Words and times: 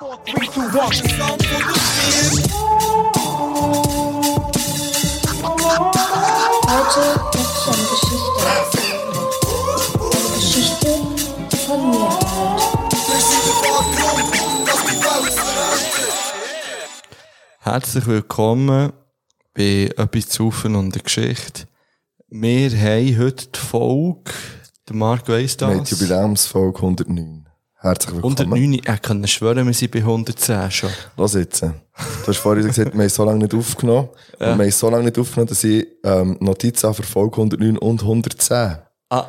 Heute 0.00 0.16
gibt 0.24 0.56
es 0.56 0.76
eine 7.68 7.84
Geschichte. 7.90 8.48
Eine 10.00 10.34
Geschichte 10.36 10.88
von 11.66 11.90
mir 11.90 12.08
Herzlich 17.58 18.06
willkommen 18.06 18.92
bei 19.52 19.90
etwas 19.96 20.28
zu 20.30 20.46
Haufen 20.46 20.76
und 20.76 20.94
der 20.94 21.02
Geschichte. 21.02 21.66
Wir 22.28 22.70
haben 22.70 23.18
heute 23.18 23.48
die 23.48 23.58
Folge, 23.58 24.32
der 24.88 24.96
Marc 24.96 25.28
weiss 25.28 25.58
das. 25.58 25.82
die 25.82 25.94
Jubiläumsfolge 25.94 26.78
109. 26.78 27.39
Herzlich 27.82 28.14
willkommen. 28.14 28.36
109, 28.36 28.72
ich 28.74 29.02
kann 29.02 29.26
schwören, 29.26 29.66
wir 29.66 29.72
sind 29.72 29.90
bei 29.90 30.00
110 30.00 30.70
schon. 30.70 30.90
Los 31.16 31.32
jetzt. 31.32 31.62
Du 31.62 31.72
hast 32.26 32.36
vorhin 32.36 32.66
gesagt, 32.66 32.92
wir 32.92 33.00
haben 33.00 33.08
so 33.08 33.24
lange 33.24 33.38
nicht 33.38 33.54
aufgenommen. 33.54 34.10
Und 34.38 34.38
wir 34.38 34.52
haben 34.52 34.70
so 34.70 34.90
lange 34.90 35.04
nicht 35.04 35.18
aufgenommen, 35.18 35.48
dass 35.48 35.64
ich 35.64 35.86
ähm, 36.04 36.36
Notizen 36.40 36.88
habe 36.88 36.96
für 36.96 37.04
Folge 37.04 37.36
109 37.38 37.78
und 37.78 38.02
110. 38.02 38.76
Ah. 39.08 39.26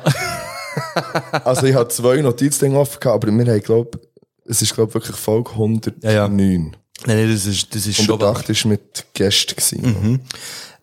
also 1.44 1.66
ich 1.66 1.74
habe 1.74 1.88
zwei 1.88 2.20
Notizdinge 2.20 2.78
offen 2.78 3.00
gehabt, 3.00 3.24
aber 3.24 3.32
wir 3.32 3.46
haben, 3.50 3.62
glaub, 3.62 3.98
es 4.44 4.60
ist, 4.60 4.74
glaub 4.74 4.92
wirklich 4.92 5.16
Folge 5.16 5.52
109. 5.52 5.94
Ja, 6.02 6.12
ja. 6.12 6.28
Nein, 6.28 6.76
nein, 7.06 7.32
das 7.32 7.46
ist, 7.46 7.74
das 7.74 7.86
ist 7.86 7.96
schon 8.02 8.20
wahr. 8.20 8.36
108 8.36 8.64
war 8.64 8.70
mit 8.70 9.06
Gästen. 9.14 9.56
Gewesen. 9.56 10.20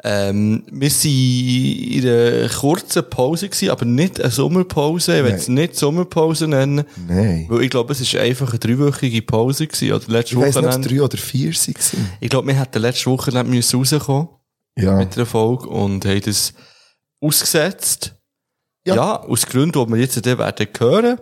Ähm, 0.02 0.64
wir 0.72 0.90
waren 0.90 1.92
in 1.92 2.08
einer 2.08 2.50
kurzen 2.50 3.10
Pause 3.10 3.50
gewesen, 3.50 3.70
aber 3.70 3.84
nicht 3.86 4.22
eine 4.22 4.32
Sommerpause. 4.32 5.18
Ich 5.18 5.24
will 5.26 5.34
es 5.34 5.48
nicht 5.50 5.76
Sommerpause 5.76 6.48
nennen. 6.48 6.86
Nein. 7.08 7.48
Weil 7.50 7.64
ich 7.64 7.70
glaube, 7.70 7.92
es 7.92 8.14
war 8.14 8.22
einfach 8.22 8.50
eine 8.52 8.60
dreiwöchige 8.60 9.22
Pause 9.22 9.68
gewesen, 9.68 9.92
oder 9.94 10.06
letzte 10.08 10.36
Ich 10.36 10.42
weiss 10.42 10.56
nicht, 10.56 10.66
ob 10.66 10.72
es 10.72 10.88
drei 10.88 11.02
oder 11.02 11.18
vier 11.18 11.52
waren. 11.52 11.76
Ich 12.22 12.30
glaube, 12.30 12.48
wir 12.48 12.54
hätten 12.56 12.82
letzte 12.82 13.06
Woche 13.12 13.32
nicht 13.44 13.74
rauskommen 13.74 14.30
Ja. 14.78 14.96
mit 14.96 15.16
der 15.18 15.26
Folge 15.26 15.68
und 15.68 16.06
haben 16.06 16.22
das 16.22 16.54
ausgesetzt. 17.20 18.16
Ja. 18.86 18.96
Ja. 18.96 19.20
aus 19.24 19.46
Gründen, 19.46 19.86
die 19.86 19.92
wir 19.92 20.00
jetzt 20.00 20.26
dann 20.26 20.38
werden 20.40 20.68
hören. 20.80 21.20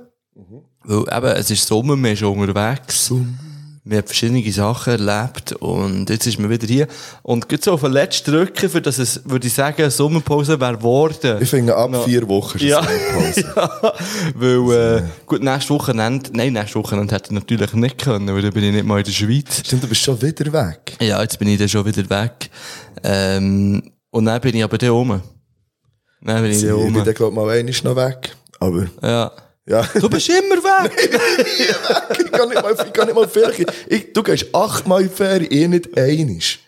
Weil 0.83 0.99
eben, 1.17 1.37
es 1.37 1.49
ist 1.49 1.67
Sommer, 1.67 1.97
wir 1.97 2.09
sind 2.09 2.19
schon 2.19 2.37
unterwegs. 2.37 3.11
Wir 3.89 3.99
haben 3.99 4.05
verschiedene 4.07 4.52
Sachen 4.52 4.93
erlebt 4.99 5.53
und 5.53 6.09
jetzt 6.09 6.27
ist 6.27 6.39
man 6.39 6.49
wieder 6.49 6.67
hier. 6.67 6.88
Und 7.23 7.47
geht 7.47 7.63
so 7.63 7.71
auf 7.71 7.81
den 7.81 7.93
letzten 7.93 8.31
drücken, 8.31 8.69
für 8.69 8.81
dass 8.81 8.97
es, 8.97 9.21
würde 9.23 9.47
ich 9.47 9.53
sagen, 9.53 9.81
eine 9.81 9.91
Sommerpause 9.91 10.59
wäre 10.59 10.75
geworden. 10.77 11.38
Ich 11.41 11.49
finde, 11.49 11.73
ab 11.75 11.89
No. 11.91 12.03
vier 12.03 12.27
Wochen 12.27 12.58
ist 12.58 12.63
Ja. 12.65 12.81
es 12.81 12.88
eine 12.88 12.99
Pause. 13.13 13.53
ja, 13.55 13.93
weil, 14.35 14.97
äh, 14.97 15.03
gut, 15.25 15.41
nächste 15.41 15.73
Wochenende, 15.73 16.30
nein, 16.33 16.52
nächste 16.53 16.80
Wochenende 16.80 17.15
hätte 17.15 17.27
ich 17.27 17.31
natürlich 17.31 17.73
nicht 17.73 17.97
können, 18.03 18.27
weil 18.35 18.41
dann 18.41 18.52
bin 18.52 18.63
ich 18.65 18.73
nicht 18.73 18.85
mal 18.85 18.97
in 18.97 19.05
der 19.05 19.11
Schweiz. 19.11 19.61
Stimmt, 19.65 19.83
du 19.83 19.88
bist 19.88 20.02
schon 20.02 20.21
wieder 20.21 20.52
weg. 20.52 20.97
Ja, 20.99 21.21
jetzt 21.21 21.39
bin 21.39 21.47
ich 21.47 21.58
dann 21.58 21.69
schon 21.69 21.85
wieder 21.85 22.09
weg. 22.09 22.49
Ähm, 23.03 23.81
und 24.11 24.25
dann 24.25 24.41
bin 24.41 24.55
ich 24.55 24.63
aber 24.63 24.77
da 24.77 24.91
oben. 24.91 25.21
Dann 26.21 26.41
bin 26.41 26.52
ich 26.52 26.58
Ich 26.58 26.67
da 26.69 26.75
bin 26.75 26.83
oben. 26.95 27.05
dann, 27.05 27.13
glaub 27.13 27.33
mal 27.33 27.49
einmal 27.49 27.73
noch 27.83 27.95
weg. 27.95 28.35
Aber, 28.59 28.85
Ja. 29.02 29.31
Ja. 29.67 29.81
Du 29.99 30.09
bist 30.09 30.29
immer 30.29 30.55
weg! 30.63 30.91
ich 32.19 32.31
kann 32.31 32.49
nicht 32.49 32.61
mal, 32.61 32.73
ich 32.73 32.93
kann 32.93 33.05
nicht 33.07 33.15
mal 33.15 33.27
Ferien. 33.27 33.65
Ich, 33.87 34.13
du 34.13 34.23
gehst 34.23 34.47
achtmal 34.53 35.03
in 35.03 35.09
Ferien, 35.09 35.51
ich 35.51 35.67
nicht 35.67 35.97
einisch. 35.97 36.59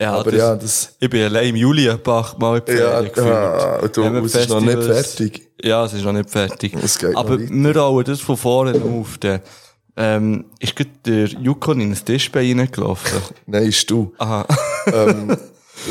ja, 0.00 0.12
Aber 0.14 0.30
das, 0.30 0.40
ja, 0.40 0.56
das, 0.56 0.96
Ich 0.98 1.10
bin 1.10 1.22
allein 1.24 1.48
im 1.48 1.56
Juli 1.56 1.88
ein 1.90 2.02
paar 2.02 2.34
Mal 2.38 2.62
in 2.66 2.76
ja, 2.78 3.00
gefühlt. 3.02 3.26
ja, 3.26 3.88
du, 3.88 4.02
Wenn 4.04 4.14
wir 4.14 4.22
es 4.24 4.34
ist 4.34 4.48
noch 4.48 4.60
nicht 4.60 4.82
fertig. 4.82 5.48
Ja, 5.62 5.84
es 5.84 5.92
ist 5.94 6.04
noch 6.04 6.12
nicht 6.12 6.30
fertig. 6.30 6.74
Es 6.82 6.98
geht 6.98 7.12
noch 7.12 7.20
Aber 7.20 7.38
wir 7.38 7.76
rollen 7.76 8.04
das 8.04 8.20
von 8.20 8.36
vorne 8.36 8.74
auf. 8.82 9.18
Dann, 9.18 9.40
ähm, 9.98 10.44
ist 10.58 10.76
gerade 10.76 10.90
der 11.06 11.26
Yukon 11.28 11.80
in 11.80 11.90
ein 11.92 12.04
Tischbein 12.04 12.58
reingelaufen. 12.60 13.22
Nein, 13.46 13.64
ist 13.64 13.90
du. 13.90 14.12
Aha. 14.18 14.46
ähm, 14.92 15.36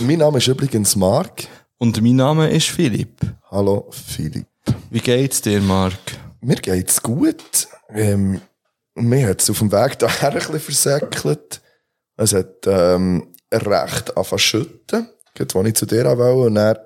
mein 0.01 0.19
Name 0.19 0.37
ist 0.37 0.47
übrigens 0.47 0.95
Marc. 0.95 1.47
Und 1.77 2.01
mein 2.01 2.15
Name 2.15 2.49
ist 2.49 2.67
Philipp. 2.69 3.19
Hallo, 3.49 3.89
Philipp. 3.91 4.45
Wie 4.91 4.99
geht's 4.99 5.41
dir, 5.41 5.59
Marc? 5.61 5.93
Mir 6.45 6.57
geht's 6.57 7.01
gut. 7.01 7.67
Ähm, 7.89 8.39
mir 8.93 9.29
hat's 9.29 9.49
auf 9.49 9.57
dem 9.57 9.71
Weg 9.71 9.97
daher 9.97 10.29
ein 10.31 10.37
bisschen 10.37 10.59
versäckelt. 10.59 11.59
Es 12.17 12.33
hat, 12.33 12.67
ähm, 12.67 13.33
recht 13.51 14.15
angefangen 14.15 14.25
zu 14.25 14.37
schütten. 14.37 15.09
Gerade, 15.33 15.59
als 15.59 15.67
ich 15.67 15.73
zu 15.73 15.85
dir 15.87 16.05
wollte. 16.05 16.47
Und 16.47 16.55
dann 16.55 16.77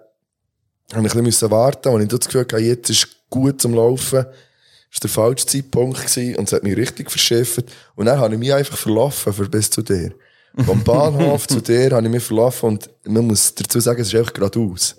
habe 0.94 1.08
ich 1.08 1.14
ein 1.14 1.24
bisschen 1.26 1.52
warten. 1.52 1.90
Und 1.90 2.02
ich 2.02 2.08
das 2.08 2.22
Gefühl 2.22 2.42
hatte, 2.42 2.58
jetzt 2.58 2.90
ist 2.90 3.10
gut 3.30 3.62
zum 3.62 3.74
Laufen. 3.74 4.24
Das 4.24 4.26
war 4.26 5.02
der 5.02 5.10
falsche 5.10 5.46
Zeitpunkt 5.46 6.00
gewesen. 6.00 6.38
Und 6.38 6.48
es 6.48 6.54
hat 6.54 6.64
mich 6.64 6.78
richtig 6.78 7.12
verschifft. 7.12 7.66
Und 7.96 8.06
dann 8.06 8.18
habe 8.18 8.36
ich 8.36 8.40
mich 8.40 8.54
einfach 8.54 8.78
verlaufen 8.78 9.34
für 9.34 9.50
bis 9.50 9.70
zu 9.70 9.82
dir. 9.82 10.14
Vom 10.66 10.86
Bahnhof 10.86 11.48
zu 11.50 11.60
dir 11.60 11.92
habe 11.92 12.06
ich 12.06 12.12
mich 12.14 12.24
verlaufen. 12.24 12.70
Und 12.70 12.90
man 13.04 13.28
muss 13.28 13.54
dazu 13.56 13.82
sagen, 13.82 14.00
es 14.00 14.08
ist 14.08 14.16
einfach 14.16 14.32
geradeaus. 14.32 14.96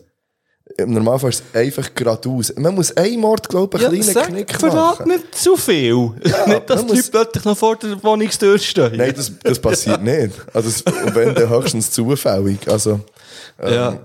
Im 0.83 0.93
Normalfall 0.95 1.31
ist 1.31 1.43
es 1.53 1.59
einfach 1.61 1.95
geradeaus. 1.95 2.53
Man 2.57 2.75
muss 2.75 2.97
ein 2.97 3.19
Mord, 3.19 3.49
glaube 3.49 3.79
ich, 3.79 3.87
einen 3.87 4.03
kleinen 4.03 4.27
Knick 4.35 4.55
verrat 4.55 5.01
machen. 5.01 5.09
nicht 5.09 5.35
zu 5.35 5.57
viel. 5.57 5.95
nicht, 6.47 6.69
dass 6.71 6.81
die 6.83 6.87
Leute 6.89 6.95
muss- 6.95 7.11
plötzlich 7.11 7.45
noch 7.45 7.57
vor 7.59 7.77
der 7.77 8.03
Wohnungstür 8.03 8.59
stehen. 8.59 8.97
Nein, 8.97 9.13
das, 9.17 9.33
das 9.43 9.59
passiert 9.59 10.03
nicht. 10.03 10.33
Also, 10.53 10.85
wenn, 11.15 11.35
dann 11.35 11.49
höchstens 11.49 11.91
zufällig. 11.91 12.69
Also, 12.69 13.01
ähm, 13.61 13.73
Ja. 13.75 13.99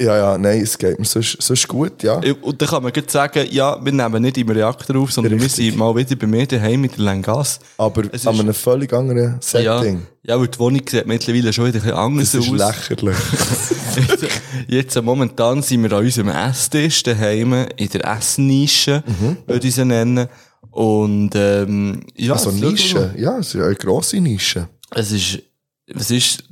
Ja, 0.00 0.16
ja, 0.16 0.38
nein, 0.38 0.60
es 0.62 0.76
geht 0.78 0.98
mir 0.98 1.04
sonst, 1.04 1.36
sonst 1.40 1.66
gut, 1.68 2.02
ja. 2.02 2.20
Und 2.42 2.60
dann 2.60 2.68
kann 2.68 2.82
man 2.82 2.92
gleich 2.92 3.10
sagen, 3.10 3.46
ja, 3.50 3.82
wir 3.84 3.92
nehmen 3.92 4.22
nicht 4.22 4.38
im 4.38 4.48
Reaktor 4.48 4.96
auf, 4.96 5.12
sondern 5.12 5.34
Richtig. 5.34 5.58
wir 5.58 5.70
sind 5.70 5.78
mal 5.78 5.94
wieder 5.96 6.16
bei 6.16 6.26
mir 6.26 6.46
daheim 6.46 6.80
mit 6.80 6.96
der 6.96 7.04
Langas. 7.04 7.58
Aber 7.78 8.02
Es 8.12 8.26
an 8.26 8.34
ist- 8.34 8.40
einem 8.40 8.54
völlig 8.54 8.92
anderen 8.92 9.40
Ja, 9.52 9.78
Setting. 9.80 10.06
ja, 10.22 10.38
weil 10.40 10.48
die 10.48 10.58
Wohnung 10.58 10.82
sieht 10.88 11.06
mittlerweile 11.06 11.52
schon 11.52 11.66
wieder 11.66 11.78
ein 11.78 11.82
bisschen 11.82 11.96
anders 11.96 12.32
Das 12.32 12.46
ist 12.46 12.52
aus. 12.60 12.88
lächerlich. 12.88 13.16
Jetzt, 13.96 14.26
jetzt, 14.68 15.02
momentan 15.02 15.62
sind 15.62 15.82
wir 15.82 15.92
an 15.92 16.04
unserem 16.04 16.28
Esstisch 16.28 17.02
daheim, 17.02 17.52
in 17.76 17.88
der 17.88 18.04
Essnische, 18.04 19.02
Mhm. 19.06 19.36
würde 19.46 19.66
ich 19.68 19.74
sie 19.74 19.84
nennen. 19.86 20.28
Und, 20.70 21.30
ähm, 21.34 22.02
ja. 22.14 22.34
Also 22.34 22.50
Nische. 22.50 23.14
Ja, 23.16 23.38
es 23.38 23.54
ist 23.54 23.60
eine 23.62 23.74
grosse 23.74 24.20
Nische. 24.20 24.68
Es 24.90 25.10
ist, 25.12 25.38
es 25.86 26.10
ist 26.10 26.44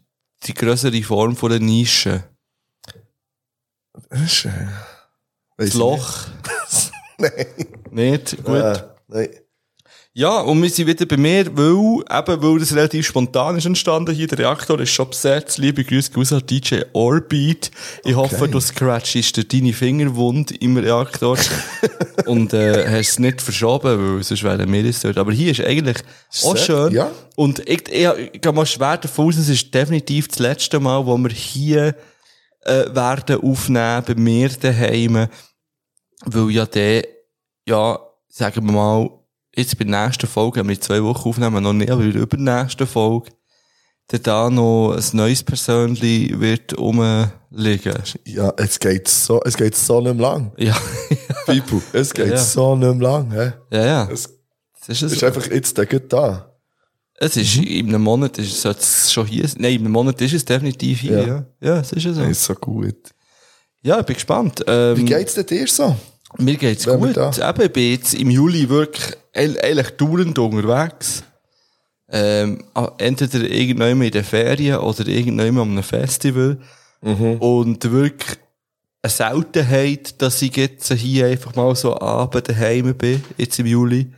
die 0.47 0.55
größere 0.55 1.03
Form 1.03 1.37
von 1.37 1.51
der 1.51 1.61
Nische. 1.61 2.25
Das 4.11 4.21
ist, 4.23 4.45
äh, 4.47 4.51
Das 5.57 5.75
Loch. 5.75 6.27
Nein. 7.19 7.31
Nicht? 7.91 8.43
Gut. 8.45 8.57
Äh, 8.57 8.83
nein. 9.07 9.29
Ja, 10.17 10.41
und 10.41 10.63
wir 10.63 10.71
sind 10.71 10.87
wieder 10.87 11.07
bei 11.07 11.17
mir, 11.17 11.47
weil, 11.57 12.03
eben, 12.19 12.43
weil 12.43 12.59
das 12.61 12.73
relativ 12.75 13.07
spontan 13.07 13.57
ist 13.57 13.67
entstanden 13.67 14.15
hier. 14.15 14.27
Der 14.29 14.39
Reaktor 14.39 14.79
ist 14.81 14.91
schon 14.91 15.11
besetzt. 15.11 15.59
Liebe 15.59 15.85
Grüße 15.85 16.13
raus 16.15 16.33
an 16.33 16.43
DJ 16.47 16.83
Orbit. 16.93 17.71
Ich 18.05 18.15
hoffe, 18.15 18.47
du 18.49 18.61
scratchst 18.61 19.37
dir 19.37 19.45
deine 19.45 19.73
Finger 19.73 20.15
wund 20.15 20.51
im 20.63 20.77
Reaktor. 20.77 21.37
und, 22.27 22.53
äh, 22.53 22.89
hast 22.89 23.11
es 23.11 23.19
nicht 23.19 23.43
verschoben, 23.43 24.17
weil 24.17 24.23
sonst 24.23 24.43
wären 24.45 24.73
wir 24.73 24.85
es 24.85 25.01
dort. 25.01 25.19
Aber 25.19 25.33
hier 25.33 25.51
ist 25.53 25.61
eigentlich 25.61 25.99
auch 26.45 26.57
Sehr- 26.57 26.65
schön. 26.65 26.93
ja. 26.93 27.11
Und 27.37 27.61
ich, 27.69 27.89
ich, 27.89 28.09
ich 28.33 28.41
gehe 28.41 28.53
mal 28.53 28.67
schwer 28.67 28.97
davon 28.97 29.29
aus, 29.29 29.37
es 29.37 29.49
ist 29.49 29.73
definitiv 29.75 30.29
das 30.29 30.39
letzte 30.41 30.79
Mal, 30.79 31.05
wo 31.07 31.17
wir 31.17 31.31
hier, 31.31 31.95
äh, 32.65 32.95
werden 32.95 33.41
aufnehmen, 33.43 34.03
bei 34.07 34.15
mir 34.15 34.49
daheim. 34.49 35.29
Weil 36.27 36.51
ja 36.51 36.67
der, 36.67 37.05
ja, 37.67 37.99
sagen 38.29 38.67
wir 38.67 38.73
mal, 38.73 39.11
jetzt 39.55 39.79
bei 39.79 39.85
der 39.85 40.05
nächsten 40.07 40.27
Folge, 40.27 40.61
wenn 40.61 40.69
wir 40.69 40.81
zwei 40.81 41.03
Wochen 41.03 41.29
aufnehmen, 41.29 41.63
noch 41.63 41.73
nicht, 41.73 41.91
aber 41.91 42.03
in 42.03 42.13
der 42.13 42.23
übernächsten 42.23 42.87
Folge, 42.87 43.31
dann 44.09 44.23
da 44.23 44.51
noch 44.51 44.93
ein 44.97 45.05
neues 45.17 45.43
Persönchen 45.43 46.41
wird 46.41 46.77
rumliegen. 46.79 47.95
Ja, 48.25 48.53
es 48.57 48.79
geht 48.79 49.09
so, 49.09 49.41
es 49.45 49.57
geht 49.57 49.75
so 49.75 50.01
nicht 50.01 50.15
mehr 50.17 50.23
lang. 50.31 50.53
Ja, 50.59 50.77
People, 51.47 51.81
es 51.93 52.13
geht 52.13 52.29
Ja. 52.31 52.37
so 52.37 52.77
nicht 52.77 52.95
mehr 52.95 53.11
lang. 53.11 53.31
Hä? 53.33 53.53
ja, 53.71 53.85
ja. 53.85 54.09
Es 54.11 54.29
Das 54.87 55.01
ist, 55.01 55.03
ist 55.03 55.17
es. 55.17 55.25
einfach 55.25 55.47
jetzt 55.51 55.77
der 55.79 55.87
da. 55.87 56.54
Es 57.17 57.37
ist 57.37 57.57
in 57.57 57.89
einem 57.89 58.03
Monat, 58.03 58.39
ist, 58.39 58.61
sollte 58.61 58.81
es 58.81 59.13
schon 59.13 59.27
hier 59.27 59.47
sein. 59.47 59.63
Nein, 59.63 59.75
in 59.75 59.81
einem 59.81 59.93
Monat 59.93 60.21
ist 60.21 60.33
es 60.33 60.45
definitiv 60.45 61.01
hier, 61.01 61.21
ja. 61.21 61.27
Ja. 61.27 61.47
Ja, 61.61 61.81
es 61.81 61.93
ist 61.93 62.05
es 62.07 62.17
so. 62.17 62.23
Das 62.23 62.31
ist 62.31 62.45
so 62.45 62.55
gut. 62.55 62.97
Ja, 63.83 64.01
ich 64.01 64.07
bin 64.07 64.15
gespannt. 64.15 64.65
Ähm, 64.67 64.97
Wie 64.97 65.05
geht's 65.05 65.35
denn 65.35 65.47
dir 65.47 65.67
so? 65.67 65.97
Mir 66.39 66.57
geht's 66.57 66.87
Wenn 66.87 66.99
gut. 67.01 67.17
Eben, 67.17 67.63
ich 67.63 67.73
bin 67.73 67.93
jetzt 67.93 68.15
im 68.15 68.31
Juli 68.31 68.69
wirklich 68.69 69.17
eigentlich 69.33 69.91
dauernd 69.91 70.39
unterwegs. 70.39 71.23
Ähm, 72.09 72.65
entweder 72.99 73.49
irgendwann 73.49 74.03
in 74.03 74.11
den 74.11 74.25
Ferien 74.25 74.79
oder 74.79 75.07
irgendwann 75.07 75.59
an 75.59 75.71
einem 75.71 75.83
Festival. 75.83 76.59
Mhm. 77.03 77.37
Und 77.39 77.91
wirklich 77.91 78.39
eine 79.03 79.11
Seltenheit, 79.11 80.21
dass 80.21 80.41
ich 80.43 80.57
jetzt 80.57 80.91
hier 80.93 81.27
einfach 81.27 81.55
mal 81.55 81.75
so 81.77 81.99
abend 82.01 82.49
daheim 82.49 82.95
bin, 82.95 83.23
jetzt 83.37 83.59
im 83.59 83.67
Juli. 83.67 84.11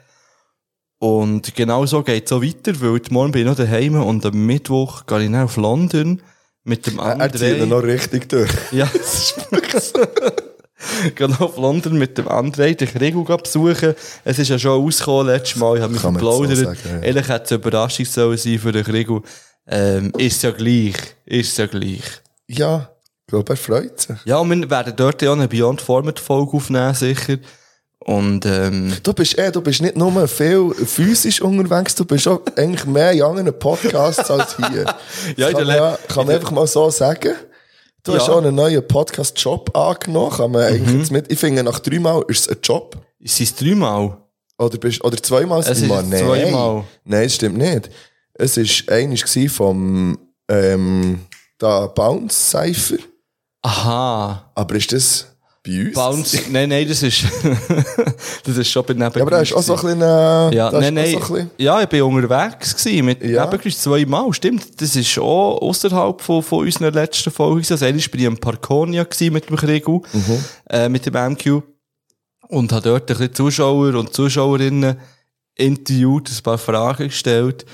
Und 0.98 1.54
genau 1.54 1.84
so 1.84 2.02
geht's 2.02 2.32
auch 2.32 2.42
weiter, 2.42 2.72
weil 2.80 3.00
morgen 3.10 3.32
bin 3.32 3.42
ich 3.42 3.46
noch 3.46 3.56
daheim 3.56 4.00
und 4.00 4.24
am 4.24 4.46
Mittwoch 4.46 5.04
gehe 5.06 5.24
ich 5.24 5.30
dann 5.30 5.42
auf 5.44 5.56
London 5.56 6.22
mit 6.64 6.86
dem 6.86 6.98
Er 6.98 7.32
zieht 7.32 7.58
ihn 7.58 7.68
noch 7.68 7.82
richtig 7.82 8.28
durch. 8.28 8.50
Ja, 8.72 8.86
Das 8.92 9.14
ist 9.14 9.52
wirklich 9.52 9.82
so. 9.82 10.00
gehe 11.14 11.28
noch 11.28 11.40
auf 11.40 11.56
London 11.58 11.98
mit 11.98 12.16
dem 12.18 12.28
André 12.28 12.74
den 12.74 12.88
Krieg 12.88 13.14
besuchen. 13.42 13.94
Es 14.24 14.38
ist 14.38 14.48
ja 14.48 14.58
schon 14.58 14.84
ausgekommen 14.84 15.26
letztes 15.26 15.56
Mal, 15.56 15.76
ich 15.76 15.82
habe 15.82 15.92
mich 15.92 16.02
man 16.02 16.14
so 16.14 16.18
verplaudert. 16.18 16.58
sagen, 16.58 16.78
ja. 16.84 17.00
Ehrlich 17.02 17.28
hätte 17.28 17.44
es 17.44 17.52
eine 17.52 17.60
Überraschung 17.60 18.04
sollen 18.06 18.38
sein 18.38 18.58
für 18.58 18.72
den 18.72 18.84
Krieg. 18.84 19.08
Ähm, 19.68 20.12
ist 20.16 20.42
ja 20.42 20.50
gleich, 20.52 20.94
ist 21.24 21.58
ja 21.58 21.66
gleich. 21.66 22.04
Ja, 22.48 22.90
ich 23.20 23.26
glaube, 23.26 23.52
er 23.52 23.56
freut 23.56 24.00
sich. 24.00 24.16
Ja, 24.24 24.38
und 24.38 24.50
wir 24.50 24.70
werden 24.70 24.94
dort 24.96 25.20
ja 25.22 25.32
eine 25.32 25.48
Beyond 25.48 25.80
Format 25.80 26.20
Folge 26.20 26.52
aufnehmen, 26.56 26.94
sicher. 26.94 27.38
Und, 28.06 28.46
ähm, 28.46 28.92
Du 29.02 29.12
bist, 29.12 29.36
eh, 29.36 29.50
du 29.50 29.60
bist 29.60 29.82
nicht 29.82 29.96
nur 29.96 30.28
viel 30.28 30.72
physisch 30.74 31.42
unterwegs, 31.42 31.92
du 31.96 32.04
bist 32.04 32.28
auch 32.28 32.40
eigentlich 32.56 32.86
mehr 32.86 33.10
in 33.10 33.22
anderen 33.22 33.58
Podcasts 33.58 34.30
als 34.30 34.56
hier. 34.56 34.84
Ja, 35.36 35.50
kann, 35.52 35.66
man, 35.66 35.96
kann 36.06 36.26
man 36.26 36.36
einfach 36.36 36.52
mal 36.52 36.66
so 36.68 36.88
sagen. 36.90 37.34
Du 38.04 38.14
hast 38.14 38.28
Ja. 38.28 38.34
auch 38.34 38.38
einen 38.38 38.54
neuen 38.54 38.86
Podcast-Job 38.86 39.76
angenommen. 39.76 40.30
Kann 40.36 40.52
man 40.52 40.62
eigentlich 40.62 40.88
Mhm. 40.94 40.98
jetzt 41.00 41.10
mit, 41.10 41.32
ich 41.32 41.38
finde, 41.40 41.64
nach 41.64 41.80
dreimal 41.80 42.22
ist 42.28 42.42
es 42.48 42.48
ein 42.56 42.58
Job. 42.62 42.96
ist 43.18 43.40
es 43.40 43.52
dreimal? 43.56 44.16
Oder, 44.56 44.78
bist, 44.78 45.02
oder 45.04 45.20
zweimal? 45.20 45.58
Es 45.60 45.68
ist 45.68 45.88
Nein. 45.88 46.08
zweimal. 46.08 46.84
Nein, 47.04 47.24
das 47.24 47.34
stimmt 47.34 47.58
nicht. 47.58 47.90
Es 48.34 48.56
war 48.56 48.94
eines 48.94 49.52
vom, 49.52 50.16
ähm, 50.48 51.20
da 51.58 51.88
Bounce 51.88 52.50
Cypher. 52.50 53.02
Aha. 53.62 54.52
Aber 54.54 54.74
ist 54.76 54.92
das 54.92 55.26
bei 55.66 55.86
uns? 55.86 55.94
Bounce, 55.94 56.40
nein, 56.50 56.68
nein, 56.68 56.86
das 56.88 57.02
ist, 57.02 57.24
das 58.44 58.56
ist 58.56 58.70
schon 58.70 58.84
bei 58.86 58.94
Ja, 58.94 59.22
aber 59.22 59.30
da 59.30 59.40
ist 59.40 59.52
auch 59.54 59.62
so 59.62 59.74
ein 59.74 59.80
bisschen, 59.82 60.00
äh, 60.02 60.54
Ja, 60.54 60.70
nein, 60.70 60.74
auch 60.74 60.80
nein. 60.92 61.10
so 61.10 61.16
ein 61.18 61.20
bisschen, 61.20 61.50
ja, 61.58 61.82
ich 61.82 61.88
bin 61.88 62.02
unterwegs 62.02 62.76
gewesen, 62.76 63.04
mit 63.04 63.22
Ja. 63.24 63.44
Nebengeräusch 63.44 63.76
zweimal, 63.76 64.32
stimmt. 64.32 64.80
Das 64.80 64.94
ist 64.96 65.18
auch 65.18 65.58
außerhalb 65.60 66.20
von, 66.20 66.42
von 66.42 66.60
unseren 66.64 66.94
letzten 66.94 67.30
gewesen. 67.56 67.72
Also, 67.74 67.84
einmal 67.86 68.02
bin 68.10 68.20
ich 68.20 68.26
am 68.26 68.36
Parkonia 68.38 69.04
mit 69.32 69.48
dem 69.48 69.56
Krigu, 69.56 70.02
Mhm. 70.12 70.44
äh, 70.70 70.88
mit 70.88 71.04
dem 71.06 71.14
MQ. 71.14 71.62
Und 72.48 72.72
habe 72.72 72.82
dort 72.82 73.10
ein 73.10 73.16
bisschen 73.16 73.34
Zuschauer 73.34 73.94
und 73.96 74.14
Zuschauerinnen 74.14 74.96
interviewt, 75.56 76.30
ein 76.30 76.42
paar 76.42 76.58
Fragen 76.58 77.08
gestellt. 77.08 77.64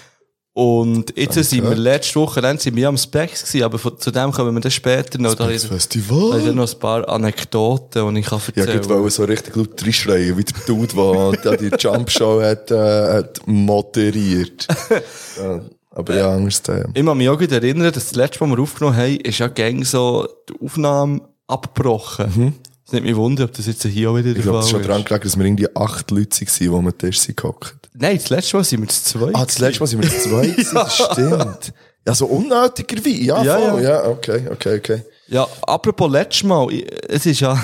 Und 0.54 1.16
jetzt 1.16 1.42
sind 1.48 1.64
wir 1.64 1.74
letzte 1.74 2.20
Woche, 2.20 2.42
dann 2.42 2.58
sind 2.58 2.76
wir 2.76 2.86
am 2.86 2.98
Specs 2.98 3.42
gewesen, 3.42 3.64
aber 3.64 3.78
von, 3.78 3.98
zu 3.98 4.10
dem 4.10 4.32
kommen 4.32 4.54
wir 4.54 4.60
dann 4.60 4.70
später 4.70 5.18
noch. 5.18 5.34
Da 5.34 5.48
das 5.48 5.62
da 5.62 5.68
Festival. 5.68 6.42
dann 6.42 6.56
noch 6.56 6.70
ein 6.70 6.78
paar 6.78 7.08
Anekdoten, 7.08 8.14
die 8.14 8.20
ich 8.20 8.26
kann 8.26 8.40
Ja, 8.54 8.64
erzählen 8.64 8.82
ich 8.82 8.88
wollte 8.88 9.10
so 9.10 9.24
richtig 9.24 9.56
laut 9.56 9.82
reinschreien, 9.82 10.36
wie 10.36 10.44
der 10.44 10.54
Dude, 10.66 10.94
der 10.94 11.42
da 11.42 11.56
die 11.56 11.70
Jump-Show 11.78 12.42
hat, 12.42 12.70
äh, 12.70 13.14
hat 13.14 13.40
moderiert. 13.46 14.68
ja, 15.38 15.62
aber 15.90 16.14
ja, 16.14 16.34
anderes 16.34 16.60
Thema. 16.60 16.84
Ich 16.92 17.04
kann 17.04 17.16
mich 17.16 17.28
auch 17.30 17.38
gut 17.38 17.52
erinnern, 17.52 17.90
dass 17.90 18.10
das 18.10 18.14
letzte 18.14 18.44
Mal, 18.44 18.54
wir 18.54 18.62
aufgenommen 18.62 18.96
haben, 18.96 19.16
ist 19.20 19.38
ja 19.38 19.48
gäng 19.48 19.84
so 19.86 20.28
die 20.50 20.66
Aufnahme 20.66 21.22
abgebrochen. 21.46 22.56
Es 22.84 22.92
nimmt 22.92 23.06
mich 23.06 23.16
wunder, 23.16 23.44
ob 23.44 23.52
das 23.52 23.66
jetzt 23.66 23.82
hier 23.84 24.10
auch 24.10 24.16
wieder 24.16 24.30
Ich 24.30 24.34
der 24.42 24.44
Fall 24.44 24.58
es 24.58 24.64
ist 24.66 24.70
schon 24.70 24.80
ist. 24.80 24.88
dran 24.88 25.04
gelegen, 25.04 25.24
dass 25.24 25.36
wir 25.38 25.44
irgendwie 25.44 25.76
acht 25.76 26.10
Leute 26.10 26.40
waren, 26.40 26.50
die 26.60 26.68
am 26.68 26.98
Tisch 26.98 27.26
gehockt. 27.36 27.76
Nein, 27.94 28.16
das 28.16 28.30
letzte 28.30 28.56
Mal 28.56 28.64
sind 28.64 28.80
wir 28.82 28.88
zu 28.88 29.02
zweit. 29.04 29.34
Ah, 29.34 29.44
das 29.44 29.58
letzte 29.58 29.80
Mal 29.80 29.86
sind 29.86 30.02
wir 30.02 30.10
zu 30.10 30.28
zweit 30.28 30.50
gewesen, 30.56 30.74
das 30.74 30.96
stimmt. 30.96 31.72
Ja, 32.06 32.14
so 32.14 32.26
unnötigerweise. 32.26 33.10
Ja, 33.10 33.42
Ja, 33.44 33.58
voll. 33.70 33.82
ja. 33.82 33.90
Ja, 33.90 34.04
okay, 34.08 34.48
okay, 34.50 34.76
okay. 34.78 35.02
Ja, 35.28 35.46
apropos 35.62 36.10
letztes 36.10 36.42
Mal, 36.44 36.72
ich- 36.72 36.86
es 37.08 37.24
ist 37.26 37.40
ja 37.40 37.56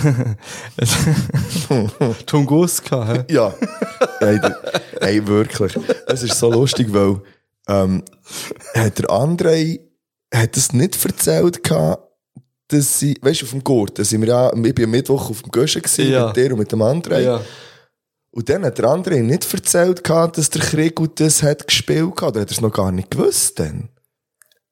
Tunguska, 2.27 3.07
hä? 3.07 3.25
Ja. 3.33 3.53
hey, 4.21 4.41
hey, 5.01 5.27
wirklich. 5.27 5.75
Es 6.07 6.23
ist 6.23 6.39
so 6.39 6.51
lustig, 6.51 6.93
weil, 6.93 7.21
ähm, 7.69 8.03
hat 8.75 8.99
der 8.99 9.07
André, 9.11 9.81
hat 10.33 10.57
es 10.57 10.73
nicht 10.73 11.05
erzählt 11.05 11.63
gehabt, 11.65 12.08
dass 12.69 12.99
sie, 12.99 13.17
weißt 13.21 13.41
du, 13.43 13.45
auf 13.47 13.51
dem 13.53 13.65
Gurt, 13.65 13.99
da 13.99 14.05
sind 14.05 14.21
wir 14.23 14.29
ja, 14.29 14.53
ich 14.55 14.75
bin 14.75 14.85
am 14.85 14.91
Mittwoch 14.91 15.31
auf 15.31 15.43
dem 15.43 15.51
Göschen 15.51 15.83
gewesen, 15.83 16.11
Ja. 16.13 16.27
mit 16.27 16.37
dir 16.37 16.53
und 16.53 16.59
mit 16.59 16.71
dem 16.73 16.81
André. 16.83 17.21
Ja. 17.21 17.41
Und 18.31 18.49
dann 18.49 18.65
hat 18.65 18.77
der 18.79 18.85
André 18.87 19.23
nicht 19.23 19.53
erzählt 19.53 20.05
gehabt, 20.05 20.37
dass 20.39 20.51
der 20.51 20.61
Krieg 20.63 20.95
gut 20.95 21.19
das 21.19 21.43
hat 21.43 21.67
gespielt 21.67 22.15
gehabt, 22.17 22.33
oder 22.37 22.43
hat 22.43 22.51
er 22.51 22.53
es 22.53 22.61
noch 22.61 22.73
gar 22.73 22.93
nicht 22.93 23.11
gewusst 23.11 23.59
dann? 23.59 23.89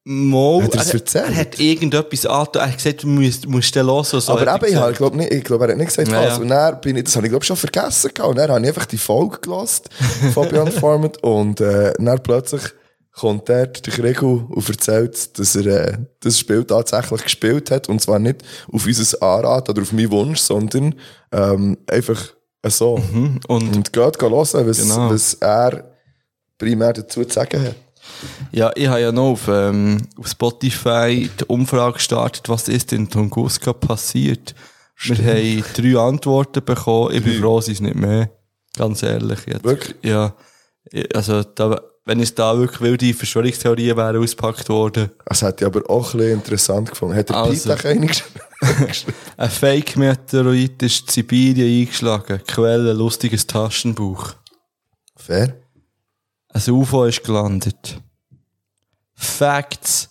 Mo, 0.09 0.61
Hat 0.63 0.73
er 0.73 0.81
es 0.81 0.87
er, 0.87 0.93
erzählt? 0.93 1.25
er 1.31 1.35
hat 1.35 1.59
irgendetwas 1.59 2.25
angetan, 2.25 2.61
er 2.61 2.67
hat 2.69 2.77
gesagt, 2.77 3.03
du 3.03 3.07
musst, 3.07 3.45
musst 3.45 3.75
den 3.75 3.87
hören. 3.87 4.05
So 4.05 4.17
Aber 4.31 4.39
hat 4.49 4.63
er 4.63 4.69
eben, 4.69 4.89
ich, 4.91 4.97
glaub, 4.97 5.15
nicht, 5.15 5.33
ich 5.33 5.43
glaube, 5.43 5.65
er 5.65 5.71
hat 5.71 5.77
nicht 5.77 5.87
gesagt, 5.87 6.07
Ja, 6.09 6.23
was. 6.27 6.39
Und 6.39 6.47
dann 6.47 6.79
bin 6.79 6.95
ich, 6.95 7.03
das 7.03 7.15
habe 7.17 7.25
ich, 7.25 7.31
glaube 7.31 7.43
schon 7.43 7.57
vergessen 7.57 8.11
gehabt. 8.13 8.29
Und 8.29 8.37
dann 8.37 8.49
habe 8.49 8.61
ich 8.61 8.67
einfach 8.69 8.85
die 8.85 8.97
Folge 8.97 9.39
gelost, 9.41 9.89
Fabian 10.33 10.71
Format. 10.71 11.21
Und, 11.23 11.59
äh, 11.59 11.91
dann 11.99 12.23
plötzlich 12.23 12.61
kommt 13.19 13.49
dort 13.49 13.85
der 13.85 13.93
Gregor 13.93 14.47
und 14.49 14.69
erzählt, 14.69 15.39
dass 15.39 15.55
er, 15.55 15.65
äh, 15.65 15.97
das 16.19 16.37
Spiel 16.39 16.63
tatsächlich 16.63 17.23
gespielt 17.23 17.71
hat. 17.71 17.89
Und 17.89 17.99
zwar 18.01 18.19
nicht 18.19 18.43
auf 18.71 18.85
unser 18.85 19.21
Anrat 19.23 19.69
oder 19.69 19.81
auf 19.81 19.91
meinen 19.91 20.11
Wunsch, 20.11 20.39
sondern, 20.39 20.93
ähm, 21.31 21.77
einfach 21.87 22.33
so. 22.67 22.97
Mhm. 22.97 23.39
Und 23.47 23.75
Und 23.75 23.93
geht 23.93 24.21
hören, 24.21 24.31
was, 24.31 24.51
Genau. 24.53 25.09
was 25.09 25.33
er 25.35 25.95
primär 26.57 26.93
dazu 26.93 27.23
zu 27.25 27.33
sagen 27.33 27.63
hat. 27.63 27.75
Ja, 28.51 28.71
ich 28.75 28.87
habe 28.87 29.01
ja 29.01 29.11
noch 29.11 29.31
auf, 29.31 29.47
ähm, 29.47 30.07
auf 30.17 30.27
Spotify 30.27 31.29
die 31.39 31.45
Umfrage 31.45 31.93
gestartet, 31.95 32.47
was 32.49 32.67
ist 32.67 32.93
in 32.93 33.09
Tunguska 33.09 33.73
passiert. 33.73 34.55
Wir 34.99 35.17
haben 35.17 35.63
drei 35.75 35.99
Antworten 35.99 36.63
bekommen. 36.63 37.13
Ich 37.13 37.23
bin 37.23 37.39
froh, 37.39 37.59
es 37.59 37.67
ist 37.67 37.81
nicht 37.81 37.95
mehr. 37.95 38.29
Ganz 38.77 39.03
ehrlich 39.03 39.39
jetzt. 39.47 39.63
Wirklich? 39.63 39.95
Ja. 40.03 40.33
Also, 41.13 41.43
da, 41.43 41.79
wenn 42.07 42.21
es 42.21 42.33
da 42.33 42.57
wirklich 42.57 42.79
wilde 42.79 43.13
Verschwörungstheorien 43.13 43.97
wären 43.97 44.15
ausgepackt 44.23 44.69
worden. 44.69 45.11
Das 45.25 45.41
hätte 45.41 45.65
ich 45.65 45.67
aber 45.67 45.87
auch 45.89 46.13
ein 46.13 46.19
bisschen 46.19 46.33
interessant 46.33 46.89
gefunden. 46.89 47.15
Hat 47.17 47.29
der 47.29 47.35
Also. 47.35 47.71
Eigentlich 47.73 48.23
geschrieben? 48.87 49.17
Ein 49.35 49.49
Fake-Meteorit 49.49 50.81
ist 50.83 51.01
in 51.01 51.07
Sibirien 51.09 51.81
eingeschlagen. 51.81 52.41
Quelle, 52.47 52.93
lustiges 52.93 53.45
Taschenbuch. 53.45 54.35
Fair. 55.17 55.57
Ein 56.47 56.71
UFO 56.71 57.03
ist 57.03 57.23
gelandet. 57.25 58.01
Facts. 59.13 60.09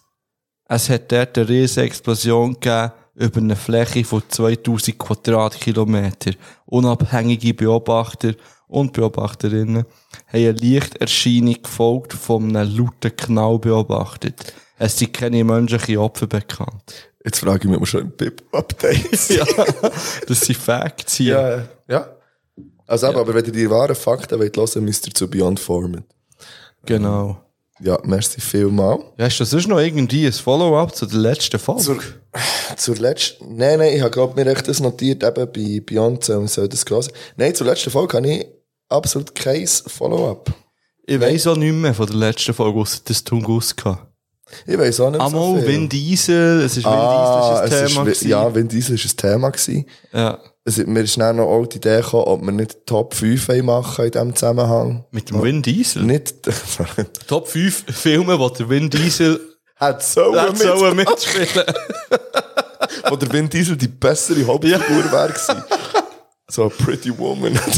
Es 0.69 0.91
hat 0.91 1.11
dort 1.11 1.39
eine 1.39 1.49
riesige 1.49 1.87
Explosion 1.87 2.53
gegeben 2.55 2.93
über 3.15 3.41
eine 3.41 3.57
Fläche 3.57 4.05
von 4.05 4.23
2000 4.29 4.99
Quadratkilometer. 4.99 6.33
Unabhängige 6.67 7.55
Beobachter 7.55 8.35
und 8.69 8.93
Beobachterinnen 8.93 9.85
haben 9.85 9.87
eine 10.33 10.53
Lichterscheinung 10.53 11.63
gefolgt 11.63 12.13
von 12.13 12.57
einem 12.57 12.77
lauten 12.77 13.17
Knall 13.17 13.59
beobachtet. 13.59 14.55
Es 14.79 14.99
sind 14.99 15.13
keine 15.13 15.43
menschlichen 15.45 15.99
Opfer 15.99 16.27
bekannt. 16.27 17.11
Jetzt 17.25 17.41
frage 17.41 17.61
ich 17.61 17.65
mich, 17.65 17.77
ob 17.77 17.83
wir 17.83 17.87
schon 17.87 18.03
im 18.03 18.13
Pip-Update 18.13 19.17
sind. 19.17 19.39
Ja, 19.39 19.91
das 20.29 20.41
sind 20.41 20.57
Facts 20.57 21.17
hier. 21.17 21.69
Ja, 21.89 21.95
ja. 21.95 22.17
Also, 22.87 23.09
aber, 23.09 23.21
aber 23.21 23.35
wenn 23.35 23.45
ihr 23.45 23.53
die 23.53 23.69
wahren 23.69 23.97
Fakten 23.97 24.39
wollt 24.39 24.57
hören, 24.57 24.85
müsst 24.85 25.07
ihr 25.09 25.15
zu 25.15 25.29
Beyond 25.29 25.59
Format. 25.59 26.05
Genau. 26.85 27.41
Ja, 27.81 27.99
merci 28.05 28.41
vielmal. 28.41 28.99
Ja, 29.19 29.27
hast 29.27 29.39
du 29.39 29.45
sonst 29.45 29.67
noch 29.67 29.81
irgendwie 29.81 30.27
ein 30.27 30.33
Follow-up 30.33 30.95
zu 30.95 31.05
der 31.05 31.19
letzten 31.19 31.59
Folge? 31.59 31.83
Zur, 31.83 31.99
zur 32.77 32.97
letzten, 32.97 33.57
nein, 33.57 33.79
nein, 33.79 33.95
ich 33.95 34.01
habe 34.01 34.11
glaub 34.11 34.37
mir 34.37 34.47
echt 34.47 34.69
das 34.69 34.81
notiert, 34.81 35.23
eben 35.23 35.53
bei 35.53 35.83
Beyond, 35.85 36.29
und 36.31 36.49
soll 36.49 36.69
das 36.69 36.85
hören. 36.89 37.09
Nein, 37.37 37.55
zur 37.55 37.67
letzten 37.67 37.91
Folge 37.91 38.17
habe 38.17 38.29
ich 38.29 38.47
absolut 38.89 39.35
kein 39.35 39.67
Follow-up. 39.67 40.53
Ich 41.07 41.21
weiss 41.21 41.47
auch 41.47 41.57
nicht 41.57 41.73
mehr 41.73 41.95
von 41.95 42.07
der 42.07 42.17
letzten 42.17 42.53
Folge, 42.53 42.81
ausser 42.81 43.01
das 43.05 43.23
Tunguska. 43.23 44.09
Ich 44.67 44.79
weiss 44.79 45.01
auch 45.01 45.11
nicht 45.11 45.21
so 45.21 45.27
Einmal 45.27 45.61
viel. 45.61 45.69
Vin 45.69 45.89
Diesel, 45.89 46.63
es 46.63 46.77
ist 46.77 46.85
Vin 46.85 46.93
ah, 46.93 47.63
Diesel, 47.65 47.65
es 47.65 47.73
ist 47.73 47.73
ein 47.73 47.89
Thema 47.89 48.11
ist, 48.11 48.19
gewesen. 48.21 48.29
ja, 48.29 48.55
Vin 48.55 48.69
Diesel 48.69 48.95
ist 48.95 49.05
ein 49.05 49.17
Thema 49.17 49.51
gewesen. 49.51 49.87
ja. 50.13 50.39
Es, 50.69 50.79
mir 50.85 51.03
ist 51.03 51.17
dann 51.17 51.37
noch 51.37 51.47
auch 51.47 51.65
die 51.65 51.77
Idee 51.77 52.01
gekommen, 52.01 52.25
ob 52.25 52.43
wir 52.43 52.51
nicht 52.51 52.87
Top 52.87 53.15
5 53.15 53.47
wollen 53.47 53.67
machen 53.67 54.05
in 54.07 54.11
diesem 54.11 54.35
Zusammenhang. 54.35 55.05
Mit 55.13 55.31
dem 55.31 55.41
Vin 55.41 55.63
Diesel? 55.63 56.03
Nicht, 56.03 56.35
Top 57.29 57.47
5 57.47 57.85
Filme, 57.87 58.37
wo 58.37 58.49
der 58.49 58.69
Vin 58.69 58.91
Diesel 58.91 59.39
hat 59.77 60.03
so 60.03 60.33
mitspielen. 60.33 61.65
Wo 63.09 63.15
der 63.17 63.33
Vin 63.33 63.49
Diesel 63.49 63.77
die 63.77 63.89
bessere 63.89 64.45
Hauptfigur 64.47 65.13
wäre 65.13 65.29
gewesen. 65.29 65.63
So 66.49 66.65
a 66.67 66.69
Pretty 66.69 67.17
Woman. 67.17 67.59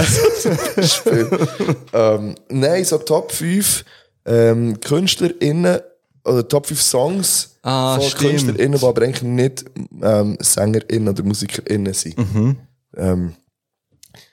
Ähm, 1.92 2.34
nein, 2.50 2.84
so 2.84 2.98
Top 2.98 3.32
5 3.32 3.84
ähm, 4.26 4.78
KünstlerInnen 4.80 5.80
oder 6.24 6.46
Top 6.46 6.66
5 6.66 6.80
Songs 6.80 7.56
Ah, 7.62 7.98
von 7.98 8.08
stimmt. 8.08 8.30
KünstlerInnen, 8.30 8.78
die 8.78 8.86
aber 8.86 9.02
eigentlich 9.02 9.22
nicht 9.22 9.64
ähm, 10.02 10.36
SängerInnen 10.40 11.08
oder 11.08 11.22
MusikerInnen 11.22 11.94
sind. 11.94 12.18
Mhm. 12.18 12.56
Ähm, 12.96 13.34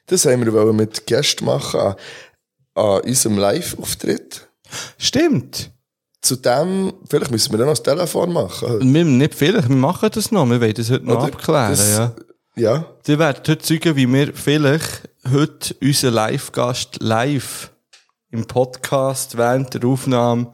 das 0.07 0.25
haben 0.25 0.45
wir 0.45 0.73
mit 0.73 1.05
Gästen 1.07 1.45
machen 1.45 1.79
an, 1.79 1.95
an 2.75 3.01
unserem 3.01 3.37
Live-Auftritt. 3.37 4.47
Stimmt. 4.97 5.71
Zudem, 6.21 6.93
vielleicht 7.09 7.31
müssen 7.31 7.51
wir 7.53 7.57
dann 7.59 7.67
noch 7.67 7.73
das 7.75 7.83
Telefon 7.83 8.33
machen. 8.33 8.93
Wir, 8.93 9.05
nicht 9.05 9.35
vielleicht, 9.35 9.69
wir 9.69 9.75
machen 9.75 10.09
das 10.13 10.31
noch, 10.31 10.45
wir 10.49 10.59
wollen 10.59 10.73
das 10.73 10.89
heute 10.89 11.05
noch 11.05 11.15
Oder? 11.17 11.25
abklären, 11.25 11.69
Das- 11.71 11.97
ja. 11.97 12.15
Ja. 12.55 12.85
Ihr 13.07 13.19
werdet 13.19 13.47
heute 13.49 13.57
zeigen, 13.63 13.95
wie 13.95 14.11
wir 14.11 14.33
vielleicht 14.33 15.09
heute 15.29 15.75
unseren 15.81 16.13
Live-Gast 16.13 16.97
live 17.01 17.71
im 18.31 18.45
Podcast 18.45 19.37
während 19.37 19.73
der 19.73 19.83
Aufnahme 19.85 20.51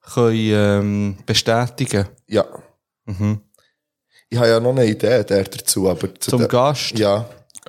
können, 0.00 0.36
ähm, 0.36 1.16
bestätigen 1.26 2.08
Ja. 2.26 2.44
Mhm. 3.04 3.40
Ich 4.30 4.38
habe 4.38 4.48
ja 4.48 4.58
noch 4.60 4.70
eine 4.70 4.86
Idee 4.86 5.22
der 5.22 5.44
dazu, 5.44 5.88
aber 5.88 6.14
zu 6.18 6.30
Zum 6.30 6.38
der- 6.40 6.48
Gast? 6.48 6.98
Ja, 6.98 7.28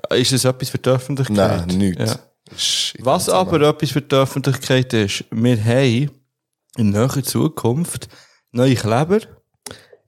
Ist 0.10 0.32
es 0.34 0.46
etwas 0.46 0.70
für 0.70 0.78
die 0.78 0.90
Öffentlichkeit? 0.90 1.68
nein, 1.68 1.78
nichts. 1.78 2.12
Ja. 2.14 2.20
Ist 2.56 2.94
Was 3.00 3.28
aber 3.30 3.62
etwas 3.62 3.92
für 3.92 4.02
die 4.02 4.16
Öffentlichkeit 4.16 4.94
ist, 4.94 5.26
wir 5.32 5.62
haben 5.64 6.12
in 6.78 6.90
näherer 6.92 7.24
Zukunft 7.24 8.08
neue 8.52 8.76
Kleber 8.76 9.20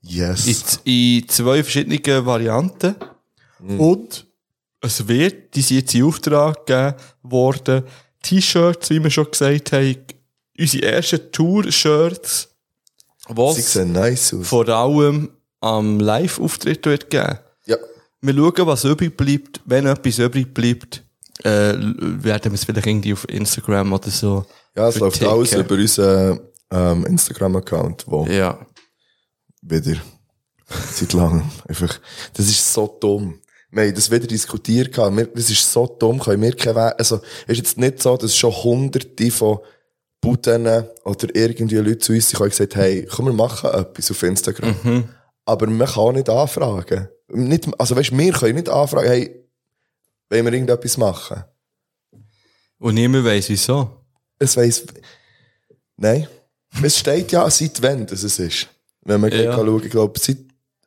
Yes. 0.01 0.45
z- 0.45 0.79
in 0.85 1.27
zwei 1.27 1.63
verschiedenen 1.63 2.25
Varianten. 2.25 2.95
Mhm. 3.59 3.79
Und 3.79 4.25
es 4.81 5.07
wird, 5.07 5.55
die 5.55 5.61
sind 5.61 5.77
jetzt 5.77 5.95
in 5.95 6.03
Auftrag 6.03 6.65
gegeben 6.65 6.95
worden, 7.23 7.83
T-Shirts, 8.21 8.89
wie 8.89 9.03
wir 9.03 9.09
schon 9.09 9.31
gesagt 9.31 9.71
haben, 9.71 9.95
unsere 10.59 10.85
ersten 10.85 11.31
Tour-Shirts, 11.31 12.49
was 13.29 13.75
nice 13.75 14.35
vor 14.41 14.67
allem 14.69 15.29
am 15.59 15.99
Live-Auftritt 15.99 16.85
wird 16.85 17.09
geben. 17.09 17.39
Ja. 17.65 17.77
Wir 18.21 18.33
schauen, 18.33 18.67
was 18.67 18.83
übrig 18.83 19.15
bleibt. 19.17 19.61
Wenn 19.65 19.85
etwas 19.85 20.19
übrig 20.19 20.53
bleibt, 20.53 21.03
äh, 21.43 21.73
werden 21.77 22.51
wir 22.51 22.53
es 22.53 22.63
vielleicht 22.63 22.87
irgendwie 22.87 23.13
auf 23.13 23.27
Instagram 23.29 23.93
oder 23.93 24.09
so. 24.09 24.45
Ja, 24.75 24.87
es 24.89 24.99
läuft 24.99 25.23
alles 25.23 25.53
über 25.53 25.75
unseren 25.75 26.39
ähm, 26.71 27.05
Instagram-Account, 27.05 28.05
wo 28.07 28.25
Ja. 28.27 28.65
wieder 29.61 29.97
seit 30.91 31.13
langem 31.13 31.43
einfach, 31.67 31.99
das 32.33 32.47
ist 32.47 32.73
so 32.73 32.97
dumm. 32.99 33.39
Wir 33.69 33.83
haben 33.83 33.95
das 33.95 34.09
wieder 34.09 34.27
diskutiert, 34.27 34.95
wir, 34.97 35.25
das 35.27 35.49
ist 35.49 35.71
so 35.71 35.85
dumm, 35.87 36.19
können 36.19 36.41
wir 36.41 36.55
keinen 36.55 36.75
Weg, 36.77 36.93
also, 36.97 37.19
ist 37.47 37.57
jetzt 37.57 37.77
nicht 37.77 38.01
so, 38.01 38.15
dass 38.15 38.35
schon 38.35 38.51
hunderte 38.53 39.29
von 39.29 39.59
Buden 40.21 40.65
oder 41.03 41.35
irgendwie 41.35 41.75
Leute 41.75 41.99
zu 41.99 42.13
uns 42.13 42.29
sind 42.29 42.39
und 42.39 42.49
gesagt 42.49 42.75
hey, 42.75 43.05
komm, 43.05 43.25
wir 43.25 43.33
machen 43.33 43.69
etwas 43.69 44.09
auf 44.09 44.23
Instagram. 44.23 45.07
Aber 45.45 45.67
man 45.67 45.87
kann 45.87 45.97
auch 45.97 46.11
nicht 46.11 46.29
anfragen. 46.29 47.07
Nicht, 47.29 47.67
also 47.79 47.95
weißt, 47.95 48.17
wir 48.17 48.31
können 48.33 48.55
nicht 48.55 48.69
anfragen, 48.69 49.07
hey, 49.07 49.45
wollen 50.29 50.45
wir 50.45 50.53
irgendetwas 50.53 50.97
machen? 50.97 51.43
Und 52.79 52.93
niemand 52.95 53.25
weiss 53.25 53.49
wieso. 53.49 53.89
Es 54.39 54.55
weiss, 54.57 54.83
nein. 55.97 56.27
Es 56.83 56.97
steht 56.99 57.31
ja, 57.31 57.49
seit 57.49 57.81
wann 57.81 58.05
das 58.05 58.23
es 58.23 58.39
ist. 58.39 58.67
Wenn 59.01 59.21
man 59.21 59.31
Ja. 59.31 59.53
schauen, 59.53 59.83
ich 59.83 59.89
glaube, 59.89 60.19
seit 60.19 60.37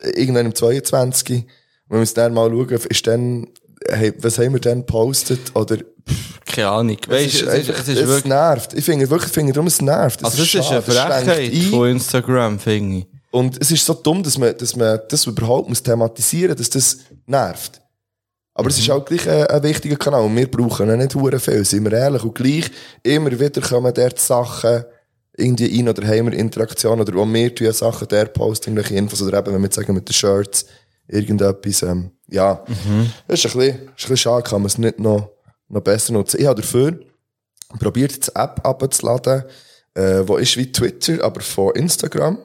irgendwann 0.02 0.46
im 0.46 0.54
22. 0.54 1.44
Wenn 1.90 1.96
wir 1.96 2.00
uns 2.02 2.14
dann 2.14 2.32
mal 2.32 2.48
schauen, 2.48 2.80
ist 2.88 3.06
dann, 3.08 3.48
hey, 3.88 4.12
was 4.18 4.38
haben 4.38 4.52
wir 4.52 4.60
dann 4.60 4.86
gepostet? 4.86 5.40
Oder, 5.54 5.78
Keine 6.46 6.68
Ahnung. 6.68 6.96
Weißt, 7.08 7.34
es, 7.34 7.42
es, 7.42 7.68
ist, 7.68 7.68
es 7.68 7.88
ist 7.88 7.98
es 7.98 8.06
wirklich, 8.06 8.24
nervt. 8.26 8.74
Ich 8.74 8.84
finde 8.84 9.10
wirklich, 9.10 9.26
ich 9.28 9.34
finde 9.34 9.52
darum, 9.52 9.66
es 9.66 9.82
nervt. 9.82 10.24
also 10.24 10.40
es 10.40 10.54
ist 10.54 10.64
schade, 10.64 10.68
eine 10.68 10.78
es 10.78 10.94
schränkt 10.94 11.24
Frechheit 11.24 11.52
ein. 11.52 11.62
von 11.62 11.88
Instagram, 11.88 12.58
finde 12.60 12.98
ich. 12.98 13.06
Und 13.32 13.60
es 13.60 13.72
ist 13.72 13.84
so 13.84 13.94
dumm, 13.94 14.22
dass 14.22 14.38
man, 14.38 14.56
dass 14.56 14.76
man 14.76 15.00
das 15.08 15.26
überhaupt 15.26 15.68
muss 15.68 15.82
thematisieren, 15.82 16.56
dass 16.56 16.70
das 16.70 16.98
nervt. 17.26 17.80
Aber 18.54 18.68
es 18.68 18.78
ist 18.78 18.90
auch 18.90 19.04
gleich 19.04 19.28
ein, 19.28 19.46
ein 19.48 19.62
wichtiger 19.64 19.96
Kanal. 19.96 20.22
Und 20.22 20.36
wir 20.36 20.48
brauchen 20.48 20.88
ihn 20.88 20.98
nicht 20.98 21.14
hure 21.16 21.40
viel, 21.40 21.64
sind 21.64 21.84
wir 21.84 21.92
ehrlich. 21.92 22.22
Und 22.22 22.36
gleich, 22.36 22.70
immer 23.02 23.32
wieder 23.32 23.60
kommen 23.60 23.92
dort 23.92 24.20
Sachen 24.20 24.84
irgendwie 25.36 25.76
rein 25.76 25.88
oder 25.88 26.06
haben 26.06 26.30
wir 26.30 26.38
Interaktionen 26.38 27.00
oder 27.00 27.18
auch 27.18 27.26
wir 27.26 27.54
tun 27.54 27.72
Sachen 27.72 28.06
der 28.08 28.26
posten 28.26 28.70
irgendwelche 28.70 28.96
Infos 28.96 29.22
oder 29.22 29.38
eben, 29.38 29.54
wenn 29.54 29.62
wir 29.62 29.72
sagen, 29.72 29.94
mit 29.94 30.08
den 30.08 30.12
Shirts, 30.12 30.66
irgendetwas, 31.10 31.82
ähm, 31.82 32.10
ja. 32.28 32.64
Das 33.26 33.44
ist 33.44 33.54
ein 33.54 33.58
bisschen, 33.58 33.74
ist 33.74 33.80
ein 33.80 33.94
bisschen 33.96 34.16
schade, 34.16 34.42
kann 34.42 34.62
man 34.62 34.66
es 34.66 34.78
nicht 34.78 34.98
noch, 34.98 35.30
noch 35.68 35.82
besser 35.82 36.12
nutzen. 36.12 36.40
Ich 36.40 36.46
habe 36.46 36.60
dafür 36.60 37.00
probiert, 37.78 38.26
die 38.26 38.36
App 38.36 38.60
abzuladen, 38.64 39.44
äh, 39.94 40.22
wo 40.26 40.36
ist 40.36 40.56
wie 40.56 40.70
Twitter, 40.70 41.22
aber 41.24 41.40
von 41.40 41.74
Instagram. 41.74 42.38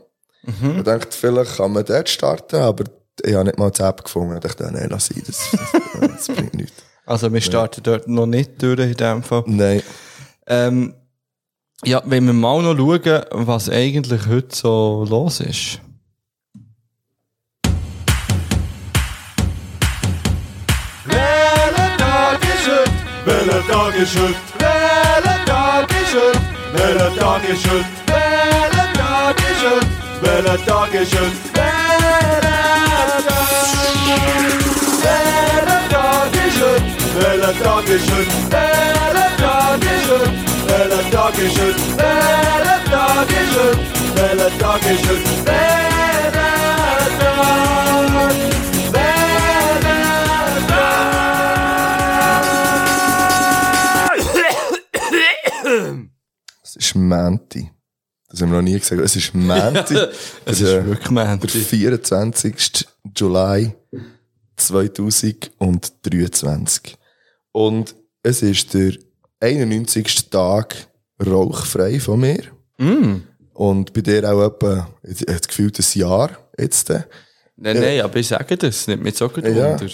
Ich 0.78 0.84
dachte, 0.84 1.08
vielleicht 1.10 1.58
kann 1.58 1.72
man 1.72 1.84
dort 1.86 2.08
starten, 2.08 2.58
aber 2.58 2.84
ich 3.24 3.34
habe 3.34 3.46
nicht 3.46 3.58
mal 3.58 3.72
die 3.72 3.82
App 3.82 4.04
gefunden. 4.04 4.36
Ich 4.36 4.42
dachte, 4.42 4.70
nein, 4.72 4.88
lass 4.90 5.08
sein, 5.08 5.24
das, 5.26 5.40
das, 5.52 6.28
das 6.28 6.28
bringt 6.28 6.54
nichts. 6.54 6.84
Also 7.06 7.32
wir 7.32 7.42
starten 7.42 7.82
dort 7.84 8.08
noch 8.08 8.26
nicht 8.26 8.62
durch 8.62 8.80
in 8.80 8.94
dem 8.94 9.24
Fall. 9.24 9.44
Nein. 9.48 9.82
Ähm, 10.48 10.94
ja, 11.84 12.02
wenn 12.06 12.26
wir 12.26 12.34
mal 12.34 12.62
noch 12.62 12.78
schauen, 12.78 13.26
was 13.32 13.70
eigentlich 13.70 14.28
heute 14.28 14.56
so 14.56 15.06
los 15.08 15.40
ist. 15.40 15.80
mais 23.26 23.44
le 23.46 23.60
temps 23.72 23.90
qui 23.92 24.06
chute, 24.06 24.38
mais 24.60 25.22
is 25.26 25.46
temps 25.46 25.84
qui 25.88 26.02
chute, 26.12 26.42
mais 26.74 26.92
le 26.94 27.08
temps 27.18 27.40
qui 27.42 27.54
chute, 27.56 27.90
mais 28.08 28.38
le 28.72 28.84
temps 28.98 29.34
qui 29.36 29.50
chute, 29.60 29.90
mais 30.22 30.40
le 30.42 30.56
temps 30.66 30.88
qui 30.92 31.02
chute, 31.10 31.38
mais 31.56 31.66
is 31.66 32.04
temps 35.90 36.28
qui 36.32 36.46
chute, 36.56 36.86
mais 37.16 37.36
le 37.38 37.52
temps 37.60 37.82
qui 37.86 37.96
chute, 38.06 38.34
mais 38.52 38.72
le 39.14 39.28
temps 39.42 39.76
qui 39.82 39.96
chute, 40.06 40.36
mais 40.68 40.86
le 40.86 41.02
temps 41.12 41.32
qui 41.36 41.46
chute, 41.56 41.82
mais 41.98 42.16
is 42.64 42.86
temps 42.92 43.24
qui 43.28 43.42
chute, 43.54 43.82
mais 44.16 44.34
le 44.36 44.48
temps 44.60 44.80
qui 44.82 44.94
chute, 45.04 45.28
mais 45.46 45.76
le 46.34 46.50
temps 47.20 47.95
Es 56.78 56.88
ist 56.88 56.96
Menti. 56.96 57.72
Das 58.30 58.42
haben 58.42 58.50
wir 58.52 58.58
noch 58.58 58.64
nie 58.64 58.78
gesagt. 58.80 59.02
Es 59.02 59.16
ist 59.16 59.34
Menti. 59.34 59.96
Es 60.46 60.60
Der- 60.60 60.80
ist 60.80 60.86
wirklich 60.86 61.00
Der 61.00 61.12
Mänti. 61.12 61.48
24. 61.48 62.86
Juli 63.16 63.74
2023. 64.58 66.98
Und 67.52 67.96
es 68.24 68.42
ist 68.42 68.74
der 68.74 68.94
91. 69.40 70.30
Tag 70.30 70.76
rauchfrei 71.26 72.00
von 72.00 72.20
mir. 72.20 72.44
Mm. 72.78 73.22
Und 73.54 73.94
bei 73.94 74.02
dir 74.02 74.30
auch 74.30 74.48
etwa, 74.48 74.90
ich 75.04 75.22
habe 75.22 75.38
das 75.38 75.48
Gefühl, 75.48 75.72
ein 75.78 76.00
Jahr 76.00 76.30
jetzt. 76.58 76.90
äh. 76.90 77.04
Nein, 77.58 77.80
nein, 77.80 78.02
aber 78.02 78.18
ich 78.18 78.28
sage 78.28 78.58
das, 78.58 78.86
nicht 78.88 79.02
mit 79.02 79.16
so 79.16 79.30
gut 79.30 79.46
Ja. 79.46 79.80
Wunder. 79.80 79.94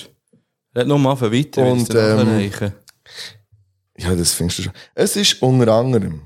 Red 0.75 0.87
noch 0.87 0.97
mal 0.97 1.15
von 1.15 1.31
weiter, 1.31 1.61
Und, 1.63 1.93
ähm. 1.93 2.51
Ja, 3.97 4.15
das 4.15 4.33
findest 4.33 4.59
du 4.59 4.63
schon. 4.63 4.73
Es 4.95 5.15
ist 5.15 5.39
unter 5.43 5.71
anderem 5.73 6.21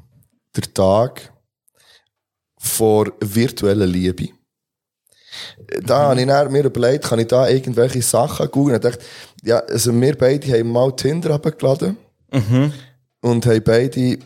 der 0.55 0.73
Tag 0.73 1.31
vor 2.57 3.11
virtueller 3.19 3.85
Liebe. 3.85 4.29
Da 5.81 6.09
habe 6.09 6.19
ich 6.21 6.25
mir 6.27 6.63
überlegt, 6.63 7.05
kann 7.05 7.19
ich 7.19 7.27
da 7.27 7.47
irgendwelche 7.47 8.01
Sachen 8.01 8.49
googeln? 8.49 8.77
Ich 8.77 8.81
dachte, 8.81 9.03
ja, 9.43 9.59
also 9.59 9.93
wir 9.99 10.17
beide 10.17 10.47
haben 10.47 10.71
mal 10.71 10.95
Tinder 10.95 11.31
abgeladen. 11.31 11.97
Und 13.21 13.45
haben 13.45 13.63
beide, 13.63 13.99
ich 13.99 14.19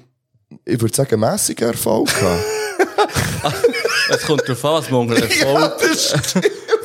würde 0.82 0.96
sagen, 0.96 1.20
mässigen 1.20 1.70
Erfolg 1.70 2.08
gehabt. 2.08 2.44
Es 4.12 4.24
kommt 4.24 4.42
darauf 4.42 4.66
an, 4.66 4.74
was 4.74 4.90
man 4.90 5.10
Erfolg 5.12 5.80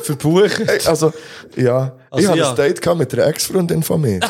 verbuchen. 0.03 0.67
Hey, 0.67 0.79
also, 0.85 1.11
ja, 1.55 1.97
ich 2.11 2.11
Also, 2.11 2.29
hatte 2.29 2.39
ja. 2.39 2.49
ein 2.51 2.55
Date 2.55 2.95
mit 2.95 3.13
einer 3.13 3.25
Ex-Freundin 3.27 3.81
von 3.83 3.99
mir. 4.01 4.19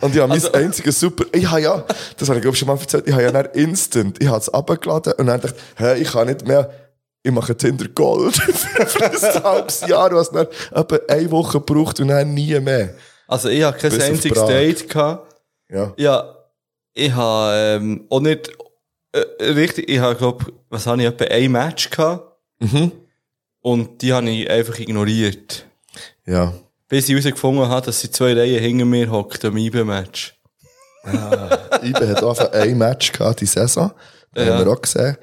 Und 0.00 0.14
ich 0.14 0.20
habe 0.20 0.32
Also- 0.32 0.50
mein 0.52 0.64
einziges 0.64 1.00
super, 1.00 1.24
ich 1.32 1.46
habe 1.50 1.62
ja, 1.62 1.84
das 2.18 2.28
habe 2.28 2.38
ich 2.38 2.42
glaube 2.42 2.56
schon 2.56 2.68
mal 2.68 2.78
erzählt, 2.78 3.06
ich 3.06 3.12
habe 3.12 3.22
ja 3.24 3.32
dann 3.32 3.46
instant, 3.54 4.22
ich 4.22 4.28
habe 4.28 4.38
es 4.38 4.48
abgeladen 4.48 5.14
und 5.14 5.26
dann 5.26 5.40
dachte 5.40 5.56
ich, 5.56 5.80
hey, 5.80 6.02
ich 6.02 6.10
kann 6.12 6.26
nicht 6.26 6.46
mehr, 6.46 6.70
ich 7.22 7.32
mache 7.32 7.56
Tinder 7.56 7.88
Gold 7.88 8.36
für 8.36 9.04
ein 9.04 9.44
halbes 9.44 9.80
Jahr, 9.86 10.10
hast 10.12 10.32
dann 10.32 10.46
etwa 10.72 10.98
eine 11.08 11.30
Woche 11.30 11.58
gebraucht 11.60 12.00
und 12.00 12.08
dann 12.08 12.34
nie 12.34 12.58
mehr. 12.60 12.94
Also 13.26 13.48
ich 13.48 13.62
habe 13.62 13.78
kein 13.78 13.90
Bis 13.90 14.02
einziges. 14.02 14.44
Date 14.46 14.88
gehabt. 14.88 15.34
Ja. 15.70 15.92
Ja, 15.96 16.36
ich 16.92 17.12
habe 17.12 17.52
ähm, 17.82 18.04
auch 18.10 18.20
nicht 18.20 18.52
äh, 19.12 19.44
richtig, 19.44 19.88
ich 19.88 19.98
habe 19.98 20.14
glaube, 20.16 20.44
was 20.68 20.86
habe 20.86 21.00
ich, 21.02 21.08
etwa 21.08 21.24
ein 21.24 21.50
Match 21.50 21.88
gehabt. 21.90 22.36
Mhm. 22.60 22.92
Und 23.60 24.02
die 24.02 24.12
habe 24.12 24.28
ich 24.28 24.48
einfach 24.50 24.78
ignoriert. 24.78 25.64
Ja. 26.26 26.52
Bis 26.88 27.08
ich 27.08 27.10
herausgefunden 27.12 27.68
habe, 27.68 27.86
dass 27.86 28.00
sie 28.00 28.10
zwei 28.10 28.34
Reihen 28.34 28.60
hinter 28.62 28.84
mir 28.84 29.10
hockt 29.10 29.44
am 29.44 29.56
IBE-Match. 29.56 30.34
Ibe 31.82 32.08
hat 32.08 32.22
einfach 32.24 32.52
ein 32.52 32.78
Match 32.78 33.12
gehabt, 33.12 33.40
die 33.40 33.46
Saison. 33.46 33.92
Das 34.32 34.46
Ja. 34.46 34.54
haben 34.58 34.64
wir 34.66 34.72
auch 34.72 34.80
gesehen. 34.80 35.16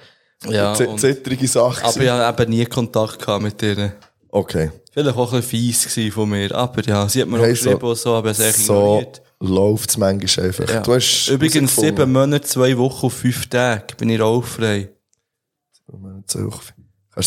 Ja, 0.48 0.74
Zittrige 0.74 1.48
Sache. 1.48 1.84
Aber 1.86 2.02
ich 2.02 2.10
habe 2.10 2.44
eben 2.44 2.52
nie 2.52 2.66
Kontakt 2.66 3.20
gehabt 3.20 3.44
mit 3.44 3.62
ihr. 3.62 3.94
Okay. 4.30 4.72
Vielleicht 4.92 5.16
auch 5.16 5.34
ein 5.34 5.42
bisschen 5.42 5.90
fies 5.92 6.14
von 6.14 6.30
mir. 6.30 6.54
Aber 6.56 6.82
ja, 6.84 7.08
sie 7.08 7.22
hat 7.22 7.28
mir 7.28 7.38
auch 7.38 7.44
Hey, 7.44 7.52
geschrieben 7.52 7.80
so- 7.80 7.90
und 7.90 7.98
so, 7.98 8.14
aber 8.16 8.32
es 8.32 8.40
echt 8.40 8.58
So 8.58 8.74
ignoriert. 9.00 9.22
läuft 9.40 9.90
es 9.92 9.98
manchmal 9.98 10.46
einfach. 10.48 10.70
Ja. 10.70 10.82
Du 10.82 10.94
hast 10.96 11.28
Übrigens 11.30 11.76
sieben 11.76 12.12
Monate, 12.12 12.46
zwei 12.48 12.78
Wochen 12.78 13.06
und 13.06 13.12
fünf 13.12 13.48
Tage 13.48 13.96
bin 13.98 14.10
ich 14.10 14.20
rauchfrei. 14.20 14.90
Kannst 15.88 16.36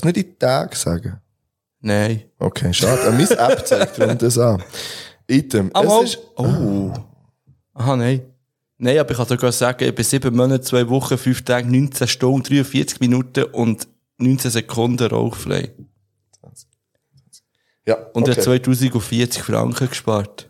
du 0.04 0.08
nicht 0.08 0.16
in 0.16 0.22
die 0.24 0.38
Tage 0.38 0.74
sagen? 0.76 1.20
Nein. 1.84 2.22
Okay, 2.38 2.72
schade. 2.72 3.02
Äh, 3.02 3.10
Meine 3.10 3.38
App 3.38 3.66
zeigt 3.66 3.98
darum 3.98 4.16
das 4.16 4.38
an. 4.38 4.62
Item. 5.26 5.70
Aber 5.74 6.02
es 6.02 6.14
ist, 6.14 6.18
oh. 6.36 6.92
Aha, 7.74 7.96
nein. 7.96 8.22
Nein, 8.78 8.98
aber 8.98 9.10
ich 9.10 9.16
kann 9.18 9.28
sogar 9.28 9.52
sagen, 9.52 9.84
ich 9.84 9.94
bin 9.94 10.04
sieben 10.04 10.34
Monate, 10.34 10.62
zwei 10.62 10.88
Wochen, 10.88 11.18
fünf 11.18 11.44
Tage, 11.44 11.70
19 11.70 12.08
Stunden, 12.08 12.42
43 12.42 13.00
Minuten 13.00 13.44
und 13.44 13.86
19 14.16 14.50
Sekunden 14.50 15.06
rauchfrei. 15.06 15.72
Ja, 17.86 17.96
Und 18.14 18.28
er 18.28 18.32
okay. 18.32 18.40
hat 18.40 18.44
2040 18.44 19.42
Franken 19.42 19.88
gespart. 19.88 20.48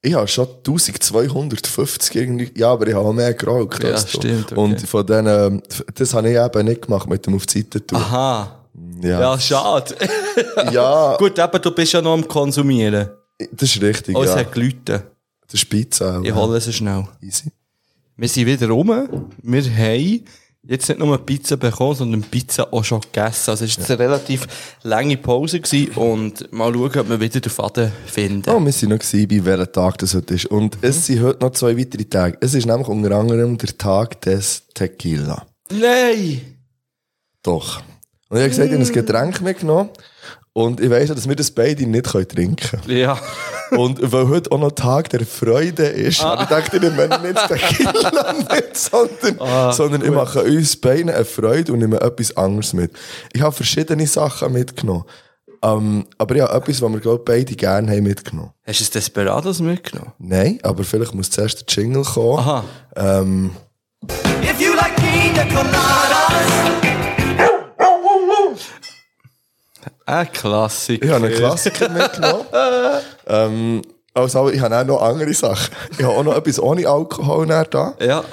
Ich 0.00 0.14
habe 0.14 0.26
schon 0.26 0.46
1250 0.46 2.16
irgendwie, 2.16 2.50
ja, 2.58 2.72
aber 2.72 2.86
ich 2.86 2.94
habe 2.94 3.06
auch 3.06 3.12
mehr 3.12 3.34
geraucht. 3.34 3.82
Ja, 3.82 3.98
stimmt, 3.98 4.52
okay. 4.52 4.60
Und 4.60 4.80
von 4.88 5.06
denen, 5.06 5.62
das 5.94 6.14
habe 6.14 6.30
ich 6.30 6.38
eben 6.38 6.64
nicht 6.64 6.82
gemacht 6.82 7.08
mit 7.10 7.26
dem 7.26 7.34
auf 7.34 7.44
die 7.44 7.60
Seite 7.60 7.86
tun. 7.86 7.98
Aha. 7.98 8.65
Ja. 9.02 9.20
Ja, 9.20 9.38
schade. 9.38 9.94
ja, 10.72 11.16
Gut, 11.18 11.38
aber 11.38 11.58
du 11.58 11.70
bist 11.70 11.92
ja 11.92 12.00
noch 12.02 12.14
am 12.14 12.26
Konsumieren. 12.26 13.10
das 13.52 13.74
ist 13.74 13.82
richtig, 13.82 14.16
Oh, 14.16 14.22
es 14.22 14.30
ja. 14.30 14.38
hat 14.38 14.56
Leute. 14.56 15.10
Das 15.46 15.54
ist 15.54 15.68
Pizza. 15.68 16.20
Ich 16.24 16.34
hole 16.34 16.60
sie 16.60 16.72
schnell. 16.72 17.06
Easy. 17.20 17.52
Wir 18.16 18.28
sind 18.28 18.46
wieder 18.46 18.68
rum. 18.68 18.88
Wir 19.42 19.62
haben 19.76 20.24
jetzt 20.68 20.88
nicht 20.88 20.98
nur 20.98 21.18
Pizza 21.18 21.56
bekommen, 21.56 21.94
sondern 21.94 22.22
Pizza 22.22 22.72
auch 22.72 22.82
schon 22.82 23.00
gegessen. 23.02 23.50
Also 23.50 23.64
es 23.64 23.78
war 23.78 23.86
eine 23.90 23.98
relativ 23.98 24.46
lange 24.82 25.16
Pause 25.16 25.60
gewesen 25.60 25.92
und 25.94 26.52
mal 26.52 26.72
schauen, 26.72 26.98
ob 26.98 27.08
wir 27.10 27.20
wieder 27.20 27.38
den 27.40 27.50
Faden 27.52 27.92
finden. 28.06 28.50
Oh, 28.50 28.58
wir 28.58 28.72
sind 28.72 28.88
noch 28.88 28.98
gewesen, 28.98 29.28
bei 29.28 29.44
welchem 29.44 29.72
Tag 29.72 29.98
das 29.98 30.14
heute 30.14 30.34
ist. 30.34 30.46
Und 30.46 30.78
es 30.80 31.06
sind 31.06 31.22
heute 31.22 31.44
noch 31.44 31.52
zwei 31.52 31.78
weitere 31.78 32.04
Tage. 32.06 32.38
Es 32.40 32.54
ist 32.54 32.66
nämlich 32.66 32.88
unter 32.88 33.12
anderem 33.12 33.56
der 33.58 33.76
Tag 33.78 34.20
des 34.22 34.64
Tequila. 34.74 35.46
Nein! 35.70 36.40
Doch. 37.42 37.82
Und 38.28 38.38
ich 38.38 38.42
habe 38.42 38.50
gesagt, 38.50 38.68
ich 38.68 38.74
habe 38.74 38.84
ein 38.84 38.92
Getränk 38.92 39.40
mitgenommen. 39.40 39.90
Und 40.52 40.80
ich 40.80 40.88
weiss 40.88 41.10
ja, 41.10 41.14
dass 41.14 41.28
wir 41.28 41.36
das 41.36 41.50
beide 41.50 41.86
nicht 41.86 42.06
trinken 42.06 42.56
können. 42.56 42.96
Ja. 42.96 43.18
Und 43.72 44.00
weil 44.10 44.28
heute 44.28 44.50
auch 44.50 44.58
noch 44.58 44.70
Tag 44.70 45.10
der 45.10 45.26
Freude 45.26 45.84
ist, 45.84 46.22
habe 46.24 46.44
ich 46.44 46.48
gedacht, 46.48 46.72
ich 46.72 46.80
nehme 46.80 47.08
nicht 47.20 47.36
das 47.36 47.48
Tequila 47.48 48.32
mit, 48.32 48.76
sondern, 48.76 49.72
sondern 49.72 50.02
ich 50.02 50.10
mache 50.10 50.42
uns 50.42 50.76
beiden 50.76 51.10
eine 51.10 51.26
Freude 51.26 51.72
und 51.72 51.80
nehme 51.80 52.00
etwas 52.00 52.36
anderes 52.36 52.72
mit. 52.72 52.92
Ich 53.34 53.42
habe 53.42 53.52
verschiedene 53.52 54.06
Sachen 54.06 54.52
mitgenommen. 54.52 55.04
Ähm, 55.62 56.06
aber 56.16 56.36
ich 56.36 56.42
habe 56.42 56.54
etwas, 56.54 56.80
was 56.80 56.92
wir, 56.92 57.00
glaube 57.00 57.18
ich, 57.18 57.24
beide 57.24 57.54
gerne 57.54 57.90
haben 57.90 58.04
mitgenommen. 58.04 58.52
Hast 58.66 58.80
du 58.80 58.84
das 58.84 58.90
Desperados 58.90 59.60
mitgenommen? 59.60 60.12
Nein, 60.18 60.58
aber 60.62 60.84
vielleicht 60.84 61.14
muss 61.14 61.28
zuerst 61.28 61.68
der 61.68 61.84
Jingle 61.84 62.04
kommen. 62.04 62.38
Aha. 62.38 62.64
Ähm, 62.96 63.50
If 64.42 64.60
you 64.60 64.74
like 64.74 64.94
pina 64.96 65.44
coladas, 65.44 67.05
Ein 70.06 70.32
Klassiker. 70.32 71.04
ich 71.04 71.10
habe 71.12 71.26
einen 71.26 71.34
Klassiker 71.34 71.88
mitgenommen. 71.88 72.46
ähm, 73.26 73.82
also, 74.14 74.48
ich 74.50 74.60
habe 74.60 74.78
auch 74.80 74.84
noch 74.84 75.02
andere 75.02 75.34
Sachen. 75.34 75.74
Ich 75.98 76.04
habe 76.04 76.14
auch 76.16 76.22
noch 76.22 76.36
etwas 76.36 76.58
ohne 76.60 76.86
Alkohol 76.88 77.46
da. 77.46 77.94
Ja. 78.00 78.24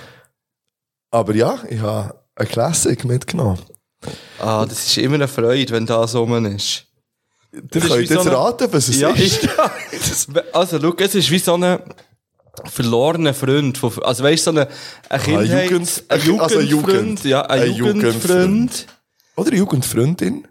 Aber 1.12 1.36
ja, 1.36 1.60
ich 1.70 1.80
habe 1.80 2.16
einen 2.36 2.48
Classic 2.48 3.04
mitgenommen. 3.04 3.60
Ah, 4.40 4.66
das 4.66 4.86
ist 4.86 4.98
immer 4.98 5.16
eine 5.16 5.28
Freude, 5.28 5.74
wenn 5.74 5.86
das 5.86 6.16
rum 6.16 6.46
ist. 6.46 6.86
Ist 7.52 7.72
könnt 7.72 7.74
wie 7.74 7.88
so 7.90 7.96
jetzt 7.98 8.28
eine- 8.28 8.36
raten, 8.38 8.68
was 8.72 8.88
es 8.90 9.00
Ja, 9.00 9.10
ist. 9.10 9.48
Also, 10.54 10.80
schau, 10.80 10.94
es 10.98 11.16
ist 11.16 11.30
wie 11.32 11.40
so 11.40 11.56
ein 11.56 11.80
verlorener 12.66 13.34
Freund. 13.34 13.78
Von, 13.78 13.92
also, 14.04 14.24
weißt 14.24 14.48
du, 14.48 14.52
so 14.54 14.60
ein, 14.60 14.68
ein 15.10 15.22
Kindheit, 15.22 15.70
Jugend- 15.72 16.04
ein 16.08 16.20
also 16.40 16.60
Jugendfreund, 16.62 16.70
Jugend. 16.70 17.24
ja, 17.26 17.42
ein, 17.42 17.62
Ein 17.64 17.72
Jugendfreund. 17.74 18.14
Jugendfreund. 18.14 18.88
Oder 19.36 19.54
Jugendfreundin? 19.54 20.48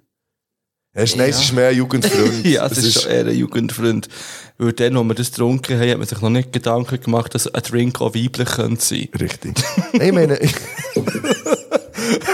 Ja, 0.94 1.02
ist, 1.02 1.16
nein, 1.16 1.30
es 1.30 1.40
ist 1.42 1.52
mehr 1.52 1.68
ein 1.68 1.76
Jugendfreund. 1.76 2.44
Ja, 2.44 2.66
es 2.66 2.74
Das 2.74 2.84
ist 2.84 3.02
schon 3.02 3.10
eher 3.12 3.26
ein 3.26 3.34
Jugendfreund. 3.36 4.08
Weil 4.58 4.72
dann, 4.74 4.94
wo 4.96 5.02
wir 5.04 5.14
das 5.14 5.30
getrunken 5.30 5.78
haben, 5.80 5.90
hat 5.90 5.98
man 5.98 6.06
sich 6.06 6.20
noch 6.20 6.28
nicht 6.28 6.52
Gedanken 6.52 7.00
gemacht, 7.00 7.34
dass 7.34 7.46
ein 7.52 7.62
Drink 7.62 8.00
auch 8.00 8.14
weiblich 8.14 8.48
könnte 8.48 8.84
sein. 8.84 9.08
Richtig. 9.18 9.54
Nein, 9.94 10.08
ich 10.08 10.12
meine... 10.12 10.38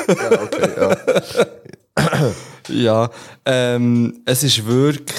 ja, 0.08 0.42
okay, 0.42 0.70
ja. 0.76 0.96
Ja, 2.68 3.10
ähm, 3.46 4.20
es 4.26 4.42
ist 4.42 4.66
wirklich, 4.66 5.16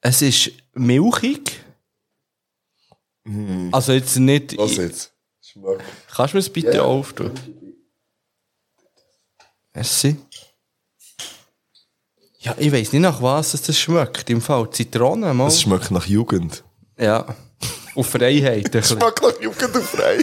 es 0.00 0.20
ist 0.20 0.50
milchig. 0.74 1.64
Also 3.70 3.92
jetzt 3.92 4.16
nicht, 4.18 4.58
Was 4.58 4.76
jetzt? 4.76 5.12
Schmack. 5.40 5.78
kannst 6.12 6.32
du 6.34 6.38
mir 6.38 6.42
das 6.42 6.50
bitte 6.52 6.72
Ja. 6.76 6.82
auftun? 6.82 7.30
Merci. 9.74 10.16
Ja, 12.40 12.54
ich 12.56 12.70
weiss 12.72 12.92
nicht 12.92 13.02
nach 13.02 13.20
was 13.20 13.54
es 13.54 13.62
das 13.62 13.78
schmeckt. 13.78 14.30
Im 14.30 14.40
Fall 14.40 14.70
Zitrone 14.70 15.34
mal. 15.34 15.48
Es 15.48 15.60
schmeckt 15.62 15.90
nach 15.90 16.06
Jugend. 16.06 16.62
Ja. 16.98 17.26
Auf 17.96 18.06
Freiheit. 18.10 18.70
bisschen. 18.70 19.00
Schmeckt 19.00 19.22
nach 19.22 19.40
Jugend 19.40 19.74
und 19.74 19.84
frei. 19.84 20.18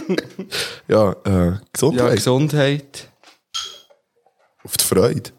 ja, 0.88 1.12
äh, 1.24 1.46
Ja, 1.48 1.60
Gesundheit. 1.72 2.16
Gesundheit. 2.16 3.08
Auf 4.64 4.76
die 4.78 4.84
Freude. 4.84 5.30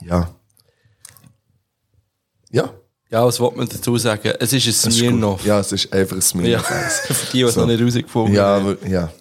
Ja. 0.00 0.34
Ja. 2.50 2.72
Ja, 3.10 3.24
was 3.24 3.38
wollte 3.38 3.58
man 3.58 3.68
dazu 3.68 3.96
sagen? 3.98 4.32
Es 4.40 4.52
ist 4.52 4.66
ein 4.66 4.70
es. 4.90 4.96
Smirnoff. 4.96 5.44
Ja, 5.44 5.60
es 5.60 5.72
ist 5.72 5.92
einfach 5.92 6.16
ein 6.16 6.20
Ja. 6.20 6.60
Smirnoff. 6.60 6.66
Für 7.06 7.14
die, 7.26 7.30
die 7.32 7.42
es 7.42 7.54
So. 7.54 7.60
noch 7.60 7.66
nicht 7.66 7.82
rausgefunden 7.82 8.34
Ja, 8.34 8.44
haben. 8.44 8.66
aber, 8.78 8.86
ja. 8.88 9.12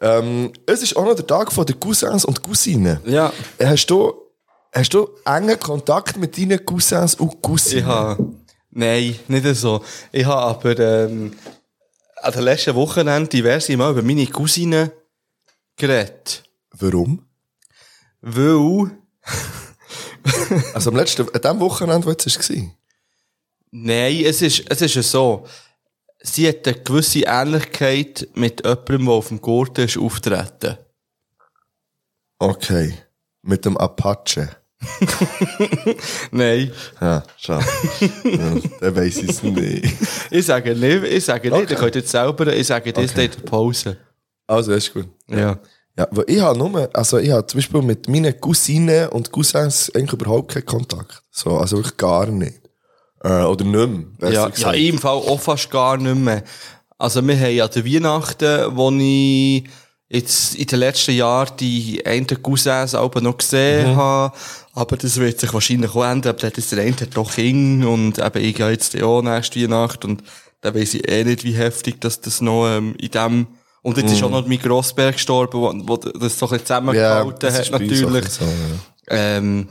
Ähm, 0.00 0.52
es 0.66 0.82
ist 0.82 0.96
auch 0.96 1.04
noch 1.04 1.14
der 1.14 1.26
Tag 1.26 1.52
von 1.52 1.66
den 1.66 1.78
Cousins 1.78 2.24
und 2.24 2.42
Cousinen. 2.42 3.00
Ja. 3.04 3.32
Hast 3.60 3.86
du, 3.86 4.14
hast 4.72 4.94
du 4.94 5.08
engen 5.24 5.58
Kontakt 5.58 6.16
mit 6.16 6.36
deinen 6.38 6.64
Cousins 6.64 7.14
und 7.16 7.42
Cousinen? 7.42 7.78
Ich 7.80 7.84
habe, 7.84 8.34
nein, 8.70 9.18
nicht 9.28 9.56
so. 9.56 9.82
Ich 10.12 10.24
habe 10.24 10.42
aber 10.42 10.78
ähm, 10.78 11.34
an 12.22 12.32
den 12.32 12.42
letzten 12.42 12.74
Wochenende 12.74 13.28
diverse 13.28 13.76
Mal 13.76 13.92
über 13.92 14.02
meine 14.02 14.26
Cousine 14.26 14.92
geredet. 15.76 16.44
Warum? 16.72 17.24
Weil, 18.20 18.90
Also 20.74 20.90
am 20.90 20.96
letzten, 20.96 21.28
an 21.34 21.40
dem 21.40 21.60
Wochenende, 21.60 22.06
wo 22.06 22.10
es 22.10 22.50
war. 22.50 22.56
nein, 23.70 24.22
es 24.24 24.42
ist, 24.42 24.64
es 24.68 24.82
ist 24.82 24.94
ja 24.94 25.02
so. 25.02 25.46
Sie 26.20 26.48
hat 26.48 26.66
eine 26.66 26.78
gewisse 26.80 27.22
Ähnlichkeit 27.26 28.28
mit 28.34 28.64
jemandem, 28.64 29.06
der 29.06 29.14
auf 29.14 29.28
dem 29.28 29.40
Gurten 29.40 29.84
ist 29.84 29.96
auftreten. 29.96 30.76
Okay. 32.38 32.94
Mit 33.42 33.64
dem 33.64 33.76
Apache. 33.76 34.50
Nein. 36.30 36.70
Ja, 37.00 37.22
schade. 37.36 37.64
ja, 38.24 38.54
dann 38.80 38.96
weiss 38.96 39.16
ich 39.18 39.30
es 39.30 39.42
nicht. 39.42 39.94
Ich 40.30 40.46
sage 40.46 40.74
nicht, 40.74 41.04
ich 41.04 41.24
sage 41.24 41.50
nicht, 41.50 41.62
Okay. 41.62 41.72
ihr 41.72 41.78
könnt 41.78 41.94
jetzt 41.94 42.10
selber, 42.10 42.52
ich 42.54 42.66
sage 42.66 42.92
das 42.92 43.12
okay. 43.12 43.28
der 43.28 43.40
Pause. 43.42 43.96
Also, 44.46 44.72
ist 44.72 44.92
gut. 44.92 45.08
Ja. 45.26 45.58
Ja, 45.98 46.06
weil 46.12 46.26
ich 46.28 46.38
habe 46.40 46.56
nur, 46.56 46.88
also 46.94 47.18
ich 47.18 47.30
habe 47.30 47.44
zum 47.46 47.58
Beispiel 47.58 47.82
mit 47.82 48.08
meinen 48.08 48.40
Cousinen 48.40 49.08
und 49.08 49.32
Cousins 49.32 49.90
eigentlich 49.94 50.12
überhaupt 50.12 50.52
keinen 50.52 50.64
Kontakt. 50.64 51.22
So, 51.32 51.56
also 51.58 51.78
wirklich 51.78 51.96
gar 51.96 52.26
nicht. 52.26 52.60
Äh, 53.22 53.42
oder 53.42 53.64
nicht 53.64 54.18
mehr, 54.20 54.30
Ja, 54.32 54.50
ja, 54.54 54.70
im 54.72 54.98
Fall 54.98 55.16
auch 55.16 55.40
fast 55.40 55.70
gar 55.70 55.96
nicht 55.96 56.16
mehr. 56.16 56.42
Also, 56.98 57.26
wir 57.26 57.38
haben 57.38 57.54
ja 57.54 57.68
die 57.68 57.94
Weihnachten, 57.94 58.76
wo 58.76 58.90
ich 58.90 59.64
jetzt 60.08 60.54
in 60.54 60.66
den 60.66 60.78
letzten 60.78 61.12
Jahren 61.12 61.56
die 61.58 62.04
einen 62.04 62.26
Cousins 62.42 62.94
auch 62.94 63.14
noch 63.14 63.36
gesehen 63.36 63.94
habe. 63.94 64.34
Aber 64.72 64.96
das 64.96 65.16
wird 65.16 65.38
sich 65.38 65.52
wahrscheinlich 65.52 65.94
auch 65.94 66.04
ändern. 66.04 66.36
Aber 66.36 66.50
das 66.50 66.68
der 66.68 66.80
eine 66.80 66.92
hat 66.92 67.16
doch 67.16 67.34
Kinder 67.34 67.88
und 67.90 68.18
eben 68.18 68.44
ich 68.44 68.54
gehe 68.54 68.70
jetzt 68.70 69.00
auch 69.02 69.22
nächste 69.22 69.60
Weihnacht 69.60 70.04
und 70.04 70.22
da 70.60 70.74
weiss 70.74 70.94
ich 70.94 71.08
eh 71.08 71.24
nicht, 71.24 71.44
wie 71.44 71.52
heftig 71.52 72.00
dass 72.00 72.20
das 72.20 72.40
noch 72.40 72.68
ähm, 72.68 72.94
in 72.98 73.10
dem 73.10 73.46
und 73.82 73.96
jetzt 73.96 74.12
ist 74.12 74.22
auch 74.22 74.30
noch 74.30 74.46
mein 74.46 74.58
Grossberg 74.58 75.14
gestorben, 75.14 75.60
wo, 75.60 75.72
wo 75.86 75.96
das 75.96 76.38
so 76.38 76.46
ein 76.46 76.50
bisschen 76.50 76.66
zusammengehalten 76.66 77.36
das 77.38 77.58
hat, 77.58 77.70
natürlich. 77.70 78.28
so, 78.28 78.44
ja. 78.44 79.16
Ähm, 79.36 79.68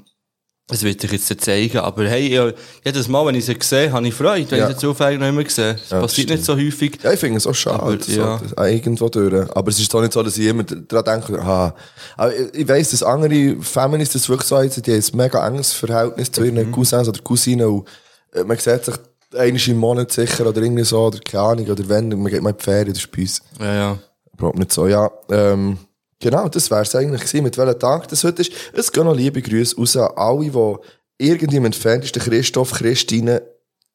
das 0.70 0.84
wird 0.84 1.02
ich 1.04 1.12
jetzt 1.12 1.42
zeigen. 1.46 1.78
Aber 1.80 2.06
hey, 2.08 2.52
jedes 2.84 3.08
Mal, 3.08 3.26
wenn 3.26 3.36
ich 3.36 3.46
sie 3.46 3.56
sehe, 3.62 3.92
habe 3.92 4.06
ich 4.08 4.14
Freude, 4.14 4.52
wenn 4.52 4.60
Ja. 4.60 4.70
ich 4.70 4.76
sie 4.76 4.82
zufällig 4.82 5.18
noch 5.20 5.28
immer 5.30 5.50
sehe. 5.50 5.76
Das 5.76 5.90
Ja, 5.90 6.02
passiert 6.02 6.30
nicht 6.30 6.44
so 6.44 6.56
häufig. 6.58 7.00
Ja, 7.02 7.14
ich 7.14 7.20
finde 7.20 7.38
es 7.38 7.48
auch 7.48 7.56
schade. 7.56 7.82
Aber, 7.82 7.98
so, 8.02 8.12
ja. 8.12 8.42
das- 8.56 8.70
irgendwo 8.70 9.08
durch. 9.08 9.50
Aber 9.56 9.70
es 9.70 9.80
ist 9.80 9.94
doch 9.94 10.02
nicht 10.02 10.12
so, 10.12 10.22
dass 10.22 10.38
ich 10.38 10.46
immer 10.46 10.64
daran 10.64 11.22
denke, 11.22 11.42
aha. 11.42 11.74
Aber 12.18 12.36
ich, 12.36 12.54
ich 12.54 12.68
weiss, 12.68 12.90
dass 12.92 13.02
andere 13.02 13.56
Families 13.62 14.10
das 14.12 14.28
wirklich 14.28 14.48
so 14.50 14.58
haben, 14.58 14.70
die 14.70 14.92
haben 14.92 15.00
ein 15.02 15.18
mega 15.18 15.48
enges 15.48 15.72
Verhältnis 15.74 16.32
zu 16.32 16.42
Mhm. 16.42 16.58
ihren 16.58 16.72
Cousins 16.74 17.08
oder 17.08 17.22
Cousinen 17.22 17.66
und 17.68 17.88
äh, 18.34 18.44
man 18.44 18.58
sieht 18.58 18.84
sich 18.84 18.96
einmal 19.38 19.62
im 19.68 19.78
Monat 19.78 20.12
sicher 20.12 20.46
oder 20.48 20.62
irgendwie 20.62 20.84
so, 20.84 21.00
oder 21.08 21.20
keine 21.20 21.44
Ahnung, 21.44 21.68
oder 21.68 21.88
wenn, 21.88 22.10
man 22.10 22.28
geht 22.32 22.42
mal 22.42 22.50
in 22.52 22.58
die 22.58 22.64
Ferien, 22.64 22.94
das 22.94 23.04
ist 23.04 23.12
bei 23.12 23.22
uns 23.22 23.42
Ja, 23.60 23.74
ja. 23.74 23.98
überhaupt 24.34 24.60
nicht 24.60 24.74
so. 24.74 24.86
Ja, 24.88 25.10
ähm, 25.32 25.78
genau, 26.20 26.48
das 26.50 26.70
wär's 26.72 26.96
eigentlich 26.96 27.22
gewesen, 27.22 27.44
mit 27.44 27.58
welchem 27.58 27.80
Tag 27.80 28.08
das 28.08 28.24
heute 28.24 28.42
ist. 28.42 28.52
Es 28.74 28.92
gehen 28.92 29.06
noch 29.06 29.16
liebe 29.16 29.42
Grüße 29.42 29.78
raus 29.78 29.96
an 29.98 30.12
alle, 30.16 30.50
die 30.52 31.26
irgendwie 31.26 31.58
im 31.58 31.66
entferntesten 31.66 32.22
Christoph, 32.22 32.72
Christine, 32.72 33.42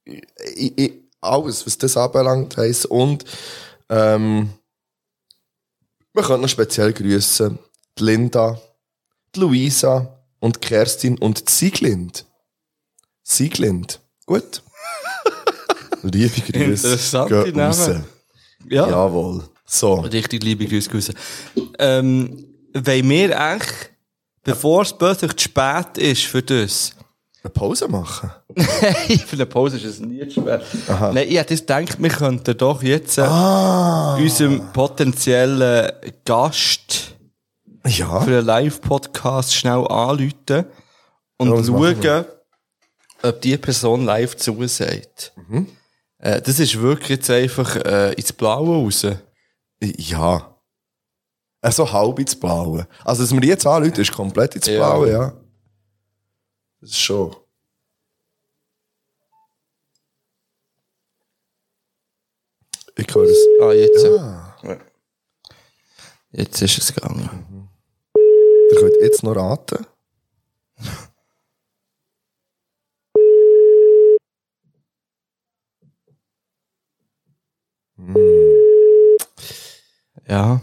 i, 0.06 0.72
i, 0.76 1.08
alles, 1.20 1.66
was 1.66 1.78
das 1.78 1.96
anbelangt 1.96 2.56
heisst. 2.56 2.86
Und, 2.86 3.24
ähm, 3.88 4.50
wir 6.14 6.22
können 6.22 6.42
noch 6.42 6.48
speziell 6.48 6.92
grüßen 6.92 7.58
die 7.98 8.04
Linda, 8.04 8.60
die 9.34 9.40
Luisa 9.40 10.18
und 10.40 10.56
die 10.56 10.68
Kerstin 10.68 11.18
und 11.18 11.48
die 11.48 11.52
Sieglind. 11.52 12.26
Sieglind. 13.22 14.00
Gut. 14.26 14.62
liebe 16.02 16.40
Grüße. 16.40 16.88
Interessante 16.88 17.44
gehen 17.44 17.60
raus. 17.60 17.88
Namen. 17.88 18.04
Ja. 18.68 18.88
Jawohl. 18.88 19.48
So. 19.72 19.94
Richtig 20.00 20.42
liebe 20.44 20.66
Grüße. 20.66 20.90
grüße. 20.90 21.14
Ähm, 21.78 22.44
wollen 22.74 23.08
wir 23.08 23.40
eigentlich, 23.40 23.70
bevor 24.44 24.82
es 24.82 24.92
plötzlich 24.92 25.34
zu 25.36 25.44
spät 25.44 25.96
ist 25.96 26.24
für 26.24 26.42
das, 26.42 26.94
Eine 27.42 27.50
Pause 27.50 27.88
machen? 27.88 28.30
Nein, 28.54 29.18
für 29.26 29.34
eine 29.36 29.46
Pause 29.46 29.76
ist 29.78 29.84
es 29.84 29.98
nie 30.00 30.28
zu 30.28 30.42
spät. 30.42 30.60
Nein, 30.88 31.26
ich 31.28 31.36
hätte 31.38 31.56
gedacht, 31.56 31.96
wir 32.02 32.10
könnten 32.10 32.56
doch 32.56 32.82
jetzt 32.82 33.16
äh, 33.16 33.22
Ah. 33.22 34.16
unserem 34.16 34.70
potenziellen 34.74 35.90
Gast 36.26 37.14
Ja. 37.86 38.20
für 38.20 38.38
einen 38.38 38.46
Live-Podcast 38.46 39.54
schnell 39.54 39.86
anrufen 39.88 40.66
und 41.38 41.50
Ja, 41.50 41.64
schauen, 41.64 42.24
ob 43.22 43.40
die 43.40 43.56
Person 43.56 44.04
live 44.04 44.36
zusagt. 44.36 45.32
Mhm. 45.48 45.66
Äh, 46.18 46.42
das 46.42 46.58
ist 46.60 46.78
wirklich 46.80 47.08
jetzt 47.08 47.30
einfach 47.30 47.74
äh, 47.76 48.12
ins 48.12 48.32
Blaue 48.34 48.68
raus. 48.84 49.06
Ja. 49.82 50.56
Also 51.60 51.90
halb 51.92 52.18
ins 52.18 52.38
Blaue. 52.38 52.86
Also, 53.04 53.22
dass 53.22 53.32
wir 53.32 53.44
jetzt 53.44 53.66
anrufen, 53.66 54.00
ist 54.00 54.12
komplett 54.12 54.54
ins 54.56 54.66
Ja. 54.66 54.78
Blaue, 54.78 55.10
ja. 55.10 55.32
Das 56.80 56.90
ist 56.90 57.00
schon. 57.00 57.34
Ich 62.96 63.14
höre 63.14 63.26
das. 63.26 63.36
Ah, 63.60 63.72
jetzt. 63.72 64.04
Ah. 64.04 64.56
Ja. 64.62 64.78
Jetzt 66.32 66.62
ist 66.62 66.78
es 66.78 66.94
gegangen. 66.94 67.68
Ihr 68.70 68.78
könnt 68.78 68.96
jetzt 69.00 69.22
noch 69.22 69.36
raten. 69.36 69.86
Ja. 80.32 80.60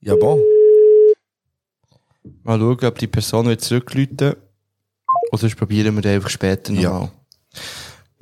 Ja, 0.00 0.14
bon. 0.16 0.40
Mal 2.42 2.58
schauen, 2.58 2.84
ob 2.86 2.98
die 2.98 3.06
Person 3.06 3.44
wieder 3.46 3.58
zurückläuten. 3.58 4.34
Oder 5.30 5.38
sonst 5.38 5.56
probieren 5.56 5.94
wir 5.94 6.00
den 6.02 6.14
einfach 6.14 6.30
später 6.30 6.72
Ja. 6.72 6.90
nochmal. 6.90 7.10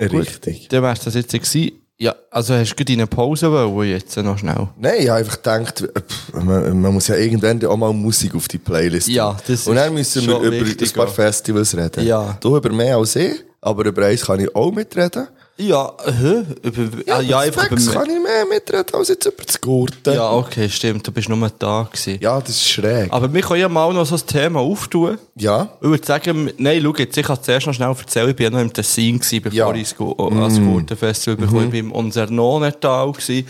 Richtig. 0.01 0.67
Dann 0.67 0.83
wär's 0.83 1.05
das 1.05 1.13
jetzt 1.13 1.31
gewesen. 1.31 1.71
Ja, 1.99 2.15
also 2.31 2.53
hast 2.53 2.71
du 2.71 2.75
gerade 2.75 2.93
in 2.93 2.99
eine 2.99 3.07
Pause 3.07 3.49
wollen 3.49 3.89
jetzt 3.89 4.15
noch 4.17 4.37
schnell? 4.37 4.67
Nein, 4.77 4.95
ich 4.99 5.07
habe 5.09 5.19
einfach 5.19 5.37
gedacht, 5.37 5.87
pff, 6.07 6.33
man, 6.33 6.79
man 6.81 6.93
muss 6.93 7.07
ja 7.07 7.15
irgendwann 7.15 7.63
auch 7.65 7.77
mal 7.77 7.93
Musik 7.93 8.35
auf 8.35 8.47
die 8.49 8.57
Playlist 8.59 9.07
Ja, 9.07 9.35
das 9.47 9.65
Und 9.67 9.77
dann 9.77 9.93
müssen 9.93 10.27
wir 10.27 10.37
über 10.41 10.55
ein 10.65 10.93
paar. 10.93 11.07
Festivals 11.07 11.75
reden. 11.77 12.05
Ja. 12.05 12.37
Du 12.41 12.57
über 12.57 12.71
mehr 12.73 12.97
als 12.97 13.15
ich, 13.15 13.43
aber 13.61 13.85
über 13.85 14.05
eins 14.05 14.25
kann 14.25 14.39
ich 14.41 14.53
auch 14.53 14.71
mitreden. 14.71 15.27
Ja, 15.59 15.91
hä? 16.05 16.43
Über, 16.61 16.87
ja, 17.07 17.19
ja, 17.21 17.39
einfach 17.39 17.65
über 17.71 17.81
über 17.81 17.91
kann 17.93 18.05
ich 18.09 18.21
mehr 18.21 18.45
mitreden 18.47 18.93
als 18.93 19.07
jetzt 19.07 19.25
über 19.25 19.43
das 19.43 19.59
Gurten. 19.59 20.13
Ja, 20.13 20.31
okay, 20.31 20.69
stimmt. 20.69 21.07
Du 21.07 21.11
bist 21.11 21.29
nur 21.29 21.49
da 21.57 21.89
gewesen. 21.91 22.19
Ja, 22.21 22.39
das 22.39 22.49
ist 22.51 22.67
schräg. 22.69 23.11
Aber 23.11 23.33
wir 23.33 23.41
können 23.41 23.61
ja 23.61 23.69
mal 23.69 23.91
noch 23.91 24.05
so 24.05 24.15
ein 24.15 24.21
Thema 24.27 24.59
auftun. 24.59 25.17
Ja. 25.35 25.69
Ich 25.81 25.87
würde 25.89 26.05
sagen, 26.05 26.51
nein, 26.57 26.79
schau 26.83 26.93
jetzt, 26.95 27.17
ich 27.17 27.25
kann 27.25 27.41
zuerst 27.41 27.65
noch 27.65 27.73
schnell 27.73 27.89
erzählen, 27.89 28.29
ich 28.29 28.37
war 28.37 28.43
ja 28.43 28.49
noch 28.51 28.59
im 28.61 28.71
Tessin, 28.71 29.17
gewesen, 29.19 29.41
bevor 29.41 29.57
Ja. 29.57 29.69
Mhm. 29.69 29.75
ich 29.75 29.89
das 29.89 29.97
Gu- 29.97 30.13
als 30.43 30.59
Gurtenfestival 30.59 31.37
bekomme. 31.37 31.65
Ich 31.65 31.71
war 31.73 31.79
im 31.79 31.91
Unsernonetal. 31.91 33.11
gewesen. 33.11 33.47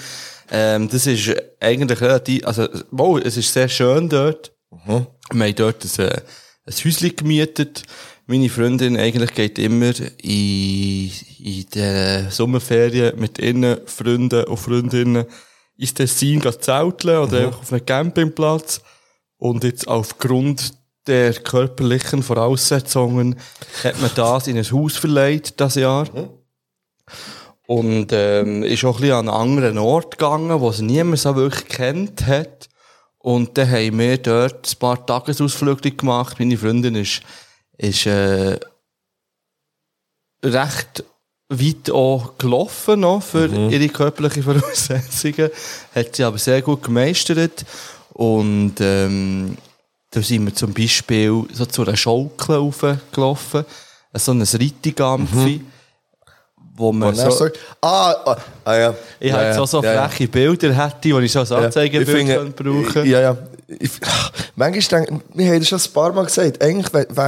Ähm, 0.50 0.88
das 0.90 1.06
ist 1.08 1.36
eigentlich 1.60 2.00
relativ, 2.00 2.46
also, 2.48 2.70
wow, 2.92 3.20
es 3.22 3.36
ist 3.36 3.52
sehr 3.52 3.68
schön 3.68 4.08
dort. 4.08 4.54
Mhm. 4.86 5.08
Wir 5.34 5.46
haben 5.48 5.56
dort 5.56 5.84
ein, 5.84 6.06
äh, 6.06 6.22
ein 6.68 6.74
Häuschen 6.86 7.16
gemietet. 7.18 7.84
Meine 8.30 8.50
Freundin 8.50 8.98
eigentlich 8.98 9.34
geht 9.34 9.58
immer 9.58 9.94
in, 10.22 11.12
in 11.40 11.66
den 11.74 12.30
Sommerferien 12.30 13.18
mit 13.18 13.40
ihren 13.40 13.88
Freunden 13.88 14.44
und 14.44 14.58
Freundinnen 14.58 15.26
ins 15.78 15.94
Tessin 15.94 16.42
zelteln 16.60 17.20
oder 17.20 17.46
einfach 17.46 17.62
auf 17.62 17.72
einem 17.72 17.86
Campingplatz. 17.86 18.82
Und 19.38 19.64
jetzt 19.64 19.88
aufgrund 19.88 20.74
der 21.08 21.36
körperlichen 21.36 22.22
Voraussetzungen 22.22 23.40
hat 23.86 24.02
man 24.02 24.12
das 24.14 24.48
in 24.48 24.58
ein 24.58 24.72
Haus 24.72 24.98
verleiht, 24.98 25.54
das 25.62 25.76
Jahr. 25.76 26.10
Und 27.66 28.10
ähm, 28.12 28.64
ist 28.64 28.84
auch 28.84 28.96
ein 28.98 29.02
bisschen 29.02 29.16
an 29.16 29.30
einen 29.30 29.38
anderen 29.38 29.78
Ort 29.78 30.18
gegangen, 30.18 30.60
wo 30.60 30.70
es 30.70 30.82
niemand 30.82 31.20
so 31.20 31.34
wirklich 31.38 31.66
kennt 31.70 32.26
hat. 32.26 32.68
Und 33.20 33.58
dann 33.58 33.72
haben 33.72 34.00
wir 34.00 34.18
dort 34.18 34.70
ein 34.70 34.80
paar 34.80 35.06
Tagesausflüge 35.06 35.92
gemacht. 35.92 36.40
Meine 36.40 36.58
Freundin 36.58 36.96
ist, 36.96 37.22
ist 37.78 38.06
äh, 38.06 38.60
recht 40.44 41.04
weit 41.50 41.90
auch 41.92 42.38
gelaufen 42.38 43.02
noch 43.02 43.24
für 43.24 43.48
ihre 43.48 43.88
körperlichen 43.88 44.44
Voraussetzungen. 44.44 45.50
Hat 45.96 46.16
sie 46.16 46.24
aber 46.24 46.38
sehr 46.38 46.62
gut 46.62 46.84
gemeistert. 46.84 47.66
Und 48.14 48.76
ähm, 48.80 49.58
da 50.12 50.22
sind 50.22 50.46
wir 50.46 50.56
zum 50.56 50.74
Beispiel 50.74 51.44
so 51.54 51.66
zu 51.66 51.84
einer 51.84 51.96
Schaukel 51.96 52.56
raufgelaufen. 52.56 53.66
So 54.14 54.32
ein 54.32 54.42
Reitigampfi. 54.42 55.64
Wo 56.76 56.92
man 56.92 57.16
so, 57.16 57.32
sagt, 57.32 57.58
ah, 57.82 58.12
ah, 58.12 58.38
ah, 58.64 58.76
ja. 58.76 58.96
ich 59.20 59.32
ja, 59.32 59.40
hätte 59.40 59.58
so, 59.58 59.66
so 59.66 59.84
ja, 59.84 59.94
ja. 59.94 60.08
freche 60.08 60.28
Bilder 60.28 60.72
hätte, 60.74 61.10
die 61.10 61.26
ich 61.26 61.32
so 61.32 61.40
als 61.40 61.52
Anzeigebild 61.52 62.28
könnte 62.28 62.64
brauchen 62.64 63.04
Ja, 63.04 63.20
ja. 63.20 63.38
Ich, 63.68 63.92
manchmal 64.56 65.06
denke 65.06 65.22
ich, 65.30 65.38
wir 65.38 65.48
haben 65.52 65.60
das 65.60 65.68
schon 65.68 65.80
ein 65.80 65.94
paar 65.94 66.14
Mal 66.14 66.26
gesagt, 66.26 66.64
eigentlich 66.64 66.88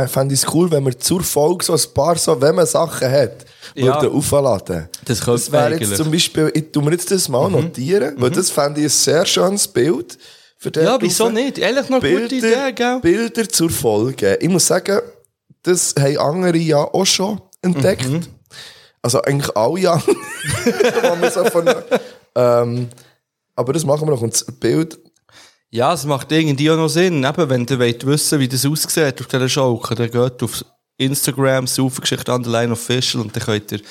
fände 0.09 0.33
ich 0.33 0.43
es 0.43 0.53
cool, 0.53 0.71
wenn 0.71 0.85
wir 0.85 0.97
zur 0.97 1.21
Folge 1.21 1.65
so 1.65 1.73
ein 1.73 1.93
paar 1.93 2.15
so, 2.17 2.39
wenn 2.39 2.55
man 2.55 2.65
Sachen 2.65 3.11
hat, 3.11 3.45
Ja. 3.75 4.01
würden 4.01 4.13
aufladen. 4.15 4.87
Das 5.05 5.19
könnte 5.19 5.39
Das 5.41 5.51
wäre 5.51 5.69
man 5.71 5.79
jetzt 5.79 5.97
zum 5.97 6.11
Beispiel, 6.11 6.49
ich 6.53 6.71
tu 6.71 6.81
mir 6.81 6.91
jetzt 6.91 7.11
das 7.11 7.27
mal 7.27 7.49
notieren, 7.49 8.15
weil 8.17 8.29
das 8.31 8.49
fände 8.49 8.79
ich 8.79 8.85
ein 8.85 8.89
sehr 8.89 9.25
schönes 9.25 9.67
Bild. 9.67 10.17
Für 10.57 10.71
den 10.71 10.83
Ja, 10.83 10.97
wieso 11.01 11.25
drauf. 11.25 11.33
nicht? 11.33 11.57
Ehrlich 11.57 11.87
noch 11.89 12.01
eine 12.01 12.21
gute 12.21 12.35
Idee, 12.35 12.71
gell? 12.73 12.99
Bilder 13.01 13.47
zur 13.47 13.69
Folge. 13.69 14.37
Ich 14.41 14.49
muss 14.49 14.67
sagen, 14.67 14.99
das 15.63 15.93
haben 15.97 16.17
andere 16.17 16.57
ja 16.57 16.79
auch 16.79 17.05
schon 17.05 17.41
entdeckt. 17.61 18.07
Mhm. 18.09 18.21
Also 19.01 19.21
eigentlich 19.21 19.55
alle 19.55 19.79
ja. 19.79 20.01
Man 21.19 21.31
so 21.31 21.43
ähm, 22.35 22.89
aber 23.55 23.73
das 23.73 23.85
machen 23.85 24.07
wir 24.07 24.11
noch. 24.11 24.21
Und 24.21 24.33
das 24.33 24.45
Bild, 24.45 24.99
Ja, 25.71 25.93
es 25.93 26.05
macht 26.05 26.31
irgendwie 26.31 26.71
auch 26.71 26.77
noch 26.77 26.87
Sinn. 26.87 27.23
Eben, 27.23 27.49
wenn 27.49 27.65
ihr 27.65 27.79
wollt 27.79 28.05
wissen, 28.05 28.39
wie 28.39 28.47
das 28.47 28.65
aussieht 28.65 29.21
auf 29.21 29.27
dieser 29.27 29.49
Schaukel, 29.49 29.95
dann 29.95 30.09
geht 30.09 30.43
auf 30.43 30.65
Instagram, 30.97 31.67
Saufengeschichte 31.67 32.33
Underline 32.33 32.73
Official 32.73 33.23
und 33.23 33.35
dann 33.35 33.43
könnt 33.43 33.71
ihr 33.71 33.81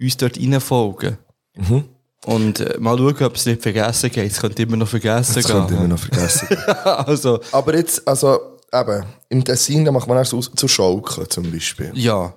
uns 0.00 0.16
dort 0.16 0.38
reinfolgen. 0.38 1.18
Mhm. 1.54 1.84
Und 2.24 2.60
äh, 2.60 2.76
mal 2.78 2.96
schauen, 2.96 3.22
ob 3.24 3.36
es 3.36 3.46
nicht 3.46 3.62
vergessen 3.62 4.10
geht. 4.10 4.32
Es 4.32 4.40
könnte 4.40 4.62
immer 4.62 4.76
noch 4.76 4.88
vergessen 4.88 5.34
das 5.34 5.46
gehen. 5.46 5.56
könnte 5.56 5.74
ich 5.74 5.78
immer 5.78 5.88
noch 5.88 5.98
vergessen. 5.98 6.48
also, 6.84 7.40
aber 7.52 7.76
jetzt, 7.76 8.06
also, 8.08 8.58
eben, 8.72 9.04
im 9.28 9.44
Tessin, 9.44 9.84
da 9.84 9.92
macht 9.92 10.08
man 10.08 10.18
auch 10.18 10.24
so 10.24 10.40
zur 10.40 10.68
Schaukel 10.68 11.28
zum 11.28 11.50
Beispiel. 11.50 11.92
ja. 11.94 12.34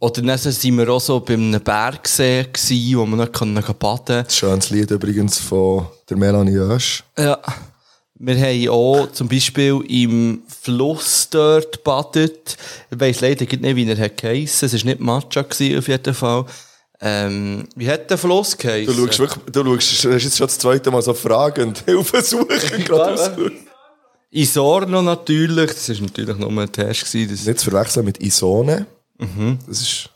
Oder 0.00 0.22
dann 0.22 0.36
sind 0.36 0.76
wir 0.78 0.88
auch 0.88 1.00
so 1.00 1.20
bei 1.20 1.34
einem 1.34 1.60
Bergsee 1.60 2.42
gewesen, 2.52 2.98
wo 2.98 3.06
wir 3.06 3.16
noch 3.16 3.30
können 3.30 3.54
baden 3.54 3.76
konnten. 3.78 4.24
Schönes 4.28 4.70
Lied 4.70 4.90
übrigens 4.90 5.38
von 5.38 5.86
der 6.08 6.16
Melanie 6.16 6.58
Oesch. 6.58 7.04
Ja. 7.16 7.38
Wir 8.22 8.36
haben 8.38 8.68
auch 8.68 9.12
zum 9.12 9.28
Beispiel 9.28 9.82
im 9.88 10.42
Fluss 10.46 11.28
dort 11.30 11.72
gebadet. 11.78 12.58
Ich 12.90 13.00
weiss 13.00 13.22
leider 13.22 13.46
nicht, 13.46 13.76
wie 13.76 13.88
er 13.88 13.96
hat 13.96 14.18
geheissen. 14.18 14.66
Es 14.66 14.74
war 14.74 14.84
nicht 14.84 15.00
Matcha 15.00 15.40
gewesen, 15.40 15.78
auf 15.78 15.88
jeden 15.88 16.12
Fall. 16.12 16.44
Ähm, 17.00 17.66
wie 17.76 17.88
hat 17.88 18.10
der 18.10 18.18
Fluss 18.18 18.58
geheissen? 18.58 18.94
Du 18.94 19.06
schaust 19.06 19.20
wirklich, 19.20 19.44
du 19.50 19.64
schaust, 19.64 20.04
hast 20.04 20.22
jetzt 20.24 20.36
schon 20.36 20.46
das 20.48 20.58
zweite 20.58 20.90
Mal 20.90 21.00
so 21.00 21.14
fragend 21.14 21.78
Hilfe 21.86 22.20
suchen, 22.20 22.84
gerade. 22.84 23.52
Isorno 24.30 25.00
natürlich. 25.00 25.70
Das 25.70 25.88
war 25.88 26.00
natürlich 26.02 26.36
nur 26.36 26.50
ein 26.50 26.70
Test. 26.70 27.06
Gewesen. 27.06 27.30
Das 27.30 27.46
Nicht 27.46 27.58
zu 27.58 27.70
verwechseln 27.70 28.04
mit 28.04 28.22
Isone. 28.22 28.84
Mhm. 29.16 29.58
Das 29.66 29.80
ist 29.80 30.10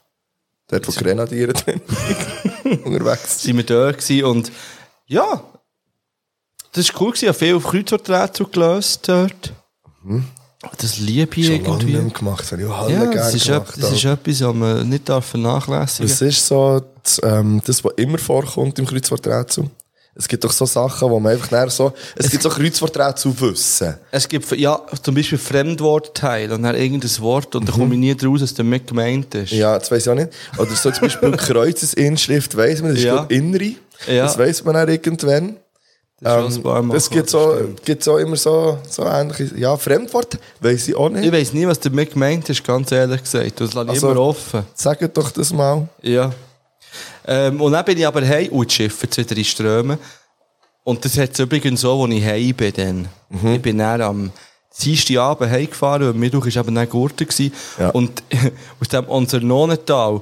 dort, 0.68 0.86
wo 0.86 0.92
Grenadiere 0.92 1.52
drin 1.54 1.80
unterwegs 2.84 3.40
sind. 3.40 3.56
sind 3.56 3.56
wir 3.56 3.64
dort 3.64 3.96
gewesen 3.96 4.24
und 4.24 4.52
ja, 5.06 5.42
das 6.74 6.92
war 6.92 7.00
cool 7.02 7.08
gewesen. 7.12 7.24
Ich 7.24 7.28
habe 7.28 7.38
viel 7.38 7.54
auf 7.56 7.64
Kreuzworträtsel 7.64 8.46
gelöst 8.52 9.00
dort. 9.08 9.52
Das 10.78 10.98
liebe 10.98 11.40
ich 11.40 11.48
Mhm. 11.48 11.54
Schon 11.56 11.64
lange 11.64 11.68
irgendwie. 11.76 11.92
nicht 11.92 12.02
mehr 12.04 12.12
gemacht. 12.12 12.40
Das 12.42 12.52
habe 12.52 12.62
ich 12.62 12.68
auch 12.68 12.78
alle 12.78 12.92
Ja, 12.92 13.00
gerne 13.00 13.14
das 13.16 13.34
ist, 13.34 13.46
gemacht. 13.46 13.74
das 13.80 13.92
ist 13.92 14.04
etwas, 14.04 14.40
was 14.42 14.54
man 14.54 14.88
nicht 14.88 15.08
darf 15.08 15.26
vernachlässigen 15.26 16.08
Das 16.08 16.20
ist 16.22 16.46
so 16.46 16.82
das, 17.02 17.20
ähm, 17.22 17.60
das, 17.64 17.84
was 17.84 17.92
immer 17.96 18.18
vorkommt 18.18 18.78
im 18.78 18.86
Kreuzworträtsel. 18.86 19.68
Es 20.16 20.28
gibt 20.28 20.44
doch 20.44 20.52
so 20.52 20.64
Sachen, 20.64 21.10
wo 21.10 21.18
man 21.18 21.32
einfach 21.32 21.50
näher 21.50 21.68
so, 21.68 21.92
es, 22.14 22.30
gibt 22.30 22.42
so 22.44 22.48
Kreuzworträtsel 22.48 23.38
wissen. 23.40 23.94
Es 24.12 24.28
gibt, 24.28 24.48
ja, 24.52 24.80
zum 25.02 25.12
Beispiel 25.14 25.38
Fremdwortteil 25.38 26.52
und 26.52 26.62
dann 26.62 26.76
irgendein 26.76 27.10
Wort 27.18 27.54
und 27.56 27.68
dann 27.68 27.74
komme 27.74 27.94
ich 27.94 28.00
nie 28.00 28.14
draus, 28.14 28.40
was 28.40 28.54
damit 28.54 28.86
gemeint 28.86 29.34
ist. 29.34 29.52
Mhm. 29.52 29.58
Ja, 29.58 29.76
das 29.78 29.90
weiss 29.90 30.04
ich 30.06 30.10
auch 30.12 30.14
nicht. 30.14 30.30
Oder 30.56 30.70
so 30.76 30.90
zum 30.92 31.00
Beispiel 31.02 31.30
Kreuzesinschrift 31.36 32.56
weiss 32.56 32.80
man, 32.80 32.90
das 32.90 33.00
ist 33.00 33.04
Ja. 33.06 33.24
innere. 33.28 33.72
Ja. 34.06 34.24
Das 34.24 34.38
weiss 34.38 34.62
man 34.64 34.76
auch 34.76 34.86
irgendwann. 34.88 35.56
Das, 36.24 36.56
ein 36.56 36.62
paar 36.62 36.78
Ähm, 36.80 36.90
das 36.90 37.10
gibt 37.10 37.28
so, 37.30 37.54
gibt 37.84 38.02
so 38.02 38.16
immer 38.18 38.36
so, 38.36 38.78
so 38.88 39.04
ähnliche, 39.04 39.56
ja, 39.58 39.76
Fremdwort 39.76 40.38
weiss 40.60 40.88
ich 40.88 40.96
auch 40.96 41.08
nicht. 41.10 41.24
Ich 41.26 41.32
weiss 41.32 41.52
nie, 41.52 41.66
was 41.66 41.78
damit 41.80 42.12
gemeint 42.12 42.48
ist, 42.48 42.64
ganz 42.64 42.90
ehrlich 42.92 43.22
gesagt. 43.22 43.60
Das 43.60 43.74
lasse 43.74 43.86
ich 43.88 43.94
Also- 43.94 44.10
immer 44.10 44.20
offen. 44.20 44.62
Sagt 44.74 45.16
doch 45.16 45.30
das 45.30 45.52
mal. 45.52 45.86
Ja. 46.02 46.32
Ähm, 47.26 47.60
und 47.60 47.72
dann 47.72 47.84
bin 47.84 47.98
ich 47.98 48.06
aber 48.06 48.22
hey, 48.22 48.48
und 48.48 48.66
das 48.68 48.74
Schiff 48.74 49.02
jetzt 49.02 49.16
wieder 49.18 49.36
in 49.36 49.44
Strömen. 49.44 49.98
Und 50.84 51.04
das 51.04 51.16
hat 51.16 51.32
es 51.32 51.38
übrigens 51.38 51.80
so, 51.80 52.02
als 52.02 52.12
ich 52.12 52.24
heim 52.24 52.54
bin 52.54 52.72
dann. 52.74 53.08
Mhm. 53.30 53.54
Ich 53.54 53.62
bin 53.62 53.78
dann 53.78 54.00
am 54.02 54.30
Dienstag 54.82 55.16
Abend 55.18 55.50
heimgefahren, 55.50 56.08
und 56.08 56.18
Mittwoch 56.18 56.44
war 56.46 56.56
eben 56.56 56.74
dann 56.74 56.88
Gurten. 56.88 57.26
Ja. 57.78 57.90
Und 57.90 58.22
aus 58.80 58.88
dem 58.88 59.08
Onzernonental 59.08 60.20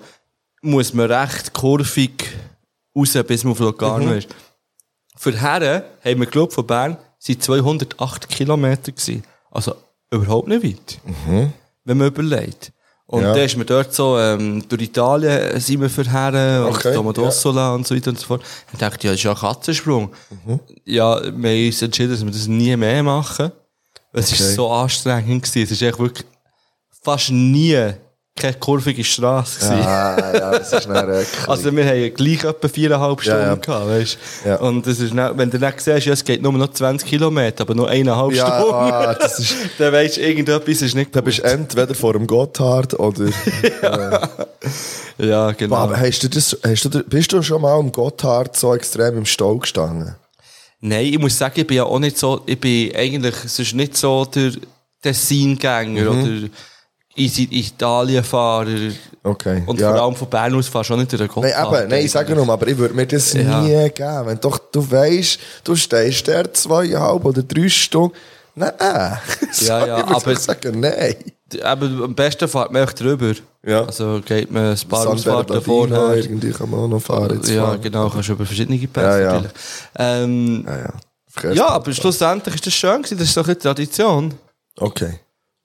muss 0.61 0.95
man 0.95 1.11
recht 1.11 1.53
kurvig 1.53 2.13
raus, 2.97 3.19
bis 3.27 3.43
man 3.45 3.53
auf 3.53 3.59
Locarno 3.59 4.07
Mhm. 4.07 4.19
ist. 4.19 4.29
Herren 5.31 5.83
haben 6.05 6.21
wir, 6.21 6.27
glaube 6.27 6.53
von 6.53 6.67
Bern, 6.67 6.97
sind 7.19 7.43
208 7.43 8.29
Kilometer 8.29 8.91
gewesen. 8.91 9.23
Also 9.51 9.75
überhaupt 10.11 10.49
nicht 10.49 10.65
weit. 10.65 10.99
Wenn 11.85 11.99
man 11.99 12.09
überlegt. 12.09 12.73
Und 13.07 13.21
Mhm. 13.21 13.27
Ja. 13.27 13.35
dann 13.35 13.45
ist 13.45 13.57
man 13.59 13.67
dort 13.67 13.93
so, 13.95 14.19
ähm, 14.19 14.65
durch 14.69 14.83
Italien 14.83 15.61
sind 15.61 15.81
wir 15.81 16.05
Herren, 16.11 16.65
Okay, 16.65 16.89
und 16.89 16.95
Domodossola 16.97 17.75
und 17.75 17.87
so 17.87 17.95
weiter 17.95 18.11
und 18.11 18.19
so 18.19 18.27
fort. 18.27 18.43
Ich 18.73 18.79
dachte, 18.79 19.07
ja, 19.07 19.13
das 19.13 19.21
ist 19.21 19.25
ja 19.25 19.33
ein 19.33 19.37
Katzensprung. 19.37 20.11
Ja, 20.87 21.21
wir 21.23 21.31
haben 21.51 21.67
uns 21.67 21.83
entschieden, 21.83 22.11
dass 22.13 22.25
wir 22.25 22.33
das 22.33 22.47
nie 22.49 22.75
mehr 22.77 23.03
machen. 23.03 23.53
Es 24.15 24.33
Okay. 24.33 24.43
ist 24.43 24.55
so 24.55 24.71
anstrengend 24.71 25.43
gewesen. 25.45 25.63
Es 25.65 25.71
ist 25.73 25.83
echt 25.83 25.99
wirklich 25.99 26.27
fast 27.03 27.31
nie 27.31 27.93
keine 28.35 28.55
kurvige 28.55 29.05
Straße. 29.05 29.71
Ah, 29.71 30.33
ja, 30.33 30.51
das 30.53 30.73
ist 30.73 30.87
dann 30.87 31.11
Also 31.47 31.77
wir 31.77 31.85
haben 31.85 32.15
gleich 32.15 32.45
etwa 32.45 32.69
viereinhalb 32.69 33.21
Stunden 33.21 33.41
ja. 33.41 33.55
gehabt, 33.55 33.89
weißt 33.89 34.19
Ja. 34.45 34.57
Und 34.57 34.87
das 34.87 35.01
ist 35.01 35.13
nicht, 35.13 35.33
wenn 35.37 35.51
du 35.51 35.59
nicht 35.59 35.81
siehst, 35.81 36.07
ja, 36.07 36.13
es 36.13 36.25
geht 36.25 36.43
nur 36.43 36.53
noch 36.53 36.73
20 36.73 37.09
Kilometer, 37.09 37.63
aber 37.63 37.75
nur 37.75 37.89
eineinhalb 37.89 38.33
ja, 38.33 38.47
Stunden, 38.47 38.75
ah, 38.75 39.15
das 39.15 39.39
ist, 39.39 39.55
dann 39.79 39.93
weisst 39.93 40.17
du, 40.17 40.23
irgendetwas 40.23 40.83
ist 40.83 40.95
nicht 40.95 41.15
da 41.15 41.21
bist 41.21 41.39
du 41.39 41.43
entweder 41.43 41.95
vor 41.95 42.15
dem 42.15 42.27
Gotthard 42.27 42.99
oder. 42.99 43.27
Ja, 45.19 45.53
genau. 45.53 45.77
Aber 45.77 46.01
hast 46.01 46.23
du 46.23 46.29
das, 46.29 46.57
hast 46.65 46.85
du, 46.87 47.05
bist 47.05 47.33
du 47.33 47.43
schon 47.43 47.63
mal 47.63 47.79
im 47.79 47.93
Gotthard 47.93 48.57
so 48.57 48.75
extrem 48.75 49.19
im 49.19 49.27
Stau 49.27 49.59
gestanden? 49.59 50.17
Nein, 50.81 51.07
ich 51.07 51.19
muss 51.19 51.39
sagen, 51.39 51.61
ich 51.61 51.67
bin 51.67 51.77
ja 51.77 51.85
auch 51.85 51.99
nicht 51.99 52.19
so, 52.19 52.43
ich 52.47 52.59
bin 52.59 52.95
eigentlich, 52.97 53.35
es 53.45 53.59
ist 53.59 53.75
nicht 53.75 53.97
so 53.97 54.25
der 54.25 54.53
Tessingänger 55.03 56.11
oder 56.11 56.49
Isi- 57.17 57.49
Italienfahrer. 57.51 58.91
Okay. 59.23 59.63
Und 59.67 59.79
ja. 59.81 59.93
vor 59.93 60.03
allem 60.03 60.15
von 60.17 60.29
Bern 60.29 60.55
aus 60.55 60.69
fahrst 60.69 60.91
du 60.91 60.95
auch 60.95 60.99
nicht 60.99 61.13
durch 61.13 61.21
den 61.21 61.29
Nein, 61.43 61.53
Gotthard. 61.53 61.81
eben, 61.83 61.91
nein, 61.91 62.05
ich 62.05 62.11
sage 62.11 62.35
nur, 62.35 62.49
aber 62.49 62.67
ich 62.67 62.77
würde 62.79 62.95
mir 62.95 63.07
das 63.07 63.33
Ja. 63.35 63.61
nie 63.61 63.91
geben. 63.91 64.27
Wenn 64.27 64.41
doch 64.41 64.59
du 64.59 64.91
weißt, 64.91 65.39
du 65.65 65.77
stehst 65.77 66.27
der 66.27 66.53
zweieinhalb 66.55 67.25
oder 67.25 67.43
drei 67.43 67.69
Stunden. 67.69 68.15
Nein, 68.55 68.73
so, 69.53 69.65
Ja, 69.67 69.79
ja, 69.87 69.99
ich 69.99 70.05
würde 70.07 70.17
aber- 70.17 70.37
sagen, 70.37 70.81
nein. 70.81 71.17
Aber 71.63 71.85
am 71.85 72.15
besten 72.15 72.49
fährt 72.49 72.73
man 72.73 72.83
echt 72.83 72.99
drüber. 72.99 73.33
Ja. 73.65 73.85
Also 73.85 74.21
geht 74.25 74.51
man 74.51 74.73
ein 74.73 74.89
paar 74.89 75.07
Ausfahrten 75.07 75.61
vorher. 75.61 76.17
irgendwie 76.17 76.51
kann 76.51 76.71
man 76.71 76.81
auch 76.81 76.89
noch 76.89 77.01
fahren. 77.03 77.41
Ja, 77.45 77.67
fahren. 77.67 77.81
genau, 77.83 78.09
kannst 78.09 78.29
du 78.31 78.33
über 78.33 78.47
verschiedene 78.47 78.79
Pässe 78.89 79.07
Ja, 79.07 79.19
ja. 79.21 79.33
natürlich. 79.35 79.53
Ähm, 79.99 80.67
Ja, 80.67 80.79
ja. 81.45 81.53
ja, 81.53 81.69
aber 81.69 81.93
schlussendlich 81.93 82.55
ist 82.55 82.67
das 82.67 82.73
schön 82.73 83.03
gewesen, 83.03 83.19
das 83.19 83.29
ist 83.29 83.37
doch 83.37 83.45
eine 83.45 83.59
Tradition. 83.59 84.33
Okay. 84.79 85.21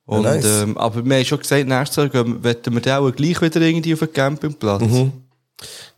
Und, 0.08 0.24
nice. 0.24 0.64
ähm, 0.64 0.78
aber 0.78 1.06
wir 1.06 1.18
haben 1.18 1.26
schon 1.26 1.40
gesagt, 1.40 1.68
nächstes 1.68 1.96
Jahr 1.98 2.14
wollen 2.14 2.44
wir 2.44 2.54
dann 2.54 3.04
auch 3.04 3.12
gleich 3.12 3.42
wieder 3.42 3.62
irgendwie 3.62 3.94
auf 3.94 4.00
den 4.00 4.14
Campingplatz. 4.14 4.82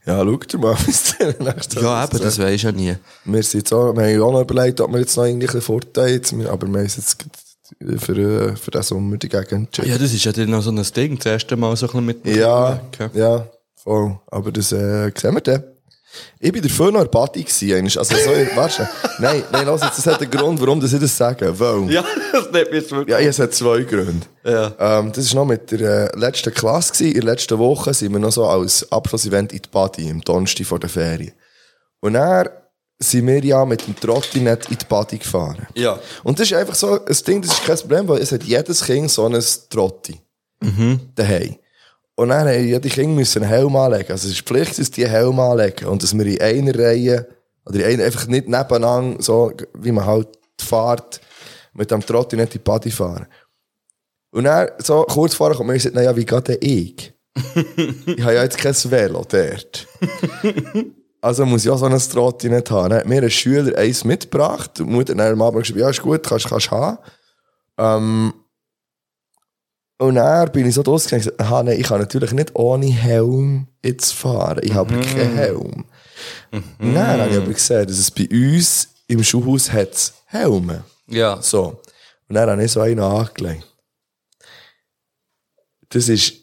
Ja, 0.05 0.23
schau 0.23 0.37
dir 0.37 0.57
mal, 0.57 0.75
wie 0.85 0.89
es 0.89 1.15
dir 1.15 1.35
nächstes 1.39 1.81
Ja, 1.81 2.03
eben, 2.03 2.17
das 2.17 2.39
weisst 2.39 2.63
du 2.63 2.67
ja 2.67 2.71
nie. 2.73 2.95
Wir, 3.25 3.43
sind 3.43 3.61
jetzt 3.61 3.71
auch, 3.71 3.95
wir 3.95 4.03
haben 4.03 4.21
auch 4.23 4.31
noch 4.31 4.41
überlegt, 4.41 4.81
ob 4.81 4.91
wir 4.91 4.99
jetzt 4.99 5.15
noch 5.15 5.25
bisschen 5.25 5.61
Vorteile 5.61 6.19
aber 6.49 6.67
wir 6.67 6.79
haben 6.79 6.87
jetzt 6.87 7.23
für, 7.99 8.55
für 8.57 8.71
den 8.71 8.81
Sommer 8.81 9.17
dagegen 9.17 9.65
entschieden. 9.65 9.89
Ja, 9.89 9.97
das 9.99 10.11
ist 10.11 10.25
ja 10.25 10.31
dann 10.31 10.49
noch 10.49 10.63
so 10.63 10.71
ein 10.71 10.81
Ding, 10.95 11.17
das 11.17 11.27
erste 11.27 11.55
Mal 11.55 11.75
so 11.75 11.85
ein 11.85 12.05
bisschen 12.05 12.05
mit 12.05 12.25
Ja, 12.35 12.81
ja, 13.13 13.47
voll. 13.75 14.17
Aber 14.27 14.51
das 14.51 14.71
äh, 14.71 15.11
sehen 15.15 15.35
wir 15.35 15.41
dann. 15.41 15.63
Ich 16.39 16.53
war 16.53 16.61
dafür 16.61 16.91
noch 16.91 16.99
in 17.01 17.05
der 17.05 17.11
Party. 17.11 17.45
Also 17.45 18.15
so, 18.15 18.31
warte 18.55 18.73
schnell. 18.73 18.89
Nein, 19.19 19.43
nein, 19.51 19.65
lass 19.67 19.81
jetzt, 19.83 19.97
das 19.99 20.07
hat 20.07 20.21
einen 20.21 20.31
Grund, 20.31 20.59
warum 20.61 20.79
das 20.79 20.93
ich 20.93 20.99
das 20.99 21.15
sage. 21.15 21.57
Weil, 21.59 21.91
ja, 21.91 22.01
Ja, 22.01 22.05
das 22.31 22.51
mich 22.51 22.67
jetzt 22.73 22.91
wirklich. 22.91 23.19
ja, 23.19 23.19
es 23.19 23.39
hat 23.39 23.53
zwei 23.53 23.83
Gründe. 23.83 24.25
Ja. 24.43 24.73
Ähm, 24.79 25.11
das 25.11 25.33
war 25.33 25.43
noch 25.43 25.49
mit 25.49 25.71
der 25.71 26.13
äh, 26.13 26.17
letzten 26.19 26.53
Klasse. 26.53 26.93
Gewesen. 26.93 27.07
In 27.15 27.21
der 27.21 27.31
letzten 27.31 27.57
Woche 27.59 27.93
sind 27.93 28.11
wir 28.13 28.19
noch 28.19 28.31
so 28.31 28.45
als 28.45 28.91
Abschlussevent 28.91 29.51
in 29.53 29.61
die 29.61 29.69
Party, 29.69 30.09
im 30.09 30.21
Donnerstag 30.21 30.65
vor 30.65 30.79
der 30.79 30.89
Ferien. 30.89 31.33
Und 31.99 32.13
dann 32.13 32.49
sind 32.97 33.27
wir 33.27 33.43
ja 33.43 33.63
mit 33.65 33.85
dem 33.87 33.95
Trottinett 33.95 34.69
in 34.69 34.77
die 34.77 34.85
Party 34.85 35.17
gefahren. 35.17 35.67
Ja. 35.75 35.99
Und 36.23 36.39
das 36.39 36.51
ist 36.51 36.57
einfach 36.57 36.75
so 36.75 36.99
ein 37.05 37.17
Ding, 37.27 37.41
das 37.41 37.53
ist 37.53 37.65
kein 37.65 37.77
Problem, 37.77 38.07
weil 38.07 38.21
es 38.21 38.31
hat 38.31 38.43
jedes 38.43 38.83
Kind 38.83 39.09
so 39.11 39.25
ein 39.25 39.41
Trotti. 39.69 40.19
Daheim. 41.15 41.55
Und 42.19 42.27
dann 42.27 42.49
die 42.49 42.89
Kinder 42.89 43.15
müssen 43.15 43.43
einen 43.43 43.49
Helm 43.49 43.77
anlegen. 43.77 44.11
Also 44.11 44.27
es 44.27 44.33
ist 44.33 44.41
Pflicht, 44.41 44.77
dass 44.77 44.91
die 44.91 45.05
einen 45.05 45.13
Helm 45.13 45.39
anlegen. 45.39 45.85
Und 45.85 46.03
dass 46.03 46.13
wir 46.17 46.25
in 46.25 46.67
einer 46.67 46.77
Reihe, 46.77 47.25
oder 47.65 47.77
in 47.79 47.85
einer, 47.85 48.03
einfach 48.03 48.27
nicht 48.27 48.49
nebeneinander, 48.49 49.23
so 49.23 49.53
wie 49.75 49.93
man 49.93 50.05
halt 50.05 50.27
fährt, 50.59 51.21
mit 51.71 51.89
dem 51.89 52.05
Trotti 52.05 52.35
nicht 52.35 52.47
in 52.47 52.51
die 52.51 52.59
Party 52.59 52.91
fahren. 52.91 53.25
Und 54.31 54.43
dann, 54.43 54.67
so 54.79 55.03
kurz 55.03 55.33
vorher 55.33 55.55
kommt 55.55 55.67
mir 55.67 55.75
und 55.75 55.81
sagt, 55.81 55.95
naja, 55.95 56.13
wie 56.13 56.25
geht 56.25 56.47
denn 56.49 56.57
ich? 56.59 57.13
ich 58.05 58.21
habe 58.21 58.33
ja 58.33 58.43
jetzt 58.43 58.57
kein 58.57 58.75
Velo 58.75 59.25
dort. 59.25 59.87
Also 61.21 61.45
muss 61.45 61.63
ich 61.63 61.71
auch 61.71 61.77
so 61.77 61.85
ein 61.85 61.97
Trotti 61.97 62.49
nicht 62.49 62.69
haben. 62.69 62.89
Dann 62.89 62.99
hat 62.99 63.07
mir 63.07 63.23
ein 63.23 63.29
Schüler 63.29 63.77
eins 63.77 64.03
mitgebracht. 64.03 64.71
Die 64.77 64.83
Mutter 64.83 65.13
hat 65.13 65.19
dann 65.19 65.33
am 65.33 65.41
Abend 65.41 65.63
gesagt, 65.63 65.79
ja, 65.79 65.89
ist 65.89 66.01
gut, 66.01 66.27
kannst, 66.27 66.49
kannst 66.49 66.69
haben. 66.69 66.97
Ähm, 67.77 68.33
und 69.99 70.15
dann 70.15 70.51
bin 70.51 70.65
ich 70.65 70.75
so 70.75 70.81
draussen 70.81 71.13
und 71.13 71.19
gesagt, 71.19 71.39
aha, 71.41 71.61
nein, 71.61 71.79
ich 71.79 71.85
kann 71.85 71.99
natürlich 71.99 72.31
nicht 72.31 72.55
ohne 72.55 72.87
Helm 72.87 73.67
jetzt 73.83 74.13
fahren. 74.13 74.61
Ich 74.63 74.73
habe 74.73 74.97
keinen 75.01 75.35
Helm. 75.35 75.85
Und 76.51 76.95
dann 76.95 77.19
habe 77.19 77.29
ich 77.29 77.37
aber 77.37 77.53
gesehen, 77.53 77.85
dass 77.85 77.99
es 77.99 78.09
bei 78.09 78.27
uns 78.31 78.87
im 79.07 79.21
Schulhaus 79.23 79.71
hat 79.71 80.13
Helme. 80.25 80.85
Ja. 81.07 81.41
So. 81.41 81.81
Und 82.29 82.35
dann 82.35 82.49
habe 82.49 82.63
ich 82.63 82.71
so 82.71 82.79
einen 82.79 82.99
angelegt. 82.99 83.65
Das 85.89 86.07
ist 86.07 86.33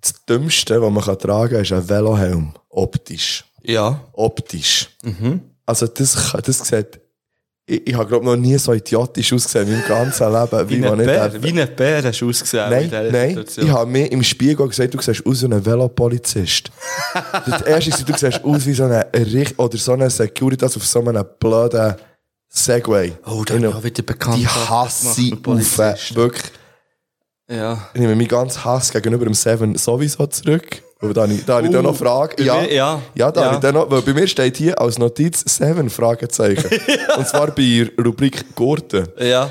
das 0.00 0.24
Dümmste, 0.26 0.80
was 0.80 0.92
man 0.92 1.18
tragen 1.18 1.54
kann, 1.54 1.62
ist 1.62 1.72
ein 1.72 1.88
Velohelm. 1.88 2.54
Optisch. 2.68 3.44
Ja. 3.62 4.00
Optisch. 4.12 4.88
Also 5.66 5.88
das, 5.88 6.32
das 6.44 6.58
sieht, 6.58 7.00
ich, 7.68 7.86
ich 7.86 7.94
habe 7.94 8.06
glaube 8.06 8.24
noch 8.24 8.36
nie 8.36 8.56
so 8.58 8.72
idiotisch 8.72 9.32
ausgesehen 9.32 9.68
in 9.68 9.74
meinem 9.74 9.86
ganzen 9.86 10.32
Leben, 10.32 10.68
wie, 10.68 10.76
Wie 10.76 10.80
man 10.80 10.92
ein 10.92 10.98
nicht 10.98 11.06
Bär, 11.06 11.42
wie 11.42 11.60
ein 11.60 11.76
Bär 11.76 12.02
hast 12.02 12.20
du 12.20 12.28
ausgesehen 12.28 12.70
Nein, 12.70 12.84
in 12.84 13.12
nein, 13.12 13.28
Situation. 13.28 13.66
ich 13.66 13.72
habe 13.72 13.90
mir 13.90 14.10
im 14.10 14.22
Spiegel 14.22 14.66
gesagt, 14.66 14.94
du 14.94 15.00
siehst 15.00 15.26
aus 15.26 15.42
wie 15.42 15.46
ein 15.46 15.64
Velopolizist. 15.64 16.70
das 17.46 17.62
erste 17.62 17.90
ist, 17.90 18.08
du 18.08 18.16
siehst 18.16 18.42
aus 18.42 18.66
wie 18.66 18.72
so 18.72 18.84
ein, 18.84 19.04
Richt- 19.14 19.58
oder 19.58 19.76
so 19.76 19.92
ein 19.92 20.08
Securitas 20.08 20.76
auf 20.76 20.86
so 20.86 21.00
einem 21.00 21.24
blöden 21.38 21.94
Segway. 22.48 23.12
Oh, 23.26 23.44
da 23.44 23.54
habe 23.54 23.68
ich 23.78 23.84
wieder 23.84 24.02
bekannt. 24.02 24.38
Die 24.38 24.48
hasse 24.48 25.20
ich 25.20 25.32
auf, 25.34 25.78
wirklich. 26.16 26.52
Ja. 27.50 27.88
Ich 27.94 28.00
nehme 28.00 28.14
meinen 28.14 28.28
ganzen 28.28 28.64
Hass 28.64 28.90
gegenüber 28.90 29.24
dem 29.24 29.34
Seven 29.34 29.76
sowieso 29.76 30.26
zurück. 30.26 30.82
Aber 31.00 31.14
da 31.14 31.22
habe 31.22 31.32
ich, 31.32 31.44
da 31.44 31.56
habe 31.56 31.66
ich 31.66 31.72
dann 31.72 31.84
noch 31.84 31.94
Fragen. 31.96 32.34
bei 32.36 32.42
Ja, 32.44 32.60
mir- 32.60 32.72
ja. 32.72 33.02
ja, 33.14 33.30
da 33.30 33.40
Ja. 33.40 33.46
habe 33.46 33.54
ich 33.56 33.60
dann 33.60 33.74
noch, 33.74 33.90
weil 33.90 34.02
bei 34.02 34.12
mir 34.14 34.26
steht 34.26 34.56
hier 34.56 34.80
als 34.80 34.98
Notiz 34.98 35.44
Seven 35.46 35.88
Fragezeichen. 35.90 36.68
Und 37.16 37.28
zwar 37.28 37.46
bei 37.48 37.88
der 37.96 38.04
Rubrik 38.04 38.54
Gurten. 38.56 39.06
Ja. 39.18 39.48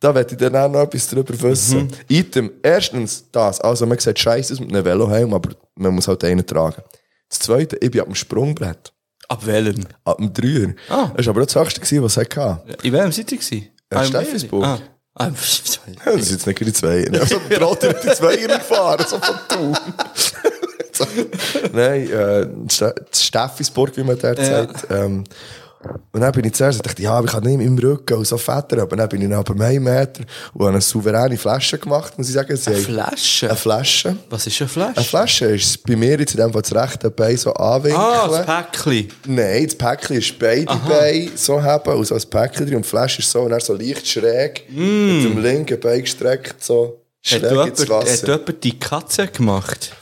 Da 0.00 0.14
werde 0.14 0.32
ich 0.32 0.38
dann 0.38 0.54
auch 0.56 0.70
noch 0.70 0.80
etwas 0.82 1.08
drüber 1.08 1.38
wissen. 1.42 1.84
Mhm. 1.84 1.90
Item, 2.08 2.50
erstens 2.62 3.24
das. 3.32 3.60
Also, 3.60 3.86
man 3.86 3.98
sieht 3.98 4.18
scheiße 4.18 4.52
aus 4.54 4.60
mit 4.60 4.70
einem 4.72 4.84
Velohelm, 4.84 5.32
aber 5.34 5.50
man 5.74 5.94
muss 5.94 6.06
halt 6.08 6.22
einen 6.24 6.46
tragen. 6.46 6.82
Das 7.28 7.38
zweite, 7.40 7.76
ich 7.76 7.90
bin 7.90 8.00
ab 8.02 8.06
dem 8.06 8.14
Sprungbrett. 8.14 8.92
Ab 9.28 9.44
welchem? 9.44 9.84
Ab 10.04 10.18
dem 10.18 10.32
Dreier. 10.32 10.74
Ah. 10.88 11.10
Das 11.16 11.26
war 11.26 11.32
aber 11.34 11.42
auch 11.42 11.46
das 11.46 11.56
höchste, 11.56 11.80
gewesen, 11.80 12.02
was 12.04 12.16
es 12.16 12.18
hatte. 12.36 12.62
In 12.82 12.92
welchem 12.92 13.10
seid 13.12 13.32
ihr? 13.32 13.62
Ja, 13.92 14.00
in 14.02 14.06
Steffisburg. 14.08 14.64
Ah. 14.64 14.78
Ah, 15.18 15.30
Das 16.04 16.14
ist 16.16 16.30
jetzt 16.30 16.46
nicht 16.46 16.60
die 16.60 16.72
zwei. 16.74 17.06
Also, 17.10 17.38
Trottel 17.50 17.88
hat 17.90 18.04
die 18.04 18.08
Zweier 18.10 18.48
gefahren, 18.48 19.04
so 19.08 19.18
von 19.18 19.36
Thun. 19.48 19.76
So. 20.96 21.06
Nein, 21.72 22.10
äh, 22.10 22.46
Ste- 22.68 22.94
Steffisburg, 23.12 23.96
wie 23.96 24.04
man 24.04 24.18
dort 24.18 24.38
Ja. 24.38 24.44
sagt. 24.44 24.86
Ähm, 24.90 25.24
und 26.10 26.20
dann 26.20 26.32
bin 26.32 26.44
ich 26.44 26.54
zuerst, 26.54 26.78
ich 26.78 26.82
dachte, 26.82 27.00
ja, 27.00 27.12
aber 27.12 27.26
ich 27.26 27.32
kann 27.32 27.44
nicht 27.44 27.60
im 27.64 27.78
Rücken 27.78 28.14
und 28.14 28.26
so 28.26 28.36
fetter. 28.38 28.82
Aber 28.82 28.96
dann 28.96 29.08
bin 29.08 29.22
ich 29.22 29.28
nach 29.28 29.44
einem 29.44 29.84
Meter 29.84 30.22
und 30.54 30.62
habe 30.62 30.70
eine 30.70 30.80
souveräne 30.80 31.36
Flasche 31.36 31.78
gemacht, 31.78 32.18
muss 32.18 32.28
ich 32.28 32.34
sagen. 32.34 32.56
Sie 32.56 32.70
Eine 32.70 32.80
Flasche? 32.80 33.46
Eine 33.48 33.56
Flasche. 33.56 34.16
Was 34.28 34.46
ist 34.48 34.60
eine 34.60 34.68
Flasche? 34.68 34.96
Eine 34.96 35.04
Flasche 35.04 35.44
ist 35.46 35.86
bei 35.86 35.94
mir 35.94 36.18
jetzt 36.18 36.34
in 36.34 36.40
dem 36.40 36.52
Fall 36.52 36.62
das 36.62 36.74
rechte 36.74 37.08
Bein 37.10 37.36
so 37.36 37.52
anwinkeln. 37.54 38.02
Ah, 38.02 38.26
das 38.26 38.46
Päckchen. 38.46 39.08
Nein, 39.26 39.64
das 39.66 39.74
Päckchen 39.76 40.16
ist 40.16 40.36
beide 40.40 40.74
Beine 40.88 41.30
so 41.36 41.62
haben 41.62 41.92
und 41.94 42.04
so 42.04 42.16
ein 42.16 42.22
Päckchen 42.30 42.66
drin 42.66 42.76
und 42.76 42.84
die 42.84 42.88
Flasche 42.88 43.20
ist 43.20 43.30
so 43.30 43.42
und 43.42 43.50
dann 43.50 43.60
so 43.60 43.74
leicht 43.74 44.08
schräg 44.08 44.64
mit 44.68 45.24
dem 45.24 45.38
linken 45.40 45.78
Bein 45.78 46.00
gestreckt, 46.00 46.64
so 46.64 47.00
Mm. 47.28 47.28
Hat 47.34 47.40
schräg 47.40 47.50
jemand, 47.50 47.68
ins 47.70 47.80
hat 47.80 47.88
Wasser. 47.90 48.26
jemand 48.28 48.64
die 48.64 48.78
Katze 48.78 49.26
gemacht? 49.26 49.92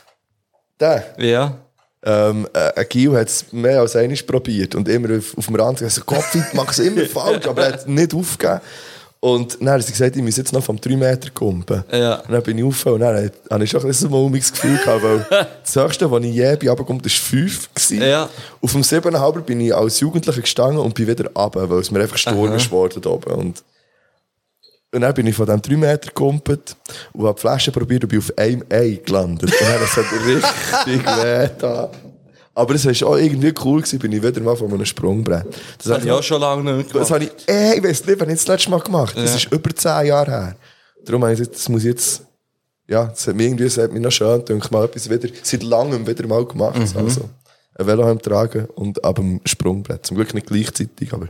Der, 0.80 1.04
Ja. 1.18 1.56
ähm, 2.04 2.46
äh, 2.52 2.72
ein 2.80 2.86
Gil 2.88 3.12
hat 3.16 3.28
es 3.28 3.52
mehr 3.52 3.80
als 3.80 3.96
einmal 3.96 4.16
probiert 4.26 4.74
und 4.74 4.88
immer 4.88 5.16
auf, 5.16 5.36
auf 5.38 5.46
dem 5.46 5.54
Rand 5.54 5.78
gesagt, 5.78 6.06
Kopf, 6.06 6.34
ich 6.34 6.52
mache 6.52 6.70
es 6.72 6.78
immer 6.80 7.04
falsch, 7.06 7.46
aber 7.46 7.62
er 7.66 7.72
hat 7.74 7.88
nicht 7.88 8.14
aufgegeben. 8.14 8.60
Und 9.20 9.56
dann 9.58 9.70
hat 9.70 9.82
sie 9.82 9.92
gesagt, 9.92 10.14
ich 10.16 10.22
muss 10.22 10.36
jetzt 10.36 10.52
noch 10.52 10.62
vom 10.62 10.78
3 10.78 10.96
Meter 10.96 11.30
kumpen. 11.30 11.82
Ja. 11.90 12.16
Und 12.16 12.30
dann 12.32 12.42
bin 12.42 12.58
ich 12.58 12.64
aufgefahren 12.64 12.94
und 12.96 13.00
dann 13.00 13.30
hatte 13.50 13.64
ich 13.64 13.70
schon 13.70 13.80
ein 13.80 13.86
bisschen 13.86 14.08
ein 14.08 14.10
mulmiges 14.10 14.52
Gefühl 14.52 14.76
gehabt, 14.76 15.02
weil 15.02 15.26
das 15.64 15.74
höchste, 15.76 16.10
was 16.10 16.22
ich 16.24 16.34
je 16.34 16.56
bin 16.56 16.68
runtergekommen, 16.68 17.00
das 17.00 17.12
war 17.12 17.38
5. 17.40 17.70
gewesen. 17.74 18.02
Ja. 18.02 18.28
Auf 18.60 18.72
dem 18.72 18.82
7,5 18.82 19.40
bin 19.40 19.60
ich 19.62 19.74
als 19.74 19.98
Jugendlicher 20.00 20.42
gestanden 20.42 20.78
und 20.78 20.94
bin 20.94 21.06
wieder 21.06 21.30
runter, 21.34 21.70
weil 21.70 21.78
es 21.78 21.90
mir 21.90 22.00
einfach 22.02 22.18
Sturm 22.18 22.52
ist 22.52 22.70
oben. 22.70 23.32
Und, 23.32 23.62
und 24.94 25.00
dann 25.02 25.12
bin 25.14 25.26
ich 25.26 25.34
von 25.36 25.46
diesem 25.46 25.60
3 25.62 25.76
Meter 25.76 26.08
gekumpelt 26.08 26.76
und 27.12 27.26
habe 27.26 27.34
die 27.34 27.40
Flasche 27.40 27.72
probiert 27.72 28.04
und 28.04 28.08
bin 28.10 28.18
auf 28.20 28.32
einem 28.38 28.64
Ei 28.70 29.00
gelandet. 29.04 29.50
Und 29.52 29.60
dann 29.60 29.68
hat 29.68 29.80
es 29.82 29.96
richtig 30.26 31.06
weh 31.06 31.48
da. 31.58 31.90
Aber 32.56 32.74
es 32.74 32.86
war 32.86 33.08
auch 33.08 33.16
irgendwie 33.16 33.52
cool, 33.64 33.80
gewesen, 33.82 33.98
bin 33.98 34.12
ich 34.12 34.22
wieder 34.22 34.40
mal 34.40 34.54
von 34.56 34.72
einem 34.72 34.84
Sprungbrett. 34.84 35.46
Das 35.78 35.86
Das 35.86 35.92
habe 35.94 36.04
ich 36.04 36.10
auch 36.12 36.22
schon 36.22 36.40
lange 36.40 36.62
nicht 36.76 36.92
mehr 36.92 37.00
das 37.02 37.08
gemacht. 37.08 37.10
habe 37.10 37.24
ich, 37.24 37.48
ey, 37.48 37.78
ich 37.78 37.82
weiß 37.84 38.06
nicht, 38.06 38.20
wann 38.20 38.28
ich 38.30 38.36
das 38.36 38.46
letzte 38.46 38.70
Mal 38.70 38.80
gemacht 38.80 39.16
Das 39.16 39.30
Ja. 39.30 39.36
ist 39.36 39.52
über 39.52 39.74
10 39.74 40.06
Jahre 40.06 40.30
her. 40.30 40.56
Darum 41.04 41.22
habe 41.22 41.32
ich 41.32 41.38
gesagt, 41.40 41.56
das 41.56 41.68
muss 41.68 41.82
jetzt, 41.84 42.22
ja, 42.88 43.06
das 43.06 43.26
hat 43.26 43.34
mich 43.34 43.46
irgendwie, 43.46 43.64
das 43.64 43.76
hat 43.78 43.92
mich 43.92 44.00
noch 44.02 44.12
schön, 44.12 44.44
denke 44.44 44.68
mal 44.70 44.84
etwas 44.84 45.10
wieder, 45.10 45.28
seit 45.42 45.62
langem 45.64 46.06
wieder 46.06 46.26
mal 46.28 46.44
gemacht. 46.46 46.78
Mhm. 46.78 46.96
Also, 47.04 47.28
ein 47.76 47.86
Velohelm 47.86 48.22
tragen 48.22 48.66
und 48.76 49.04
ab 49.04 49.16
dem 49.16 49.40
Sprungbrett. 49.44 50.06
Zum 50.06 50.16
Glück 50.16 50.32
nicht 50.32 50.46
gleichzeitig, 50.46 51.12
aber 51.12 51.26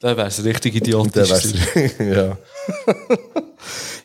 Dann 0.00 0.16
wäre 0.16 0.28
es 0.28 0.44
richtig 0.44 0.76
idiotisch. 0.76 1.28
dann 1.28 1.28
wär's, 1.28 1.98
ja. 1.98 2.38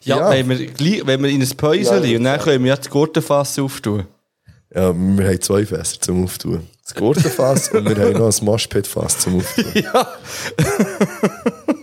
Ja, 0.06 0.18
Ja. 0.18 0.30
Wenn, 0.32 0.50
wir, 0.50 0.66
gleich- 0.68 1.02
wenn 1.06 1.24
wir 1.24 1.30
in 1.30 1.42
ein 1.42 1.50
Päuschen 1.56 2.04
Ja, 2.04 2.18
und 2.18 2.24
dann 2.24 2.40
können 2.40 2.64
wir 2.64 2.70
ja 2.70 2.76
das 2.76 2.90
Gurtenfass 2.90 3.58
auftun. 3.60 4.06
Ja, 4.74 4.92
wir 4.94 5.28
haben 5.28 5.42
zwei 5.42 5.66
Fässer 5.66 6.02
zum 6.02 6.24
Auftun. 6.26 6.68
Das 6.84 6.96
Gurtenfass 6.96 7.70
und 7.70 7.88
wir 7.88 7.96
haben 8.04 8.14
noch 8.18 8.38
ein 8.38 8.46
Moshpit-Fass 8.46 9.20
zum 9.20 9.38
Auftun. 9.38 9.66
Ja. 9.76 10.08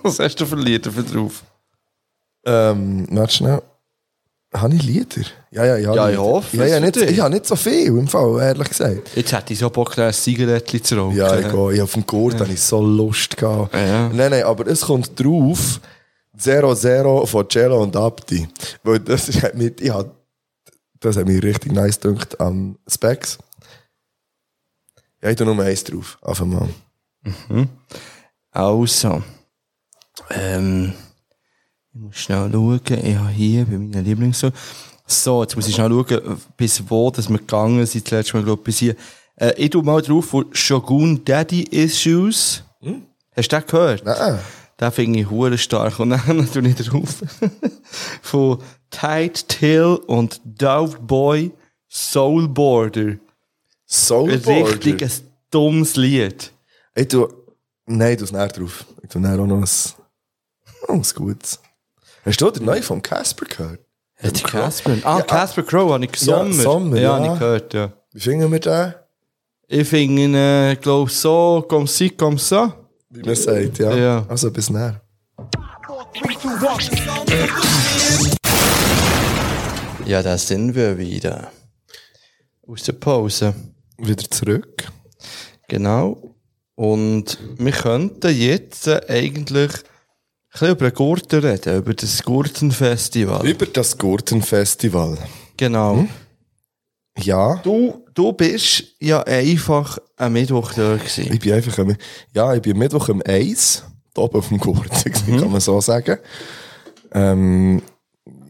Was 0.03 0.19
hast 0.19 0.37
du 0.41 0.45
verliert 0.47 0.87
dafür 0.87 1.03
drauf? 1.05 1.43
ähm, 2.45 3.07
warte 3.11 3.33
schnell. 3.35 3.63
Habe 4.53 4.75
ich 4.75 4.83
Lieder? 4.83 5.23
Ja, 5.53 5.65
ja, 5.65 5.77
ja. 5.77 5.95
Ja, 5.95 6.07
ich 6.07 6.17
Lieder. 6.17 6.23
hoffe 6.25 6.57
Ja, 6.57 6.67
ja, 6.67 6.81
nicht, 6.81 6.97
ich 6.97 7.21
habe 7.21 7.33
nicht 7.33 7.47
so 7.47 7.55
viel, 7.55 7.87
im 7.87 8.09
Fall, 8.09 8.41
ehrlich 8.43 8.69
gesagt. 8.69 9.11
Jetzt 9.15 9.33
hätte 9.33 9.53
ich 9.53 9.59
so 9.61 9.71
Bock, 9.71 9.97
ein 9.97 10.13
Zigarettchen 10.13 10.83
zu 10.83 10.97
rauchen. 10.97 11.17
Ja, 11.17 11.39
ich 11.39 11.49
gehe. 11.49 11.73
Ich 11.75 11.83
auf 11.83 11.93
dem 11.93 12.05
Gurt 12.05 12.41
habe 12.41 12.53
ich 12.53 12.61
so 12.61 12.81
Lust 12.83 13.37
gehabt. 13.37 13.75
Ja. 13.75 14.09
Nein, 14.09 14.31
nein, 14.31 14.43
aber 14.43 14.67
es 14.67 14.81
kommt 14.81 15.19
drauf 15.19 15.81
0-0 16.37 17.27
von 17.27 17.49
Cello 17.49 17.83
und 17.83 17.97
Abdi. 17.97 18.49
Weil 18.83 19.01
das 19.01 19.29
ist 19.29 19.43
halt 19.43 19.55
mit, 19.55 19.81
ich 19.81 19.91
hab, 19.91 20.11
das 20.99 21.17
hat 21.17 21.27
mich 21.27 21.43
richtig 21.43 21.73
nice 21.73 22.01
gedacht 22.01 22.41
am 22.41 22.77
Specs. 22.89 23.39
Ja, 25.23 25.31
ich 25.31 25.37
tue 25.37 25.47
nur 25.47 25.63
eins 25.63 25.85
drauf. 25.85 26.19
Auf 26.23 26.41
einmal. 26.41 26.69
Also. 28.51 29.23
Ähm, 30.31 30.95
ich 31.93 32.01
muss 32.01 32.17
schnell 32.17 32.51
schauen. 32.53 32.81
Ich 33.03 33.17
habe 33.17 33.29
hier 33.31 33.65
bei 33.65 33.79
meinen 33.79 34.05
Lieblingssong. 34.05 34.53
So, 35.07 35.43
jetzt 35.43 35.57
muss 35.57 35.67
ich 35.67 35.75
schnell 35.75 35.91
schauen, 35.91 36.41
bis 36.57 36.83
wo 36.89 37.11
dass 37.11 37.29
wir 37.29 37.39
gegangen 37.39 37.85
sind. 37.87 38.05
Das 38.07 38.13
letzte 38.13 38.37
Mal, 38.37 38.45
glaube 38.45 38.61
ich, 38.61 38.65
bis 38.65 38.79
hier. 38.79 38.97
Äh, 39.37 39.55
ich 39.57 39.71
tue 39.71 39.83
mal 39.83 40.01
drauf 40.03 40.27
von 40.27 40.47
Shogun 40.53 41.25
Daddy 41.25 41.63
Issues. 41.65 42.63
Hast 43.37 43.53
du 43.53 43.57
den 43.59 43.67
gehört? 43.67 44.05
Nein. 44.05 44.39
Den 44.81 44.93
finde 44.93 45.19
ich 45.21 45.31
hure 45.31 45.59
stark. 45.59 45.99
Und 45.99 46.11
dann 46.11 46.49
tue 46.53 46.69
ich 46.69 46.75
drauf. 46.77 47.23
von 48.23 48.59
Tight 48.91 49.49
Till 49.49 49.99
und 50.07 50.41
Dove 50.45 50.99
Boy 51.01 51.51
Soul 51.89 52.49
Border. 52.49 53.17
Soulboarder. 53.91 54.77
Richtig 54.77 55.03
ein 55.03 55.11
dummes 55.51 55.97
Lied. 55.97 56.53
Ich 56.95 57.09
tue, 57.09 57.29
nein, 57.87 58.13
ich 58.13 58.19
tue 58.19 58.25
es 58.27 58.33
näher 58.33 58.47
drauf. 58.47 58.85
Ich 59.03 59.11
tue 59.11 59.21
näher 59.21 59.41
auch 59.41 59.47
noch 59.47 59.57
ein, 59.57 59.69
oh, 60.87 60.93
ein 60.93 61.03
gutes. 61.15 61.59
Hast 62.25 62.41
du 62.41 62.51
den 62.51 62.65
neuen 62.67 62.83
von 62.83 63.01
Casper 63.01 63.47
gehört? 63.47 63.81
Hat 64.23 64.39
die 64.39 64.43
Casper? 64.43 64.97
Ah, 65.05 65.19
Ja, 65.19 65.23
Casper 65.23 65.63
Crow 65.63 65.93
habe 65.93 66.05
ich 66.05 66.13
gesungen. 66.13 66.53
Ja, 66.53 66.63
Sommer, 66.63 66.97
ja. 66.97 67.03
ja. 67.03 67.13
habe 67.15 67.27
ich 67.33 67.39
gehört, 67.39 67.75
ja. 67.75 67.93
Wie 68.13 68.21
finden 68.21 68.53
wir 68.53 68.61
den? 68.61 68.95
Ich 69.69 69.89
finde 69.89 70.23
ihn, 70.23 70.35
äh, 70.35 70.77
glaube 70.81 71.11
so, 71.11 71.65
comme 71.69 71.87
ci, 71.87 72.11
comme 72.11 72.37
ça. 72.37 72.73
Wie 73.09 73.23
man 73.23 73.35
sagt, 73.35 73.79
ja. 73.79 73.95
Ja. 73.97 74.27
Also 74.29 74.51
bis 74.51 74.69
näher. 74.69 75.01
Ja, 80.05 80.23
da 80.23 80.37
sind 80.37 80.75
wir 80.75 80.99
wieder. 80.99 81.51
Aus 82.67 82.83
der 82.83 82.93
Pause. 82.93 83.55
Wieder 83.97 84.29
zurück. 84.31 84.89
Genau. 85.69 86.35
Und 86.75 87.39
wir 87.59 87.73
könnten 87.73 88.35
jetzt 88.35 88.87
äh, 88.87 89.01
eigentlich 89.09 89.71
bisschen 90.51 90.71
über 90.71 90.91
Gurten 90.91 91.41
reden, 91.41 91.77
über 91.77 91.95
das 91.95 92.23
Gurtenfestival. 92.23 93.47
Über 93.47 93.67
das 93.67 93.97
Gurtenfestival. 93.97 95.19
Genau. 95.57 96.07
Ja. 97.19 97.57
Du, 97.63 98.05
du 98.15 98.33
bist 98.33 98.85
ja 98.99 99.23
einfach 99.23 99.99
am 100.17 100.33
Mittwoch 100.33 100.73
da 100.73 100.97
gewesen. 100.97 101.33
Ich 101.33 101.41
bin 101.41 101.53
einfach 101.53 101.79
am, 101.79 101.97
ja, 102.35 102.55
ich 102.55 102.63
bin 102.63 102.79
Mittwoch 102.79 103.09
um 103.09 103.23
eins, 103.27 103.85
da 104.15 104.23
oben 104.23 104.39
auf 104.39 104.49
dem 104.49 104.59
Gurten, 104.59 105.13
kann 105.39 105.51
man 105.51 105.61
so 105.61 105.81
sagen. 105.81 106.19
Ähm, 107.13 107.83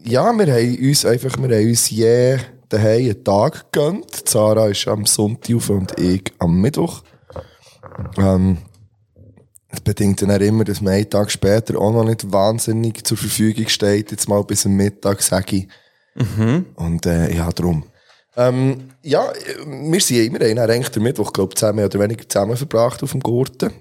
ja, 0.03 0.31
wir 0.33 0.53
haben 0.53 0.87
uns 0.87 1.05
einfach, 1.05 1.37
wir 1.37 1.55
haben 1.55 1.67
uns 1.67 1.89
je 1.89 2.37
daheim 2.69 3.05
einen 3.05 3.23
Tag 3.23 3.71
gegönnt. 3.71 4.27
Sarah 4.27 4.67
ist 4.67 4.87
am 4.87 5.05
Sonntag 5.05 5.55
auf 5.55 5.69
und 5.69 5.99
ich 5.99 6.31
am 6.39 6.59
Mittwoch. 6.61 7.03
Ähm, 8.17 8.57
das 9.71 9.81
bedingt 9.81 10.21
dann 10.21 10.31
auch 10.31 10.39
immer, 10.39 10.63
dass 10.65 10.81
man 10.81 10.93
einen 10.93 11.09
Tag 11.09 11.31
später 11.31 11.79
auch 11.79 11.93
noch 11.93 12.03
nicht 12.03 12.31
wahnsinnig 12.31 13.05
zur 13.05 13.17
Verfügung 13.17 13.67
steht. 13.69 14.11
Jetzt 14.11 14.27
mal 14.27 14.43
bis 14.43 14.65
am 14.65 14.73
Mittag, 14.73 15.21
sage 15.21 15.55
ich. 15.55 15.67
Und 16.75 17.05
äh, 17.05 17.33
ja, 17.33 17.49
darum. 17.49 17.85
Ähm, 18.35 18.89
ja, 19.01 19.31
wir 19.65 19.99
sind 20.01 20.17
haben 20.17 20.55
dann 20.55 20.69
eigentlich 20.69 20.89
den 20.89 21.03
Mittwoch, 21.03 21.31
glaube 21.31 21.51
ich, 21.51 21.55
zusammen 21.55 21.77
mehr 21.77 21.85
oder 21.85 21.99
weniger 21.99 22.27
zusammen 22.27 22.57
verbracht 22.57 23.01
auf 23.01 23.11
dem 23.11 23.21
Gurten. 23.21 23.71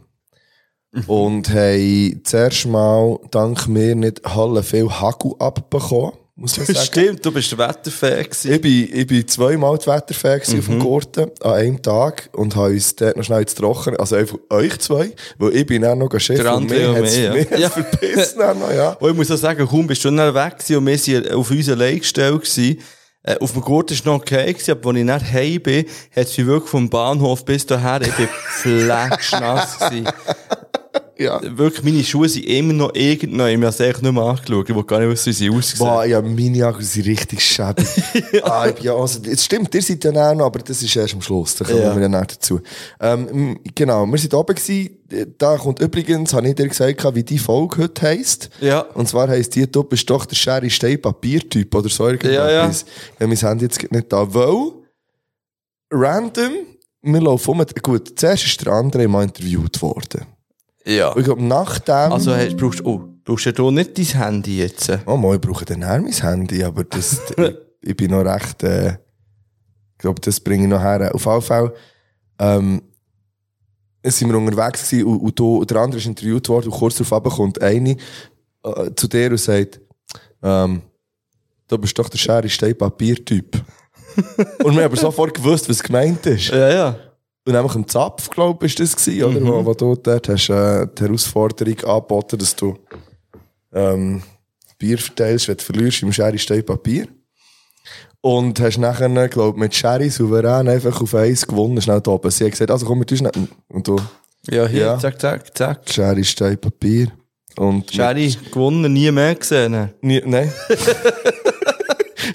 Und 1.06 1.50
haben 1.50 2.20
zuerst 2.24 2.66
mal, 2.66 3.18
dank 3.30 3.68
mir, 3.68 3.94
nicht 3.94 4.22
Halle 4.24 4.62
viel 4.62 4.88
Hagel 4.88 5.34
abbekommen, 5.38 6.12
muss 6.40 6.56
man 6.56 6.66
sagen. 6.66 6.78
Stimmt, 6.84 7.24
du 7.24 7.30
bist 7.32 7.56
Wetterfan 7.56 8.24
gewesen. 8.24 8.52
Ich 8.52 8.60
bin, 8.60 8.88
ich 8.92 9.06
bin 9.06 9.28
zweimal 9.28 9.78
Wetterfan 9.78 10.40
gewesen 10.40 10.58
auf 10.58 10.66
dem 10.66 10.78
Gurten 10.80 11.30
an 11.42 11.52
einem 11.52 11.82
Tag 11.82 12.28
und 12.32 12.56
habe 12.56 12.70
uns 12.72 12.96
dort 12.96 13.16
noch 13.16 13.24
schnell 13.24 13.42
ins 13.42 13.54
Trocken, 13.54 13.96
also 13.96 14.16
einfach 14.16 14.38
euch 14.50 14.78
zwei, 14.80 15.12
weil 15.38 15.54
ich 15.56 15.66
bin 15.66 15.82
dann 15.82 15.98
noch 15.98 16.10
Chef 16.18 16.40
Der 16.42 16.56
und 16.56 16.68
mir 16.68 16.94
hat's- 16.94 17.16
mich, 17.16 17.24
ja. 17.24 17.34
hat's 17.50 17.60
Ja. 17.60 17.70
verpissen 17.70 18.38
dann 18.38 18.58
noch, 18.58 18.72
ja. 18.72 18.90
Und 18.94 19.10
ich 19.10 19.16
muss 19.16 19.30
auch 19.30 19.36
sagen, 19.36 19.66
kaum 19.68 19.86
bist 19.86 20.04
du 20.04 20.10
dann 20.10 20.34
weg 20.34 20.58
gewesen 20.58 20.76
und 20.78 20.86
wir 20.86 20.98
sind 20.98 21.30
auf 21.32 21.50
uns 21.50 21.68
allein 21.68 21.98
gestellt 22.00 22.40
gewesen. 22.42 22.78
Äh, 23.22 23.36
auf 23.38 23.52
dem 23.52 23.60
Gurt 23.60 23.90
war 23.90 23.94
es 23.94 24.04
noch 24.06 24.14
okay 24.14 24.50
gewesen, 24.50 24.70
aber 24.70 24.88
als 24.90 24.98
ich 24.98 25.06
dann 25.06 25.32
heim 25.32 25.60
bin, 25.60 25.84
hat 26.16 26.26
es 26.26 26.38
mich 26.38 26.46
wirklich 26.46 26.70
vom 26.70 26.88
Bahnhof 26.88 27.44
bis 27.44 27.66
daher, 27.66 28.00
ich 28.00 28.12
bin 28.14 28.28
fletschnass 28.48 29.78
gewesen. 29.78 30.08
Ja. 31.20 31.40
Wirklich, 31.56 31.84
meine 31.84 32.02
Schuhe 32.02 32.28
sind 32.28 32.46
immer 32.46 32.72
noch 32.72 32.94
irgendwo, 32.94 33.44
ich 33.44 33.56
habe 33.56 33.66
es 33.66 33.80
eigentlich 33.80 34.02
nicht 34.02 34.12
mehr 34.12 34.22
angeschaut, 34.22 34.70
ich 34.70 34.74
will 34.74 34.84
gar 34.84 35.00
nicht 35.00 35.10
wissen, 35.10 35.26
wie 35.26 35.32
sie 35.32 35.50
aussehen. 35.50 35.78
Boah, 35.78 36.04
ja, 36.04 36.20
meine 36.22 36.56
Jahre 36.56 36.82
sind 36.82 37.06
richtig 37.06 37.40
schäbig. 37.42 37.86
ah, 38.42 38.66
ich 38.68 38.74
bin 38.76 38.84
ja, 38.84 38.94
also, 38.94 39.20
es 39.24 39.44
stimmt, 39.44 39.74
ihr 39.74 39.82
seid 39.82 40.02
ja 40.02 40.30
auch 40.30 40.34
noch, 40.34 40.46
aber 40.46 40.60
das 40.60 40.82
ist 40.82 40.96
erst 40.96 41.14
am 41.14 41.22
Schluss, 41.22 41.54
da 41.56 41.64
kommen 41.64 41.78
Ja. 41.82 41.94
wir 41.94 42.02
ja 42.02 42.08
nachher 42.08 42.26
dazu. 42.26 42.60
Ähm, 43.00 43.60
genau, 43.74 44.06
wir 44.06 44.18
sind 44.18 44.32
oben 44.34 44.54
gewesen, 44.54 44.96
da 45.38 45.56
kommt 45.56 45.80
übrigens, 45.80 46.32
habe 46.32 46.48
ich 46.48 46.54
dir 46.54 46.68
gesagt, 46.68 47.14
wie 47.14 47.22
die 47.22 47.38
Folge 47.38 47.82
heute 47.82 48.02
heisst. 48.02 48.48
Ja. 48.60 48.80
Und 48.80 49.08
zwar 49.08 49.28
heisst 49.28 49.54
die, 49.54 49.70
du 49.70 49.82
bist 49.84 50.08
doch 50.08 50.24
der 50.24 50.36
Sherry 50.36 50.70
Stein 50.70 51.00
Papiertyp 51.00 51.74
oder 51.74 51.88
so 51.88 52.06
irgendwas. 52.06 52.32
Ja, 52.32 52.50
ja. 52.50 52.62
Habe 52.62 53.26
mein 53.26 53.36
Handy 53.36 53.64
jetzt 53.64 53.90
nicht 53.90 54.12
da, 54.12 54.32
weil, 54.32 54.72
random, 55.92 56.52
wir 57.02 57.20
laufen 57.20 57.50
um, 57.50 57.64
gut, 57.82 58.18
zuerst 58.18 58.46
ist 58.46 58.64
der 58.64 58.72
andere 58.72 59.08
mal 59.08 59.24
interviewt 59.24 59.80
worden. 59.82 60.26
Ja. 60.84 61.10
Und 61.10 61.20
ich 61.20 61.24
glaube, 61.24 61.44
nachdem... 61.44 62.12
Also, 62.12 62.34
hey, 62.34 62.54
brauchst, 62.54 62.84
oh, 62.84 63.08
brauchst 63.24 63.58
du 63.58 63.70
nicht 63.70 63.98
dein 63.98 64.22
Handy 64.22 64.58
jetzt? 64.58 64.90
Oh, 65.06 65.16
mal, 65.16 65.34
ich 65.34 65.40
brauche 65.40 65.64
dann 65.64 65.84
auch 65.84 65.98
mein 65.98 66.12
Handy, 66.12 66.64
aber 66.64 66.84
das, 66.84 67.20
ich, 67.36 67.54
ich 67.82 67.96
bin 67.96 68.10
noch 68.10 68.24
recht, 68.24 68.62
äh, 68.62 68.92
ich 68.92 69.98
glaube, 69.98 70.20
das 70.20 70.40
bringe 70.40 70.64
ich 70.64 70.70
noch 70.70 70.80
her. 70.80 71.14
Auf 71.14 71.26
jeden 71.26 71.42
Fall, 71.42 71.72
ähm, 72.38 72.82
sind 74.04 74.30
wir 74.30 74.38
unterwegs 74.38 74.88
gewesen 74.88 75.06
und, 75.06 75.18
und 75.18 75.38
du, 75.38 75.64
der 75.64 75.76
andere 75.78 75.98
ist 76.00 76.06
interviewt 76.06 76.48
worden 76.48 76.70
und 76.70 76.78
kurz 76.78 76.96
darauf 76.96 77.34
kommt 77.34 77.60
eine 77.60 77.96
äh, 78.64 78.90
zu 78.96 79.08
dir 79.08 79.30
und 79.30 79.38
sagt, 79.38 79.80
ähm, 80.42 80.82
du 81.68 81.78
bist 81.78 81.98
doch 81.98 82.08
der 82.08 82.18
Schere 82.18 82.48
Stein 82.48 82.76
Papiertyp. 82.76 83.62
und 84.64 84.74
wir 84.74 84.82
haben 84.82 84.90
aber 84.90 84.96
sofort 84.96 85.34
gewusst, 85.34 85.68
was 85.68 85.82
gemeint 85.82 86.24
ist. 86.26 86.48
Ja, 86.48 86.72
ja. 86.72 86.96
Und 87.46 87.54
nämlich 87.54 87.74
im 87.74 87.88
Zapf, 87.88 88.28
glaube 88.30 88.66
ich, 88.66 88.78
ist 88.78 88.94
das 88.96 89.04
gewesen, 89.04 89.24
oder? 89.24 89.46
Wo, 89.46 89.64
wo 89.66 89.74
du 89.74 89.96
dort 89.96 90.28
hast, 90.28 90.50
äh, 90.50 90.86
die 90.86 91.02
Herausforderung 91.02 91.80
angeboten, 91.84 92.38
dass 92.38 92.54
du, 92.54 92.76
ähm, 93.72 94.22
Bier 94.78 94.98
verteilst, 94.98 95.48
wenn 95.48 95.56
du 95.56 95.64
verlierst, 95.64 96.02
im 96.02 96.12
Sherry 96.12 96.38
Stein 96.38 96.64
Papier. 96.64 97.06
Und 98.22 98.60
hast 98.60 98.76
nachher, 98.78 99.08
glaube 99.28 99.56
ich, 99.56 99.60
mit 99.60 99.74
Sherry 99.74 100.10
souverän 100.10 100.68
einfach 100.68 101.00
auf 101.00 101.14
eins 101.14 101.46
gewonnen, 101.46 101.80
schnell 101.80 102.00
da 102.02 102.10
oben. 102.10 102.30
Sie 102.30 102.44
hat 102.44 102.52
gesagt, 102.52 102.70
also 102.70 102.84
komm, 102.84 102.98
wir 103.00 103.06
tun 103.06 103.18
schnell. 103.18 103.32
Und 103.68 103.88
du, 103.88 103.96
Ja, 104.50 104.66
hier, 104.66 104.80
Ja. 104.82 104.98
zack, 104.98 105.18
zack, 105.20 105.56
zack. 105.56 105.80
Sherry 105.90 106.24
Stein 106.24 106.58
Papier. 106.58 107.08
Und 107.56 107.90
Sherry 107.90 108.34
gewonnen, 108.52 108.92
nie 108.92 109.10
mehr 109.10 109.34
gesehen. 109.34 109.90
Nie, 110.02 110.22
nein. 110.24 110.52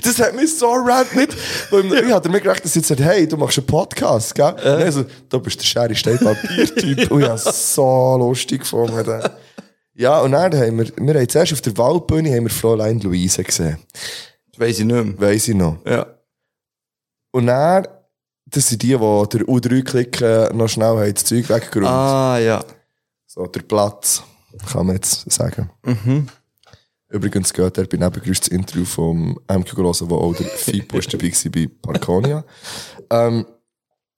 das 0.04 0.20
hat 0.20 0.36
mich 0.36 0.58
so 0.58 0.72
random 0.72 1.18
nicht. 1.18 1.36
Weil 1.72 1.94
ich 2.06 2.14
hatte 2.14 2.30
mir 2.30 2.42
gedacht, 2.42 2.64
dass 2.64 2.76
jetzt 2.76 2.88
sagt, 2.88 3.02
hey, 3.02 3.28
du 3.28 3.38
machst 3.38 3.58
einen 3.58 3.68
Podcast, 3.68 4.36
gell? 4.36 4.56
Äh. 4.64 4.84
Also, 4.84 5.06
du 5.30 5.40
bist 5.40 5.60
der 5.60 5.66
Sherry 5.66 5.96
Steinpapier-Typ. 5.96 7.12
und 7.12 7.22
ich 7.22 7.28
habe 7.30 7.40
so 7.40 8.18
lustig 8.18 8.62
gefunden. 8.62 9.04
den. 9.04 9.22
Ja, 9.98 10.20
und 10.22 10.34
dann 10.34 10.54
haben 10.54 10.78
wir, 10.78 10.92
wir 10.98 11.14
haben 11.14 11.30
zuerst 11.30 11.54
auf 11.54 11.62
der 11.62 11.78
Waldbühne 11.78 12.30
haben 12.30 12.44
wir 12.44 12.50
Fräulein 12.50 13.00
Luise 13.00 13.44
gesehen. 13.44 13.78
Das 14.52 14.60
weiss 14.60 14.80
ich 14.80 14.86
nicht 14.86 15.06
mehr. 15.06 15.20
Weiss 15.20 15.48
ich 15.48 15.56
noch. 15.56 15.78
Ja. 15.86 16.06
Und 17.32 17.48
dann, 17.48 17.88
das 18.46 18.68
sind 18.68 18.82
die, 18.82 18.88
die 18.88 18.98
der 18.98 19.42
U3-Klicken 19.42 20.56
noch 20.56 20.68
schnell 20.68 20.88
haben 20.88 21.14
das 21.14 21.24
Zeug 21.24 21.50
weggeräumt. 21.50 21.88
Ah, 21.88 22.38
ja. 22.40 22.64
So, 23.26 23.46
der 23.48 23.62
Platz, 23.62 24.24
kann 24.72 24.86
man 24.86 24.96
jetzt 24.96 25.30
sagen. 25.32 25.70
Übrigens 27.10 27.54
geht 27.54 27.78
er 27.78 27.86
bei 27.86 27.98
Nebengeräusch 27.98 28.40
das 28.40 28.48
Interview 28.50 28.84
vom 28.86 29.40
MQ 29.48 29.76
gelesen, 29.76 30.10
wo 30.10 30.16
auch 30.18 30.36
der 30.36 30.46
Fipo 30.58 30.98
ist 30.98 31.14
dabei 31.14 31.32
war 31.32 31.52
bei 31.52 31.70
Parconia. 31.82 32.44
Ähm, 33.12 33.46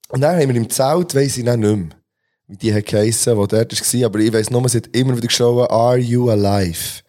und 0.08 0.20
dann 0.22 0.40
haben 0.40 0.48
wir 0.48 0.56
im 0.56 0.70
Zelt, 0.70 1.14
weiss 1.14 1.36
ich 1.36 1.44
dann 1.44 1.60
nicht 1.60 1.76
mehr, 1.76 1.88
wie 2.46 2.56
die 2.56 2.74
hat 2.74 2.86
geheissen, 2.86 3.36
wo 3.36 3.46
dort 3.46 3.72
war, 3.72 4.06
aber 4.06 4.18
ich 4.20 4.32
weiss 4.32 4.50
nur, 4.50 4.66
sie 4.68 4.78
hat 4.78 4.88
immer 4.96 5.16
wieder 5.16 5.28
geschaut, 5.28 5.70
Are 5.70 5.98
You 5.98 6.30
Alive? 6.30 7.02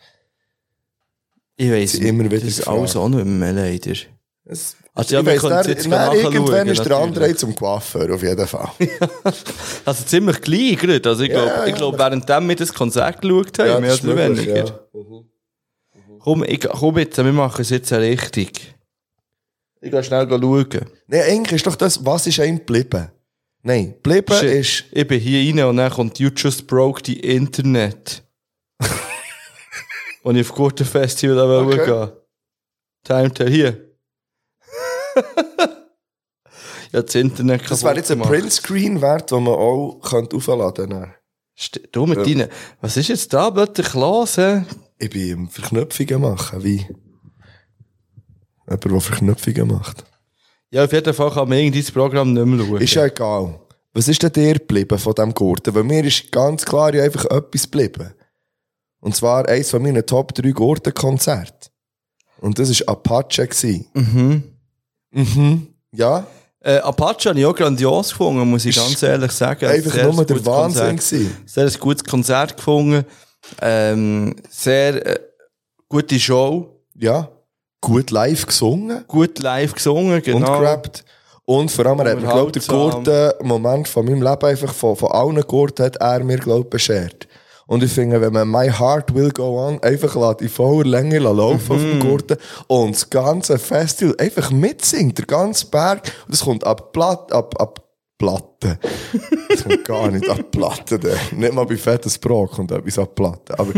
Ich 1.56 1.72
weiss 1.72 1.94
Sie 1.94 2.08
immer 2.08 2.26
wieder 2.26 2.40
Das 2.40 2.44
ist 2.60 2.68
alles 2.68 2.96
auch 2.96 3.08
nicht 3.10 3.26
mehr, 3.26 3.54
leider. 3.54 3.94
Es, 4.46 4.76
Also, 4.94 5.16
ja, 5.16 5.22
ich 5.22 5.44
weiss, 5.44 5.68
jetzt 5.68 5.88
nachschauen, 5.88 6.34
irgendwann 6.34 6.68
ist 6.68 6.84
der 6.86 6.98
andere 6.98 7.36
zum 7.36 7.56
Coiffeur, 7.56 8.14
auf 8.16 8.24
jeden 8.24 8.48
Fall. 8.48 8.70
Also 9.86 10.04
ziemlich 10.06 10.42
gleich. 10.42 11.06
Also 11.06 11.24
ich 11.24 11.30
Ja, 11.32 11.36
glaube, 11.36 11.50
ja, 11.50 11.66
ich 11.68 11.76
glaub, 11.76 11.98
währenddem 11.98 12.50
wir 12.50 12.56
das 12.58 12.74
Konzert 12.74 13.22
geschaut 13.22 13.60
haben, 13.60 13.82
mehr 13.82 13.92
das 13.92 14.04
oder 14.04 14.18
weniger. 14.18 14.58
ja. 14.58 14.80
Komm, 16.20 16.44
ich, 16.44 16.62
komm 16.62 16.98
jetzt, 16.98 17.18
wir 17.18 17.32
machen 17.32 17.62
es 17.62 17.70
jetzt 17.70 17.92
richtig. 17.94 18.76
Ich 19.82 19.92
gehe 19.92 20.04
schnell 20.04 20.28
schauen. 20.28 20.70
Nein, 21.08 21.22
eigentlich 21.28 21.54
ist 21.58 21.68
doch 21.68 21.76
das, 21.76 22.06
was 22.06 22.28
ist 22.28 22.40
einem 22.40 22.58
geblieben? 22.58 23.10
Nein, 23.62 23.94
geblieben 24.02 24.34
ist, 24.44 24.86
Ich 24.92 25.08
bin 25.08 25.20
hier 25.20 25.54
rein 25.56 25.70
und 25.70 25.78
dann 25.78 25.92
kommt 25.92 26.20
You 26.20 26.30
Just 26.36 26.68
Broke 26.68 27.02
the 27.06 27.20
Internet. 27.20 28.24
Und 30.24 30.36
ich 30.36 30.50
auf 30.50 30.56
guten 30.56 30.86
Festival 30.86 31.38
Okay. 31.66 31.86
gehen. 31.86 32.12
Time 33.04 33.34
to 33.34 33.46
hier. 33.46 33.90
ja, 36.92 37.02
das 37.02 37.16
Internet 37.16 37.70
das 37.70 37.84
wäre 37.84 37.94
kaputt 37.96 37.98
jetzt 37.98 38.12
ein. 38.12 38.22
Printscreen 38.22 39.02
wert, 39.02 39.32
den 39.32 39.44
man 39.44 39.54
auch 39.56 40.00
könnte 40.02 40.36
aufladen 40.36 40.90
könnte. 40.92 41.14
St- 41.58 41.88
Du 41.92 42.06
mit 42.06 42.18
deinen, 42.26 42.50
was 42.82 42.98
ist 42.98 43.10
jetzt 43.10 43.34
da 43.34 43.50
plötzlich 43.52 43.94
los, 43.94 44.38
hä? 44.38 44.64
Ich 45.00 45.10
bin 45.10 45.48
Verknüpfungen 45.50 46.22
machen, 46.22 46.64
wie 46.64 46.86
jemand, 48.68 48.84
der 48.86 49.02
Verknüpfungen 49.02 49.68
macht. 49.68 50.04
Ja, 50.72 50.84
auf 50.84 50.92
jeden 50.94 51.14
Fall 51.14 51.32
kann 51.32 51.50
man 51.50 51.58
irgendwie 51.58 51.82
das 51.82 51.92
Programm 51.92 52.34
nicht 52.34 52.46
mehr 52.46 52.66
schauen. 52.66 52.82
Ist 52.82 52.94
ja 52.94 53.06
egal. 53.06 53.60
Was 53.94 54.08
ist 54.08 54.22
denn 54.22 54.32
dir 54.34 54.54
geblieben 54.54 55.00
von 55.00 55.16
diesem 55.16 55.34
Gurten? 55.34 55.74
Weil 55.74 55.84
mir 55.84 56.04
ist 56.06 56.32
ganz 56.32 56.64
klar 56.64 56.94
ja 56.94 57.04
einfach 57.04 57.26
etwas 57.26 57.64
geblieben. 57.64 58.14
Und 59.00 59.16
zwar 59.16 59.48
eins 59.48 59.72
von 59.72 59.82
meinen 59.82 60.06
Top 60.06 60.34
3 60.36 60.52
Gurtenkonzerten. 60.52 61.72
Und 62.42 62.60
das 62.60 62.70
war 62.82 62.90
Apache. 62.90 63.48
gewesen. 63.48 63.88
Mhm. 63.94 64.44
Mhm. 65.12 65.68
Ja, 65.92 66.28
Äh, 66.62 66.80
Apache 66.80 67.30
habe 67.30 67.40
ich 67.40 67.46
auch 67.46 67.56
grandios 67.56 68.10
gefunden, 68.10 68.48
muss 68.50 68.66
ich 68.66 68.76
ganz 68.76 69.02
ehrlich 69.02 69.32
sagen. 69.32 69.66
einfach 69.66 70.12
nur 70.14 70.26
der 70.26 70.46
Wahnsinn 70.46 70.88
Konzert. 70.98 71.10
gewesen. 71.10 71.38
Sehr 71.46 71.66
ein 71.66 71.74
gutes 71.80 72.04
Konzert 72.04 72.58
gefunden. 72.58 73.06
Ähm, 73.62 74.36
sehr 74.50 75.06
äh, 75.06 75.20
gute 75.88 76.20
Show. 76.20 76.82
Ja. 76.96 77.30
Gut 77.82 78.12
live 78.12 78.46
gesungen. 78.46 79.06
Gut 79.08 79.40
live 79.40 79.74
gesungen, 79.74 80.22
genau. 80.22 80.38
und 80.38 80.46
gerappt. 80.46 81.06
Und 81.46 81.72
vor 81.72 81.86
allem, 81.88 82.00
er 82.02 82.12
hat 82.12 82.22
mir, 82.22 82.28
glaub, 82.28 82.54
der 82.54 82.62
Unterhaltsam. 82.62 83.04
guten 83.04 83.48
Moment 83.48 83.88
von 83.88 84.06
meinem 84.06 84.22
Leben 84.22 84.46
einfach 84.46 84.74
von, 84.74 84.96
von 84.96 85.12
allen 85.12 85.42
Gurten 85.42 85.86
hat 85.86 85.96
er 85.96 86.24
mir, 86.24 86.38
glaub, 86.38 86.70
beschert. 86.70 87.28
Und 87.66 87.84
ich 87.84 87.92
finde, 87.92 88.20
wenn 88.20 88.34
man 88.34 88.50
My 88.50 88.68
Heart 88.68 89.14
Will 89.14 89.32
Go 89.32 89.60
On 89.64 89.82
einfach 89.84 90.16
lässt, 90.16 90.42
in 90.42 90.50
voller 90.50 90.90
Länge 90.90 91.20
laufen 91.20 91.72
auf 91.72 91.82
dem 91.82 92.00
Gurten 92.00 92.38
und 92.68 92.96
das 92.96 93.10
ganze 93.10 93.60
Festival 93.60 94.16
einfach 94.18 94.50
mitsingt, 94.50 95.20
der 95.20 95.26
ganze 95.26 95.68
Berg, 95.68 96.12
und 96.28 96.34
es 96.34 96.42
kommt 96.42 96.64
ab 96.66 96.92
Platte, 96.94 97.34
ab, 97.34 97.54
ab 97.60 97.89
Platte. 98.20 98.78
Es 99.52 99.64
kommt 99.64 99.84
gar 99.84 100.12
nicht 100.12 100.30
ab 100.30 100.52
Platte, 100.52 101.00
der. 101.00 101.18
Nicht 101.32 101.54
mal 101.54 101.66
bei 101.66 101.76
fettes 101.76 102.20
Brot 102.20 102.52
kommt 102.52 102.72
etwas 102.72 103.00
ab 103.00 103.16
Platte. 103.16 103.58
Aber 103.58 103.74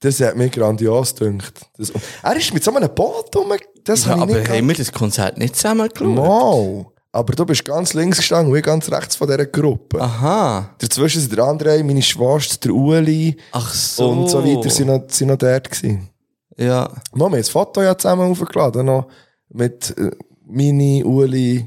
das 0.00 0.20
hat 0.20 0.36
mich 0.36 0.52
grandios 0.52 1.14
gedacht. 1.14 1.54
Das, 1.78 1.90
er 2.22 2.36
ist 2.36 2.52
mit 2.52 2.62
so 2.62 2.74
einem 2.74 2.94
Boot 2.94 3.34
rum, 3.34 3.54
das 3.84 4.04
Ja, 4.04 4.16
aber 4.16 4.26
nicht 4.26 4.50
haben 4.50 4.68
wir 4.68 4.74
das 4.74 4.92
Konzert 4.92 5.38
nicht 5.38 5.56
zusammen 5.56 5.88
geschaut? 5.88 6.14
Mal. 6.14 6.86
Aber 7.12 7.32
du 7.32 7.46
bist 7.46 7.64
ganz 7.64 7.94
links 7.94 8.18
gestanden 8.18 8.52
und 8.52 8.58
ich 8.58 8.64
ganz 8.64 8.90
rechts 8.92 9.16
von 9.16 9.26
dieser 9.26 9.46
Gruppe. 9.46 10.02
Aha. 10.02 10.74
Dazwischen 10.76 11.22
sind 11.22 11.34
der 11.34 11.44
André, 11.44 11.82
meine 11.82 12.02
Schwester, 12.02 12.68
der 12.68 12.74
Uli 12.74 13.38
Ach 13.52 13.72
so. 13.72 14.10
und 14.10 14.28
so 14.28 14.44
weiter 14.44 14.68
sind 14.68 14.88
noch, 14.88 15.04
sind 15.08 15.28
noch 15.28 15.38
dort 15.38 15.70
gewesen. 15.70 16.10
Ja. 16.58 16.92
Wir 17.14 17.24
haben 17.24 17.32
das 17.32 17.48
Foto 17.48 17.80
ja 17.80 17.96
zusammen 17.96 18.30
aufgeladen, 18.30 18.84
noch 18.84 19.06
mit 19.48 19.96
äh, 19.96 20.10
Mini, 20.44 21.02
Uli, 21.02 21.66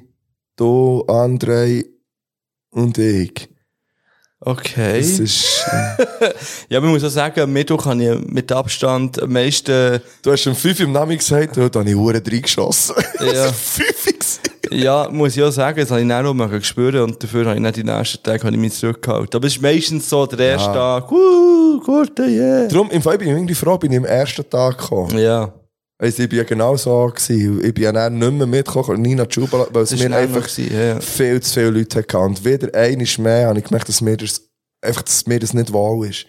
du, 0.59 1.03
André 1.07 1.85
und 2.71 2.97
ich. 2.97 3.49
Okay. 4.41 4.99
Das 4.99 5.19
ist, 5.19 5.65
äh, 5.69 6.33
Ja, 6.69 6.79
man 6.79 6.91
muss 6.91 7.03
auch 7.03 7.09
sagen, 7.09 7.51
Mittwoch 7.51 7.85
habe 7.85 8.03
ich 8.03 8.27
mit 8.27 8.49
Abstand 8.51 9.21
am 9.21 9.33
meisten, 9.33 9.99
du 10.21 10.31
hast 10.31 10.47
um 10.47 10.55
5 10.55 10.79
im 10.79 10.91
Namen 10.93 11.17
gesagt, 11.17 11.57
da 11.57 11.63
habe 11.63 11.89
ich 11.89 11.95
Uhren 11.95 12.23
reingeschossen. 12.25 12.95
Ja. 13.19 13.51
5 13.51 14.05
gewesen. 14.05 14.39
ja, 14.71 15.09
muss 15.11 15.35
ich 15.35 15.43
auch 15.43 15.51
sagen, 15.51 15.81
das 15.81 15.91
habe 15.91 16.01
ich 16.01 16.07
dann 16.07 16.25
auch 16.25 16.33
mal 16.33 16.47
gespürt 16.47 16.95
und 16.95 17.21
dafür 17.21 17.45
habe 17.47 17.55
ich 17.55 17.61
nicht 17.61 17.75
die 17.75 17.83
nächsten 17.83 18.23
Tage 18.23 18.43
habe 18.43 18.55
ich 18.55 18.61
mich 18.61 18.73
zurückgehalten. 18.73 19.35
Aber 19.35 19.47
es 19.47 19.55
ist 19.55 19.61
meistens 19.61 20.09
so 20.09 20.25
der 20.25 20.51
erste 20.51 20.71
Tag, 20.71 21.11
wuh, 21.11 21.81
gute, 21.81 22.23
yeah. 22.23 22.67
Darum, 22.67 22.89
im 22.91 23.01
Fall 23.01 23.17
bin 23.17 23.27
ich 23.27 23.33
irgendwie 23.33 23.55
froh, 23.55 23.77
bin 23.77 23.91
ich 23.91 23.97
am 23.97 24.05
ersten 24.05 24.49
Tag 24.49 24.77
gekommen. 24.77 25.17
Ja. 25.17 25.53
Also 26.01 26.23
ich 26.23 26.29
bin 26.29 26.37
ja 26.37 26.45
genau 26.45 26.77
so 26.77 27.07
gewesen. 27.07 27.63
Ich 27.63 27.73
bin 27.73 27.83
ja 27.83 27.91
dann 27.91 28.17
nicht 28.17 28.31
mehr 28.31 28.47
mitgekommen, 28.47 29.01
Nina 29.01 29.25
Chuba, 29.25 29.67
weil 29.71 29.83
es 29.83 29.91
mir 29.91 30.09
war 30.09 30.17
einfach 30.19 30.47
gewesen, 30.47 30.73
ja. 30.73 30.99
viel 31.01 31.41
zu 31.41 31.53
viele 31.53 31.71
Leute 31.71 31.99
hatten. 31.99 32.17
Und 32.17 32.45
wieder 32.45 32.73
einiges 32.73 33.17
mehr 33.17 33.47
habe 33.49 33.59
ich 33.59 33.65
gemerkt, 33.65 33.89
dass 33.89 33.99
mir 33.99 34.15
das, 34.15 34.41
einfach, 34.81 35.01
dass 35.01 35.27
mir 35.27 35.39
das 35.39 35.53
nicht 35.53 35.73
wohl 35.73 36.07
ist. 36.07 36.25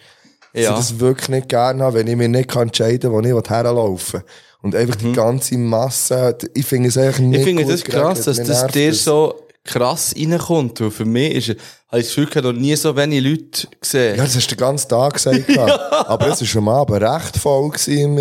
Dass 0.53 0.63
Ja. 0.65 0.71
ich 0.71 0.77
das 0.77 0.99
wirklich 0.99 1.29
nicht 1.29 1.49
gerne 1.49 1.85
habe, 1.85 1.99
wenn 1.99 2.09
ich 2.09 2.17
mich 2.17 2.29
nicht 2.29 2.55
entscheiden 2.57 3.13
kann, 3.13 3.33
wo 3.33 3.39
ich 3.39 3.49
herlaufen 3.51 4.21
will. 4.21 4.27
Und 4.63 4.75
einfach 4.75 4.97
die 4.97 5.13
ganze 5.13 5.57
Masse, 5.57 6.37
ich 6.53 6.67
finde 6.67 6.89
es 6.89 6.99
eigentlich 6.99 7.21
nicht 7.21 7.29
Mhm. 7.29 7.35
Ich 7.37 7.45
finde 7.45 7.65
das 7.73 7.85
krass, 7.85 8.23
dass 8.25 8.43
das 8.43 8.67
dir 8.73 8.93
so 8.93 9.41
krass 9.65 10.13
reinkommt. 10.19 10.81
Weil 10.81 10.91
für 10.91 11.05
mich 11.05 11.49
ist, 11.49 11.57
habe 11.91 12.01
ich 12.01 12.07
das 12.07 12.15
Gefühl, 12.15 12.29
ich 12.33 12.43
noch 12.43 12.53
nie 12.53 12.77
so 12.77 12.95
wenig 12.95 13.23
Leute 13.23 13.67
gesehen. 13.81 14.17
Ja, 14.17 14.23
das 14.23 14.37
hast 14.37 14.47
du 14.47 14.55
den 14.55 14.59
ganzen 14.59 14.89
Tag 14.89 15.15
gesagt. 15.15 15.47
gehabt. 15.47 15.93
Aber 16.09 16.29
es 16.29 16.55
war 16.55 16.63
am 16.63 16.69
Abend 16.69 17.03
recht 17.03 17.37
voll. 17.37 17.73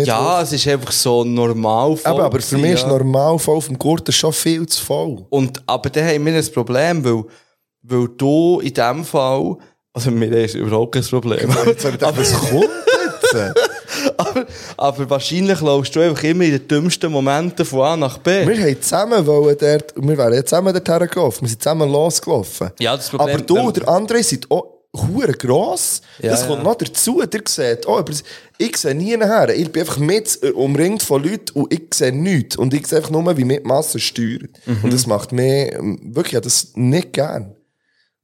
Ja, 0.04 0.42
es 0.42 0.52
ist 0.52 0.66
einfach 0.66 0.90
so 0.90 1.22
normal 1.22 1.96
voll 1.96 2.12
aber, 2.12 2.24
aber 2.24 2.40
für 2.40 2.58
mich 2.58 2.72
ist 2.72 2.82
ja. 2.82 2.88
normal 2.88 3.38
voll 3.38 3.56
auf 3.56 3.66
dem 3.66 3.78
Gurten 3.78 4.12
schon 4.12 4.32
viel 4.32 4.66
zu 4.66 4.84
voll. 4.84 5.24
Und, 5.30 5.62
aber 5.66 5.88
dann 5.90 6.04
haben 6.04 6.26
wir 6.26 6.34
ein 6.34 6.52
Problem, 6.52 7.04
weil, 7.04 7.24
weil 7.82 8.08
du 8.16 8.60
in 8.60 8.74
dem 8.74 9.04
Fall, 9.04 9.56
also 9.92 10.10
mir 10.10 10.32
ist 10.32 10.56
überhaupt 10.56 10.92
kein 10.92 11.04
Problem. 11.04 11.50
Ich 11.76 11.82
gedacht, 11.82 12.16
was 12.16 12.32
kommt 12.32 12.64
jetzt? 12.64 13.54
aber, 14.76 14.98
aber 14.98 15.10
wahrscheinlich 15.10 15.60
laufst 15.60 15.94
du 15.96 16.00
einfach 16.00 16.22
immer 16.24 16.44
in 16.44 16.52
den 16.52 16.68
dümmsten 16.68 17.10
Momenten 17.10 17.64
von 17.64 17.80
A 17.80 17.96
nach 17.96 18.18
B. 18.18 18.46
Wir 18.46 18.58
haben 18.58 18.82
zusammen 18.82 19.26
wollen 19.26 19.56
dort, 19.58 19.94
wir 19.96 20.18
wären 20.18 20.34
ja 20.34 20.44
zusammen 20.44 20.72
dort 20.72 20.88
hergelaufen. 20.88 21.42
Wir 21.42 21.48
sind 21.48 21.62
zusammen 21.62 21.90
losgelaufen. 21.90 22.70
Ja, 22.78 22.96
das 22.96 23.08
Problem- 23.10 23.36
Aber 23.36 23.44
du 23.44 23.58
und 23.58 23.76
der 23.76 23.88
andere 23.88 24.22
sind 24.22 24.50
auch 24.50 24.80
hure 24.94 25.32
gross. 25.32 26.02
Ja, 26.20 26.30
das 26.30 26.42
ja. 26.42 26.46
kommt 26.48 26.64
noch 26.64 26.74
dazu. 26.74 27.22
Ihr 27.22 27.28
seht, 27.46 27.86
oh, 27.86 27.98
aber 27.98 28.12
ich 28.58 28.76
sehe 28.76 28.94
nie 28.94 29.16
nachher. 29.16 29.54
Ich 29.54 29.70
bin 29.70 29.82
einfach 29.82 29.98
mit, 29.98 30.38
äh, 30.42 30.50
umringt 30.50 31.02
von 31.02 31.22
Leuten 31.22 31.58
und 31.58 31.72
ich 31.72 31.94
sehe 31.94 32.12
nichts. 32.12 32.56
Und 32.56 32.74
ich 32.74 32.86
sehe 32.86 32.98
einfach 32.98 33.10
nur, 33.10 33.36
wie 33.36 33.44
mit 33.44 33.64
Masse 33.64 34.00
steuert. 34.00 34.50
Mhm. 34.66 34.78
Und 34.82 34.92
das 34.92 35.06
macht 35.06 35.32
mich, 35.32 35.72
ähm, 35.72 36.00
wirklich, 36.14 36.40
das 36.40 36.72
nicht 36.74 37.12
gern. 37.12 37.54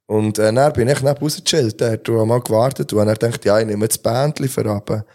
Und 0.07 0.39
äh, 0.39 0.53
dann 0.53 0.73
bin 0.73 0.87
ich 0.87 1.01
neben 1.01 1.17
rausgechillt 1.17 1.81
dort 1.81 2.07
und 2.09 2.15
habe 2.15 2.25
mal 2.25 2.41
gewartet 2.41 2.93
und 2.93 2.99
dann 3.05 3.13
gedacht, 3.13 3.43
ja, 3.45 3.59
ich 3.59 3.65
nehme 3.65 3.87
das 3.87 3.97
Bändchen 3.97 4.47
für 4.47 4.65
runter. 4.65 5.05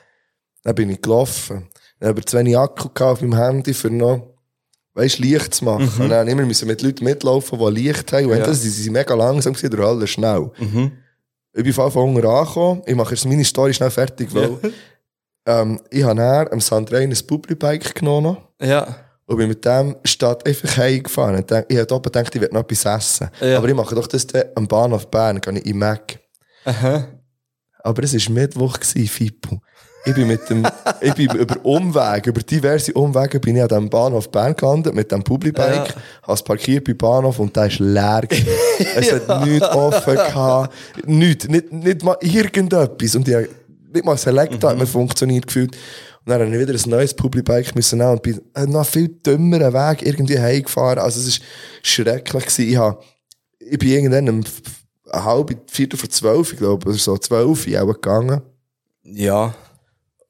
Dann 0.62 0.74
bin 0.74 0.90
ich 0.90 1.00
gelaufen. 1.02 1.68
Dann 1.98 2.10
habe 2.10 2.20
ich 2.20 2.26
zu 2.26 2.36
wenig 2.38 2.56
Akku 2.56 2.88
auf 3.04 3.20
meinem 3.20 3.36
Handy 3.36 3.74
für 3.74 3.90
noch, 3.90 4.34
weißt, 4.94 5.18
Licht 5.18 5.54
zu 5.54 5.64
machen. 5.64 5.90
Und 6.00 6.08
dann 6.10 6.28
immer 6.28 6.44
müssen 6.44 6.68
mit 6.68 6.82
Leuten 6.82 7.04
mitlaufen, 7.04 7.58
die 7.58 7.80
Licht 7.82 8.12
haben. 8.12 8.26
Und 8.26 8.32
Mhm. 8.32 8.38
Ja. 8.38 8.46
das, 8.46 8.60
die 8.62 8.68
sind 8.68 8.92
mega 8.92 9.14
langsam 9.14 9.52
gewesen, 9.54 9.70
der 9.76 9.80
alle 9.86 10.06
schnell. 10.06 10.50
Ich 11.54 11.62
bin 11.64 11.72
von 11.72 11.90
unten 11.92 12.26
angekommen. 12.26 12.82
Ich 12.86 12.94
mache 12.94 13.14
jetzt 13.14 13.26
meine 13.26 13.44
Story 13.44 13.74
schnell 13.74 13.90
fertig, 13.90 14.34
weil, 14.34 14.58
ähm, 15.46 15.80
ich 15.90 16.02
habe 16.02 16.16
dann 16.16 16.48
am 16.48 16.60
Sandrein 16.60 17.10
ein 17.10 17.26
Publibike 17.26 17.94
genommen 17.94 18.36
Ja. 18.60 18.96
und 19.26 19.36
bin 19.36 19.48
mit 19.48 19.64
dem 19.64 19.96
statt 20.04 20.46
einfach 20.46 20.76
heimgefahren. 20.78 21.44
Ich 21.68 21.78
habe 21.78 21.94
oben 21.94 22.02
gedacht, 22.04 22.34
ich 22.34 22.40
werde 22.40 22.54
noch 22.54 22.62
etwas 22.62 22.84
essen. 22.84 23.28
Ja. 23.40 23.58
Aber 23.58 23.68
ich 23.68 23.74
mache 23.74 23.94
doch 23.94 24.06
das 24.06 24.26
dann 24.26 24.44
am 24.54 24.66
Bahnhof 24.66 25.10
Bern, 25.10 25.40
gehe 25.40 25.58
ich 25.58 25.66
in 25.66 25.78
Mac. 25.78 26.18
Aha. 26.64 27.08
Aber 27.84 28.02
es 28.04 28.14
war 28.14 28.32
Mittwoch, 28.34 28.78
Fippo. 28.82 29.60
Ich 30.04 30.14
bin 30.14 30.26
mit 30.26 30.50
dem, 30.50 30.66
ich 31.00 31.14
bin 31.14 31.30
über 31.30 31.64
Umwege, 31.64 32.30
über 32.30 32.42
diverse 32.42 32.92
Umwege 32.92 33.38
bin 33.38 33.54
ich 33.56 33.62
an 33.62 33.68
diesem 33.68 33.88
Bahnhof 33.88 34.30
Bern 34.32 34.54
gelandet, 34.56 34.94
mit 34.94 35.12
dem 35.12 35.22
Publibike, 35.22 35.60
Ja. 35.88 35.94
habe 36.22 36.32
es 36.32 36.42
parkiert 36.42 36.84
bei 36.84 36.94
Bahnhof 36.94 37.38
und 37.38 37.54
der 37.54 37.66
ist 37.66 37.78
leer. 37.78 38.22
Es 38.96 39.12
hat 39.12 39.46
nichts 39.46 39.68
offen 39.68 40.14
gehabt. 40.14 40.74
Nichts. 41.06 41.46
Nicht, 41.46 41.72
nicht 41.72 42.02
mal 42.02 42.16
irgendetwas. 42.20 43.14
Und 43.14 43.28
ich 43.28 43.48
nicht 43.92 44.04
mal 44.04 44.16
Select 44.16 44.64
hat 44.64 44.76
mir 44.76 44.86
funktioniert 44.86 45.46
gefühlt. 45.46 45.76
Und 46.24 46.30
dann 46.30 46.40
habe 46.40 46.50
ich 46.56 46.60
wieder 46.68 46.72
ein 46.78 46.90
neues 46.90 47.14
Publibike 47.14 47.74
müssen 47.76 47.98
nehmen 47.98 48.12
und 48.12 48.22
bin 48.22 48.40
äh, 48.54 48.66
noch 48.66 48.86
viel 48.86 49.08
dümmeren 49.08 49.72
Weg 49.72 50.02
irgendwie 50.06 50.38
heimgefahren. 50.38 50.98
Also 50.98 51.20
es 51.20 51.28
ist 51.28 51.42
schrecklich 51.82 52.44
gewesen. 52.46 52.68
Ich, 52.70 52.76
hab, 52.76 53.02
ich 53.60 53.78
bin 53.78 53.88
irgendwann 53.90 54.28
um 54.28 54.44
halbe, 55.12 55.56
viertel 55.70 55.96
vor 55.98 56.08
zwölf, 56.08 56.52
ich 56.52 56.58
glaube, 56.58 56.88
oder 56.88 56.96
so, 56.98 57.16
zwölf, 57.18 57.66
ich 57.66 57.78
auch 57.78 57.86
gegangen. 57.92 58.40
Ja. 59.04 59.54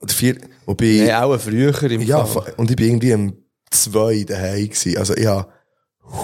Oder 0.03 0.13
vier, 0.13 0.37
wobei, 0.67 0.85
Nee, 0.85 1.13
auch 1.15 1.39
früher 1.39 1.83
im 1.91 2.03
ja, 2.03 2.25
Fall. 2.25 2.45
fa- 2.45 2.53
und 2.57 2.71
ich 2.71 2.77
bin 2.77 2.87
irgendwie 2.89 3.15
um 3.15 3.37
zwei 3.71 4.25
daheim 4.25 4.69
gewesen. 4.69 4.97
Also 4.99 5.17
ich 5.17 5.27
habe 5.27 5.49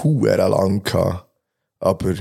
huere 0.03 0.49
lang 0.49 0.83
gehabt. 0.83 1.27
Aber 1.81 2.15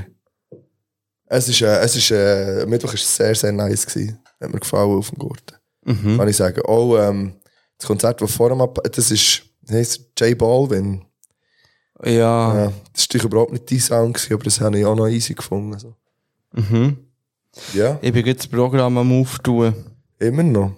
es 1.26 1.50
ist, 1.50 1.62
äh, 1.62 1.80
es 1.80 1.96
ist, 1.96 2.12
äh, 2.12 2.66
Mittwoch 2.68 2.94
ist 2.94 3.16
sehr, 3.16 3.34
sehr 3.36 3.52
nice 3.52 3.86
gewesen. 3.88 4.20
Hat 4.40 4.54
mir 4.54 4.60
gefallen 4.60 4.98
auf 4.98 5.10
dem 5.10 5.18
Gurten. 5.18 5.56
Mhm. 5.84 6.18
Kann 6.18 6.28
ich 6.28 6.38
sagen. 6.38 6.62
Auch, 6.62 6.98
ähm, 7.00 7.34
das 7.78 7.88
Konzert, 7.88 8.22
das 8.22 8.32
vor 8.32 8.50
dem, 8.50 8.62
Ab- 8.62 8.80
das 8.92 9.10
ist, 9.12 9.42
heisst? 9.70 10.02
J 10.20 10.38
Balvin. 10.38 11.04
Ja. 12.04 12.66
Ja, 12.66 12.74
das 12.94 13.08
war 13.16 13.26
überhaupt 13.26 13.52
nicht 13.54 13.72
dein 13.72 13.80
Sound 13.80 14.14
gewesen, 14.16 14.34
aber 14.34 14.44
das 14.44 14.62
habe 14.62 14.78
ich 14.80 14.86
auch 14.86 14.96
noch 14.96 15.08
easy 15.08 15.34
gefunden. 15.34 15.78
So. 15.80 15.96
Mhm. 16.54 16.98
Ja, 17.74 17.98
Ich 18.04 18.14
bin 18.14 18.24
jetzt 18.28 18.42
das 18.44 18.48
Programm 18.52 18.98
am 19.00 19.20
Auftun. 19.20 19.74
immer 20.20 20.44
noch. 20.44 20.74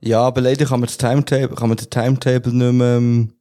Ja, 0.00 0.22
aber 0.22 0.40
leider 0.40 0.64
kann 0.64 0.80
man 0.80 0.86
das 0.86 0.96
Timetable, 0.98 1.54
kann 1.54 1.68
man 1.68 1.76
den 1.76 1.90
Timetable 1.90 2.52
nicht 2.52 2.72
mehr 2.72 2.96
ähm, 2.96 3.32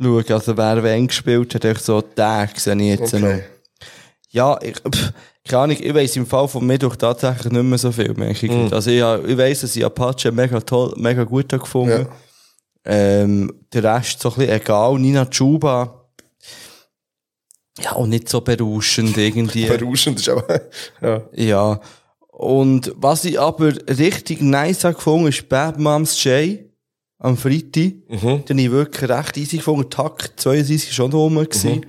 schauen. 0.00 0.24
Also 0.32 0.56
wer 0.56 0.82
wen 0.82 1.06
gespielt 1.06 1.54
hat, 1.54 1.64
echt 1.64 1.84
so 1.84 2.00
Tage 2.00 2.58
sehe 2.58 2.74
ich 2.76 3.00
jetzt 3.00 3.12
noch. 3.14 3.38
Ja, 4.30 4.58
ich, 4.60 4.74
pff, 4.76 5.12
keine 5.46 5.62
Ahnung, 5.62 5.76
ich 5.78 5.94
weiss 5.94 6.16
im 6.16 6.26
Fall 6.26 6.48
von 6.48 6.66
Mittwoch 6.66 6.96
tatsächlich 6.96 7.52
nicht 7.52 7.62
mehr 7.62 7.78
so 7.78 7.92
viel 7.92 8.12
mehr. 8.14 8.30
Ich, 8.30 8.50
Also 8.50 8.90
ich, 8.90 9.30
ich 9.30 9.38
weiss, 9.38 9.60
dass 9.60 9.76
ich 9.76 9.84
Apache 9.84 10.32
mega 10.32 10.58
toll, 10.60 10.94
mega 10.96 11.22
gut 11.22 11.52
habe 11.52 11.62
gefunden. 11.62 12.06
Ja. 12.06 12.16
Ähm, 12.86 13.52
der 13.72 13.84
Rest 13.84 14.20
so 14.20 14.30
ein 14.30 14.34
bisschen 14.36 14.52
egal. 14.52 14.98
Nina 14.98 15.26
Chuba. 15.26 16.08
Ja, 17.78 17.92
auch 17.92 18.06
nicht 18.06 18.28
so 18.28 18.40
berauschend 18.40 19.16
irgendwie. 19.16 19.66
Berauschend 19.66 20.20
ist 20.20 20.28
aber, 20.28 20.60
ja. 21.00 21.22
Ja. 21.32 21.80
Und 22.36 22.92
was 22.96 23.24
ich 23.24 23.38
aber 23.38 23.72
richtig 23.88 24.42
nice 24.42 24.82
habe 24.82 24.94
gefunden, 24.94 25.28
ist 25.28 25.48
Bad 25.48 25.78
Moms 25.78 26.22
J 26.24 26.58
am 27.20 27.36
Freitag. 27.36 27.94
Mhm. 28.08 28.44
Den 28.48 28.58
ich 28.58 28.70
wirklich 28.72 29.08
recht 29.08 29.36
easy 29.36 29.58
gefunden. 29.58 29.88
Takt 29.88 30.40
32 30.40 30.88
war 30.88 30.94
schon 30.94 31.10
da 31.12 31.16
rum. 31.16 31.34
gewesen. 31.36 31.86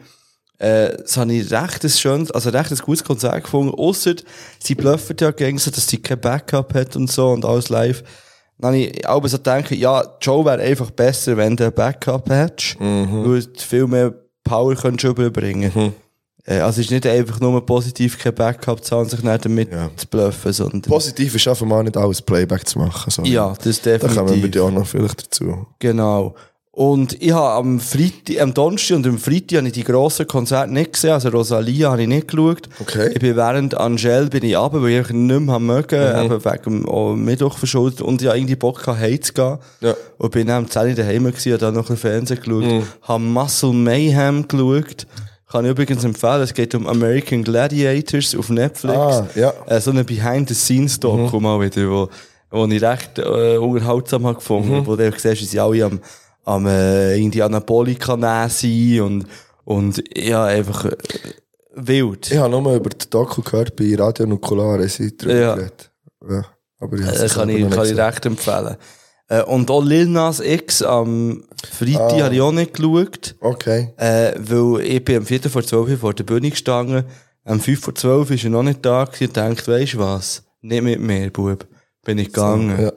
Äh, 0.60 0.98
das 0.98 1.18
habe 1.18 1.34
ich 1.34 1.52
recht 1.52 1.84
ein 1.84 1.90
schönes, 1.90 2.32
also 2.32 2.52
recht 2.52 2.72
ein 2.72 2.78
gutes 2.78 3.04
Konzert 3.04 3.44
gefunden. 3.44 3.74
Ausser, 3.74 4.14
sie 4.60 4.76
bluffen 4.76 5.18
ja 5.20 5.32
gegen 5.32 5.58
so, 5.58 5.72
dass 5.72 5.88
sie 5.88 5.98
kein 5.98 6.22
Backup 6.22 6.74
hat 6.76 6.96
und 6.96 7.12
so 7.12 7.32
und 7.32 7.44
alles 7.44 7.70
live. 7.70 8.04
Dann 8.60 8.74
habe 8.74 8.78
ich 8.78 9.08
auch 9.08 9.28
so 9.28 9.38
gedacht, 9.38 9.72
ja, 9.72 10.04
Joe 10.22 10.46
wäre 10.46 10.62
einfach 10.62 10.92
besser, 10.92 11.36
wenn 11.38 11.58
du 11.58 11.66
ein 11.66 11.74
Backup 11.74 12.30
hättest. 12.30 12.80
Weil 12.80 13.44
du 13.44 13.60
viel 13.60 13.88
mehr 13.88 14.14
Power 14.44 14.76
könntest 14.76 15.12
überbringen. 15.12 15.72
Äh, 15.76 15.92
Also 16.48 16.82
es 16.82 16.86
ist 16.86 16.92
nicht 16.92 17.08
einfach 17.08 17.40
nur 17.40 17.66
positiv 17.66 18.20
kein 18.20 18.36
Backup 18.36 18.84
zu 18.84 18.96
haben, 18.96 19.10
sich 19.10 19.24
nicht 19.24 19.46
damit 19.46 19.72
Ja. 19.72 19.90
zu 19.96 20.06
bluffen, 20.08 20.54
sondern... 20.54 20.82
Positiv 20.82 21.34
ist 21.34 21.48
einfach 21.48 21.66
mal 21.66 21.84
nicht 21.84 21.98
alles 21.98 22.22
Playback 22.22 22.68
zu 22.68 22.78
machen. 22.80 23.10
So. 23.10 23.24
ja, 23.24 23.54
das 23.64 23.82
Da 23.82 23.98
kommen 23.98 24.16
wir 24.16 24.24
definitiv. 24.26 24.52
dir 24.52 24.64
auch 24.64 24.72
noch 24.72 24.86
vielleicht 24.86 25.26
dazu. 25.26 25.66
Genau. 25.80 26.36
Und 26.72 27.20
ich 27.22 27.32
habe 27.32 27.54
am 27.54 27.80
Freitag, 27.80 28.42
am 28.42 28.54
Donnerstag 28.54 28.98
und 28.98 29.08
am 29.08 29.18
Freitag 29.18 29.60
habe 29.60 29.68
ich 29.68 29.74
die 29.74 29.84
grossen 29.86 30.28
Konzerte 30.28 30.74
nicht 30.74 30.92
gesehen. 30.92 31.12
Also 31.14 31.30
Rosalia 31.30 31.90
habe 31.92 32.02
ich 32.02 32.08
nicht 32.10 32.28
geschaut. 32.28 32.68
Okay. 32.82 33.12
Ich 33.14 33.20
bin 33.22 33.36
während 33.38 33.76
Angel 33.78 34.28
bin 34.28 34.44
ich 34.44 34.58
runter, 34.58 34.84
weil 34.84 35.00
ich 35.02 35.10
nicht 35.10 35.40
mehr 35.40 35.60
mögen, 35.60 36.00
Mhm. 36.00 36.26
eben 36.34 36.44
wegen 36.46 36.64
dem 36.64 36.88
oh, 36.90 37.14
Mittwoch 37.14 37.58
verschuldet. 37.58 38.02
Und 38.02 38.22
ich 38.22 38.28
habe 38.28 38.38
irgendwie 38.38 38.58
Bock 38.58 38.82
gehabt, 38.84 39.00
heimzugehen. 39.00 39.58
Ja. 39.80 39.96
Und 40.18 40.32
bin 40.34 40.48
dann 40.48 40.66
am 40.66 40.70
10 40.70 40.90
Uhr 40.90 40.94
daheim 40.96 41.24
gewesen, 41.24 41.54
habe 41.54 41.60
dann 41.62 41.76
noch 41.76 41.90
ein 41.90 41.96
Fernsehen 41.96 42.40
geschaut. 42.42 42.64
Mhm. 42.66 42.84
Habe 43.04 43.24
Muscle 43.24 43.72
Mayhem 43.72 44.46
geschaut. 44.46 45.08
Kann 45.52 45.64
ich 45.66 45.72
übrigens 45.72 46.04
empfehlen, 46.04 46.42
es 46.42 46.54
geht 46.54 46.74
um 46.74 46.88
American 46.88 47.44
Gladiators 47.44 48.36
auf 48.36 48.50
Netflix. 48.50 48.98
Ah, 48.98 49.28
ja. 49.36 49.54
Äh, 49.68 49.80
so 49.80 49.92
eine 49.92 50.04
Behind-the-Scenes-Doku 50.04 51.40
mal 51.40 51.62
wieder, 51.62 51.88
wo, 51.90 52.10
wo 52.50 52.66
ich 52.66 52.82
recht 52.82 53.20
äh, 53.20 53.58
unterhaltsam 53.58 54.26
habe 54.26 54.36
gefunden, 54.36 54.86
wo 54.88 54.96
du 54.96 55.12
siehst, 55.12 55.42
wie 55.42 55.46
sie 55.46 55.60
alle 55.60 55.86
am, 55.86 56.00
am 56.46 56.66
äh, 56.66 57.42
Anabolika 57.42 58.50
sind 58.50 59.02
und, 59.02 59.26
und 59.66 60.04
ja, 60.18 60.46
einfach 60.46 60.86
äh, 60.86 60.98
wild. 61.76 62.32
Ich 62.32 62.38
habe 62.38 62.50
nur 62.50 62.74
über 62.76 62.90
die 62.90 63.10
Doku 63.10 63.42
gehört 63.42 63.76
bei 63.76 63.96
Radio 63.96 64.26
Nukulare, 64.26 64.88
sie 64.90 65.16
drüber 65.16 65.36
Ja. 65.36 65.56
geredet. 65.56 65.92
Ja. 66.28 66.46
Aber 66.80 66.98
ich 66.98 67.06
Äh, 67.06 67.28
kann 67.28 67.50
ich, 67.50 67.70
kann 67.70 67.86
ich 67.86 67.98
recht 67.98 68.26
empfehlen. 68.26 68.78
Äh, 69.28 69.42
und 69.44 69.72
auch 69.72 69.84
Lil 69.84 70.08
Nas 70.08 70.40
X 70.40 70.82
am 70.84 71.44
Freitag 71.72 72.14
Ah. 72.14 72.24
habe 72.26 72.36
ich 72.36 72.42
auch 72.42 72.52
nicht 72.52 72.74
geschaut. 72.76 73.36
Okay. 73.42 73.94
Äh, 73.98 74.34
weil 74.38 74.82
ich 74.86 75.04
bin 75.04 75.18
am 75.18 75.26
4. 75.26 75.50
vor 75.50 75.64
12 75.64 76.00
vor 76.00 76.14
der 76.14 76.24
Bühne 76.26 76.50
gestanden. 76.52 77.06
Am 77.44 77.60
5 77.60 77.80
vor 77.80 77.96
12 77.96 78.32
ist 78.32 78.44
er 78.44 78.50
noch 78.52 78.64
nicht 78.64 78.86
da 78.86 79.04
gewesen 79.06 79.28
und 79.28 79.36
denkt, 79.38 79.68
weisst 79.68 79.94
du 79.94 80.00
was? 80.00 80.44
Nicht 80.62 80.84
mit 80.84 81.00
mir, 81.00 81.30
Bub. 81.32 81.66
Bin 82.04 82.18
ich 82.20 82.28
gegangen. 82.28 82.80
Ja. 82.82 82.92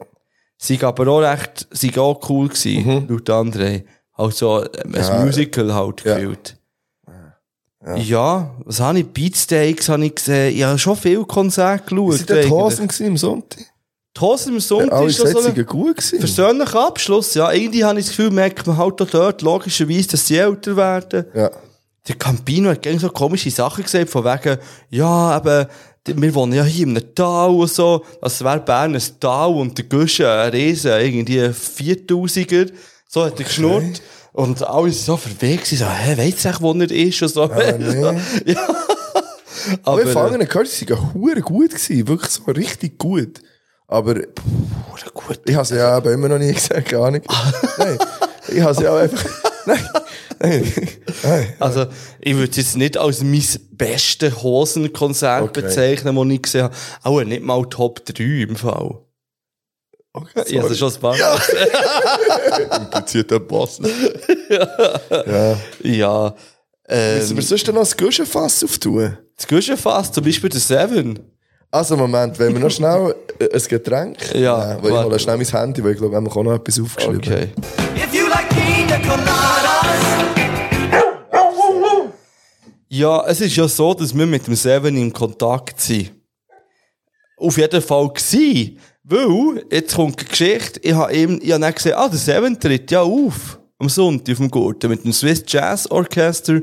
Sie 0.59 0.83
aber 0.83 1.09
auch 1.09 1.21
recht, 1.21 1.67
sie 1.71 1.97
auch 1.99 2.29
cool 2.29 2.49
gewesen, 2.49 3.07
laut 3.09 3.31
André. 3.31 3.85
Also, 4.13 4.65
ähm, 4.65 4.95
ein 4.95 5.01
Ja. 5.03 5.25
Musical 5.25 5.73
halt 5.73 6.05
Ja. 6.05 6.15
gefühlt. 6.17 6.57
Ja. 7.97 8.55
was 8.65 8.81
habe 8.81 8.99
ich? 8.99 9.07
Beatsteaks 9.07 9.89
habe 9.89 10.05
ich 10.05 10.15
gesehen. 10.17 10.55
Ich 10.57 10.63
habe 10.65 10.79
schon 10.79 10.97
viel 10.97 11.25
Konzerte 11.25 11.85
geschaut. 11.89 12.15
Sind 12.15 12.31
eigentlich. 12.33 12.51
Hosen 12.51 12.89
am 13.07 13.17
Sonntag? 13.17 13.65
Die 14.19 14.25
Hosen 14.25 14.55
am 14.55 14.61
Sonntag 14.61 14.93
Alle 14.93 15.09
ist 15.09 15.23
das 15.23 15.31
so 15.31 15.39
ein 15.39 15.67
gut 15.67 15.97
gewesen. 15.97 16.19
persönlicher 16.19 16.87
Abschluss. 16.87 17.35
Ja, 17.35 17.53
irgendwie 17.53 17.85
habe 17.85 18.01
ich 18.01 18.07
das 18.07 18.17
Gefühl, 18.17 18.31
merkt 18.33 18.67
man 18.67 18.77
halt 18.77 19.01
auch 19.01 19.09
dort 19.09 19.43
logischerweise, 19.43 20.09
dass 20.09 20.27
sie 20.27 20.39
älter 20.39 20.77
werden. 20.77 21.25
Ja. 21.35 21.51
Der 22.09 22.17
Campino 22.17 22.71
hat 22.71 22.83
gegen 22.83 22.99
so 22.99 23.11
komische 23.11 23.51
Sachen 23.51 23.85
gesagt, 23.85 24.11
von 24.11 24.25
wegen, 24.25 24.59
ja, 24.91 25.37
eben, 25.37 25.67
wir 26.21 26.35
wohnen 26.35 26.55
ja 26.55 26.65
hier 26.65 26.87
in 26.87 26.97
einem 26.97 27.15
Tal 27.15 27.51
und 27.51 27.71
so, 27.71 28.05
das 28.21 28.43
wäre 28.43 28.59
Bern 28.61 28.95
ein 28.95 29.03
Tal 29.21 29.51
und 29.51 29.77
der 29.79 29.85
Guschen 29.85 30.27
ein 30.27 30.51
Riesen, 30.51 30.91
irgendwie 30.91 31.41
ein 31.41 31.55
4000er, 31.55 32.73
so 33.07 33.25
hat 33.25 33.39
er 33.39 33.45
geschnurrt. 33.45 34.03
Und 34.33 34.67
alle 34.67 34.91
sind 34.91 35.05
so 35.05 35.17
verwegt, 35.17 35.67
sie 35.67 35.77
so, 35.77 35.87
hä, 35.87 36.17
weisst 36.17 36.45
du 36.45 36.49
echt, 36.49 36.61
wo 36.61 36.73
er 36.73 36.91
ist 36.91 37.23
und 37.23 37.29
so. 37.29 37.47
nee. 37.79 38.53
ja. 38.53 38.69
Aber 39.83 40.03
ich 40.03 40.17
Aber, 40.17 40.33
habe 40.33 40.47
gehört, 40.47 40.69
sie 40.69 40.89
waren 40.89 41.43
gut 41.43 41.71
gewesen. 41.71 42.09
Wirklich 42.09 42.31
so 42.31 42.45
richtig 42.45 42.99
gut. 42.99 43.41
Aber 43.89 44.17
äh, 44.17 44.27
gut. 45.15 45.41
ich 45.47 45.55
habe 45.55 45.65
sie 45.67 45.77
ja 45.77 45.97
eben 45.99 46.13
immer 46.13 46.29
noch 46.29 46.39
nie 46.39 46.53
gesehen, 46.53 46.85
gar 46.85 47.11
nicht. 47.11 47.25
Nein. 47.79 47.99
Ich 48.49 48.61
habe 48.61 48.75
sie 48.75 48.87
auch 48.87 48.97
einfach, 48.97 49.25
nein. 49.67 49.89
Nein. 50.41 50.73
Nein. 51.23 51.55
Also, 51.59 51.87
ich 52.21 52.35
würde 52.37 52.51
es 52.51 52.57
jetzt 52.59 52.77
nicht 52.77 52.97
als 52.97 53.23
mein 53.23 53.43
bestes 53.73 54.43
Hosenkonzert 54.43 55.43
Okay. 55.43 55.63
bezeichnen, 55.63 56.15
das 56.15 56.27
ich 56.37 56.43
gesehen 56.43 56.63
habe. 56.65 56.75
Auch 57.03 57.23
nicht 57.25 57.43
mal 57.43 57.63
Top 57.65 58.05
3 58.05 58.23
im 58.49 58.57
Fall. 58.57 58.99
Okay, 60.13 60.43
Ich 60.47 60.59
habe 60.59 60.69
es 60.73 60.79
schon 60.79 60.93
ein 60.93 61.01
paar 61.01 61.17
Mal 61.17 61.41
Implizierter 62.81 63.41
Boss. 63.41 63.81
ja. 64.49 65.57
Ja. 65.83 66.35
Müssen 66.91 67.31
Ähm, 67.31 67.37
wir 67.37 67.43
sonst 67.43 67.67
noch 67.67 67.75
das 67.75 67.97
Guschenfass 67.97 68.65
auftun? 68.65 69.19
das 69.37 69.47
Guschenfass, 69.47 70.11
zum 70.13 70.25
Beispiel 70.25 70.51
der 70.51 70.61
Seven. 70.61 71.19
Also, 71.71 71.97
Moment, 71.99 72.39
wenn 72.39 72.55
wir 72.55 72.61
noch 72.61 72.71
schnell 72.71 73.15
ein 73.41 73.63
Getränk. 73.69 74.35
Ja, 74.35 74.77
Äh, 74.77 74.83
weil 74.83 74.91
ich 74.91 74.97
hole 75.05 75.19
schnell 75.19 75.37
mein 75.37 75.47
Handy, 75.47 75.85
weil 75.85 75.93
ich 75.93 75.99
glaube, 75.99 76.13
wir 76.13 76.17
haben 76.17 76.27
auch 76.29 76.43
noch 76.43 76.55
etwas 76.55 76.81
aufgeschrieben. 76.81 77.19
Okay. 77.19 77.49
If 77.95 78.15
you 78.15 78.27
like 78.29 78.49
pina 78.49 78.97
coladas, 78.99 80.29
Ja, 82.89 83.23
es 83.27 83.41
ist 83.43 83.55
ja 83.55 83.69
so, 83.69 83.93
dass 83.93 84.17
wir 84.17 84.25
mit 84.27 84.47
dem 84.47 84.55
Seven 84.55 84.97
in 84.97 85.13
Kontakt 85.13 85.79
sind. 85.79 86.11
Auf 87.37 87.59
jeden 87.59 87.83
Fall 87.83 88.09
gsi. 88.15 88.79
Weil, 89.05 89.63
jetzt 89.71 89.95
kommt 89.95 90.21
die 90.21 90.25
Geschichte, 90.25 90.81
ich 90.83 90.93
habe 90.95 91.13
eben, 91.13 91.39
ich 91.43 91.53
habe 91.53 91.61
dann 91.61 91.75
gesehen, 91.75 91.95
ah, 91.97 92.09
der 92.09 92.19
Seven 92.19 92.59
tritt 92.59 92.91
ja 92.91 93.03
auf. 93.03 93.59
Am 93.79 93.89
Sonntag 93.89 94.33
auf 94.33 94.39
dem 94.39 94.51
Gurten 94.51 94.91
mit 94.91 95.05
dem 95.05 95.13
Swiss 95.13 95.45
Jazz 95.47 95.89
Orchester. 95.91 96.61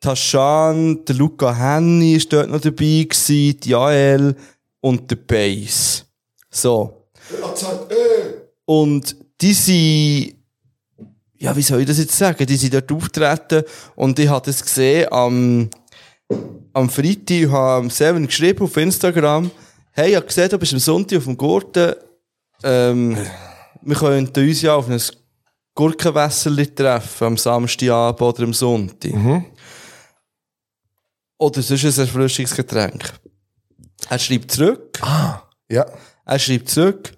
Tashan, 0.00 1.04
der 1.04 1.16
Luca 1.16 1.54
Henny 1.54 2.14
ist 2.14 2.32
dort 2.32 2.48
noch 2.48 2.60
dabei 2.60 3.06
gewesen, 3.08 3.60
die 3.60 3.68
Jael 3.68 4.36
und 4.80 5.10
der 5.10 5.16
Bass. 5.16 6.04
So. 6.50 7.08
Und 8.64 9.16
die 9.40 9.52
sind, 9.52 10.34
ja, 11.38 11.54
wie 11.56 11.62
soll 11.62 11.80
ich 11.80 11.86
das 11.86 11.98
jetzt 11.98 12.16
sagen? 12.16 12.46
Die 12.46 12.56
sind 12.56 12.74
dort 12.74 12.90
auftreten 12.92 13.64
und 13.96 14.18
ich 14.18 14.28
habe 14.28 14.46
das 14.46 14.62
gesehen 14.62 15.12
am, 15.12 15.68
am 16.72 16.90
Freitag, 16.90 17.50
habe 17.50 17.90
Seven 17.90 18.26
geschrieben 18.26 18.64
auf 18.64 18.76
Instagram, 18.76 19.50
hey, 19.92 20.10
ich 20.10 20.16
habe 20.16 20.26
gesehen, 20.26 20.48
du 20.48 20.58
bist 20.58 20.72
am 20.72 20.78
Sonntag 20.78 21.18
auf 21.18 21.24
dem 21.24 21.36
Gurten, 21.36 21.94
ähm, 22.62 23.16
wir 23.82 23.96
könnten 23.96 24.48
uns 24.48 24.62
ja 24.62 24.74
auf 24.74 24.88
ein 24.88 25.00
Gurkenwässerli 25.74 26.74
treffen, 26.74 27.24
am 27.24 27.36
Samstagabend 27.36 28.20
oder 28.22 28.42
am 28.44 28.52
Sonntag. 28.52 29.12
Oder 31.38 31.62
sonst 31.62 31.84
ein 31.84 32.04
Erfrischungsgetränk. 32.06 33.12
Er 34.10 34.18
schreibt 34.18 34.50
zurück, 34.52 35.00
Ja. 35.68 35.86
er 36.26 36.38
schreibt 36.38 36.68
zurück, 36.68 37.12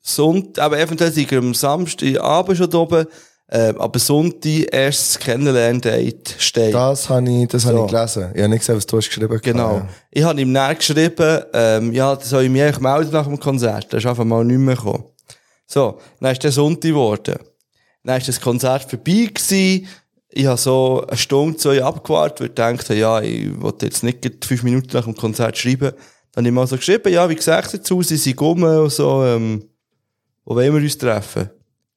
Sonntag, 0.00 0.64
aber 0.64 0.78
eventuell 0.80 1.12
sind 1.12 1.30
wir 1.30 1.38
am 1.38 1.54
Samstagabend 1.54 2.58
schon 2.58 2.70
da 2.70 2.78
oben, 2.78 3.06
ähm, 3.50 3.80
aber 3.80 3.98
Sonntag 3.98 4.72
erstes 4.72 5.18
Kennenlern-Date 5.18 6.34
steht. 6.38 6.74
Das 6.74 7.08
habe 7.08 7.30
ich, 7.30 7.46
das 7.48 7.64
habe 7.66 7.76
So. 7.78 7.84
ich 7.86 7.90
gelesen. 7.92 8.30
Ich 8.34 8.40
habe 8.40 8.48
nicht 8.48 8.58
gesehen, 8.60 8.76
was 8.76 8.86
du 8.86 8.96
hast 8.96 9.08
geschrieben 9.08 9.40
Genau. 9.42 9.76
Ja. 9.76 9.88
Ich 10.10 10.22
habe 10.24 10.40
ihm 10.40 10.50
näher 10.52 10.74
geschrieben, 10.74 11.42
ähm, 11.52 11.92
ja, 11.92 12.16
das 12.16 12.30
soll 12.30 12.44
ich 12.44 12.50
mich 12.50 12.80
melden 12.80 13.12
nach 13.12 13.26
dem 13.26 13.38
Konzert. 13.38 13.92
Er 13.92 13.98
ist 13.98 14.06
einfach 14.06 14.24
mal 14.24 14.44
nicht 14.44 14.58
mehr 14.58 14.74
gekommen. 14.74 15.04
So, 15.66 16.00
dann 16.20 16.32
ist 16.32 16.42
der 16.42 16.52
Sonntag 16.52 16.82
geworden. 16.90 17.36
Dann 18.04 18.18
ist 18.18 18.26
das 18.28 18.40
Konzert 18.40 18.82
vorbei 18.90 19.28
gewesen. 19.32 19.86
Ich 20.34 20.46
habe 20.46 20.56
so 20.56 21.04
eine 21.06 21.16
Stunde, 21.16 21.58
zwei 21.58 21.82
abgewartet, 21.84 22.40
weil 22.40 22.46
ich 22.48 22.54
dachte, 22.54 22.94
ja, 22.94 23.20
ich 23.20 23.60
wollte 23.60 23.86
jetzt 23.86 24.02
nicht 24.02 24.44
fünf 24.44 24.62
Minuten 24.62 24.88
nach 24.92 25.04
dem 25.04 25.14
Konzert 25.14 25.58
schreiben. 25.58 25.92
Dann 26.32 26.44
habe 26.44 26.48
ich 26.48 26.54
mal 26.54 26.66
so 26.66 26.76
geschrieben, 26.76 27.12
ja, 27.12 27.28
wie 27.28 27.34
gesagt 27.34 27.74
dazu, 27.74 28.02
sie 28.02 28.16
sind 28.16 28.40
rum 28.40 28.62
und 28.62 28.90
so, 28.90 29.22
ähm, 29.24 29.64
wo 30.44 30.54
wollen 30.54 30.74
wir 30.74 30.82
uns 30.82 30.96
treffen? 30.96 31.50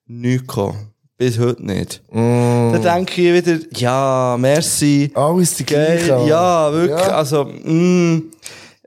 Nicht 0.08 0.42
gekommen. 0.42 0.92
Bis 1.18 1.40
heute 1.40 1.66
nicht. 1.66 2.02
Dann 2.12 2.82
denke 2.82 3.22
ich 3.22 3.46
wieder, 3.46 3.58
ja, 3.78 4.36
merci. 4.38 5.10
Alles 5.14 5.56
die 5.56 5.66
Geil, 5.66 6.02
gleiche. 6.04 6.28
ja, 6.28 6.74
wirklich. 6.74 7.08
Ja. 7.08 7.16
Also, 7.16 7.46
mm, 7.46 8.32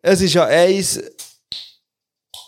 es 0.03 0.21
ist 0.21 0.35
ja 0.35 0.45
eins, 0.45 1.01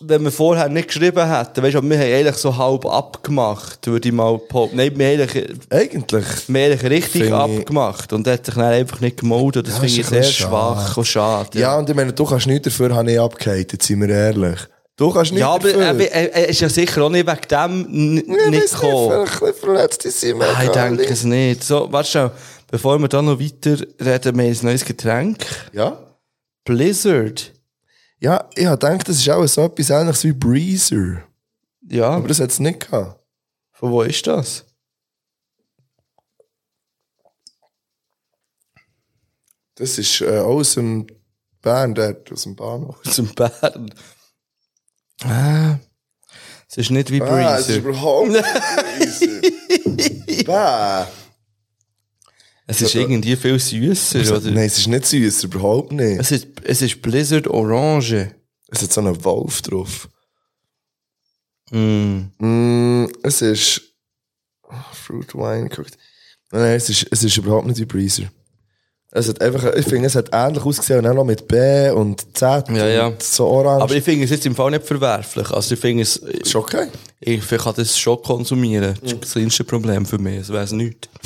wenn 0.03 0.23
wir 0.25 0.31
vorher 0.31 0.69
nicht 0.69 0.89
geschrieben 0.89 1.29
hätten, 1.29 1.63
weißt 1.63 1.75
du, 1.77 1.83
wir 1.83 1.99
haben 1.99 2.13
eigentlich 2.13 2.37
so 2.37 2.57
halb 2.57 2.87
abgemacht, 2.87 3.87
würde 3.87 4.09
ich 4.09 4.15
mal 4.15 4.39
behaupten. 4.39 4.77
Nein, 4.77 4.93
wir 4.97 5.07
haben 5.13 5.21
eigentlich, 5.23 5.57
Eigentlich. 5.71 6.25
wir 6.49 6.63
haben 6.65 6.73
eigentlich 6.73 6.91
richtig 6.91 7.23
ich- 7.25 7.33
abgemacht 7.33 8.13
und 8.13 8.27
hat 8.27 8.47
sich 8.47 8.55
dann 8.55 8.65
einfach 8.65 9.01
nicht 9.01 9.19
gemeldet. 9.19 9.67
Das 9.67 9.75
Ja, 9.75 9.81
finde 9.81 10.01
ich 10.01 10.07
sehr 10.07 10.19
bisschen 10.21 10.47
schwach 10.49 10.87
schade. 10.89 11.01
und 11.01 11.07
schade. 11.07 11.59
Ja, 11.59 11.77
und 11.79 11.89
ich 11.91 11.95
meine, 11.97 12.13
du 12.13 12.25
kannst 12.25 12.47
nichts 12.47 12.65
dafür, 12.65 12.95
habe 12.95 13.13
ich 13.13 13.21
abgehatet, 13.21 13.83
sind 13.83 14.01
wir 14.01 14.09
ehrlich. 14.09 14.59
Du 14.97 15.11
kannst 15.13 15.33
nichts 15.33 15.41
Ja, 15.41 15.55
aber 15.55 15.71
er, 15.71 15.99
er, 16.13 16.35
er 16.35 16.49
ist 16.49 16.61
ja 16.61 16.69
sicher 16.69 17.03
auch 17.03 17.09
nicht 17.11 17.27
wegen 17.27 17.49
dem 17.51 18.25
Ja, 18.29 18.45
ich 18.45 18.51
nicht 18.51 18.71
gekommen. 18.73 19.27
Vielleicht 19.27 19.43
ein 19.43 19.49
bisschen 19.49 19.55
verletzt 19.55 20.05
ist 20.05 20.21
sie 20.21 20.35
Ah, 20.35 20.63
ich 20.63 20.71
denke 20.71 21.05
es 21.05 21.25
nicht. 21.25 21.65
So, 21.65 21.89
warte 21.91 22.09
schon, 22.11 22.31
bevor 22.71 22.99
wir 22.99 23.09
dann 23.09 23.25
noch 23.25 23.41
weiter 23.41 23.79
reden, 23.99 23.99
wir 24.01 24.13
haben 24.15 24.41
ein 24.41 24.59
neues 24.63 24.85
Getränk. 24.85 25.39
Ja? 25.73 25.97
Blizzard. 26.65 27.53
Ja, 28.21 28.49
ich 28.55 28.67
habe 28.67 28.79
gedacht, 28.79 29.09
das 29.09 29.17
ist 29.17 29.29
auch 29.31 29.47
so 29.47 29.63
etwas 29.65 29.91
ähnliches 29.91 30.25
wie 30.25 30.33
Breezer. 30.33 31.23
Ja, 31.89 32.11
Aber 32.11 32.29
das 32.29 32.39
hat 32.41 32.51
es 32.51 32.61
nicht 32.61 32.81
gehabt. 32.81 33.19
von 33.73 33.91
wo 33.91 34.03
ist 34.03 34.27
das? 34.27 34.65
Das 39.77 39.99
ist 39.99 40.21
äh, 40.21 40.39
aus 40.39 40.75
dem 40.75 41.07
Bern, 41.63 41.95
dort, 41.95 42.31
aus 42.33 42.43
dem 42.43 42.57
Bahnhof. 42.57 42.99
Aus 43.07 43.17
dem 43.17 43.35
Bern. 43.35 43.95
Ah, 45.23 45.79
es 46.69 46.77
ist 46.77 46.91
nicht 46.91 47.11
wie 47.11 47.23
Ah, 47.23 47.57
es 47.59 47.69
ist 47.69 47.83
Breezer. 47.83 47.89
überhaupt 47.89 48.29
nicht 48.29 48.45
Breezer. 49.97 50.45
Bäh. 51.07 51.07
Es 52.71 52.83
ist 52.83 52.95
irgendwie 52.95 53.37
viel 53.37 53.59
süßer, 53.59 54.37
oder? 54.37 54.51
Nein, 54.51 54.67
es 54.67 54.79
ist 54.79 54.87
nicht 54.87 55.07
süß, 55.07 55.45
überhaupt 55.45 55.93
nicht. 55.93 56.21
Es 56.21 56.31
ist, 56.31 56.47
es 56.63 56.83
ist 56.83 57.03
Blizzard 57.03 57.49
Orange. 57.49 58.31
Es 58.69 58.83
hat 58.83 58.93
so 58.93 59.01
einen 59.01 59.25
Wolf 59.25 59.63
drauf. 59.63 60.09
Mm. 61.71 62.27
Mm, 62.39 63.09
es 63.23 63.43
ist 63.43 63.83
oh, 64.63 64.75
Fruit 64.93 65.35
Wine 65.35 65.69
geguckt. 65.69 65.97
Nein, 66.53 66.77
es 66.77 66.89
ist, 66.89 67.07
es 67.11 67.25
ist 67.25 67.37
überhaupt 67.37 67.67
nicht 67.67 67.81
wie 67.81 67.85
Breezer. 67.85 68.31
Es 69.13 69.29
hat 69.29 69.41
einfach, 69.41 69.75
ich 69.75 69.87
finde, 69.87 70.07
es 70.07 70.15
hat 70.15 70.29
ähnlich 70.33 70.65
ausgesehen 70.65 71.01
und 71.01 71.11
auch 71.11 71.15
noch 71.15 71.25
mit 71.25 71.49
B 71.49 71.91
und 71.91 72.37
Z 72.37 72.69
Ja, 72.69 72.87
ja. 72.87 73.07
und 73.09 73.21
so 73.21 73.47
orange. 73.49 73.83
Aber 73.83 73.95
ich 73.95 74.05
finde 74.05 74.25
es 74.25 74.31
jetzt 74.31 74.47
im 74.47 74.55
Fall 74.55 74.71
nicht 74.71 74.85
verwerflich. 74.85 75.51
Also 75.51 75.75
ich 75.75 75.81
finde 75.81 76.05
es, 76.05 76.17
ist 76.17 76.55
okay. 76.55 76.87
ich, 77.19 77.41
ich 77.51 77.59
kann 77.59 77.75
das 77.77 77.99
schon 77.99 78.23
konsumieren. 78.23 78.95
Das 79.03 79.13
ist 79.13 79.23
das 79.23 79.33
kleinste 79.33 79.65
Problem 79.65 80.07
für 80.07 80.19
mich. 80.19 80.39
Das 80.39 80.51
wäre 80.51 80.63
es 80.63 80.71
nicht. 80.71 81.09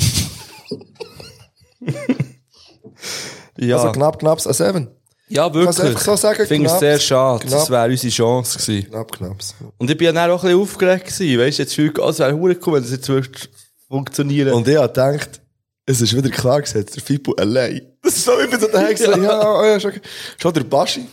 ja. 3.57 3.77
Also 3.77 3.91
knapp, 3.91 4.19
knapp, 4.19 4.45
a 4.45 4.53
7. 4.53 4.87
ja, 5.29 5.53
wirklich. 5.53 5.79
einfach 5.79 6.01
so 6.01 6.15
sagen, 6.15 6.41
ich 6.41 6.47
finde 6.47 6.69
es 6.69 6.79
sehr 6.79 6.99
schade. 6.99 7.45
Das 7.45 7.67
knapp. 7.67 7.69
wäre 7.69 7.89
unsere 7.91 8.11
Chance 8.11 8.59
gewesen. 8.59 8.89
Knapp, 8.89 9.11
knapp. 9.11 9.37
Und 9.77 9.89
ich 9.89 9.97
bin 9.97 10.05
ja 10.05 10.11
dann 10.11 10.31
auch 10.31 10.43
ein 10.43 10.49
bisschen 10.49 10.61
aufgeregt 10.61 11.05
gewesen. 11.05 11.39
Weißt 11.39 11.57
du, 11.57 11.63
jetzt 11.63 11.73
fühlt 11.73 11.97
es 11.97 12.19
wäre 12.19 12.35
cool, 12.35 12.73
wenn 12.73 12.83
das 12.83 12.91
jetzt 12.91 13.09
wirklich 13.09 13.49
funktionieren. 13.87 14.53
Und 14.53 14.67
ich 14.67 14.77
habe 14.77 14.87
gedacht, 14.87 15.41
es 15.85 16.01
ist 16.01 16.15
wieder 16.15 16.29
klar 16.29 16.61
gesetzt, 16.61 16.95
der 16.95 17.03
Fippo 17.03 17.33
allein. 17.33 17.81
Das 18.01 18.15
ist 18.17 18.25
so, 18.25 18.39
ich 18.39 18.49
bin 18.49 18.59
so 18.59 18.67
daheim 18.67 18.89
gesagt, 18.95 19.17
ja, 19.17 19.65
ja, 19.65 19.79
schon, 19.79 19.93
schon 20.37 20.53
der 20.53 20.63
Baschi. 20.63 21.05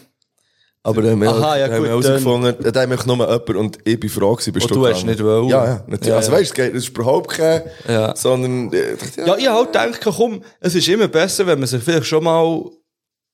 Aber 0.85 1.01
dann 1.03 1.13
haben 1.13 1.21
wir 1.21 1.29
Aha, 1.31 1.57
ja, 1.59 1.65
haben 1.67 1.73
wir 1.73 1.79
gut, 1.79 2.05
herausgefunden, 2.05 2.57
da 2.61 2.67
haben 2.81 2.91
wir 2.91 2.95
einfach 2.95 3.07
nur 3.07 3.17
jemand 3.19 3.49
und 3.51 3.79
ich 3.85 4.01
bin 4.01 4.11
froh 4.11 4.33
gewesen, 4.35 4.53
bist 4.53 4.69
Und 4.71 4.77
du 4.77 4.87
hast 4.87 5.05
nicht 5.05 5.23
wollen. 5.23 5.49
Ja, 5.49 5.65
ja, 5.65 5.85
natürlich. 5.87 6.09
Ja, 6.09 6.17
also 6.17 6.33
ja. 6.33 6.39
weißt 6.39 6.59
du, 6.59 6.63
es 6.63 6.75
ist 6.75 6.89
überhaupt 6.89 7.31
kein, 7.31 7.63
Ja. 7.89 8.17
sondern, 8.17 8.73
äh, 8.73 8.95
ich 8.95 8.99
dachte, 9.15 9.21
Ja, 9.29 9.37
ich 9.37 9.49
halt 9.49 9.67
gedacht, 9.73 10.01
komm, 10.17 10.43
es 10.59 10.75
ist 10.75 10.89
immer 10.89 11.07
besser, 11.07 11.47
wenn 11.47 11.61
man 11.61 11.69
sich 11.69 11.81
vielleicht 11.83 12.07
schon 12.07 12.25
mal 12.25 12.65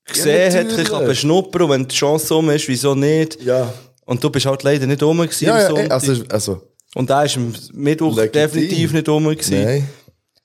gesehen 0.05 0.53
hat, 0.53 0.65
natürlich. 0.65 0.83
ich 0.89 0.91
kann 0.91 1.07
beschnuppern 1.07 1.63
und 1.63 1.71
wenn 1.71 1.89
die 1.89 1.95
Chance 1.95 2.35
um 2.35 2.51
ist, 2.51 2.69
wieso 2.69 2.95
nicht? 2.95 3.43
ja. 3.43 3.73
Und 4.05 4.25
du 4.25 4.31
bist 4.31 4.47
halt 4.47 4.63
leider 4.63 4.87
nicht 4.87 5.03
rum 5.03 5.19
gewesen 5.19 5.45
Ja, 5.45 5.61
ja, 5.69 5.77
ey, 5.77 5.89
also, 5.91 6.15
also, 6.31 6.63
und 6.95 7.11
da 7.11 7.25
ist 7.25 7.37
am 7.37 7.53
Mittwoch 7.75 8.17
Legitim. 8.17 8.41
definitiv 8.43 8.93
nicht 8.95 9.07
rum 9.09 9.25
gewesen. 9.25 9.63
nein. 9.65 9.89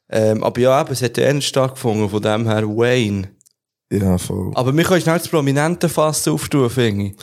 Ähm, 0.10 0.44
aber 0.44 0.60
ja, 0.60 0.82
eben, 0.82 0.92
es 0.92 1.02
hat 1.02 1.18
ja 1.18 1.32
nicht 1.32 1.48
stattgefunden, 1.48 2.10
von 2.10 2.22
dem 2.22 2.46
her 2.46 2.64
Wayne. 2.68 3.30
Ja, 4.02 4.18
voll. 4.18 4.52
Aber 4.56 4.76
wir 4.76 4.84
können 4.84 5.02
schnell 5.02 5.18
das 5.20 5.28
prominente 5.28 5.88
Fass 5.90 6.28
auftun, 6.28 6.70
finde 6.70 7.06
ich. 7.06 7.16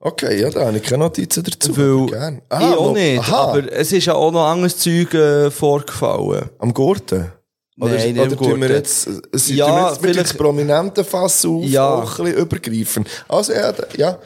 Okay, 0.00 0.40
ja, 0.40 0.50
da 0.50 0.66
habe 0.66 0.76
ich 0.76 0.82
keine 0.82 1.04
Notizen 1.04 1.42
dazu. 1.44 1.76
Weil, 1.76 2.06
Gern. 2.06 2.42
ich 2.52 2.76
auch 2.76 2.92
nicht, 2.92 3.18
aha, 3.20 3.36
aber 3.50 3.72
es 3.72 3.92
ist 3.92 4.04
ja 4.06 4.14
auch 4.14 4.30
noch 4.32 4.46
anderes 4.46 4.76
Zeug 4.78 5.12
äh, 5.14 5.50
vorgefallen. 5.50 6.50
am 6.58 6.72
Gurten? 6.74 7.32
Oder, 7.80 7.94
Nein, 7.94 8.18
oder 8.18 8.32
am 8.32 8.36
tun 8.38 8.60
wir 8.60 8.70
jetzt, 8.70 9.06
äh, 9.06 9.20
es- 9.32 9.48
Ja, 9.50 9.66
wir 9.68 9.88
jetzt 9.90 10.02
mit 10.02 10.10
vielleicht- 10.12 10.30
das 10.30 10.36
prominente 10.36 11.04
Fass 11.04 11.44
auf, 11.44 11.62
Ja. 11.64 11.94
auch 11.94 12.18
ein 12.18 12.24
bisschen 12.24 12.40
übergreifen. 12.42 13.04
Also, 13.28 13.52
ja, 13.52 13.72
ja. 13.96 14.18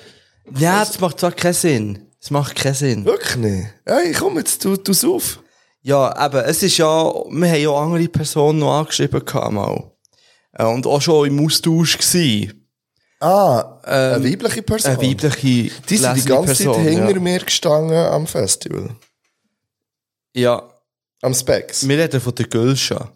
Ja, 0.59 0.79
das 0.85 0.99
macht 1.01 1.21
zwar 1.21 1.33
keinen 1.33 1.53
Sinn. 1.55 1.99
Das 2.21 2.31
macht 2.31 2.55
keinen 2.55 2.75
Sinn. 2.75 3.05
Wirklich 3.05 3.37
nicht. 3.37 3.67
Hey, 3.87 4.13
komm 4.13 4.39
jetzt, 4.39 4.63
tu, 4.63 4.77
tu's 4.77 5.05
auf. 5.05 5.39
Ja, 5.83 6.27
eben, 6.27 6.45
es 6.45 6.63
ist 6.63 6.79
ja, 6.79 6.87
wir 6.87 7.49
haben 7.51 7.61
ja 7.61 7.71
andere 7.73 8.09
Personen 8.09 8.61
noch 8.61 8.79
angeschrieben 8.79 9.25
gehabt, 9.25 9.53
mal. 9.53 9.92
Äh, 10.53 10.65
Und 10.65 10.87
auch 10.87 11.01
schon 11.01 11.29
im 11.29 11.45
Austausch 11.45 11.99
gewesen. 11.99 12.59
Ah, 13.21 13.79
eine 13.85 14.25
weibliche 14.25 14.63
Person. 14.63 14.93
Ähm, 14.93 14.99
Eine 14.99 15.09
weibliche, 15.11 15.71
Die 15.89 15.97
sind 15.97 16.17
die 16.17 16.25
ganze 16.25 16.55
Zeit 16.55 16.67
Person, 16.67 16.83
hinter 16.83 17.11
ja. 17.13 17.21
mir 17.21 17.39
gestanden 17.39 17.97
am 17.97 18.27
Festival. 18.27 18.97
Ja, 20.35 20.63
Am 21.21 21.35
Specs. 21.35 21.87
wir 21.87 21.99
reden 21.99 22.21
von 22.21 22.35
der 22.35 22.47
Gülscha. 22.47 23.13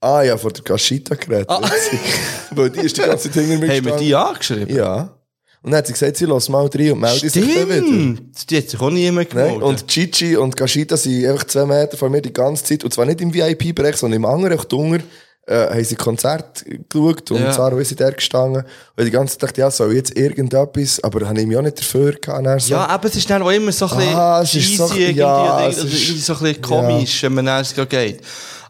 Ah 0.00 0.22
ja, 0.22 0.36
vor 0.36 0.52
der 0.52 0.62
Gashita 0.64 1.14
geredet. 1.14 1.48
Weil 2.50 2.70
die 2.70 2.80
ist 2.80 2.96
die 2.96 3.02
ganze 3.02 3.30
Zeit 3.30 3.44
hinter 3.44 3.58
mir 3.58 3.70
Ah. 3.72 3.76
Haben 3.76 3.84
wir 3.84 3.92
gestanden. 3.92 4.06
die 4.06 4.14
angeschrieben? 4.14 4.76
Ja. 4.76 5.18
Und 5.62 5.70
dann 5.70 5.78
hat 5.78 5.86
sie 5.86 5.92
gesagt, 5.94 6.16
sie 6.18 6.26
lässt 6.26 6.50
mal 6.50 6.66
rein 6.66 6.92
und 6.92 7.00
meldet 7.00 7.32
sich 7.32 7.54
dann 7.54 7.68
wieder. 7.68 7.76
Stimmt! 7.78 8.50
Die 8.50 8.56
hat 8.58 8.68
sich 8.68 8.80
auch 8.80 8.90
niemand 8.90 9.34
Nein, 9.34 9.44
gemeldet. 9.46 9.62
und 9.62 9.88
Gigi 9.88 10.36
und 10.36 10.56
Gashita 10.56 10.96
sind 10.96 11.24
einfach 11.26 11.44
zwei 11.44 11.64
Meter 11.64 11.96
von 11.96 12.12
mir 12.12 12.20
die 12.20 12.32
ganze 12.34 12.64
Zeit. 12.64 12.84
Und 12.84 12.92
zwar 12.92 13.06
nicht 13.06 13.20
im 13.22 13.32
VIP-Bereich, 13.32 13.96
sondern 13.96 14.16
im 14.22 14.26
anderen, 14.26 14.58
unten, 14.58 15.02
äh, 15.46 15.68
haben 15.68 15.84
sie 15.84 15.94
Konzert 15.96 16.64
geschaut 16.88 17.30
und 17.30 17.40
Ja. 17.40 17.52
Sarah 17.52 17.78
ist 17.78 17.98
da 18.00 18.10
gestanden. 18.10 18.64
Und 18.96 19.04
die 19.04 19.10
ganze 19.10 19.34
Zeit 19.38 19.42
dachte, 19.50 19.60
ja, 19.60 19.70
soll 19.70 19.94
jetzt 19.94 20.16
irgendetwas, 20.16 21.02
aber 21.04 21.28
habe 21.28 21.40
ich 21.40 21.46
mich 21.46 21.56
auch 21.56 21.62
nicht 21.62 21.78
dafür 21.78 22.12
gehabt. 22.12 22.62
So. 22.62 22.74
ja, 22.74 22.86
aber 22.86 23.08
es 23.08 23.16
ist 23.16 23.28
dann 23.28 23.42
auch 23.42 23.50
immer 23.50 23.70
so 23.72 23.86
ein 23.86 23.96
bisschen 23.96 24.14
Ah, 24.14 24.44
cheesy 24.44 24.76
so- 24.76 24.84
irgendwie, 24.94 25.20
ja, 25.20 25.44
oder 25.56 25.70
irgendwie 25.70 25.96
ist- 26.16 26.24
so 26.26 26.32
ein 26.34 26.38
bisschen 26.40 26.62
komisch, 26.62 27.22
wenn 27.22 27.34
man 27.34 27.46
dann 27.46 27.64
so 27.64 27.84
geht. 27.86 28.20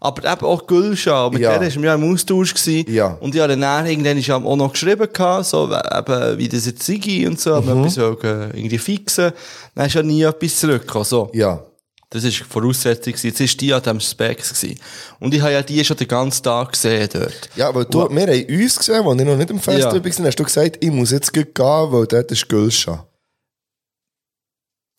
Aber 0.00 0.30
eben 0.32 0.44
auch 0.46 0.66
Gülscha, 0.66 1.30
mit 1.30 1.40
Ja. 1.40 1.56
der 1.56 1.62
war 1.74 1.82
wir 1.82 1.88
ja 1.88 1.94
im 1.94 2.12
Austausch. 2.12 2.52
Gewesen. 2.52 2.84
Ja. 2.92 3.16
Und 3.20 3.34
habe 3.40 3.56
dann 3.56 3.86
irgendwann 3.86 4.18
ist 4.18 4.26
ja 4.26 4.36
auch 4.36 4.56
noch 4.56 4.72
geschrieben, 4.72 5.08
gehabt, 5.10 5.46
so, 5.46 5.64
eben, 5.72 6.38
wie 6.38 6.48
das 6.48 6.66
jetzt 6.66 6.82
sei 6.82 7.26
und 7.26 7.40
so, 7.40 7.58
Mhm. 7.62 7.72
mhm. 7.72 7.80
etwas 7.84 7.96
wollen, 7.98 8.50
irgendwie 8.52 8.78
fixen. 8.78 9.32
Dann 9.74 9.86
ist 9.86 9.94
ja 9.94 10.02
nie 10.02 10.22
etwas 10.22 10.58
zurückgekommen, 10.60 11.04
so. 11.06 11.30
Ja. 11.32 11.62
Das 12.14 12.22
war 12.22 12.30
die 12.30 12.36
Voraussetzung. 12.36 13.12
gewesen. 13.12 13.26
Jetzt 13.26 13.40
war 13.40 13.58
die 13.58 13.74
an 13.74 13.82
diesem 13.82 14.00
Specs. 14.00 14.54
Gewesen. 14.54 14.80
Und 15.18 15.34
ich 15.34 15.40
habe 15.40 15.52
ja 15.52 15.62
die 15.62 15.84
schon 15.84 15.96
den 15.96 16.06
ganzen 16.06 16.44
Tag 16.44 16.70
gesehen 16.72 17.08
dort. 17.12 17.48
Ja, 17.56 17.74
weil 17.74 17.84
du, 17.86 18.08
wir 18.08 18.22
haben 18.26 18.62
uns 18.62 18.78
gesehen, 18.78 19.04
als 19.04 19.20
ich 19.20 19.26
noch 19.26 19.36
nicht 19.36 19.50
im 19.50 19.58
Festival 19.58 19.96
Ja. 19.96 20.04
war, 20.04 20.26
hast 20.26 20.38
du 20.38 20.44
gesagt, 20.44 20.76
ich 20.80 20.90
muss 20.92 21.10
jetzt 21.10 21.32
gehen, 21.32 21.44
weil 21.56 22.06
dort 22.06 22.30
ist 22.30 22.48
Gülscha. 22.48 23.04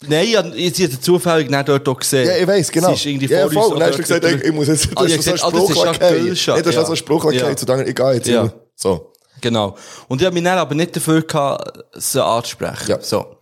Nein, 0.08 0.26
ich 0.28 0.36
habe 0.36 0.56
ich 0.58 0.84
habe 0.84 1.00
zufällig 1.00 1.50
nicht 1.50 1.70
dort 1.70 1.88
auch 1.88 1.98
gesehen. 1.98 2.28
Ja, 2.28 2.36
ich 2.36 2.46
weiss, 2.46 2.70
genau. 2.70 2.90
Sie 2.90 2.94
ist 2.96 3.06
irgendwie 3.06 3.28
ja, 3.28 3.50
vor 3.50 3.64
voll. 3.64 3.74
uns 3.78 3.84
hast 3.86 3.94
du 3.98 4.02
gesagt, 4.02 4.26
ich, 4.26 4.44
ich 4.44 4.52
muss 4.52 4.68
jetzt, 4.68 4.86
du 4.88 4.98
Ah, 4.98 5.04
hast 5.04 5.12
ich 5.16 5.22
so 5.22 5.32
hab 5.32 5.36
gesagt, 5.36 5.44
ah, 5.44 5.52
das 5.52 5.70
Spruch 5.96 6.32
ist 6.34 6.46
ja. 6.46 6.56
Nee, 6.58 6.62
du 6.62 6.68
hast 6.68 6.76
Ja. 6.76 6.82
so 6.82 6.88
einen 6.88 6.96
Spruch 6.98 7.32
Ja. 7.32 7.56
zu 7.56 7.66
sagen, 7.66 7.88
ich 7.88 7.96
gehe 7.96 8.14
jetzt 8.14 8.28
Ja. 8.28 8.54
So. 8.76 9.14
Genau. 9.40 9.78
Und 10.10 10.20
ich 10.22 10.26
habe 10.26 10.34
mich 10.34 10.44
dann 10.44 10.58
aber 10.58 10.76
nicht 10.76 10.96
dafür 10.96 11.22
gehabt, 11.22 11.80
sie 11.94 12.22
anzusprechen. 12.24 12.90
Ja. 12.90 13.02
So. 13.02 13.35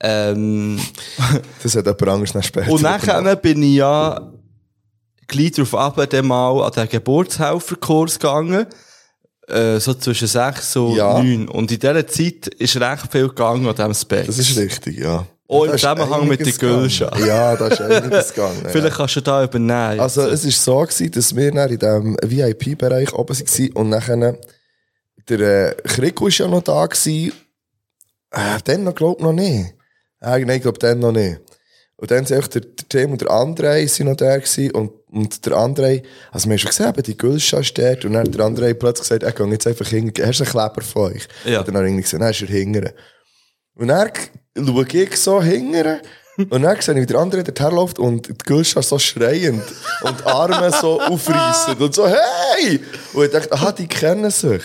Ähm, 0.00 0.78
Das 1.62 1.74
hat 1.74 1.84
jemand 1.86 2.02
anderes 2.08 2.34
noch 2.34 2.42
später. 2.42 2.70
und 2.70 2.82
nachher 2.82 3.36
bin 3.36 3.62
ich 3.62 3.76
ja 3.76 4.32
gleich 5.26 5.52
darauf 5.52 5.74
ab, 5.74 6.06
dann 6.10 6.26
mal 6.26 6.62
an 6.64 6.72
den 6.72 6.88
Geburtshelferkurs 6.88 8.18
gegangen. 8.18 8.66
Äh, 9.48 9.78
so 9.78 9.94
zwischen 9.94 10.26
sechs 10.28 10.74
und 10.76 10.96
Ja. 10.96 11.22
neun. 11.22 11.48
Und 11.48 11.70
in 11.70 11.78
dieser 11.78 12.06
Zeit 12.06 12.48
ist 12.58 12.76
recht 12.80 13.10
viel 13.12 13.28
gegangen 13.28 13.66
an 13.68 13.74
diesem 13.76 13.94
Space. 13.94 14.26
Das 14.26 14.38
ist 14.38 14.56
richtig, 14.58 14.98
ja. 14.98 15.24
Auch 15.48 15.64
im 15.64 15.70
Zusammenhang 15.72 16.26
mit 16.26 16.44
der 16.44 16.52
Gülscha. 16.52 17.16
Ja, 17.24 17.54
da 17.54 17.68
ist 17.68 17.80
einiges 17.80 18.30
gegangen. 18.34 18.62
ja. 18.64 18.70
Vielleicht 18.70 18.96
kannst 18.96 19.14
du 19.14 19.20
da 19.20 19.44
übernehmen. 19.44 20.00
Also, 20.00 20.22
es 20.22 20.44
war 20.44 20.50
so, 20.50 20.78
gewesen, 20.80 21.10
dass 21.12 21.36
wir 21.36 21.52
dann 21.52 21.70
in 21.70 21.78
diesem 21.78 22.16
VIP-Bereich 22.24 23.12
oben 23.14 23.38
waren 23.38 23.72
und 23.74 23.88
nachher, 23.90 24.36
der 25.28 25.78
äh, 25.78 25.82
Krieg 25.82 26.20
war 26.20 26.28
ja 26.28 26.48
noch 26.48 26.62
da 26.62 26.84
gewesen. 26.86 27.32
Äh, 28.32 28.58
dann 28.64 28.82
noch, 28.82 28.94
glaub 28.96 29.20
noch 29.20 29.32
nicht. 29.32 29.74
Nein, 30.20 30.48
ich 30.48 30.62
glaube, 30.62 30.78
dann 30.78 30.98
noch 30.98 31.12
nicht. 31.12 31.40
Und 31.98 32.10
dann 32.10 32.26
sind 32.26 32.54
der, 32.54 32.60
der 32.60 32.88
Tim 32.88 33.12
und 33.12 33.22
der 33.22 33.28
André 33.28 33.88
sind 33.88 34.08
noch 34.08 34.16
da 34.16 34.36
gewesen 34.36 34.70
und, 34.72 34.92
und 35.10 35.46
der 35.46 35.54
André, 35.54 36.02
also 36.30 36.46
wir 36.46 36.52
haben 36.52 36.58
schon 36.58 36.68
gesehen, 36.68 36.92
die 37.06 37.16
Gülscha 37.16 37.62
steht 37.62 38.04
und 38.04 38.12
dann 38.12 38.26
hat 38.26 38.34
der 38.34 38.44
André 38.44 38.74
plötzlich 38.74 39.08
gesagt, 39.08 39.22
er 39.22 39.32
geht 39.32 39.52
jetzt 39.52 39.66
einfach 39.66 39.88
hin, 39.88 40.12
hast 40.20 40.40
du 40.40 40.44
einen 40.44 40.52
Kleber 40.52 40.82
von 40.82 41.12
euch? 41.12 41.26
Ja. 41.46 41.60
Und 41.60 41.68
dann 41.68 41.76
habe 41.76 41.88
ich 41.88 41.96
gesagt, 41.96 42.20
nein, 42.20 42.32
ist 42.32 42.42
er 42.42 42.48
hingern. 42.48 42.90
Und 43.76 43.88
dann 43.88 44.10
schaue 44.54 44.86
ich 44.92 45.16
so 45.16 45.42
hingern 45.42 46.00
und 46.36 46.62
dann 46.62 46.80
sehe 46.82 46.94
ich, 46.94 47.00
wie 47.00 47.06
der 47.06 47.18
andere 47.18 47.44
dorthin 47.44 47.74
läuft 47.74 47.98
und 47.98 48.28
die 48.28 48.34
Gülscha 48.44 48.82
so 48.82 48.98
schreiend 48.98 49.64
und 50.02 50.20
die 50.20 50.24
Arme 50.24 50.70
so 50.70 51.00
aufreißen 51.00 51.78
und 51.78 51.94
so, 51.94 52.06
hey! 52.06 52.78
Und 53.14 53.24
ich 53.24 53.30
dachte, 53.30 53.52
aha, 53.52 53.72
die 53.72 53.86
kennen 53.86 54.30
sich. 54.30 54.62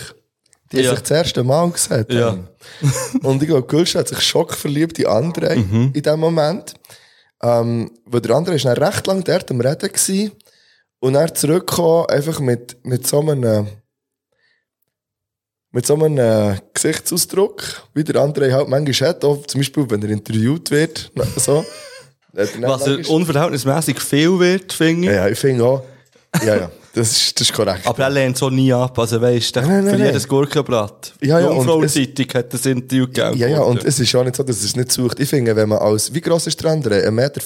Die 0.72 0.78
haben 0.78 0.84
Ja. 0.84 0.90
sich 0.92 1.00
das 1.00 1.10
erste 1.10 1.44
Mal 1.44 1.70
gesehen. 1.70 2.06
Ja. 2.08 2.38
Und 3.22 3.42
ich 3.42 3.48
glaube, 3.48 3.66
Gülscha 3.66 4.00
hat 4.00 4.08
sich 4.08 4.20
schockverliebt 4.20 4.98
in 4.98 5.06
andere 5.06 5.54
in 5.54 5.92
dem 5.92 6.20
Moment. 6.20 6.74
Ähm, 7.42 7.90
weil 8.04 8.20
der 8.20 8.36
andere 8.36 8.54
ist 8.54 8.64
dann 8.64 8.76
recht 8.76 9.06
lang 9.06 9.22
dort 9.24 9.50
am 9.50 9.60
Reden 9.60 9.92
gewesen. 9.92 10.32
Und 11.00 11.14
er 11.16 11.34
zurückgekommen, 11.34 12.06
einfach 12.08 12.38
mit, 12.38 12.76
mit 12.84 13.06
so 13.06 13.20
einem, 13.20 13.66
mit 15.72 15.86
so 15.86 15.94
einem 15.94 16.18
äh, 16.18 16.56
Gesichtsausdruck, 16.74 17.82
wie 17.94 18.04
der 18.04 18.22
andere 18.22 18.52
halt 18.52 18.68
manchmal 18.68 19.08
hat, 19.10 19.24
auch 19.24 19.44
zum 19.46 19.60
Beispiel, 19.60 19.90
wenn 19.90 20.02
er 20.02 20.10
interviewt 20.10 20.70
wird, 20.70 21.10
so. 21.36 21.64
Was 22.34 22.86
er 22.86 23.10
unverhältnismäßig 23.10 24.00
viel 24.00 24.38
wird, 24.38 24.72
finde 24.72 25.08
ich. 25.08 25.14
ja, 25.14 25.26
ja, 25.26 25.28
ich 25.28 25.38
finde 25.38 25.64
auch, 25.64 25.82
ja, 26.44 26.56
ja, 26.56 26.70
das 26.94 27.12
ist, 27.12 27.40
das 27.40 27.48
ist 27.48 27.54
korrekt. 27.54 27.86
Aber 27.86 28.02
er 28.02 28.10
lehnt 28.10 28.36
so 28.36 28.50
nie 28.50 28.72
ab. 28.72 28.98
Also 28.98 29.20
weisst 29.20 29.56
du, 29.56 29.60
Nein, 29.60 29.70
nein, 29.70 29.84
für 29.84 29.98
nein. 29.98 30.06
jedes 30.08 30.28
Gurkenblatt. 30.28 31.14
Ja, 31.22 31.40
ja, 31.40 31.46
Jungfrau-Zeitung 31.50 32.26
hat 32.34 32.52
das 32.52 32.66
Interview 32.66 33.06
gegeben. 33.06 33.36
Ja, 33.38 33.48
ja, 33.48 33.60
und 33.60 33.82
es 33.84 33.98
ist 33.98 34.14
auch 34.14 34.24
nicht 34.24 34.36
so, 34.36 34.42
dass 34.42 34.62
es 34.62 34.76
nicht 34.76 34.92
sucht. 34.92 35.18
Ich 35.20 35.28
finde, 35.28 35.56
wenn 35.56 35.68
man 35.68 35.78
als, 35.78 36.12
wie 36.12 36.20
gross 36.20 36.46
ist 36.46 36.62
der 36.62 36.70
andere? 36.72 36.96
1,93 36.96 37.10
Meter 37.10 37.40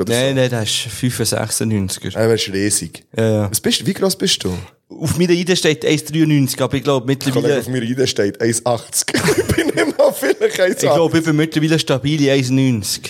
oder 0.00 0.12
Nein, 0.12 0.36
nein, 0.36 0.50
das 0.50 0.62
ist 0.64 0.88
95er. 0.88 2.12
so? 2.12 2.18
Er 2.18 2.34
ist 2.34 2.52
riesig. 2.52 3.04
Ja, 3.16 3.28
ja. 3.30 3.50
Was 3.50 3.60
bist, 3.60 3.86
wie 3.86 3.94
gross 3.94 4.16
bist 4.16 4.42
du? 4.42 4.52
Auf 4.88 5.18
meiner 5.18 5.32
Idee 5.32 5.54
steht 5.54 5.84
1,93, 5.84 6.60
aber 6.62 6.74
ich 6.76 6.82
glaube 6.82 7.06
mittlerweile, 7.06 7.58
auf 7.58 7.68
mir 7.68 7.82
Idee 7.82 8.06
steht 8.06 8.40
1,80. 8.40 9.14
ich 9.38 9.56
bin 9.56 9.68
immer 9.68 10.12
vielleicht 10.12 10.58
1,80. 10.60 10.70
ich 10.72 10.78
glaube, 10.80 11.18
ich 11.18 11.24
bin 11.24 11.36
mittlerweile 11.36 11.78
stabile 11.78 12.32
1,90. 12.32 13.00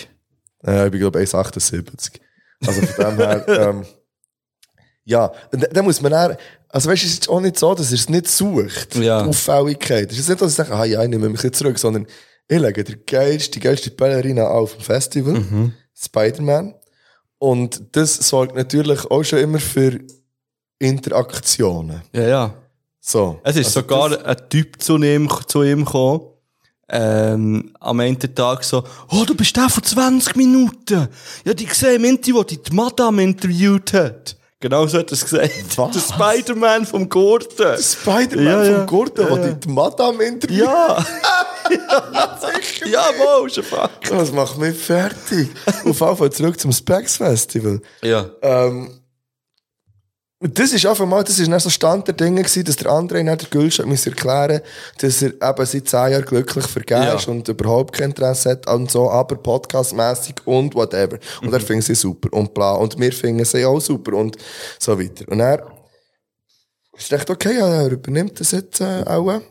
Ja, 0.65 0.85
ich 0.85 0.91
bin, 0.91 0.99
glaube 0.99 1.19
1,78. 1.19 2.19
Also 2.67 2.81
von 2.81 3.05
dem 3.05 3.17
her, 3.17 3.45
ähm, 3.69 3.85
ja, 5.09 5.31
da, 5.51 5.57
da 5.67 5.81
muss 5.81 6.01
man 6.01 6.11
dann, 6.11 6.37
also 6.69 6.89
weißt 6.89 7.01
du, 7.03 7.07
es 7.07 7.13
ist 7.13 7.29
auch 7.29 7.41
nicht 7.41 7.57
so, 7.57 7.73
dass 7.73 7.89
er 7.91 7.95
es 7.95 8.09
nicht 8.09 8.27
sucht. 8.27 8.95
Ja. 8.95 9.23
Die 9.23 9.29
Auffälligkeit. 9.29 10.11
Es 10.11 10.19
ist 10.19 10.29
nicht, 10.29 10.39
dass 10.41 10.51
ich 10.51 10.57
sage, 10.57 10.73
ah 10.75 10.85
ja, 10.85 11.01
ich 11.03 11.09
nehme 11.09 11.27
mich 11.29 11.41
jetzt 11.41 11.57
zurück, 11.57 11.79
sondern 11.79 12.05
ich 12.47 12.59
lege 12.59 12.83
die 12.83 12.95
geilste, 13.05 13.51
die 13.51 13.59
geilste 13.59 13.91
Ballerina 13.91 14.47
auf 14.47 14.73
dem 14.75 14.81
Festival, 14.81 15.71
Spider-Man. 15.95 16.75
Und 17.39 17.81
das 17.93 18.15
sorgt 18.15 18.55
natürlich 18.55 19.05
auch 19.09 19.23
schon 19.23 19.39
immer 19.39 19.59
für 19.59 19.99
Interaktionen. 20.77 22.01
Ja, 22.13 22.27
ja. 22.27 22.53
So. 23.01 23.39
Es 23.43 23.55
ist 23.55 23.67
Also 23.67 23.79
sogar 23.81 24.09
das- 24.09 24.23
ein 24.25 24.49
Typ 24.49 24.81
zu 24.81 24.97
ihm, 24.97 25.29
zu 25.47 25.63
ihm 25.63 25.85
gekommen, 25.85 26.21
ähm, 26.91 27.71
am 27.79 27.99
Ende 27.99 28.33
Tag 28.33 28.63
so, 28.63 28.83
oh, 29.11 29.23
du 29.25 29.35
bist 29.35 29.55
der 29.55 29.69
vor 29.69 29.83
20 29.83 30.35
Minuten. 30.35 31.07
Ja, 31.45 31.53
die 31.53 31.65
gesehen 31.65 31.95
im 31.97 32.05
Interview, 32.05 32.37
wo 32.37 32.43
die 32.43 32.61
die 32.61 32.73
Madame 32.73 33.21
interviewt 33.23 33.93
hat. 33.93 34.35
Genau 34.61 34.85
so 34.87 34.97
hat 34.97 35.07
er 35.09 35.13
es 35.13 35.23
gesagt. 35.23 35.51
Was? 35.77 35.91
Der 35.91 36.01
Spider-Man 36.15 36.85
vom 36.85 37.07
Gurten. 37.07 37.81
Spider-Man 37.81 38.43
Ja, 38.45 38.63
ja. 38.63 38.77
vom 38.79 38.87
Gurten, 38.87 39.21
Ja, 39.27 39.35
ja. 39.37 39.47
die, 39.51 39.59
die 39.61 39.69
Madame 39.69 40.23
interviewt. 40.23 40.59
Ja. 40.67 41.05
ja, 42.85 43.03
wohl, 43.19 43.47
schon 43.51 43.63
fuck. 43.63 43.91
Das 44.09 44.31
macht 44.31 44.57
mich 44.57 44.75
fertig. 44.75 45.49
Auf 45.85 45.99
jeden 46.01 46.17
Fall 46.17 46.31
zurück 46.31 46.59
zum 46.59 46.71
Specs 46.71 47.17
Festival. 47.17 47.79
Ja. 48.01 48.25
Ähm, 48.41 48.98
das 50.41 50.71
ist 50.71 50.85
einfach 50.85 51.05
mal, 51.05 51.21
das 51.21 51.37
ist 51.37 51.51
dann 51.51 51.59
so 51.59 51.69
Stand 51.69 52.07
der 52.07 52.15
Dinge 52.15 52.41
gewesen, 52.41 52.63
dass 52.63 52.77
der 52.77 52.91
andere 52.91 53.21
der 53.23 53.35
Gülsch 53.49 53.79
muss 53.83 54.07
erklären, 54.07 54.61
dass 54.99 55.21
er 55.21 55.33
eben 55.33 55.65
seit 55.65 55.89
zehn 55.89 56.11
Jahren 56.11 56.23
glücklich 56.23 56.65
vergeben 56.65 57.03
Ja. 57.03 57.15
ist 57.15 57.27
und 57.27 57.45
überhaupt 57.49 57.93
kein 57.93 58.11
Interesse 58.11 58.51
hat 58.51 58.67
und 58.69 58.89
so, 58.89 59.09
aber 59.11 59.35
podcastmäßig 59.35 60.35
und 60.45 60.75
whatever. 60.75 61.19
Und 61.41 61.51
er 61.51 61.59
findet 61.59 61.87
sie 61.87 61.95
super 61.95 62.31
und 62.31 62.53
bla. 62.53 62.75
Und 62.75 62.97
wir 62.97 63.11
finden 63.11 63.43
sie 63.43 63.65
auch 63.65 63.81
super 63.81 64.13
und 64.13 64.37
so 64.79 64.97
weiter. 64.97 65.25
Und 65.27 65.41
er 65.41 65.67
ist 66.97 67.11
echt 67.11 67.29
okay, 67.29 67.57
ja, 67.57 67.67
er 67.83 67.91
übernimmt 67.91 68.39
das 68.39 68.51
jetzt 68.51 68.79
äh, 68.79 69.03
auch. 69.05 69.41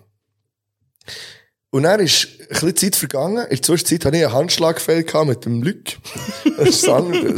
Und 1.70 1.82
dann 1.82 2.00
ist 2.00 2.28
ein 2.40 2.46
bisschen 2.48 2.76
Zeit 2.76 2.96
vergangen. 2.96 3.44
In 3.44 3.50
der 3.50 3.62
Zwischenzeit 3.62 4.06
hatte 4.06 4.16
ich 4.16 4.24
einen 4.24 4.32
Handschlagfehl 4.32 5.04
mit 5.26 5.44
dem 5.44 5.62
Lück. 5.62 5.98
Das 6.56 6.68
ist 6.70 6.80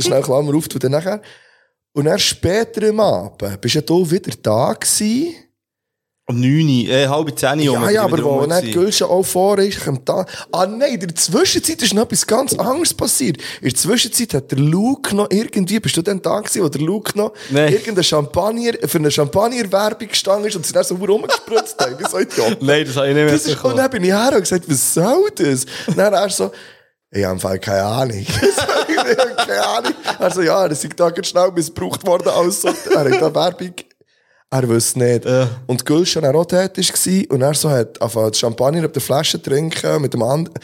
schnell 0.05 0.23
Klammer 0.23 0.55
auf, 0.55 0.69
dann 0.69 0.93
nachher. 0.93 1.21
Und 1.93 2.05
dann 2.05 2.19
später 2.19 2.89
am 2.89 3.01
Abend, 3.01 3.61
bist 3.61 3.75
ja 3.75 3.81
du 3.81 4.09
wieder 4.09 4.33
da 4.43 4.73
gewesen. 4.75 5.35
Um 6.31 6.39
9, 6.39 6.87
äh, 6.87 7.09
halb 7.09 7.37
10 7.37 7.59
Uhr. 7.59 7.65
Ja, 7.65 7.91
ja, 7.91 8.03
aber 8.05 8.23
wo 8.23 8.47
dann 8.47 8.65
die 8.65 8.71
Gülsche 8.71 9.05
auch 9.05 9.25
vor 9.25 9.59
ist, 9.59 9.85
kommt 9.85 10.09
da. 10.09 10.25
Ah 10.53 10.65
nein, 10.65 10.95
in 10.95 11.01
der 11.01 11.15
Zwischenzeit 11.17 11.83
ist 11.83 11.93
noch 11.93 12.05
etwas 12.05 12.25
ganz 12.25 12.55
anderes 12.55 12.95
passiert. 12.95 13.39
In 13.61 13.71
der 13.71 13.75
Zwischenzeit 13.75 14.35
hat 14.35 14.53
der 14.53 14.61
Luke 14.61 15.17
noch 15.17 15.27
irgendwie, 15.31 15.81
bist 15.81 15.97
du 15.97 16.03
denn 16.03 16.23
da 16.23 16.39
gewesen, 16.39 16.63
wo 16.63 16.69
der 16.69 16.83
Luke 16.83 17.19
noch 17.19 17.33
Nein. 17.51 17.73
irgendein 17.73 18.05
Champagner, 18.05 18.75
für 18.87 18.99
eine 18.99 19.11
Champagner-Werbung 19.11 20.07
gestanden 20.07 20.47
ist 20.47 20.55
und 20.55 20.65
sie 20.65 20.73
dann 20.73 20.85
so 20.85 20.95
rumgespritzt 20.95 21.81
haben, 21.81 21.99
wie 21.99 22.09
so 22.09 22.19
Idiot. 22.21 22.59
Nein, 22.63 22.85
das 22.87 22.95
habe 22.95 23.09
ich 23.09 23.15
nicht 23.15 23.25
mehr 23.25 23.33
Das 23.33 23.47
ist, 23.47 23.65
und 23.65 23.77
dann 23.77 23.91
bin 23.91 24.05
ich 24.05 24.13
her 24.13 24.31
und 24.33 24.41
gesagt, 24.41 24.71
was 24.71 24.95
soll 24.95 25.31
das? 25.35 25.67
Und 25.89 25.99
dann 25.99 26.13
er 26.13 26.31
so, 26.31 26.53
ich 27.11 27.25
habe 27.25 27.35
im 27.35 27.41
Fall 27.41 27.59
keine 27.59 27.85
Ahnung. 27.85 28.19
ich 28.19 28.29
habe 28.59 29.35
keine 29.37 29.67
Ahnung. 29.67 29.93
Er 30.19 30.31
so, 30.31 30.43
ja, 30.43 30.69
das 30.69 30.85
ist 30.85 30.99
da 30.99 31.11
ganz 31.11 31.27
schnell 31.27 31.51
missbraucht 31.53 32.07
worden 32.07 32.29
als 32.29 32.63
so, 32.63 32.69
er 32.69 33.05
hat 33.05 33.21
da 33.21 33.35
Werbung. 33.35 33.75
Er 34.53 34.69
wusste 34.69 34.99
nicht. 34.99 35.25
Und 35.69 35.87
Gülschen 35.87 36.25
auch 36.25 36.45
dort 36.45 36.77
war 36.77 37.25
und 37.31 37.43
er 37.43 37.55
so 37.55 37.71
hat 37.71 38.03
angefangen 38.03 38.35
Champagner 38.35 38.85
auf 38.85 38.91
der 38.91 39.01
Flasche 39.01 39.41
trinken 39.41 40.03
mit 40.03 40.13
dem 40.13 40.25
anderen. 40.25 40.59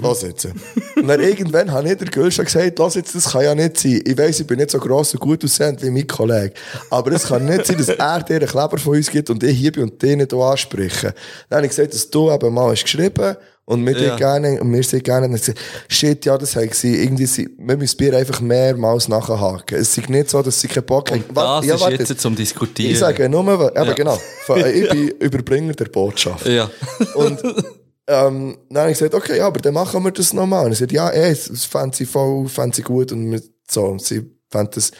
Los 0.00 0.22
jetzt. 0.22 0.44
Und 0.44 1.08
dann 1.08 1.20
irgendwann 1.20 1.72
habe 1.72 1.90
ich 1.90 1.98
der 1.98 2.06
Gülschen 2.06 2.44
gesagt, 2.44 2.78
los 2.78 2.94
jetzt, 2.94 3.16
das 3.16 3.32
kann 3.32 3.42
ja 3.42 3.54
nicht 3.54 3.78
sein. 3.78 4.00
Ich 4.04 4.16
weiss, 4.16 4.38
ich 4.38 4.46
bin 4.46 4.58
nicht 4.58 4.70
so 4.70 4.78
gross 4.78 5.12
und 5.12 5.20
gut 5.20 5.42
aussehend 5.42 5.82
wie 5.82 5.90
mein 5.90 6.06
Kollege. 6.06 6.54
Aber 6.88 7.10
es 7.12 7.24
kann 7.24 7.44
nicht 7.44 7.66
sein, 7.66 7.76
dass 7.78 7.88
er 7.88 8.22
dir 8.22 8.36
einen 8.36 8.46
Kleber 8.46 8.78
von 8.78 8.96
uns 8.96 9.10
gibt 9.10 9.28
und 9.28 9.42
ich 9.42 9.58
hier 9.58 9.72
bin 9.72 9.84
und 9.84 10.00
den 10.00 10.18
nicht 10.18 10.32
ansprechen. 10.32 11.12
Dann 11.48 11.56
habe 11.56 11.66
ich 11.66 11.70
gesagt, 11.70 11.94
dass 11.94 12.08
du 12.08 12.30
eben 12.30 12.54
mal 12.54 12.70
hast 12.70 12.84
geschrieben 12.84 13.36
und 13.66 13.84
wir 13.84 13.98
Ja. 14.00 14.16
gerne, 14.16 14.60
und 14.60 14.72
wir 14.72 14.82
sind 14.82 15.04
gerne, 15.04 15.26
und 15.28 15.54
shit, 15.88 16.24
ja, 16.24 16.38
das 16.38 16.56
haben 16.56 16.70
sie, 16.72 17.02
irgendwie, 17.02 17.26
sie, 17.26 17.48
wir 17.58 17.76
müssen 17.76 17.96
Bier 17.98 18.16
einfach 18.16 18.40
mehrmals 18.40 19.08
nachhaken. 19.08 19.76
Es 19.78 19.98
ist 19.98 20.08
nicht 20.08 20.30
so, 20.30 20.40
dass 20.40 20.60
sie 20.60 20.68
keinen 20.68 20.86
Bock 20.86 21.10
haben. 21.10 21.24
Das 21.28 21.36
Warte, 21.36 21.66
ja, 21.66 21.74
ist 21.74 21.80
warte. 21.82 21.96
jetzt 21.96 22.20
zum 22.20 22.34
Diskutieren. 22.34 22.92
Ich 22.92 22.98
sage 22.98 23.28
nur, 23.28 23.42
eben 23.42 23.70
Ja. 23.74 23.92
genau, 23.92 24.18
ich 24.72 24.88
bin 24.88 25.08
Überbringer 25.18 25.74
der 25.74 25.86
Botschaft. 25.86 26.46
Ja. 26.46 26.70
Und 27.14 27.42
ähm, 28.08 28.56
dann 28.70 28.82
habe 28.82 28.92
ich 28.92 28.98
gesagt, 28.98 29.14
okay, 29.14 29.38
ja, 29.38 29.46
aber 29.48 29.60
dann 29.60 29.74
machen 29.74 30.02
wir 30.04 30.12
das 30.12 30.32
nochmal. 30.32 30.66
Und 30.66 30.72
ich 30.72 30.78
sagte, 30.78 30.94
ja, 30.94 31.10
eh, 31.12 31.30
das 31.30 31.46
das 31.48 31.64
fand 31.64 31.94
sie 31.96 32.06
voll, 32.06 32.48
fand 32.48 32.74
sie 32.74 32.82
gut 32.82 33.10
und 33.12 33.30
wir- 33.32 33.42
so, 33.68 33.84
und 33.86 34.00
sie 34.00 34.22
fand 34.48 34.76
das. 34.76 34.92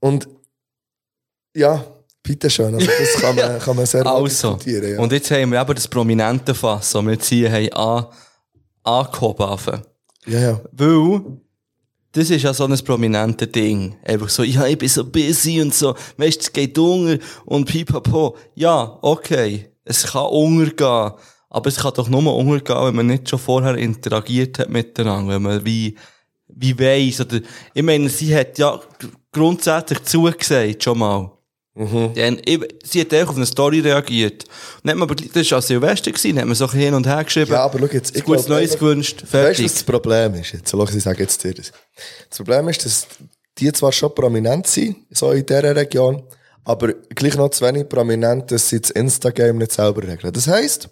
Und 0.00 0.28
ja, 1.56 1.82
bitte 2.22 2.50
schön, 2.50 2.74
also 2.74 2.86
das 2.86 3.20
kann 3.20 3.36
man, 3.36 3.58
kann 3.60 3.76
man 3.76 3.86
sehr 3.86 4.06
Also, 4.06 4.54
diskutieren. 4.54 4.94
Ja. 4.94 5.00
und 5.00 5.12
jetzt 5.12 5.30
haben 5.30 5.52
wir 5.52 5.60
eben 5.60 5.74
das 5.74 5.88
prominente 5.88 6.54
Fass, 6.54 6.92
das 6.92 7.04
wir 7.04 7.18
hier 7.20 7.52
haben 7.52 7.72
an, 7.72 8.06
angehoben 8.82 9.82
ja, 10.26 10.40
ja. 10.40 10.60
Weil, 10.72 11.22
das 12.12 12.30
ist 12.30 12.42
ja 12.42 12.52
so 12.52 12.64
ein 12.64 12.78
prominentes 12.78 13.50
Ding. 13.52 13.96
Einfach 14.04 14.28
so, 14.28 14.42
ja, 14.42 14.66
ich 14.66 14.78
bin 14.78 14.88
so 14.88 15.04
busy 15.04 15.60
und 15.62 15.74
so, 15.74 15.94
weißt 16.16 16.38
du, 16.38 16.40
es 16.42 16.52
geht 16.52 16.78
unter 16.78 17.18
und 17.44 17.66
pipapo. 17.66 18.36
Ja, 18.54 18.98
okay, 19.02 19.70
es 19.84 20.04
kann 20.04 20.26
untergehen. 20.26 21.12
Aber 21.52 21.68
es 21.68 21.76
kann 21.76 21.94
doch 21.94 22.08
nur 22.08 22.36
untergehen, 22.36 22.84
wenn 22.86 22.96
man 22.96 23.06
nicht 23.06 23.28
schon 23.28 23.38
vorher 23.38 23.76
interagiert 23.76 24.58
hat 24.58 24.70
miteinander, 24.70 25.34
wenn 25.34 25.42
man 25.42 25.64
wie, 25.64 25.96
wie 26.48 26.78
weiss, 26.78 27.20
oder, 27.20 27.40
ich 27.74 27.82
meine, 27.82 28.08
sie 28.08 28.34
hat 28.34 28.58
ja 28.58 28.78
grundsätzlich 29.32 30.02
zugesagt, 30.04 30.84
schon 30.84 30.98
mal. 30.98 31.32
Dann, 31.74 32.40
ich, 32.44 32.60
sie 32.82 33.00
hat 33.00 33.14
auch 33.14 33.28
auf 33.28 33.36
eine 33.36 33.46
Story 33.46 33.80
reagiert. 33.80 34.44
Und 34.82 34.90
hat 34.90 34.96
man 34.96 35.08
aber, 35.08 35.14
das 35.14 35.50
war 35.50 35.58
an 35.58 35.62
Silvester, 35.62 36.10
gewesen, 36.10 36.38
hat 36.38 36.46
man 36.46 36.54
so 36.54 36.64
ein 36.64 36.70
bisschen 36.70 36.84
hin 36.84 36.94
und 36.94 37.06
her 37.06 37.24
geschrieben. 37.24 37.52
Ja, 37.52 37.62
aber 37.64 37.78
schau 37.78 37.86
jetzt, 37.86 38.16
ich 38.16 38.24
Gutes 38.24 38.48
Neues 38.48 38.78
gewünscht, 38.78 39.22
Weißt 39.22 39.32
du, 39.32 39.38
fertig. 39.38 39.64
was 39.64 39.74
das 39.74 39.82
Problem 39.84 40.34
ist? 40.34 40.52
Jetzt, 40.52 40.70
schau, 40.70 40.82
ich 40.84 41.02
sage 41.02 41.22
jetzt 41.22 41.42
dir 41.44 41.54
das. 41.54 41.72
Das 42.28 42.38
Problem 42.38 42.68
ist, 42.68 42.84
dass 42.84 43.06
die 43.58 43.72
zwar 43.72 43.92
schon 43.92 44.14
prominent 44.14 44.66
sind, 44.66 44.96
so 45.10 45.30
in 45.30 45.46
dieser 45.46 45.74
Region, 45.76 46.22
aber 46.64 46.92
gleich 47.14 47.36
noch 47.36 47.50
zu 47.50 47.64
wenig 47.64 47.88
prominent, 47.88 48.50
dass 48.50 48.68
sie 48.68 48.80
das 48.80 48.90
Instagram 48.90 49.58
nicht 49.58 49.72
selber 49.72 50.02
regeln. 50.02 50.32
Das 50.32 50.46
heisst, 50.48 50.88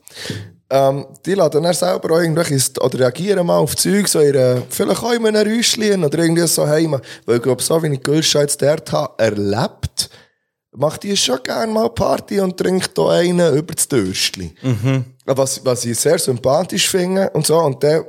ähm, 0.71 1.07
die 1.25 1.35
laden 1.35 1.63
dann 1.63 1.75
selber 1.75 2.15
auch 2.15 2.21
irgendwelche, 2.21 2.57
oder 2.81 2.99
reagieren 2.99 3.47
mal 3.47 3.59
auf 3.59 3.75
Zeug, 3.77 4.07
so 4.07 4.21
ihre, 4.21 4.63
vielleicht 4.69 5.03
auch 5.03 5.13
in 5.13 5.27
einem 5.27 5.47
Räuschchen 5.51 6.05
oder 6.05 6.19
irgendwie 6.19 6.47
so 6.47 6.67
heim. 6.67 7.01
Weil 7.27 7.37
ich 7.37 7.43
glaube, 7.43 7.63
so 7.63 7.83
wie 7.83 7.89
ich 7.89 8.03
Gülscha 8.03 8.41
jetzt 8.41 8.61
dort 8.61 8.93
habe, 8.93 9.15
erlebt, 9.23 10.11
macht 10.79 11.03
die 11.03 11.17
schon 11.17 11.43
gerne 11.43 11.73
mal 11.73 11.91
Party 11.91 12.41
und 12.41 12.57
trinkt 12.57 12.97
da 12.97 13.11
einen 13.11 13.57
über 13.57 13.75
das 13.75 13.89
Dürstli. 13.89 14.55
Was, 15.25 15.65
was 15.65 15.85
ich 15.85 15.99
sehr 15.99 16.19
sympathisch 16.19 16.89
finde 16.89 17.31
und 17.31 17.47
so. 17.47 17.59
Und 17.59 17.83
dann 17.83 18.05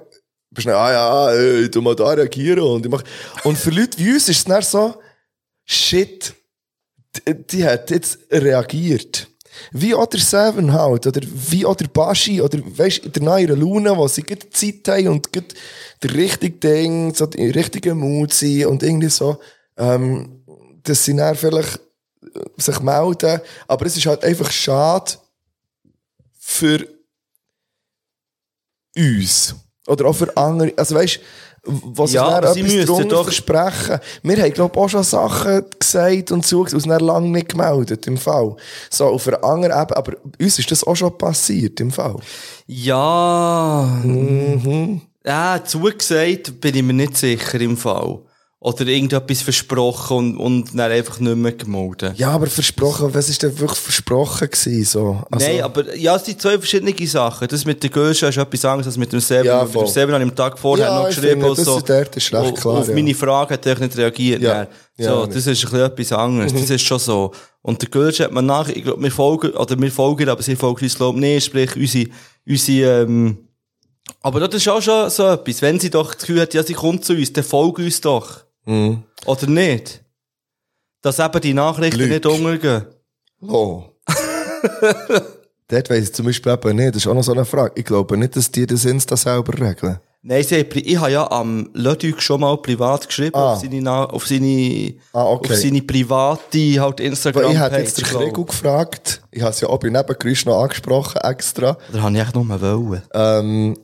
bist 0.51 0.67
du 0.67 0.71
dann, 0.71 0.79
ah 0.79 0.91
ja, 0.91 1.31
ey, 1.31 1.69
du 1.69 1.81
mal 1.81 1.95
da 1.95 2.09
reagieren 2.09 2.59
und 2.59 2.85
ich 2.85 2.91
mach. 2.91 3.03
Und 3.43 3.57
für 3.57 3.71
Leute 3.71 3.97
wie 3.97 4.13
uns 4.13 4.29
ist 4.29 4.37
es 4.37 4.43
dann 4.45 4.61
so, 4.61 4.95
shit, 5.65 6.33
die, 7.15 7.33
die 7.33 7.65
hat 7.65 7.89
jetzt 7.89 8.19
reagiert. 8.31 9.27
Wie 9.71 9.93
auch 9.93 10.05
der 10.05 10.19
Seven 10.19 10.71
halt, 10.71 11.05
oder 11.07 11.21
wie 11.49 11.65
auch 11.65 11.75
der 11.75 11.87
Baschi, 11.87 12.39
oder 12.39 12.59
weisst, 12.63 12.99
in 12.99 13.11
der 13.11 13.23
neuen 13.23 13.59
Lune, 13.59 13.97
wo 13.97 14.07
sie 14.07 14.23
gerade 14.23 14.49
Zeit 14.51 14.87
haben 14.87 15.07
und 15.07 15.33
gerade 15.33 15.47
der 16.01 16.13
richtige 16.13 16.57
Ding, 16.57 17.13
so 17.13 17.25
die 17.25 17.49
richtige 17.49 17.95
Mut 17.95 18.31
sind 18.31 18.67
und 18.67 18.83
irgendwie 18.83 19.09
so, 19.09 19.39
ähm, 19.75 20.43
dass 20.83 21.03
sie 21.03 21.15
dann 21.15 21.35
vielleicht 21.35 21.79
sich 22.57 22.79
melden. 22.81 23.41
Aber 23.67 23.85
es 23.85 23.97
ist 23.97 24.05
halt 24.05 24.23
einfach 24.23 24.51
schade 24.51 25.11
für 26.37 26.87
uns. 28.95 29.55
Oder 29.87 30.05
auch 30.05 30.13
für 30.15 30.35
andere. 30.37 30.73
Also 30.77 30.95
weißt 30.95 31.19
was 31.63 32.13
Ja, 32.13 32.53
sie 32.53 32.61
etwas 32.79 33.07
doch- 33.09 33.23
versprechen. 33.23 33.99
Wir 34.23 34.41
haben, 34.41 34.53
glaube 34.53 34.73
ich, 34.75 34.81
auch 34.81 34.87
schon 34.87 35.03
Sachen 35.03 35.65
gesagt 35.77 36.31
und 36.31 36.45
so, 36.45 36.63
aus 36.63 36.71
dann 36.71 36.99
lange 37.01 37.29
nicht 37.29 37.49
gemeldet, 37.49 38.07
im 38.07 38.17
Fall. 38.17 38.55
So, 38.89 39.07
auf 39.07 39.27
einer 39.27 39.43
anderen 39.43 39.73
Ebene, 39.77 39.97
aber 39.97 40.13
uns 40.39 40.57
ist 40.57 40.71
das 40.71 40.85
auch 40.85 40.95
schon 40.95 41.17
passiert, 41.17 41.79
im 41.81 41.91
Fall. 41.91 42.15
Ja. 42.65 43.99
Mhm. 44.03 45.01
Ja, 45.25 45.61
zugesagt 45.63 46.61
bin 46.61 46.75
ich 46.75 46.81
mir 46.83 46.93
nicht 46.93 47.17
sicher 47.17 47.59
im 47.59 47.75
Fall. 47.75 48.19
Oder 48.61 48.85
irgendetwas 48.87 49.41
versprochen 49.41 50.17
und, 50.17 50.37
und 50.37 50.77
dann 50.77 50.91
einfach 50.91 51.17
nicht 51.21 51.37
mehr 51.37 51.53
gemeldet. 51.53 52.17
Ja, 52.19 52.31
aber 52.31 52.47
versprochen, 52.47 53.13
was 53.13 53.29
ist 53.29 53.41
denn 53.41 53.57
wirklich 53.57 53.79
versprochen 53.79 54.49
gewesen, 54.49 54.83
so? 54.83 55.23
Also, 55.31 55.47
Nein, 55.47 55.61
aber 55.61 55.95
ja, 55.95 56.17
es 56.17 56.25
sind 56.25 56.41
zwei 56.41 56.57
verschiedene 56.57 56.93
Sachen. 57.07 57.47
Das 57.47 57.63
mit 57.63 57.81
der 57.81 57.89
Gösche 57.89 58.27
ist 58.27 58.35
etwas 58.37 58.65
anderes 58.65 58.87
als 58.87 58.97
mit 58.97 59.13
dem 59.13 59.21
Seven. 59.21 59.45
Ja, 59.45 59.63
mit 59.63 59.73
dem 59.73 59.87
Seven 59.87 60.13
habe 60.13 60.25
ich 60.25 60.29
am 60.29 60.35
Tag 60.35 60.59
vorher 60.59 60.87
Ja, 60.87 60.99
noch 60.99 61.07
geschrieben. 61.07 61.29
finde, 61.41 61.49
und 61.51 61.57
das 61.57 61.65
so. 61.65 61.77
ist 61.77 62.33
Auf- 62.35 62.53
klar, 62.55 62.73
Auf 62.79 62.87
ja. 62.89 62.93
meine 62.95 63.15
Frage 63.15 63.53
hat 63.53 63.65
er 63.65 63.79
nicht 63.79 63.95
reagiert. 63.97 64.41
Ja. 64.41 64.67
Ja, 64.97 65.09
So, 65.09 65.21
nicht. 65.25 65.37
das 65.37 65.47
ist 65.47 65.63
ein 65.63 65.69
bisschen 65.71 65.85
etwas 65.85 66.11
anderes. 66.11 66.51
Das 66.51 66.69
ist 66.69 66.81
schon 66.81 66.99
so. 66.99 67.31
Und 67.61 67.81
der 67.81 67.87
Gösche 67.89 68.25
hat 68.25 68.33
man 68.33 68.45
nach, 68.45 68.67
ich 68.67 68.83
glaube, 68.83 69.01
wir 69.01 69.11
folgen, 69.11 69.51
oder 69.51 69.79
wir 69.79 69.91
folgen, 69.91 70.27
aber 70.27 70.43
sie 70.43 70.57
folgen 70.57 70.83
uns, 70.83 70.95
glaube 70.97 71.17
ich, 71.17 71.21
nicht. 71.21 71.45
Sprich, 71.45 71.77
unsere, 71.77 72.09
unsere, 72.45 73.01
ähm, 73.03 73.37
aber 74.21 74.41
das 74.41 74.55
ist 74.55 74.67
auch 74.67 74.81
schon 74.81 75.09
so 75.09 75.27
etwas. 75.27 75.61
Wenn 75.61 75.79
sie 75.79 75.89
doch 75.89 76.13
das 76.13 76.17
Gefühl 76.19 76.41
hat, 76.41 76.53
ja, 76.53 76.61
sie 76.61 76.73
kommt 76.73 77.05
zu 77.05 77.13
uns, 77.13 77.31
dann 77.31 77.45
folgt 77.45 77.79
uns 77.79 78.01
doch. 78.01 78.43
Mhm. 78.65 79.03
Oder 79.25 79.47
nicht? 79.47 80.03
Dass 81.01 81.19
eben 81.19 81.41
die 81.41 81.53
Nachrichten 81.53 81.99
Lüg. 81.99 82.09
nicht 82.09 82.25
untergehen. 82.25 82.85
Oh. 83.41 83.83
Dort 85.67 85.89
weiss 85.89 86.03
ich 86.05 86.13
zum 86.13 86.25
Beispiel 86.25 86.51
eben 86.51 86.75
nicht, 86.75 86.89
das 86.95 87.03
ist 87.03 87.07
auch 87.07 87.13
noch 87.13 87.23
so 87.23 87.31
eine 87.31 87.45
Frage. 87.45 87.73
Ich 87.75 87.85
glaube 87.85 88.17
nicht, 88.17 88.35
dass 88.35 88.51
die 88.51 88.65
das 88.65 88.85
Insta 88.85 89.15
selber 89.15 89.53
regeln. 89.53 89.99
Nein, 90.21 90.43
sie, 90.43 90.55
ich 90.57 90.97
habe 90.97 91.11
ja 91.11 91.31
am 91.31 91.69
Ludwig 91.73 92.21
schon 92.21 92.41
mal 92.41 92.57
privat 92.57 93.07
geschrieben, 93.07 93.35
Ah. 93.35 93.53
auf 93.53 93.61
seine, 93.61 94.09
auf 94.11 94.27
seine, 94.27 94.95
Ah, 95.13 95.23
okay. 95.23 95.53
auf 95.53 95.57
seine 95.59 95.81
private, 95.81 96.81
halt 96.81 96.99
Instagram 96.99 97.43
Weil 97.45 97.51
ich 97.53 97.59
hätte 97.59 97.77
jetzt 97.77 97.97
den 97.99 98.05
Krieg 98.05 98.33
gefragt, 98.33 99.21
ich 99.31 99.41
habe 99.41 99.51
es 99.51 99.61
ja 99.61 99.69
auch 99.69 99.79
bei 99.79 99.89
Nebengeräusch 99.89 100.45
noch 100.45 100.61
angesprochen, 100.61 101.21
extra. 101.23 101.77
Oder 101.93 102.01
habe 102.01 102.15
ich 102.15 102.21
echt 102.21 102.35
nur 102.35 102.49
wollen? 102.49 103.01
Ähm, 103.13 103.77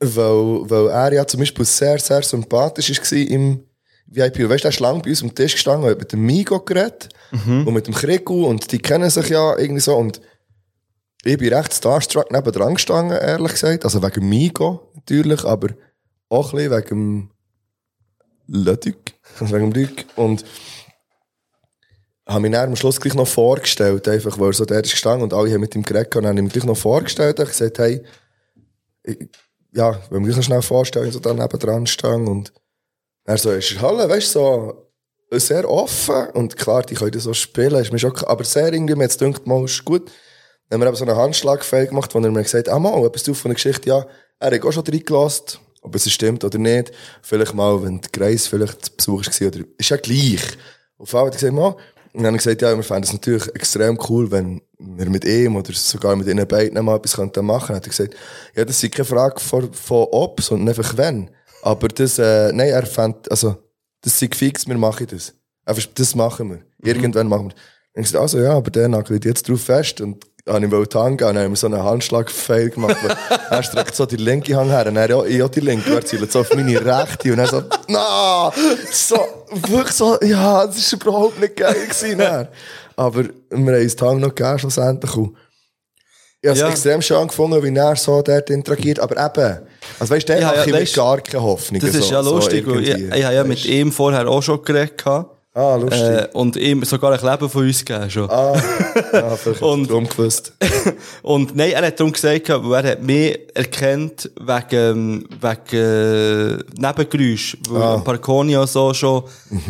weil, 0.00 0.70
weil 0.70 0.88
er 0.88 1.12
ja 1.12 1.26
zum 1.26 1.40
Beispiel 1.40 1.64
sehr, 1.64 1.98
sehr 1.98 2.22
sympathisch 2.22 2.90
war 2.90 3.18
im 3.18 3.64
VIP. 4.06 4.48
Weißt 4.48 4.64
du, 4.64 4.68
er 4.68 4.72
ist 4.72 4.80
lang 4.80 5.02
bei 5.02 5.10
uns 5.10 5.22
am 5.22 5.34
Tisch 5.34 5.52
gestanden 5.52 5.84
und 5.84 5.90
hat 5.90 5.98
mit 5.98 6.12
dem 6.12 6.24
Migo 6.24 6.60
geredet 6.60 7.08
und 7.32 7.72
mit 7.72 7.86
dem 7.86 7.94
Krigu 7.94 8.46
und 8.46 8.70
die 8.70 8.78
kennen 8.78 9.10
sich 9.10 9.28
ja 9.28 9.58
irgendwie 9.58 9.80
so. 9.80 9.96
Und 9.96 10.20
ich 11.24 11.38
bin 11.38 11.52
recht 11.52 11.72
starstruck 11.72 12.30
nebendran 12.30 12.74
gestanden, 12.74 13.18
ehrlich 13.18 13.52
gesagt. 13.52 13.84
Also 13.84 14.02
wegen 14.02 14.28
Migo 14.28 14.92
natürlich, 14.94 15.44
aber 15.44 15.68
auch 16.28 16.52
ein 16.52 16.68
bisschen 16.68 16.72
wegen 16.72 17.30
Ludwig. 18.46 19.14
wegen 19.40 19.72
Luc. 19.72 20.04
Und 20.16 20.44
habe 22.26 22.40
mich 22.40 22.52
dann 22.52 22.70
am 22.70 22.76
Schluss 22.76 23.00
gleich 23.00 23.14
noch 23.14 23.26
vorgestellt, 23.26 24.08
einfach, 24.08 24.38
weil 24.38 24.50
er 24.50 24.52
so 24.54 24.64
der 24.64 24.82
ist 24.82 24.92
gestanden 24.92 25.22
und 25.24 25.34
alle 25.34 25.52
haben 25.52 25.60
mit 25.60 25.74
ihm 25.74 25.82
geredet 25.82 26.16
und 26.16 26.22
dann 26.22 26.30
habe 26.30 26.38
ich 26.38 26.44
mich 26.44 26.52
gleich 26.54 26.64
noch 26.64 26.76
vorgestellt 26.76 27.38
und 27.38 27.46
gesagt, 27.46 27.78
hey, 27.78 28.02
ich, 29.02 29.28
ja, 29.74 30.00
wenn 30.10 30.22
wir 30.22 30.28
mich 30.28 30.36
noch 30.36 30.42
schnell 30.42 30.62
vorstellen, 30.62 31.10
so 31.10 31.18
da 31.18 31.34
nebendran 31.34 31.86
stehen 31.86 32.26
und 32.28 32.52
er 33.24 33.38
so, 33.38 33.50
ist 33.50 33.80
Halle, 33.80 34.08
weißt 34.08 34.34
du, 34.34 34.38
so 34.38 35.38
sehr 35.38 35.68
offen 35.68 36.28
und 36.34 36.56
klar, 36.56 36.82
die 36.82 36.94
können 36.94 37.18
so 37.18 37.34
spielen, 37.34 37.80
ist 37.80 37.92
mir 37.92 37.98
schon, 37.98 38.16
aber 38.24 38.44
sehr 38.44 38.72
irgendwie, 38.72 38.94
mir 38.94 39.04
jetzt 39.04 39.18
gedacht, 39.18 39.46
mal, 39.46 39.64
ist 39.64 39.84
gut. 39.84 40.10
Dann 40.68 40.80
haben 40.80 40.82
wir 40.82 40.88
eben 40.88 40.96
so 40.96 41.04
einen 41.04 41.16
Handschlagfehl 41.16 41.86
gemacht, 41.86 42.14
wo 42.14 42.20
er 42.20 42.30
mir 42.30 42.42
gesagt 42.42 42.68
hat, 42.68 42.74
ah 42.74 42.78
mal, 42.78 43.04
etwas 43.04 43.24
du 43.24 43.34
von 43.34 43.50
der 43.50 43.54
Geschichte, 43.54 43.88
ja, 43.88 44.06
er 44.38 44.54
hat 44.54 44.64
auch 44.64 44.72
schon 44.72 44.84
reingelassen, 44.86 45.58
ob 45.82 45.94
es 45.94 46.10
stimmt 46.10 46.44
oder 46.44 46.58
nicht. 46.58 46.92
Vielleicht 47.22 47.54
mal, 47.54 47.82
wenn 47.82 48.00
der 48.00 48.10
Greis 48.10 48.46
vielleicht 48.46 48.84
zu 48.84 48.92
Besuch 48.96 49.26
war, 49.26 49.48
oder, 49.48 49.64
ist 49.78 49.90
ja 49.90 49.96
gleich. 49.96 50.42
Auf 50.98 51.08
Fall 51.10 51.26
hat 51.26 51.34
er 51.34 51.38
gesagt, 51.38 51.52
mal, 51.52 51.76
und 52.14 52.22
dann 52.22 52.26
habe 52.26 52.36
ich 52.36 52.44
gesagt, 52.44 52.62
ja, 52.62 52.76
wir 52.76 52.84
fänden 52.84 53.02
es 53.02 53.12
natürlich 53.12 53.52
extrem 53.56 53.98
cool, 54.08 54.30
wenn 54.30 54.62
wir 54.78 55.10
mit 55.10 55.24
ihm 55.24 55.56
oder 55.56 55.72
sogar 55.72 56.14
mit 56.14 56.28
ihnen 56.28 56.46
beiden 56.46 56.82
mal 56.84 56.96
etwas 56.96 57.16
könnten 57.16 57.44
machen. 57.44 57.68
Dann 57.68 57.76
hat 57.76 57.86
er 57.86 57.90
gesagt, 57.90 58.14
ja, 58.54 58.64
das 58.64 58.80
ist 58.80 58.94
keine 58.94 59.04
Frage 59.04 59.40
von, 59.40 59.72
von 59.74 60.06
ob, 60.12 60.40
sondern 60.40 60.68
einfach 60.68 60.96
wenn. 60.96 61.28
Aber 61.62 61.88
das, 61.88 62.20
äh, 62.20 62.52
nein, 62.52 62.68
er 62.68 62.86
fand, 62.86 63.28
also, 63.32 63.56
das 64.00 64.22
ist 64.22 64.34
fix, 64.36 64.68
wir 64.68 64.78
machen 64.78 65.08
das. 65.10 65.34
Einfach, 65.64 65.86
das 65.92 66.14
machen 66.14 66.50
wir. 66.50 66.60
Irgendwann 66.88 67.26
machen 67.26 67.48
wir. 67.48 67.54
Dann 67.94 68.02
habe 68.02 68.06
ich 68.06 68.12
gesagt, 68.12 68.22
also 68.22 68.38
ja, 68.40 68.52
aber 68.54 68.70
der 68.70 68.88
nagelt 68.88 69.24
jetzt 69.24 69.48
drauf 69.48 69.60
fest 69.62 70.00
und 70.00 70.24
habe 70.48 70.64
ich 70.66 70.70
wollte 70.70 70.98
und 70.98 71.20
dann 71.20 71.38
haben 71.38 71.52
wir 71.52 71.56
so 71.56 71.68
einen 71.68 71.82
Handschlag-Fail 71.82 72.70
gemacht. 72.70 72.96
er 73.50 73.62
streckt 73.62 73.94
so 73.94 74.04
die 74.04 74.16
linke 74.16 74.54
Hand 74.56 74.70
her 74.70 74.86
und 74.88 74.96
er 74.96 75.08
ja, 75.08 75.24
ich 75.24 75.42
auch 75.42 75.48
die 75.48 75.60
linke. 75.60 75.88
Und 75.90 75.96
er 75.96 76.04
zielt 76.04 76.30
so 76.30 76.40
auf 76.40 76.54
meine 76.54 76.84
rechte 76.84 77.32
und 77.32 77.38
er 77.38 77.46
so, 77.46 77.62
na, 77.88 78.52
so, 78.90 79.16
wirklich 79.52 79.92
so, 79.92 80.18
ja, 80.22 80.66
das 80.66 80.92
war 80.92 81.00
überhaupt 81.00 81.40
nicht 81.40 81.56
geil 81.56 81.74
gewesen. 81.88 82.18
dann. 82.18 82.48
Aber 82.96 83.24
wir 83.24 83.30
haben 83.50 83.68
uns 83.82 83.96
die 83.96 84.04
Hand 84.04 84.20
noch 84.20 84.34
gegeben, 84.34 84.58
schlussendlich. 84.58 85.16
Und 85.16 85.36
ich 86.42 86.48
habe 86.48 86.56
es 86.56 86.60
Ja. 86.60 86.68
extrem 86.68 87.00
schön 87.00 87.26
gefunden, 87.26 87.62
wie 87.62 87.74
er 87.74 87.96
so 87.96 88.20
dort 88.20 88.50
interagiert. 88.50 88.98
Aber 89.00 89.16
eben, 89.16 89.60
also 89.98 90.14
weißt 90.14 90.28
du, 90.28 90.32
der 90.34 90.42
Ja, 90.42 90.48
mache 90.48 90.70
ja, 90.70 90.78
mir 90.78 90.84
gar 90.84 91.20
keine 91.22 91.42
Hoffnung. 91.42 91.80
Das 91.80 91.94
ist 91.94 92.08
so, 92.08 92.12
ja 92.12 92.20
lustig, 92.20 92.64
so 92.66 92.74
ich, 92.76 92.88
ich 92.90 93.24
habe 93.24 93.34
ja 93.34 93.44
mit 93.44 93.64
ihm 93.64 93.90
vorher 93.90 94.28
auch 94.28 94.42
schon 94.42 94.62
geredet. 94.62 94.98
gehabt. 94.98 95.33
Ah, 95.56 95.76
lustig. 95.76 96.00
Äh, 96.02 96.28
und 96.32 96.56
ihm 96.56 96.82
sogar 96.84 97.12
ein 97.12 97.30
Leben 97.30 97.48
von 97.48 97.64
uns 97.64 97.84
gegeben 97.84 98.10
schon. 98.10 98.28
Ah, 98.28 98.60
ja, 99.12 99.30
vielleicht 99.36 99.62
Und- 99.62 99.88
drum 99.88 100.08
gewusst. 100.08 100.52
Und 101.22 101.54
nein, 101.54 101.70
er 101.70 101.86
hat 101.86 102.00
darum 102.00 102.12
gesagt, 102.12 102.48
weil 102.48 102.84
er 102.84 102.90
hat 102.92 103.02
mich 103.02 103.38
erkannt 103.54 104.30
wegen, 104.40 105.24
wegen 105.40 105.76
äh, 105.76 106.58
Nebengeräusch. 106.76 107.56
Weil 107.68 107.82
Ah. 107.82 107.94
am 107.94 108.02
Parconia 108.04 108.66
so 108.66 108.92
schon, 108.92 109.22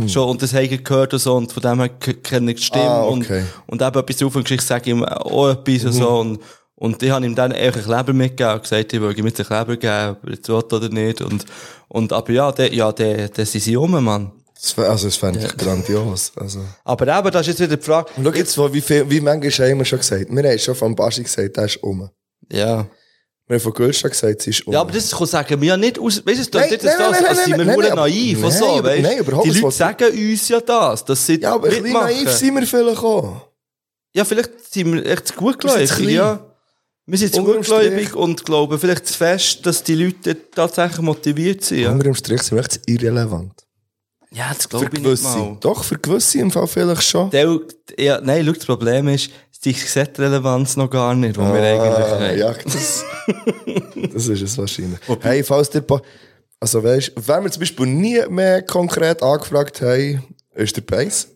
schon, 0.07 0.31
und 0.31 0.41
das 0.43 0.55
haben 0.55 0.65
ich 0.65 0.83
gehört 0.83 1.13
und 1.13 1.19
so, 1.19 1.35
und 1.35 1.53
von 1.53 1.63
dem 1.63 1.79
her 1.81 1.91
kenne 1.91 2.53
ich 2.53 2.57
die 2.61 2.63
Stimme. 2.65 2.85
Ah, 2.89 3.05
okay. 3.05 3.45
Und, 3.67 3.83
und 3.83 3.87
eben 3.87 3.99
etwas 4.01 4.23
auf 4.23 4.37
und 4.37 4.51
ich 4.51 4.61
sage 4.63 4.89
ihm 4.91 5.05
auch 5.05 5.51
etwas 5.51 5.85
und 5.85 5.93
so. 5.93 6.09
Und, 6.09 6.39
und 6.77 7.03
ich 7.03 7.11
habe 7.11 7.27
ihm 7.27 7.35
dann 7.35 7.53
einfach 7.53 7.81
ein 7.81 7.85
Kleber 7.87 8.13
mitgegeben 8.15 8.55
und 8.55 8.63
gesagt, 8.63 8.91
ich 8.93 9.01
will 9.03 9.19
ihm 9.19 9.27
jetzt 9.27 9.39
einen 9.41 9.49
Kleber 9.49 9.77
geben, 9.77 10.17
ob 10.17 10.25
er 10.27 10.31
jetzt 10.35 10.49
will 10.49 10.55
oder 10.79 10.89
nicht. 10.89 11.21
Und, 11.21 11.45
und, 11.89 12.11
aber 12.13 12.33
ja, 12.33 12.51
der, 12.53 12.73
ja, 12.73 12.91
der, 12.91 13.29
der 13.29 13.45
sind 13.47 13.61
sie 13.61 13.77
um, 13.77 14.03
Mann. 14.03 14.33
Das, 14.65 14.77
wär- 14.79 14.89
also, 14.91 15.07
das 15.09 15.17
fände 15.17 15.41
ich 15.45 15.57
grandios. 15.59 16.33
Also. 16.37 16.61
Aber 16.85 17.19
eben, 17.19 17.31
das 17.31 17.43
ist 17.43 17.59
jetzt 17.59 17.61
wieder 17.61 17.77
die 17.77 17.83
Frage. 17.85 18.11
Und 18.17 18.25
schau 18.25 18.33
jetzt, 18.33 18.57
wo- 18.57 18.73
wie 18.73 18.81
viel, 18.81 19.09
wie 19.11 19.21
manchmal 19.21 19.71
haben 19.71 19.79
wir 19.79 19.85
schon 19.85 19.99
gesagt? 19.99 20.27
Wir 20.31 20.43
haben 20.51 20.59
schon 20.59 20.75
von 20.75 20.95
Baschi 20.95 21.23
gesagt, 21.23 21.57
der 21.57 21.65
ist 21.67 21.83
um. 21.83 22.09
Ja. 22.51 22.87
Wir 23.47 23.57
haben 23.57 23.61
von 23.63 23.75
Gülscha 23.75 24.09
gesagt, 24.09 24.41
sie 24.41 24.51
ist 24.51 24.67
um. 24.67 24.73
Ja, 24.73 24.81
aber 24.81 24.93
das 24.93 25.11
kann 25.11 25.27
sagen 25.27 25.61
wir 25.61 25.69
ja 25.69 25.77
nicht 25.77 25.99
aus, 25.99 26.25
weißt 26.25 26.55
du, 26.55 26.59
es 26.59 26.71
nicht 26.71 26.83
nein, 26.83 26.97
so, 26.97 27.05
als, 27.05 27.45
sind 27.45 27.59
wir 27.59 27.65
nein, 27.67 27.75
nur 27.75 27.83
nein, 27.85 27.95
naiv 27.95 28.41
nein, 28.41 28.51
so, 28.53 28.83
weißt 28.83 29.03
nein, 29.03 29.19
überhaupt 29.19 29.47
Die 29.47 29.51
Leute 29.61 29.71
sagen 29.77 30.05
uns 30.33 30.49
ja 30.49 30.61
das, 30.63 31.05
dass 31.05 31.27
sie 31.27 31.41
ja, 31.43 31.55
aber 31.55 31.69
ein 31.69 31.83
bisschen 31.83 31.93
naiv 31.93 32.31
sind 32.31 32.55
wir 32.55 32.67
vielleicht 32.67 33.03
auch. 33.03 33.49
Ja, 34.15 34.25
vielleicht 34.25 34.73
sind 34.73 34.95
wir 34.95 35.05
echt 35.05 35.29
zu 35.29 35.35
gutgläubig, 35.35 35.99
ja. 36.09 36.41
Wir 37.05 37.19
sind 37.19 37.35
zu 37.35 37.45
gutgläubig 37.45 38.15
und 38.17 38.47
glauben 38.47 38.79
vielleicht 38.79 39.09
zu 39.09 39.13
fest, 39.13 39.67
dass 39.67 39.83
die 39.83 39.95
Leute 39.95 40.51
tatsächlich 40.51 41.01
motiviert 41.03 41.63
sind. 41.63 41.81
Ja, 41.81 41.91
Unter 41.93 42.05
dem 42.05 42.15
Strich 42.15 42.41
sind 42.41 42.57
wir 42.57 42.65
echt 42.65 42.81
irrelevant. 42.87 43.64
Ja, 44.35 44.53
das 44.55 44.69
glaube 44.69 44.91
ich 44.93 45.01
nicht 45.03 45.23
mal. 45.23 45.57
Doch, 45.61 45.85
für 45.85 45.97
gewisse 45.99 46.39
im 46.41 46.51
Fall 46.51 46.67
vielleicht 46.67 47.03
schon. 47.05 47.31
Der, 47.31 47.59
ja, 47.99 48.21
nein, 48.21 48.45
schau, 48.45 48.53
das 48.53 48.67
Problem 48.67 49.09
ist, 49.09 49.31
die 49.65 49.75
Relevanz 50.19 50.77
noch 50.77 50.91
gar 50.91 51.15
nicht, 51.15 51.37
die 51.37 51.41
wir 51.41 51.47
eigentlich 51.47 51.81
Ah, 51.81 52.21
haben. 52.21 52.39
ja, 52.39 52.53
das, 52.53 53.05
das 54.13 54.27
ist 54.29 54.43
es 54.43 54.59
wahrscheinlich. 54.59 54.99
Hey, 55.21 55.43
falls 55.43 55.71
dir, 55.71 55.81
pa- 55.81 56.03
also 56.61 56.83
weißt, 56.85 57.13
wenn 57.17 57.45
wir 57.45 57.51
zum 57.51 57.61
Beispiel 57.61 57.87
nie 57.87 58.21
mehr 58.29 58.61
konkret 58.63 59.23
angefragt 59.23 59.81
haben, 59.81 60.23
ist 60.55 60.77
der 60.77 60.83
Bass. 60.83 61.29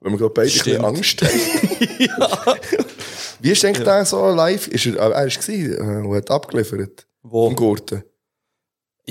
Wenn 0.00 0.12
wir 0.12 0.18
gerade 0.18 0.32
beide 0.32 0.48
ein 0.48 0.52
bisschen 0.52 0.72
Stimmt. 0.72 0.84
Angst 0.86 1.22
haben. 1.22 2.58
Wie 3.40 3.50
ist 3.50 3.64
eigentlich 3.64 3.84
der 3.84 4.04
so 4.04 4.26
live? 4.30 4.68
Ist 4.68 4.86
er, 4.86 4.94
äh, 4.94 5.12
er 5.12 5.26
ist 5.26 5.40
gewesen, 5.40 5.74
äh, 5.74 6.06
und 6.06 6.14
hat 6.16 6.30
abgeliefert? 6.30 7.06
Wo? 7.22 7.48
Im 7.48 7.56
Gurten. 7.56 8.02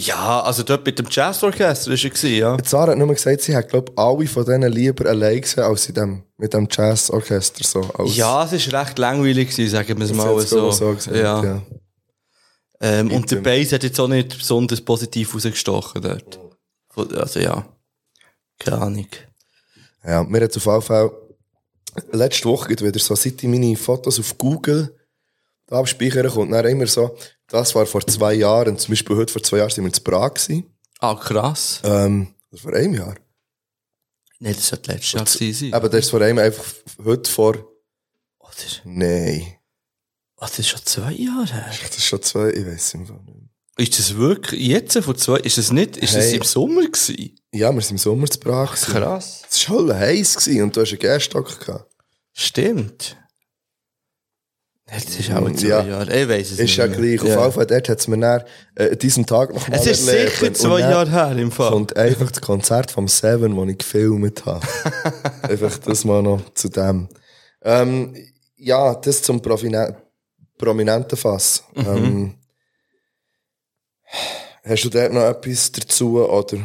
Ja, 0.05 0.41
also 0.41 0.63
dort 0.63 0.85
mit 0.85 0.97
dem 0.97 1.07
Jazzorchester 1.09 1.91
war 1.91 2.23
er, 2.23 2.29
ja. 2.29 2.57
Die 2.57 2.67
Sarah 2.67 2.91
hat 2.91 2.97
nur 2.97 3.07
gesagt, 3.07 3.41
sie 3.41 3.55
hat, 3.55 3.69
glaube 3.69 3.91
alle 3.95 4.27
von 4.27 4.45
denen 4.45 4.71
lieber 4.71 5.09
allein 5.09 5.41
gesehen, 5.41 5.63
als 5.63 5.89
in 5.89 5.95
dem, 5.95 6.23
mit 6.37 6.53
dem 6.53 6.67
Jazzorchester, 6.71 7.63
so. 7.63 7.81
Als, 7.81 8.15
Ja, 8.15 8.43
es 8.49 8.71
war 8.71 8.81
recht 8.81 8.97
langweilig, 8.97 9.49
gewesen, 9.49 9.71
sagen 9.71 9.97
wir 9.97 10.05
es 10.05 10.13
mal 10.13 10.39
so. 10.39 10.69
ich, 10.69 10.75
so 10.75 10.93
gesagt, 10.93 11.17
ja. 11.17 11.43
ja. 11.43 11.61
Ähm, 12.81 13.11
und 13.11 13.29
der. 13.29 13.41
Bass 13.41 13.73
hat 13.73 13.83
jetzt 13.83 13.99
auch 13.99 14.07
nicht 14.07 14.37
besonders 14.37 14.79
positiv 14.79 15.35
rausgestochen 15.35 16.01
dort. 16.01 16.39
Also 17.15 17.39
ja, 17.39 17.65
keine 18.57 18.81
Ahnung. 18.81 19.07
Ja, 20.05 20.23
mir 20.23 20.41
hat 20.41 20.55
auf 20.55 20.65
jeden 20.65 20.81
Fall 20.81 21.11
letzte 22.11 22.45
Woche 22.45 22.69
geht 22.69 22.81
wieder 22.81 22.99
so, 22.99 23.15
seit 23.15 23.41
ich 23.41 23.49
meine 23.49 23.75
Fotos 23.75 24.19
auf 24.19 24.37
Google 24.37 24.95
abspeichern, 25.69 26.29
kommt 26.29 26.53
dann 26.53 26.65
immer 26.65 26.87
so, 26.87 27.15
das 27.49 27.73
war 27.75 27.85
vor 27.85 28.05
zwei 28.05 28.33
Jahren, 28.35 28.77
zum 28.77 28.91
Beispiel 28.91 29.15
heute 29.15 29.31
vor 29.33 29.43
zwei 29.43 29.57
Jahren 29.57 29.69
sind 29.69 29.83
wir 29.85 29.93
in 29.95 30.03
Prag 30.03 30.33
gewesen, 30.33 30.65
Ah, 30.99 31.15
krass. 31.15 31.81
ähm, 31.83 32.33
das 32.51 32.61
vor 32.61 32.73
einem 32.73 32.93
Jahr. 32.93 33.15
Nein, 34.39 34.53
das 34.55 34.67
sollte 34.67 34.91
letztes 34.91 35.11
Jahr 35.13 35.25
gewesen 35.25 35.53
sein. 35.53 35.73
Aber 35.73 35.89
das 35.89 36.05
ist 36.05 36.09
vor 36.11 36.21
einem 36.21 36.39
einfach 36.39 36.65
heute 37.03 37.29
vor, 37.29 37.55
Oh, 38.39 38.47
das, 38.55 38.65
ist, 38.65 38.81
nein, 38.85 39.55
oh, 40.37 40.41
das 40.41 40.59
ist 40.59 40.69
schon 40.69 40.81
zwei 40.85 41.11
Jahre 41.13 41.45
her. 41.53 41.71
das 41.87 41.97
ist 41.97 42.05
schon 42.05 42.21
zwei, 42.21 42.49
ich 42.49 42.65
weiß 42.65 42.93
im 42.95 43.05
Fall 43.05 43.19
nicht. 43.25 43.37
Ist 43.77 43.97
das 43.99 44.15
wirklich 44.15 44.61
jetzt 44.67 44.97
vor 45.03 45.15
zwei, 45.15 45.37
ist 45.39 45.57
das 45.57 45.71
nicht, 45.71 45.95
ist 45.97 46.13
das 46.15 46.25
Hey. 46.25 46.35
im 46.37 46.43
Sommer 46.43 46.81
gewesen? 46.85 47.35
Ja, 47.53 47.71
wir 47.73 47.81
sind 47.81 47.91
im 47.91 47.97
Sommer 47.97 48.27
zu 48.27 48.39
Prag 48.39 48.71
gewesen. 48.75 48.91
Krass. 48.93 49.43
Es 49.49 49.69
war 49.69 49.77
schon 49.77 49.93
heiß 49.93 50.35
gewesen 50.37 50.63
und 50.63 50.75
du 50.75 50.81
hast 50.81 50.89
einen 50.89 50.99
Gärstock 50.99 51.59
gehabt. 51.65 51.89
Stimmt. 52.33 53.15
Das 54.91 55.03
ist 55.05 55.31
auch 55.31 55.51
zwei 55.51 55.67
Ja. 55.67 55.83
Jahre. 55.83 56.19
Ich 56.21 56.27
weiss 56.29 56.51
es 56.51 56.59
Ist 56.59 56.75
ja 56.75 56.87
nicht 56.87 56.97
gleich. 56.99 57.21
mehr. 57.23 57.37
Auf 57.37 57.43
jeden 57.45 57.51
Fall, 57.53 57.65
dort 57.67 57.89
hat 57.89 57.99
es 57.99 58.07
mir 58.07 58.17
dann, 58.19 58.43
äh, 58.75 58.95
diesen 58.97 59.25
Tag 59.25 59.53
noch 59.53 59.67
mal 59.67 59.75
Es 59.77 59.85
ist 59.85 60.07
erlebt. 60.07 60.31
sicher 60.33 60.47
Und 60.47 60.57
zwei 60.57 60.79
Jahre 60.79 61.09
her 61.11 61.37
im 61.37 61.51
Fall. 61.51 61.71
kommt 61.71 61.95
einfach 61.95 62.31
das 62.31 62.41
Konzert 62.41 62.89
vom 62.91 63.07
Seven, 63.07 63.55
das 63.55 63.67
ich 63.69 63.77
gefilmt 63.77 64.45
habe. 64.45 64.65
einfach 65.43 65.77
das 65.77 66.05
mal 66.05 66.21
noch 66.23 66.41
zu 66.55 66.69
dem. 66.69 67.07
Ähm, 67.61 68.15
ja, 68.57 68.95
das 68.95 69.21
zum 69.21 69.41
Profine 69.41 69.95
prominenten 70.57 71.17
Fass. 71.17 71.63
Mhm. 71.75 71.85
Ähm, 71.87 72.35
hast 74.63 74.83
du 74.85 74.89
dort 74.89 75.13
noch 75.13 75.21
etwas 75.23 75.71
dazu, 75.71 76.19
oder? 76.23 76.57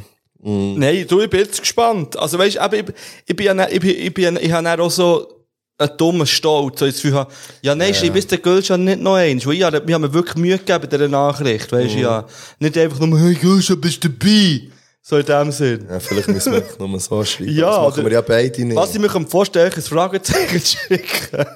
Nein, 0.47 1.07
du, 1.09 1.21
ich 1.21 1.31
bin 1.31 1.41
jetzt 1.41 1.61
gespannt. 1.61 2.19
Also, 2.19 2.39
weißt 2.39 2.57
du, 2.57 2.77
ich, 2.77 2.85
ich 3.27 3.37
bin 3.37 3.47
ja, 3.47 3.69
ich 3.69 3.81
bin, 3.81 3.91
ich 3.91 4.13
bin, 4.13 4.37
ich 4.41 4.53
habe 4.53 4.83
auch 4.83 4.91
so 4.91 5.44
einen 5.79 5.97
dummen 5.97 6.27
Stolz, 6.27 6.79
so 6.79 6.87
das 6.87 6.95
Gefühl 6.97 7.15
habe, 7.15 7.33
ja, 7.63 7.75
nein, 7.75 7.95
schreib 7.95 8.15
jetzt 8.15 8.31
den 8.31 8.41
Gülschan 8.41 8.85
nicht 8.85 9.01
noch 9.01 9.15
eins, 9.15 9.45
weil 9.47 9.55
ich 9.55 9.63
habe, 9.63 9.87
wir 9.87 9.95
haben 9.95 10.03
mir 10.03 10.13
wirklich 10.13 10.37
Mühe 10.37 10.59
gegeben 10.59 10.81
bei 10.83 10.87
dieser 10.87 11.09
Nachricht, 11.09 11.71
weißt 11.73 11.95
du, 11.95 11.99
ja. 11.99 12.27
Nicht 12.61 12.79
einfach 12.79 13.01
nur, 13.01 13.19
hey, 13.19 13.35
Gülschan, 13.35 13.81
bist 13.81 14.05
du 14.05 14.09
dabei? 14.09 14.69
So 15.07 15.19
in 15.19 15.27
dem 15.27 15.53
Sinn. 15.53 15.87
Ja, 15.91 16.01
vielleicht 16.01 16.29
müssen 16.29 16.53
wir 16.53 16.63
einfach 16.63 16.79
nur 16.79 16.99
so 16.99 17.23
schreiben. 17.27 17.55
Ja, 17.55 17.85
das 17.85 17.97
machen 17.97 18.07
wir 18.07 18.13
ja 18.13 18.23
beide 18.23 18.65
nicht. 18.65 18.75
Was 18.75 18.95
ich 18.95 18.99
mir 18.99 19.11
vorstellen 19.11 19.71
kann, 19.71 19.79
ist 19.79 19.93
ein 19.93 19.95
Fragezeichen 19.95 20.61
schicken. 20.65 21.47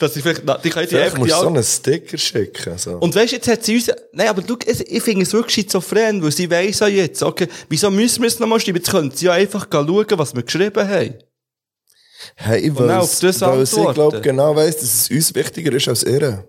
Dass 0.00 0.16
ich 0.16 0.22
vielleicht, 0.22 0.42
na, 0.44 0.58
die 0.58 0.68
kann 0.68 0.82
ich 0.82 0.90
Vielleicht 0.90 1.16
musst 1.16 1.30
du 1.30 1.36
so 1.36 1.46
einen 1.46 1.62
Sticker 1.62 2.18
schicken. 2.18 2.76
So. 2.78 2.96
Und 2.96 3.14
weißt 3.14 3.30
du, 3.30 3.36
jetzt 3.36 3.46
hat 3.46 3.62
sie 3.62 3.76
uns, 3.76 3.88
nein, 4.12 4.26
aber 4.26 4.42
du, 4.42 4.56
ich 4.66 5.02
finde 5.02 5.22
es 5.22 5.32
wirklich 5.32 5.54
schizophren, 5.54 6.20
weil 6.24 6.32
sie 6.32 6.50
weiss 6.50 6.80
ja 6.80 6.88
jetzt, 6.88 7.22
okay, 7.22 7.46
wieso 7.68 7.88
müssen 7.88 8.20
wir 8.22 8.26
es 8.26 8.40
nochmal 8.40 8.58
schreiben? 8.58 8.78
Jetzt 8.78 8.90
können 8.90 9.12
sie 9.12 9.26
ja 9.26 9.32
einfach 9.32 9.68
schauen, 9.70 10.06
was 10.16 10.34
wir 10.34 10.42
geschrieben 10.42 10.88
haben. 10.88 11.14
Hey, 12.36 12.60
ich 12.60 12.74
weiß, 12.78 12.90
auf 13.02 13.20
das 13.20 13.40
weil 13.40 13.66
sie, 13.66 13.84
glaub, 13.94 14.22
genau 14.22 14.54
weiss, 14.56 14.76
dass 14.76 14.84
es 14.94 15.10
uns 15.10 15.34
wichtiger 15.34 15.72
ist 15.72 15.88
als 15.88 16.02
ihr. 16.04 16.44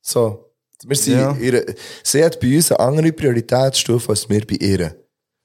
So. 0.00 0.48
Wir 0.84 0.96
sind 0.96 1.18
Ja. 1.20 1.36
ihre, 1.36 1.64
sie 2.02 2.24
hat 2.24 2.40
bei 2.40 2.56
uns 2.56 2.72
eine 2.72 2.80
andere 2.80 3.12
Prioritätsstufe 3.12 4.08
als 4.10 4.28
wir 4.28 4.44
bei 4.46 4.56
ihr. 4.56 4.96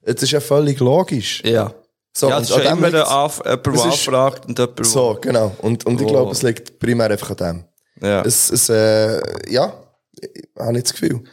Das 0.01 0.23
ist 0.23 0.31
ja 0.31 0.39
völlig 0.39 0.79
logisch. 0.79 1.43
Ja. 1.45 1.73
So, 2.15 2.29
ja, 2.29 2.37
und 2.37 2.43
es 2.43 2.49
ist 2.49 2.55
immer 2.57 2.69
Anf 2.71 2.75
jemand, 2.79 2.93
der 2.93 3.11
anfragt 3.11 4.45
und 4.47 4.57
jemand, 4.57 4.85
So, 4.85 5.17
genau. 5.21 5.55
Und, 5.61 5.85
und 5.85 6.01
ich 6.01 6.07
Oh. 6.07 6.09
glaube, 6.09 6.31
es 6.31 6.41
liegt 6.41 6.79
primär 6.79 7.11
einfach 7.11 7.29
an 7.31 7.37
dem. 7.37 7.63
Ja. 8.09 8.21
Es, 8.23 8.49
es, 8.49 8.69
äh, 8.69 9.21
ja, 9.51 9.71
ich 10.19 10.43
habe 10.57 10.73
nicht 10.73 10.87
das 10.87 10.93
Gefühl. 10.93 11.23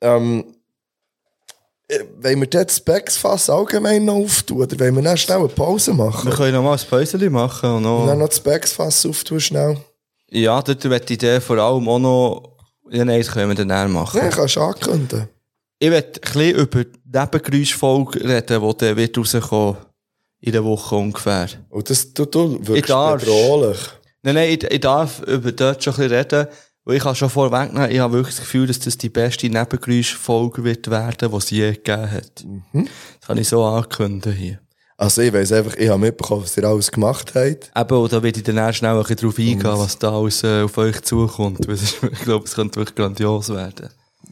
Ähm, 0.00 0.44
äh, 0.48 0.55
wollen 2.20 2.40
wir 2.40 2.46
dort 2.48 2.68
das 2.70 2.80
Backsfass 2.80 3.48
allgemein 3.48 4.04
noch 4.04 4.16
auftun? 4.16 4.62
Oder 4.62 4.78
wollen 4.80 4.96
wir 4.96 5.02
dann 5.02 5.16
schnell 5.16 5.38
eine 5.38 5.48
Pause 5.48 5.94
machen? 5.94 6.28
wir 6.28 6.36
können 6.36 6.54
noch 6.54 6.62
mal 6.62 6.76
ein 6.76 6.86
Päuschen 6.88 7.32
machen 7.32 7.70
und 7.70 7.84
Und 7.86 8.06
dann 8.06 8.18
noch, 8.18 8.24
noch 8.24 8.28
das 8.28 8.40
Backsfass 8.40 9.06
auftun 9.06 9.40
schnell? 9.40 9.76
ja, 10.30 10.60
dort 10.62 10.82
wird 10.84 11.08
die 11.08 11.14
Idee 11.14 11.40
vor 11.40 11.58
allem 11.58 11.88
auch 11.88 11.98
noch, 11.98 12.56
ja, 12.90 13.04
nein, 13.04 13.20
das 13.20 13.30
können 13.30 13.56
wir 13.56 13.64
dann 13.64 13.92
machen. 13.92 14.18
Ja, 14.18 14.28
kannst 14.28 14.56
du 14.56 14.60
ankündigen. 14.60 15.28
Ich 15.78 15.90
werde 15.90 16.08
ein 16.08 16.20
bisschen 16.20 16.54
über 16.56 16.84
die 16.84 16.98
Nebengeräuschfolge 17.04 18.24
reden, 18.24 18.62
die 18.68 18.76
dann 18.78 18.96
wird 18.96 19.18
rauskommen 19.18 19.76
in 20.40 20.52
der 20.52 20.64
Woche 20.64 20.94
ungefähr. 20.96 21.48
Und 21.70 21.88
das 21.90 22.12
tut 22.12 22.34
du 22.34 22.58
wirklich 22.60 22.86
darf. 22.86 23.20
bedrohlich. 23.20 23.78
Nein, 24.22 24.34
nein, 24.34 24.50
ich, 24.50 24.64
ich 24.64 24.80
darf 24.80 25.20
über 25.22 25.52
dort 25.52 25.84
schon 25.84 25.94
ein 25.94 26.08
bisschen 26.08 26.16
reden, 26.16 26.46
weil 26.86 26.96
ich 26.96 27.02
kann 27.02 27.14
schon 27.14 27.28
vorwegnehmen, 27.28 27.90
ich 27.90 27.98
habe 27.98 28.14
wirklich 28.14 28.36
das 28.36 28.44
Gefühl, 28.44 28.66
dass 28.66 28.78
das 28.78 28.96
die 28.96 29.10
beste 29.10 29.48
Nebengeräuschfolge 29.50 30.64
wird 30.64 30.88
werden, 30.88 31.30
die 31.30 31.36
es 31.36 31.50
je 31.50 31.72
gegeben 31.72 32.10
hat. 32.10 32.44
Das 32.72 33.26
kann 33.26 33.36
ich 33.38 33.48
so 33.48 33.62
ankündigen 33.64 34.32
hier. 34.38 34.60
Also 34.96 35.20
ich 35.20 35.30
weiss 35.34 35.52
einfach, 35.52 35.74
ich 35.76 35.90
habe 35.90 35.98
mitbekommen, 36.00 36.42
was 36.44 36.56
ihr 36.56 36.64
alles 36.64 36.90
gemacht 36.90 37.34
habt. 37.34 37.70
Eben, 37.76 37.96
und 37.98 38.12
da 38.12 38.22
werde 38.22 38.38
ich 38.38 38.44
dann 38.44 38.56
erst 38.56 38.78
schnell 38.78 38.92
ein 38.96 39.02
bisschen 39.02 39.16
drauf 39.16 39.38
eingehen, 39.38 39.62
was 39.64 39.98
da 39.98 40.16
alles 40.16 40.42
äh, 40.42 40.62
auf 40.62 40.78
euch 40.78 41.02
zukommt. 41.02 41.66
Weil 41.68 41.74
es 41.74 41.82
ist- 41.82 42.02
Ich 42.02 42.20
glaube, 42.20 42.46
es 42.46 42.54
könnte 42.54 42.76
wirklich 42.80 42.94
grandios 42.96 43.50
werden. 43.50 43.90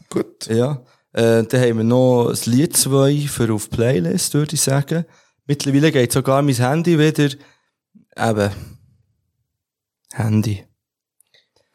Gut. 0.09 0.47
Ja. 0.47 0.81
Äh, 1.13 1.43
dann 1.43 1.61
haben 1.61 1.77
wir 1.77 1.83
noch 1.83 2.29
ein 2.31 2.51
Lied 2.51 2.75
2 2.75 3.27
für 3.27 3.53
auf 3.53 3.69
Playlist, 3.69 4.33
würde 4.33 4.55
ich 4.55 4.61
sagen. 4.61 5.05
Mittlerweile 5.45 5.91
geht 5.91 6.11
sogar 6.11 6.41
mein 6.41 6.55
Handy 6.55 6.97
wieder. 6.97 7.29
Eben. 8.17 8.49
Handy. 10.13 10.64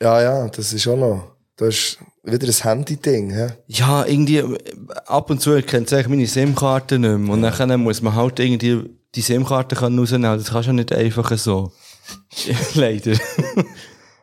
Ja, 0.02 0.22
ja, 0.22 0.48
das 0.48 0.72
ist 0.72 0.86
auch 0.88 0.96
noch. 0.96 1.32
Das 1.56 1.68
ist 1.74 1.98
wieder 2.22 2.46
ein 2.46 2.52
Handy-Ding. 2.54 3.30
hä? 3.32 3.48
Ja, 3.66 4.04
irgendwie, 4.06 4.38
äh, 4.38 4.58
ab 5.06 5.30
und 5.30 5.40
zu 5.40 5.50
erkennt 5.52 5.92
eigentlich 5.92 6.08
meine 6.08 6.26
SIM-Karte 6.26 6.98
nicht 6.98 7.18
mehr. 7.18 7.32
Und 7.34 7.42
dann 7.42 7.80
muss 7.80 8.00
man 8.02 8.14
halt 8.14 8.38
irgendwie 8.40 8.90
die 9.14 9.20
SIM-Karte 9.20 9.78
rausnehmen. 9.78 10.38
Das 10.38 10.50
kannst 10.50 10.66
du 10.66 10.70
ja 10.70 10.72
nicht 10.72 10.92
einfach 10.92 11.36
so. 11.36 11.72
Leider. 12.74 13.12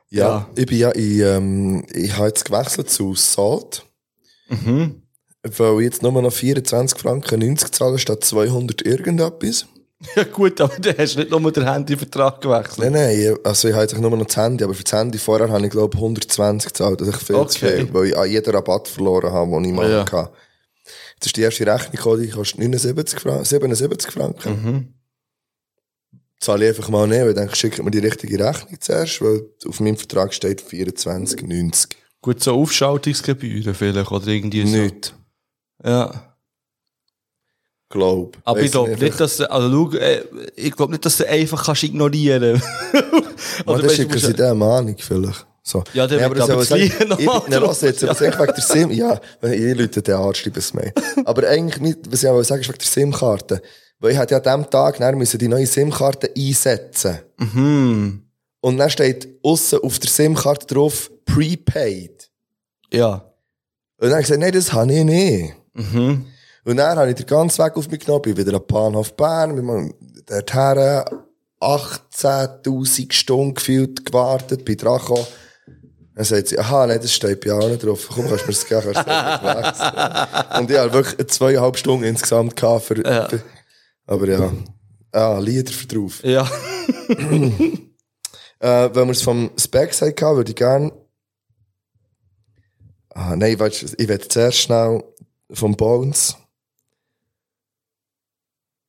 Ja, 0.09 0.28
Ja. 0.28 0.49
ich 0.55 0.65
bin 0.65 0.78
ja 0.80 0.89
in, 0.91 1.19
ähm, 1.21 1.86
ich 1.93 2.15
habe 2.17 2.28
jetzt 2.28 2.45
gewechselt 2.45 2.89
zu 2.89 3.13
Salt. 3.15 3.86
mhm. 4.49 5.03
Weil 5.43 5.78
ich 5.80 5.84
jetzt 5.86 6.01
nur 6.03 6.19
noch 6.21 6.34
24 6.34 6.99
Franken 6.99 7.39
90 7.39 7.71
zahlen 7.71 7.99
statt 7.99 8.23
200 8.23 8.82
irgendetwas. 8.82 9.65
Ja 10.15 10.23
gut, 10.25 10.61
aber 10.61 10.75
dann 10.77 10.95
hast 10.97 11.15
du 11.15 11.19
nicht 11.19 11.31
nur 11.31 11.51
den 11.51 11.63
Handyvertrag 11.65 12.39
gewechselt. 12.39 12.91
Nein, 12.91 12.93
nein, 12.93 13.35
also 13.43 13.67
ich 13.67 13.73
habe 13.73 13.83
jetzt 13.83 13.97
nur 13.99 14.11
noch 14.15 14.25
das 14.25 14.37
Handy, 14.37 14.63
aber 14.63 14.73
für 14.75 14.83
das 14.83 14.93
Handy 14.93 15.17
vorher 15.17 15.49
habe 15.49 15.65
ich 15.65 15.71
glaube 15.71 15.97
120 15.97 16.67
gezahlt, 16.71 17.01
das 17.01 17.07
ist 17.07 17.23
viel 17.23 17.35
zu 17.35 17.41
Okay. 17.65 17.77
viel, 17.77 17.93
weil 17.93 18.05
ich 18.07 18.17
an 18.17 18.29
jeden 18.29 18.53
Rabatt 18.55 18.87
verloren 18.87 19.31
habe, 19.31 19.49
den 19.51 19.65
ich 19.65 19.73
mal 19.73 19.89
Ja. 19.89 19.99
hatte. 20.01 20.31
Jetzt 21.15 21.25
ist 21.25 21.35
die 21.37 21.41
erste 21.41 21.65
Rechnung 21.65 21.91
gekommen, 21.93 22.21
die 22.21 22.29
kostet 22.29 22.59
79 22.59 23.19
Franken, 23.19 23.45
77 23.45 24.11
Franken. 24.11 24.49
Mhm. 24.51 24.93
Zahle 26.39 26.65
ich 26.69 26.77
einfach 26.77 26.89
mal 26.89 27.07
nicht, 27.07 27.21
weil 27.21 27.33
denke, 27.33 27.55
schickt 27.55 27.83
mir 27.83 27.89
die 27.89 27.97
richtige 27.97 28.37
Rechnung 28.45 28.79
zuerst, 28.79 29.19
weil 29.23 29.41
auf 29.67 29.79
meinem 29.79 29.97
Vertrag 29.97 30.31
steht 30.33 30.61
24,90. 30.61 31.87
Gut, 32.21 32.43
so 32.43 32.53
Aufschaltungsgebühren 32.53 33.73
vielleicht 33.73 34.11
oder 34.11 34.27
irgendwie 34.27 34.65
so. 34.67 34.77
Nicht, 34.77 35.15
Ja. 35.83 36.26
Glaub. 37.89 38.38
Aber 38.43 38.59
ich 38.61 38.71
glaube 38.71 38.97
nicht, 38.97 39.19
dass, 39.19 39.38
du- 39.38 39.49
also 39.51 39.91
äh, 39.93 40.23
ich 40.55 40.71
glaube 40.75 40.91
nicht, 40.93 41.05
dass 41.05 41.17
du 41.17 41.27
einfach 41.27 41.65
kannst 41.65 41.83
ignorieren. 41.83 42.61
Dann 42.93 43.03
weißt 43.65 43.83
du, 43.83 43.89
schicken 43.89 44.17
sie 44.17 44.33
dir 44.33 44.45
eine 44.47 44.55
Mahnung 44.55 44.95
vielleicht. 44.97 45.45
So. 45.63 45.83
Ja, 45.93 46.07
dann 46.07 46.17
Nee, 46.21 46.29
wird 46.29 46.39
das 46.39 46.49
aber 46.49 46.59
das 46.61 46.69
sagen, 46.69 46.81
ich- 46.83 46.99
mal 47.25 47.41
nein, 47.49 47.59
drauf. 47.59 47.67
lass 47.67 47.81
jetzt, 47.81 48.01
aber 48.03 48.25
ja. 48.25 48.39
wegen 48.39 48.53
der 48.53 48.61
SIM, 48.63 48.91
ja, 48.91 49.19
wenn 49.41 49.51
ich 49.53 49.77
Leute 49.77 50.01
den 50.01 50.15
Arzt 50.15 50.39
schreibe 50.39 50.59
es 50.59 50.73
mir. 50.73 50.93
Aber 51.25 51.45
eigentlich, 51.47 51.81
nicht, 51.81 51.99
was 52.09 52.23
ich 52.23 52.29
auch 52.29 52.41
sagen 52.43 52.61
ist 52.61 52.69
wegen 52.69 52.77
der 52.79 52.88
SIM-Karte. 52.88 53.61
Weil 53.99 54.11
ich 54.13 54.17
hätte 54.17 54.35
ja 54.35 54.41
an 54.53 54.61
dem 54.61 54.69
Tag 54.69 54.97
dann 54.99 55.17
müssen 55.17 55.38
die 55.39 55.47
neue 55.49 55.65
SIM-Karte 55.67 56.31
einsetzen. 56.38 57.19
Mhm. 57.38 58.23
Und 58.61 58.77
dann 58.77 58.89
steht 58.89 59.27
aussen 59.43 59.79
auf 59.81 59.99
der 59.99 60.09
SIM-Karte 60.09 60.67
drauf, 60.73 61.11
prepaid. 61.25 62.29
Ja. 62.93 63.15
Und 63.97 64.03
dann 64.03 64.11
habe 64.11 64.21
ich 64.21 64.27
gesagt, 64.27 64.39
nein, 64.41 64.51
das 64.53 64.71
habe 64.71 64.93
ich 64.93 65.03
nicht. 65.03 65.53
Mhm. 65.73 66.25
Und 66.68 66.76
dann 66.76 66.97
habe 66.97 67.09
ich 67.09 67.15
den 67.15 67.26
ganzen 67.26 67.63
Weg 67.63 67.78
auf 67.78 67.89
mich 67.89 68.01
genommen, 68.01 68.24
bin 68.24 68.36
wieder 68.36 68.53
am 68.53 68.68
Bahnhof 68.68 69.15
Bern, 69.15 69.55
bin 69.55 69.63
mal 69.63 69.89
dorthin 70.26 71.01
18.000 71.61 73.13
Stunden 73.13 73.53
gefühlt 73.53 74.05
gewartet, 74.05 74.65
bin 74.65 74.76
dran 74.76 74.99
gekommen. 74.99 75.26
Dann 76.13 76.26
sagt 76.26 76.49
sie, 76.49 76.59
aha, 76.59 76.88
nein, 76.88 76.99
das 77.01 77.13
steht 77.13 77.39
bei 77.45 77.51
allen 77.51 77.80
drauf. 77.80 78.09
Komm, 78.13 78.28
kannst 78.28 78.43
du 78.43 78.47
mir 78.47 78.53
das 78.53 78.68
geben, 78.68 78.93
kannst 78.93 79.80
du. 79.80 80.57
Und 80.59 80.70
ich 80.70 80.78
hatte 80.78 80.93
wirklich 80.93 81.28
zweieinhalb 81.30 81.78
Stunden 81.78 82.03
insgesamt 82.03 82.57
gehabt 82.57 82.84
für, 82.84 82.95
für 82.95 83.41
aber 84.05 84.28
ja. 84.28 84.51
Ah, 85.13 85.39
Lieder 85.39 85.72
für 85.72 85.88
drauf. 85.88 86.22
Ja. 86.24 86.49
Äh, 88.59 88.89
wenn 88.95 89.05
wir 89.05 89.11
es 89.11 89.22
vom 89.22 89.51
Specs 89.55 90.01
hatten, 90.01 90.36
würde 90.36 90.49
ich 90.49 90.55
gerne. 90.55 90.91
Ah, 93.09 93.36
nein, 93.36 93.59
weißt, 93.59 93.84
du, 93.84 93.86
ich 93.99 94.07
werde 94.07 94.28
zuerst 94.28 94.57
schnell 94.57 95.03
vom 95.51 95.78
Bones. 95.78 96.36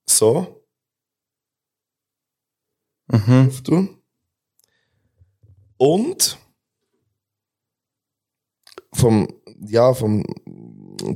So. 0.09 0.64
Mhm. 3.09 3.52
Du. 3.62 3.88
Und 5.76 6.38
vom, 8.92 9.28
ja, 9.61 9.94
vom, 9.94 10.24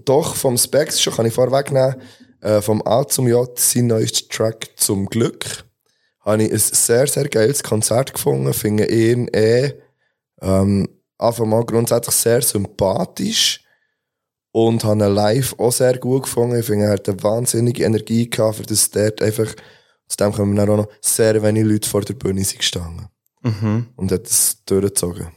doch, 0.04 0.36
vom 0.36 0.56
Specs 0.56 1.00
schon 1.00 1.14
kann 1.14 1.26
ich 1.26 1.34
vorwegnehmen, 1.34 2.00
äh, 2.40 2.60
vom 2.60 2.82
A 2.86 3.06
zum 3.06 3.28
J, 3.28 3.58
sein 3.58 3.88
neuester 3.88 4.28
Track 4.28 4.70
zum 4.76 5.06
Glück, 5.06 5.64
habe 6.20 6.44
ich 6.44 6.52
ein 6.52 6.58
sehr, 6.58 7.06
sehr 7.06 7.28
geiles 7.28 7.62
Konzert 7.62 8.14
gefunden, 8.14 8.52
finde 8.54 8.86
ihn 8.86 9.28
eh, 9.28 9.72
ähm, 10.40 10.88
einfach 11.18 11.44
mal 11.44 11.64
grundsätzlich 11.64 12.14
sehr 12.14 12.42
sympathisch 12.42 13.61
und 14.52 14.84
habe 14.84 15.04
ihn 15.04 15.14
live 15.14 15.54
auch 15.58 15.72
sehr 15.72 15.98
gut 15.98 16.24
gefunden. 16.24 16.58
Ich 16.58 16.66
finde, 16.66 16.86
er 16.86 16.92
hat 16.92 17.08
eine 17.08 17.22
wahnsinnige 17.22 17.84
Energie 17.84 18.28
gehabt, 18.30 18.56
für 18.56 18.62
das 18.62 18.90
dort 18.90 19.20
einfach, 19.22 19.48
zu 20.08 20.16
dem 20.18 20.32
kommen 20.32 20.54
dann 20.56 20.68
auch 20.68 20.76
noch 20.76 20.88
sehr 21.00 21.42
wenig 21.42 21.64
Leute 21.64 21.88
vor 21.88 22.02
der 22.02 22.14
Bühne 22.14 22.44
sind 22.44 22.58
gestanden. 22.58 23.08
Und 23.96 24.12
hat 24.12 24.26
es 24.26 24.62
durchgezogen. 24.64 25.28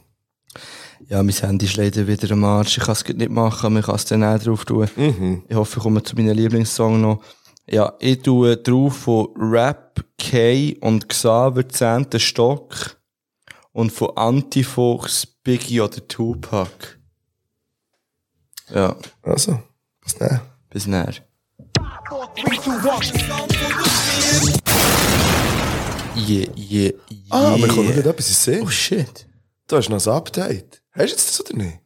Ja, 1.08 1.22
mein 1.22 1.34
Handy 1.34 1.66
ist 1.66 1.76
leider 1.76 2.06
wieder 2.06 2.30
am 2.32 2.44
Arsch. 2.44 2.78
Ich 2.78 2.84
kann 2.84 2.92
es 2.92 3.06
nicht 3.06 3.30
machen, 3.30 3.66
aber 3.66 3.78
ich 3.80 3.86
kann 3.86 3.94
es 3.94 4.04
dann 4.04 4.24
auch 4.24 4.38
drauf 4.38 4.64
tun. 4.64 4.88
Ich 5.48 5.54
hoffe, 5.56 5.78
ich 5.78 5.82
komme 5.82 6.02
zu 6.02 6.16
meinen 6.16 6.36
Lieblingssong 6.36 7.00
noch. 7.00 7.22
Ja, 7.68 7.94
ich 7.98 8.22
tue 8.22 8.56
drauf 8.56 8.96
von 8.96 9.28
Rap, 9.36 10.04
K 10.18 10.76
und 10.80 11.08
Xaver, 11.08 11.68
10. 11.68 12.06
Stock. 12.16 12.96
Und 13.72 13.92
von 13.92 14.16
Antifox, 14.16 15.26
Biggie 15.26 15.80
oder 15.80 16.06
Tupac. 16.08 16.95
Ja, 18.74 18.96
Also, 19.22 19.60
was 20.02 20.18
ne? 20.18 20.40
bis 20.70 20.86
näher. 20.86 21.12
Yeah, 26.16 26.46
yeah, 26.56 26.90
yeah. 26.90 26.92
Ah, 27.30 27.56
wir 27.56 27.68
kommen 27.68 27.86
nicht 27.94 27.98
etwas 28.06 28.44
sehen. 28.44 28.62
Oh 28.64 28.68
shit. 28.70 29.26
Da 29.68 29.78
ist 29.78 29.88
noch 29.90 30.04
ein 30.04 30.12
Update. 30.12 30.82
Hast 30.92 31.06
du 31.06 31.10
jetzt 31.10 31.28
das 31.28 31.40
oder 31.40 31.56
nicht? 31.58 31.78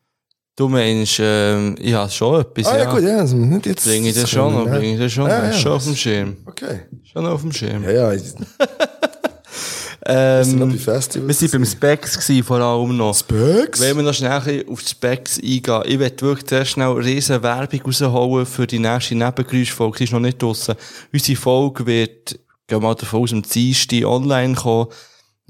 Du 0.57 0.69
meinst, 0.69 1.19
ähm, 1.21 1.75
ich 1.79 1.93
habe 1.95 2.11
schon 2.11 2.41
etwas, 2.41 2.67
Ah, 2.67 2.77
ja, 2.79 2.85
ja. 2.85 2.93
gut, 2.95 3.03
ja, 3.03 3.17
also 3.19 3.37
nicht 3.37 3.67
jetzt. 3.67 3.85
Bring 3.85 4.05
ich 4.07 4.15
das 4.15 4.29
schon 4.31 4.53
noch, 4.53 4.67
Ja. 4.67 4.77
bring 4.79 4.93
ich 4.95 4.99
das 5.01 5.13
schon 5.13 5.29
Ja, 5.29 5.39
noch. 5.39 5.45
ja. 5.47 5.53
Schon 5.53 5.73
auf 5.73 5.85
dem 5.85 5.97
Schirm. 5.97 6.37
Okay. 6.47 6.81
Schon 7.05 7.27
auf 7.27 7.41
dem 7.41 7.53
Schirm. 7.53 7.83
Ja, 7.85 7.91
ja, 7.91 8.13
ich 8.13 8.23
wir 8.23 8.29
sind 8.29 8.41
noch 8.41 8.49
bei 8.57 10.00
Ähm, 10.13 10.79
Festivals. 10.79 11.41
wir 11.41 11.51
waren 11.53 11.61
beim 11.61 11.65
Specs 11.71 12.19
gewesen, 12.19 12.45
vor 12.45 12.59
allem 12.61 12.97
noch. 12.97 13.15
Specs? 13.15 13.81
Wenn 13.81 13.97
wir 13.97 14.03
noch 14.03 14.15
schnell 14.15 14.31
ein 14.33 14.69
auf 14.69 14.83
die 14.83 14.89
Specs 14.89 15.39
eingehen, 15.39 15.83
ich 15.87 15.99
werde 15.99 16.21
wirklich 16.23 16.49
sehr 16.49 16.65
schnell 16.65 16.91
eine 16.91 17.05
riesen 17.05 17.43
Werbung 17.43 17.81
rausholen 17.83 18.47
für 18.47 18.67
die 18.67 18.79
nächste 18.79 19.15
Nebengeräuschfolge. 19.15 19.99
Sie 19.99 20.05
ist 20.05 20.13
noch 20.13 20.21
nicht 20.21 20.43
draussen. 20.43 20.75
Unsere 21.13 21.39
Folge 21.39 21.87
wird, 21.87 22.31
gehen 22.31 22.41
wir 22.69 22.81
mal 22.81 22.95
davon 22.95 23.23
aus, 23.23 23.33
am 23.33 23.43
Dienstag 23.43 24.05
online 24.05 24.55
kommen. 24.55 24.89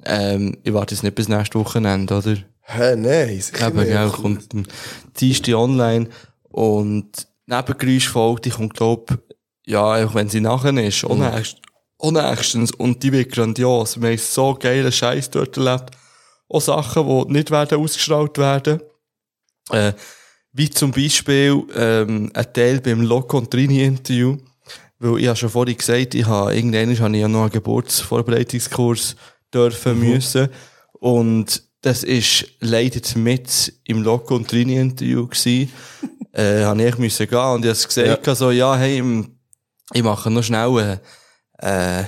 Ähm, 0.04 0.56
ich 0.62 0.72
warte 0.72 0.94
jetzt 0.94 1.02
nicht 1.02 1.14
bis 1.14 1.28
nächste 1.28 1.58
Wochenende, 1.58 2.14
oder? 2.16 2.36
Hä, 2.62 2.96
nein, 2.96 3.40
sicher 3.40 3.68
Eben, 3.68 3.78
nicht. 3.78 3.88
gell, 3.88 4.08
kommt 4.10 4.54
am 4.54 4.64
Dienstag 5.18 5.54
online. 5.54 6.08
Und 6.50 7.10
die 7.48 7.54
Nebengeräuschfolge, 7.54 8.40
die 8.42 8.50
kommt, 8.50 8.74
glaub, 8.74 9.18
ja, 9.66 9.82
auch 10.04 10.14
wenn 10.14 10.28
sie 10.28 10.40
nachher 10.40 10.72
ist, 10.82 11.04
auch 11.04 11.16
nächst- 11.16 11.58
auch 12.00 12.10
nächstens. 12.10 12.72
Und 12.72 13.02
die 13.02 13.12
wird 13.12 13.32
grandios. 13.32 14.00
Wir 14.00 14.10
haben 14.10 14.18
so 14.18 14.54
geilen 14.54 14.92
Scheiß 14.92 15.30
dort 15.30 15.56
erlebt. 15.56 15.90
Auch 16.48 16.60
Sachen, 16.60 17.06
die 17.06 17.32
nicht 17.32 17.50
werden 17.50 17.78
ausgestrahlt 17.78 18.38
werden. 18.38 18.80
Äh, 19.70 19.92
wie 20.52 20.70
zum 20.70 20.90
Beispiel, 20.90 21.62
ähm, 21.76 22.30
ein 22.34 22.52
Teil 22.52 22.80
beim 22.80 23.02
Loco 23.02 23.38
und 23.38 23.50
Trini 23.50 23.84
Interview. 23.84 24.36
Weil 24.98 25.20
ich 25.20 25.26
habe 25.28 25.36
schon 25.36 25.48
vorhin 25.48 25.76
gesagt, 25.76 26.14
ich 26.14 26.26
habe, 26.26 26.54
irgendwann 26.54 26.98
habe 26.98 27.14
ich 27.14 27.20
ja 27.20 27.28
noch 27.28 27.42
einen 27.42 27.50
Geburtsvorbereitungskurs 27.50 29.16
dürfen 29.52 30.00
müssen. 30.00 30.48
Und 30.92 31.62
das 31.82 32.02
ist 32.02 32.46
leider 32.60 33.00
mit 33.18 33.72
im 33.84 34.02
Loco 34.02 34.34
und 34.34 34.48
Trini 34.48 34.76
Interview 34.76 35.26
gewesen. 35.26 35.72
äh, 36.32 36.64
habe 36.64 36.82
ich 36.82 36.98
müssen 36.98 37.28
gehen 37.28 37.38
und 37.38 37.64
ich 37.64 37.70
habe 37.70 38.14
gesagt, 38.14 38.36
so, 38.36 38.50
ja, 38.50 38.76
hey, 38.76 39.02
ich 39.92 40.02
mache 40.02 40.30
noch 40.30 40.42
schnell, 40.42 40.78
äh, 40.78 40.98
äh, 41.60 42.04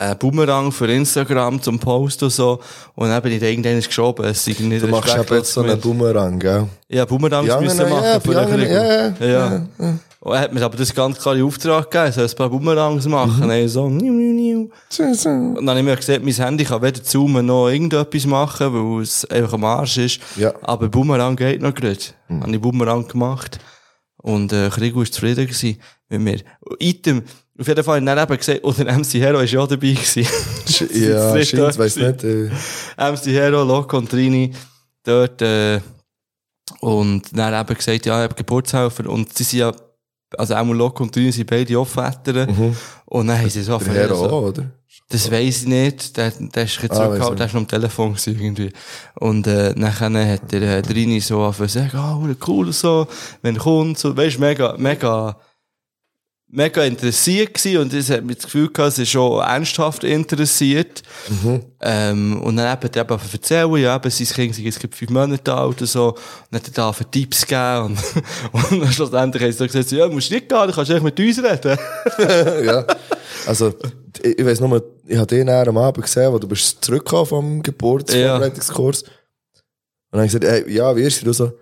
einen 0.00 0.18
Boomerang 0.18 0.70
für 0.70 0.86
Instagram 0.86 1.60
zum 1.60 1.78
Post 1.78 2.22
und 2.22 2.30
so. 2.30 2.60
Und 2.94 3.08
dann 3.08 3.20
bin 3.20 3.32
ich 3.32 3.42
irgendwann 3.42 3.80
geschoben. 3.80 4.24
Es 4.26 4.44
sei 4.44 4.54
nicht 4.60 4.82
Du 4.82 4.86
machst 4.88 5.08
respektlos 5.08 5.38
jetzt 5.38 5.52
so 5.52 5.62
einen. 5.62 5.80
Boomerang, 5.80 6.38
gell? 6.38 6.68
Ja, 6.88 7.04
Boomerangs 7.04 7.48
Ja, 7.48 7.60
müssen 7.60 7.78
nein, 7.78 7.90
machen. 7.90 8.04
ja, 8.04 8.20
für 8.20 8.32
bei 8.32 8.44
den 8.44 8.54
Krieg. 8.60 8.70
ja, 8.70 9.06
ja, 9.08 9.26
ja. 9.26 9.62
Und 10.20 10.32
er 10.34 10.40
hat 10.40 10.52
mir 10.52 10.62
aber 10.62 10.76
das 10.76 10.92
ganz 10.94 11.18
klare 11.18 11.42
Auftrag 11.44 11.90
gegeben, 11.90 12.12
soll 12.12 12.26
ein 12.26 12.36
paar 12.36 12.48
Boomerangs 12.50 13.06
machen. 13.06 13.44
Mhm. 13.44 13.50
Und 13.50 13.68
so, 13.68 13.88
niu, 13.88 14.12
niu, 14.12 14.32
niu. 14.34 14.68
Und 14.98 15.56
dann 15.56 15.68
habe 15.70 15.78
ich 15.80 15.84
mir 15.84 15.96
gesagt, 15.96 16.24
mein 16.24 16.34
Handy 16.34 16.64
kann 16.64 16.82
weder 16.82 17.02
zoomen 17.02 17.46
noch 17.46 17.68
irgendetwas 17.68 18.26
machen, 18.26 18.72
weil 18.72 19.02
es 19.02 19.24
einfach 19.26 19.52
am 19.54 19.64
Arsch 19.64 19.98
ist. 19.98 20.20
Ja. 20.36 20.52
Aber 20.62 20.88
Boomerang 20.88 21.34
geht 21.36 21.60
noch 21.62 21.74
gut. 21.74 22.14
Mhm. 22.28 22.42
Habe 22.42 22.52
ich 22.54 22.60
Boomerang 22.60 23.06
gemacht. 23.06 23.58
Und, 24.16 24.52
äh, 24.52 24.68
Krigo 24.70 24.98
war 25.00 25.06
zufrieden 25.06 25.46
gewesen 25.46 25.80
mit 26.08 26.20
mir. 26.20 26.38
Item, 26.80 27.22
auf 27.58 27.66
jeden 27.66 27.82
Fall, 27.84 28.00
dann 28.04 28.18
eben 28.18 28.36
gesagt, 28.36 28.62
und 28.64 28.78
der 28.78 28.96
MC 28.96 29.14
Hero 29.14 29.40
ist 29.44 29.52
ja 29.52 29.60
auch 29.60 29.68
dabei 29.68 29.92
gewesen. 29.92 30.26
Ja, 30.94 31.44
scheint, 31.44 31.78
weiss 31.78 31.96
nicht. 31.96 32.24
Äh, 32.24 32.50
MC 32.98 33.24
Hero, 33.26 33.64
Loco 33.64 33.98
und 33.98 34.08
Trini, 34.10 34.52
dort, 35.04 35.42
äh, 35.42 35.80
und 36.80 37.22
dann 37.36 37.60
eben 37.60 37.74
gesagt, 37.76 38.06
ja, 38.06 38.18
ich 38.18 38.22
habe 38.24 38.34
Geburtshelfer, 38.34 39.08
und 39.08 39.36
sie 39.36 39.44
sind 39.44 39.58
ja, 39.60 39.72
also 40.36 40.54
auch 40.54 40.64
Loco 40.66 41.02
und 41.02 41.12
Trini 41.12 41.32
sind 41.32 41.48
beide 41.50 41.78
Off-Wettern, 41.80 42.74
und 43.06 43.26
dann 43.26 43.38
haben 43.38 43.48
sie 43.50 43.62
so 43.62 43.78
Mhm. 43.78 43.84
der 43.84 43.94
Hero 43.94 44.14
so, 44.16 44.24
auch, 44.26 44.42
oder? 44.48 44.64
das 45.10 45.30
weiss 45.30 45.62
ich 45.62 45.66
nicht, 45.66 46.16
der, 46.16 46.30
der 46.30 46.64
ist 46.64 46.78
ein 46.82 46.90
Ah, 46.90 46.94
zurückgehalten, 46.94 47.28
nicht. 47.30 47.38
der 47.40 47.46
ist 47.46 47.54
noch 47.54 47.60
am 47.62 47.68
Telefon 47.68 48.16
irgendwie. 48.26 48.70
Und, 49.14 49.46
äh, 49.46 49.72
nachher 49.74 50.32
hat 50.32 50.52
der, 50.52 50.62
äh, 50.78 50.82
Trini 50.82 51.18
so 51.20 51.40
angefangen 51.42 51.68
zu 51.70 51.78
sagen, 51.78 51.96
ah, 51.96 52.20
oh, 52.22 52.34
cool, 52.46 52.72
so, 52.72 53.06
wenn 53.42 53.56
er 53.56 53.62
kommt, 53.62 53.98
so, 53.98 54.14
weisst, 54.16 54.38
mega, 54.38 54.74
mega, 54.76 55.36
mega 56.50 56.82
interessiert 56.82 57.54
gewesen 57.54 57.78
und 57.78 57.92
es 57.92 58.08
hat 58.10 58.24
mir 58.24 58.34
das 58.34 58.44
Gefühl 58.44 58.70
gehabt, 58.72 58.94
sie 58.94 59.02
ist 59.02 59.10
schon 59.10 59.40
ernsthaft 59.40 60.02
interessiert. 60.04 61.02
Ähm, 61.80 62.40
und 62.42 62.56
dann 62.56 62.76
eben, 62.76 62.98
eben 62.98 63.20
erzählen, 63.32 63.76
ja, 63.76 63.96
eben, 63.96 64.10
sein 64.10 64.26
Kind 64.26 64.54
sei 64.54 64.62
jetzt 64.62 64.80
fünf 64.80 65.10
Monate 65.10 65.52
alt 65.52 65.76
oder 65.76 65.86
so, 65.86 66.08
und 66.08 66.16
dann 66.50 66.60
hat 66.60 66.68
er 66.68 66.72
da 66.72 66.92
für 66.92 67.10
Tipps 67.10 67.46
gegeben 67.46 67.96
und, 68.52 68.72
und 68.72 68.82
dann 68.82 68.92
schlussendlich 68.92 69.42
haben 69.42 69.52
sie 69.52 69.58
dann 69.58 69.66
gesagt, 69.66 69.92
ja, 69.92 70.08
musst 70.08 70.30
nicht 70.30 70.48
gehen, 70.48 70.66
du 70.66 70.72
kannst 70.72 70.90
echt 70.90 71.02
mit 71.02 71.20
uns 71.20 71.42
reden. 71.42 71.78
ja. 72.66 72.86
Also, 73.46 73.74
ich, 74.22 74.38
ich 74.38 74.44
weiss 74.46 74.60
nur, 74.60 74.82
ich 75.06 75.16
habe 75.16 75.26
den 75.26 75.48
am 75.48 75.76
Abend 75.76 76.04
gesehen, 76.04 76.32
wo 76.32 76.38
du 76.38 76.48
bist 76.48 76.82
zurückgekommen 76.82 77.26
vom 77.26 77.62
Geburtsvorbereitungskurs. 77.62 79.02
Und 79.02 79.12
dann 80.12 80.20
habe 80.20 80.26
ich 80.26 80.32
gesagt, 80.32 80.44
ey, 80.44 80.72
ja, 80.72 80.96
wie 80.96 81.02
ist 81.02 81.24
du 81.24 81.32
so? 81.32 81.52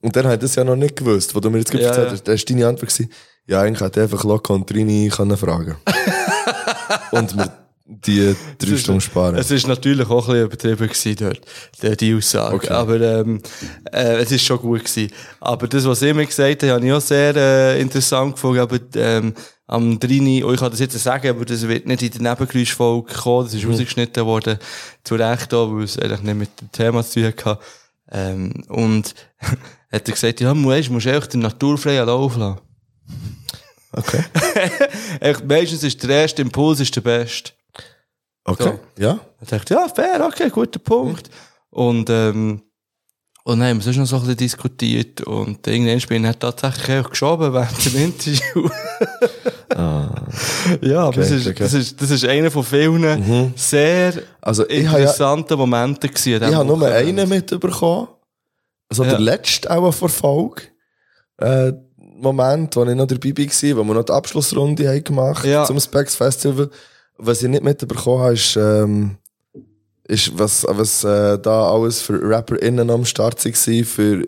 Und 0.00 0.14
dann 0.14 0.24
hat 0.26 0.32
er 0.32 0.38
das 0.38 0.54
ja 0.54 0.64
noch 0.64 0.76
nicht 0.76 0.96
gewusst, 0.96 1.34
wo 1.34 1.40
du 1.40 1.50
mir 1.50 1.58
jetzt 1.58 1.74
Ja, 1.74 1.80
erzählt 1.80 2.06
ja. 2.06 2.12
hast. 2.12 2.28
Da 2.28 2.32
war 2.32 2.38
deine 2.38 2.66
Antwort, 2.68 2.88
gewesen, 2.88 3.12
ja, 3.48 3.62
eigentlich 3.62 3.80
hätte 3.80 4.00
ich 4.00 4.04
einfach 4.04 4.24
Loco 4.24 4.54
und 4.54 4.66
Trini 4.66 5.10
können 5.14 5.36
fragen 5.36 5.76
Und 7.10 7.34
mir 7.34 7.50
die 7.90 8.36
drei 8.58 8.76
Stunden 8.76 9.00
sparen. 9.00 9.36
Es 9.36 9.50
ist 9.50 9.66
natürlich 9.66 10.08
auch 10.10 10.28
ein 10.28 10.48
bisschen 10.50 10.72
übertrieben 10.72 10.88
gewesen 10.88 11.40
dort, 11.80 12.00
die, 12.00 12.14
Aussage. 12.14 12.56
Okay. 12.56 12.68
Aber, 12.68 13.00
ähm, 13.00 13.40
äh, 13.90 14.18
es 14.18 14.30
ist 14.30 14.44
schon 14.44 14.58
gut 14.58 14.84
gewesen. 14.84 15.10
Aber 15.40 15.66
das, 15.66 15.86
was 15.86 16.02
ihr 16.02 16.14
mir 16.14 16.26
gesagt 16.26 16.62
habt, 16.62 16.70
habe 16.70 16.86
ich 16.86 16.92
auch 16.92 17.00
sehr, 17.00 17.34
äh, 17.34 17.80
interessant 17.80 18.34
gefunden. 18.34 18.60
Aber, 18.60 18.78
ähm, 18.94 19.32
am 19.66 19.98
Drini, 19.98 20.44
oh, 20.44 20.52
ich 20.52 20.60
kann 20.60 20.70
das 20.70 20.80
jetzt 20.80 20.98
sagen, 20.98 21.28
aber 21.28 21.44
das 21.46 21.66
wird 21.66 21.86
nicht 21.86 22.02
in 22.02 22.10
der 22.10 22.32
Nebengeräuschfolge 22.32 23.12
kommen, 23.14 23.46
das 23.46 23.54
ist 23.54 23.66
rausgeschnitten 23.66 24.24
worden, 24.24 24.58
zu 25.04 25.14
Recht 25.14 25.52
auch, 25.54 25.74
weil 25.74 25.84
es 25.84 25.98
eigentlich 25.98 26.22
nicht 26.22 26.36
mit 26.36 26.60
dem 26.60 26.72
Thema 26.72 27.02
zu 27.02 27.20
tun 27.20 27.32
hatte. 27.44 27.58
Ähm, 28.10 28.52
und, 28.68 29.14
hat 29.92 30.08
er 30.08 30.12
gesagt, 30.12 30.40
ja, 30.40 30.52
du 30.52 30.54
musst, 30.54 30.90
musst 30.90 31.06
echt 31.06 31.32
den 31.32 31.40
naturfreien 31.40 32.06
Lauf 32.06 32.36
lassen. 32.36 32.60
Okay. 33.98 34.24
Echt, 35.20 35.44
meistens 35.46 35.82
ist 35.82 36.02
der 36.02 36.10
erste 36.22 36.42
Impuls 36.42 36.80
ist 36.80 36.94
der 36.96 37.00
beste. 37.02 37.52
Okay. 38.44 38.78
Ja. 38.98 39.18
Ich 39.42 39.48
dachte, 39.48 39.74
ja, 39.74 39.88
fair, 39.88 40.24
okay, 40.26 40.48
guter 40.50 40.78
Punkt. 40.78 41.28
Und, 41.70 42.08
ähm, 42.10 42.62
Und 43.44 43.60
dann 43.60 43.68
haben 43.68 43.78
wir 43.78 43.82
sonst 43.82 43.96
noch 43.98 44.06
so 44.06 44.16
ein 44.16 44.22
bisschen 44.22 44.36
diskutiert 44.36 45.20
und 45.22 45.66
irgendwann 45.66 46.00
bin 46.08 46.24
ich 46.24 46.36
tatsächlich 46.36 46.98
auch 47.04 47.10
geschoben 47.10 47.52
während 47.52 47.84
dem 47.84 47.96
Interview. 47.96 48.68
Ja, 50.80 51.04
aber 51.04 51.12
das, 51.16 51.30
ist, 51.30 51.46
okay. 51.46 51.56
das, 51.60 51.72
ist, 51.72 52.02
das 52.02 52.10
ist 52.10 52.24
einer 52.24 52.50
von 52.50 52.64
vielen 52.64 53.52
sehr 53.54 54.12
Also 54.40 54.64
habe 54.64 54.74
ja, 54.74 54.80
interessanten 54.98 55.56
Momenten 55.56 56.10
gewesen. 56.10 56.42
ich 56.48 56.54
habe 56.54 56.64
nur 56.66 56.86
einen 56.88 57.28
mitbekommen. 57.28 58.08
Also 58.88 59.04
Ja. 59.04 59.10
der 59.10 59.20
letzte 59.20 59.70
auch 59.70 59.92
vor 59.92 60.08
Folge. 60.08 60.62
Äh, 61.36 61.72
Moment, 62.20 62.74
wo 62.76 62.84
ich 62.84 62.94
noch 62.96 63.06
dabei 63.06 63.30
war, 63.36 63.76
wo 63.76 63.84
wir 63.84 63.94
noch 63.94 64.04
die 64.04 64.12
Abschlussrunde 64.12 64.88
haben 64.88 65.04
gemacht 65.04 65.44
Ja. 65.44 65.64
zum 65.64 65.78
Specs 65.80 66.16
Festival. 66.16 66.70
Was 67.16 67.42
ich 67.42 67.48
nicht 67.48 67.64
mitbekommen 67.64 68.22
habe, 68.22 68.34
ist, 68.34 68.56
ähm, 68.56 69.18
ist 70.04 70.38
was, 70.38 70.64
was 70.68 71.04
äh, 71.04 71.38
da 71.38 71.70
alles 71.72 72.00
für 72.00 72.18
RapperInnen 72.22 72.90
am 72.90 73.04
Start 73.04 73.44
waren 73.44 73.84
für, 73.84 74.24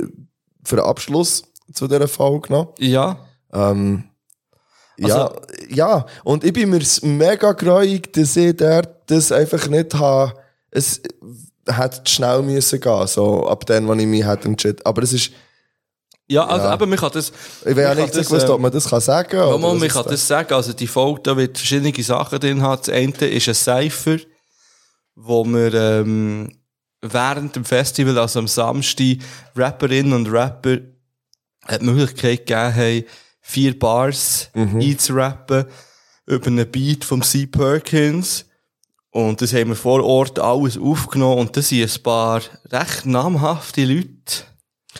für 0.64 0.76
den 0.76 0.84
Abschluss 0.84 1.42
zu 1.72 1.86
dieser 1.88 2.08
Folge 2.08 2.52
noch. 2.52 2.74
Ja, 2.78 3.18
Ähm, 3.52 4.04
ja, 4.98 5.24
Also- 5.26 5.40
ja, 5.68 6.06
und 6.24 6.44
ich 6.44 6.52
bin 6.52 6.70
mir 6.70 6.82
mega 7.02 7.52
gräuig, 7.52 8.12
dass 8.12 8.36
ich 8.36 8.56
dort 8.56 8.90
das 9.10 9.32
einfach 9.32 9.66
nicht 9.68 9.94
habe. 9.94 10.34
Es 10.70 11.00
hätte 11.66 12.02
schnell 12.08 12.42
müssen 12.42 12.80
gehen, 12.80 13.06
so 13.08 13.48
ab 13.48 13.66
dann, 13.66 13.88
wann 13.88 13.98
ich 13.98 14.06
mich 14.06 14.24
hätte 14.24 14.46
entschieden. 14.48 14.78
Aber 14.84 15.02
es 15.02 15.12
ist, 15.12 15.32
ja, 16.30 16.46
also 16.46 16.66
Ja. 16.66 16.72
aber 16.72 16.86
man 16.86 16.98
kann 16.98 17.10
das... 17.12 17.32
ich 17.64 17.76
weiß 17.76 17.76
ja 17.76 17.94
nicht 17.94 18.14
das, 18.16 18.28
gewusst, 18.28 18.46
ähm, 18.46 18.52
ob 18.52 18.60
man 18.60 18.70
das 18.70 18.88
kann 18.88 19.00
sagen 19.00 19.28
kann. 19.30 19.48
Ja, 19.50 19.58
man, 19.58 19.78
man 19.78 19.88
kann 19.88 20.04
das 20.08 20.26
sagen. 20.26 20.54
Also, 20.54 20.72
die 20.72 20.86
Folge, 20.86 21.20
da 21.24 21.36
wird 21.36 21.58
verschiedene 21.58 21.92
Sachen 22.02 22.38
drin 22.38 22.62
haben. 22.62 22.80
Das 22.80 22.88
eine 22.88 23.12
ist 23.12 23.48
ein 23.48 23.54
Cypher, 23.54 24.18
wo 25.16 25.44
wir, 25.44 25.74
ähm, 25.74 26.56
während 27.02 27.56
dem 27.56 27.64
Festival, 27.64 28.16
also 28.18 28.38
am 28.38 28.46
Samstag, 28.48 29.18
Rapperinnen 29.56 30.12
und 30.12 30.30
Rapper 30.30 30.76
die 30.76 31.84
Möglichkeit 31.84 32.46
gegeben 32.46 32.74
haben, 32.76 33.04
vier 33.40 33.78
Bars 33.78 34.50
einzurappen 34.54 35.64
über 36.26 36.46
einen 36.46 36.70
Beat 36.70 37.04
vom 37.04 37.22
C. 37.22 37.46
Perkins. 37.46 38.46
Und 39.10 39.42
das 39.42 39.52
haben 39.52 39.70
wir 39.70 39.76
vor 39.76 40.04
Ort 40.04 40.38
alles 40.38 40.78
aufgenommen 40.78 41.40
und 41.40 41.56
da 41.56 41.62
sind 41.62 41.82
ein 41.82 42.02
paar 42.04 42.40
recht 42.70 43.04
namhafte 43.06 43.84
Leute 43.84 44.44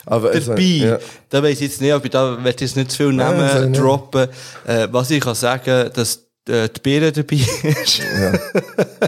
Aber 0.06 0.30
dabei. 0.30 0.60
ja. 0.62 0.98
Da 1.28 1.42
weiss 1.42 1.54
ich 1.60 1.60
jetzt 1.68 1.80
nicht, 1.80 1.92
ob 1.92 2.04
ich 2.04 2.10
da, 2.10 2.42
werde 2.42 2.64
jetzt 2.64 2.76
nicht 2.76 2.90
zu 2.92 2.96
viel 2.98 3.06
Ja, 3.18 3.32
ich 3.32 3.38
Namen 3.38 3.70
nicht. 3.72 3.80
droppen. 3.80 4.28
Äh, 4.66 4.88
was 4.90 5.10
ich 5.10 5.20
kann 5.20 5.34
sagen, 5.34 5.90
dass 5.92 6.26
äh, 6.48 6.68
die 6.68 6.80
Beere 6.80 7.12
dabei 7.12 7.36
ist. 7.62 8.00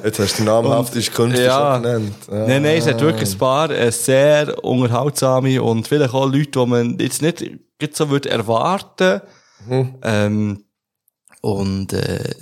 Jetzt 0.04 0.18
hast 0.18 0.32
du 0.34 0.36
den 0.38 0.44
namhaften 0.46 1.02
Künstler 1.02 1.44
Ja. 1.44 1.74
schon 1.74 1.82
genannt. 1.82 2.14
Ja. 2.30 2.46
Nein, 2.46 2.62
nein, 2.62 2.78
es 2.78 2.86
hat 2.86 3.00
wirklich 3.00 3.32
ein 3.32 3.38
paar 3.38 3.70
äh, 3.70 3.92
sehr 3.92 4.62
unterhaltsame 4.64 5.62
und 5.62 5.86
vielleicht 5.88 6.14
auch 6.14 6.26
Leute, 6.26 6.50
die 6.50 6.66
man 6.66 6.98
jetzt 6.98 7.22
nicht 7.22 7.44
so 7.92 8.10
würde 8.10 8.30
erwarten. 8.30 9.20
Mhm. 9.66 9.94
Ähm, 10.02 10.64
und 11.40 11.92
äh, 11.92 12.34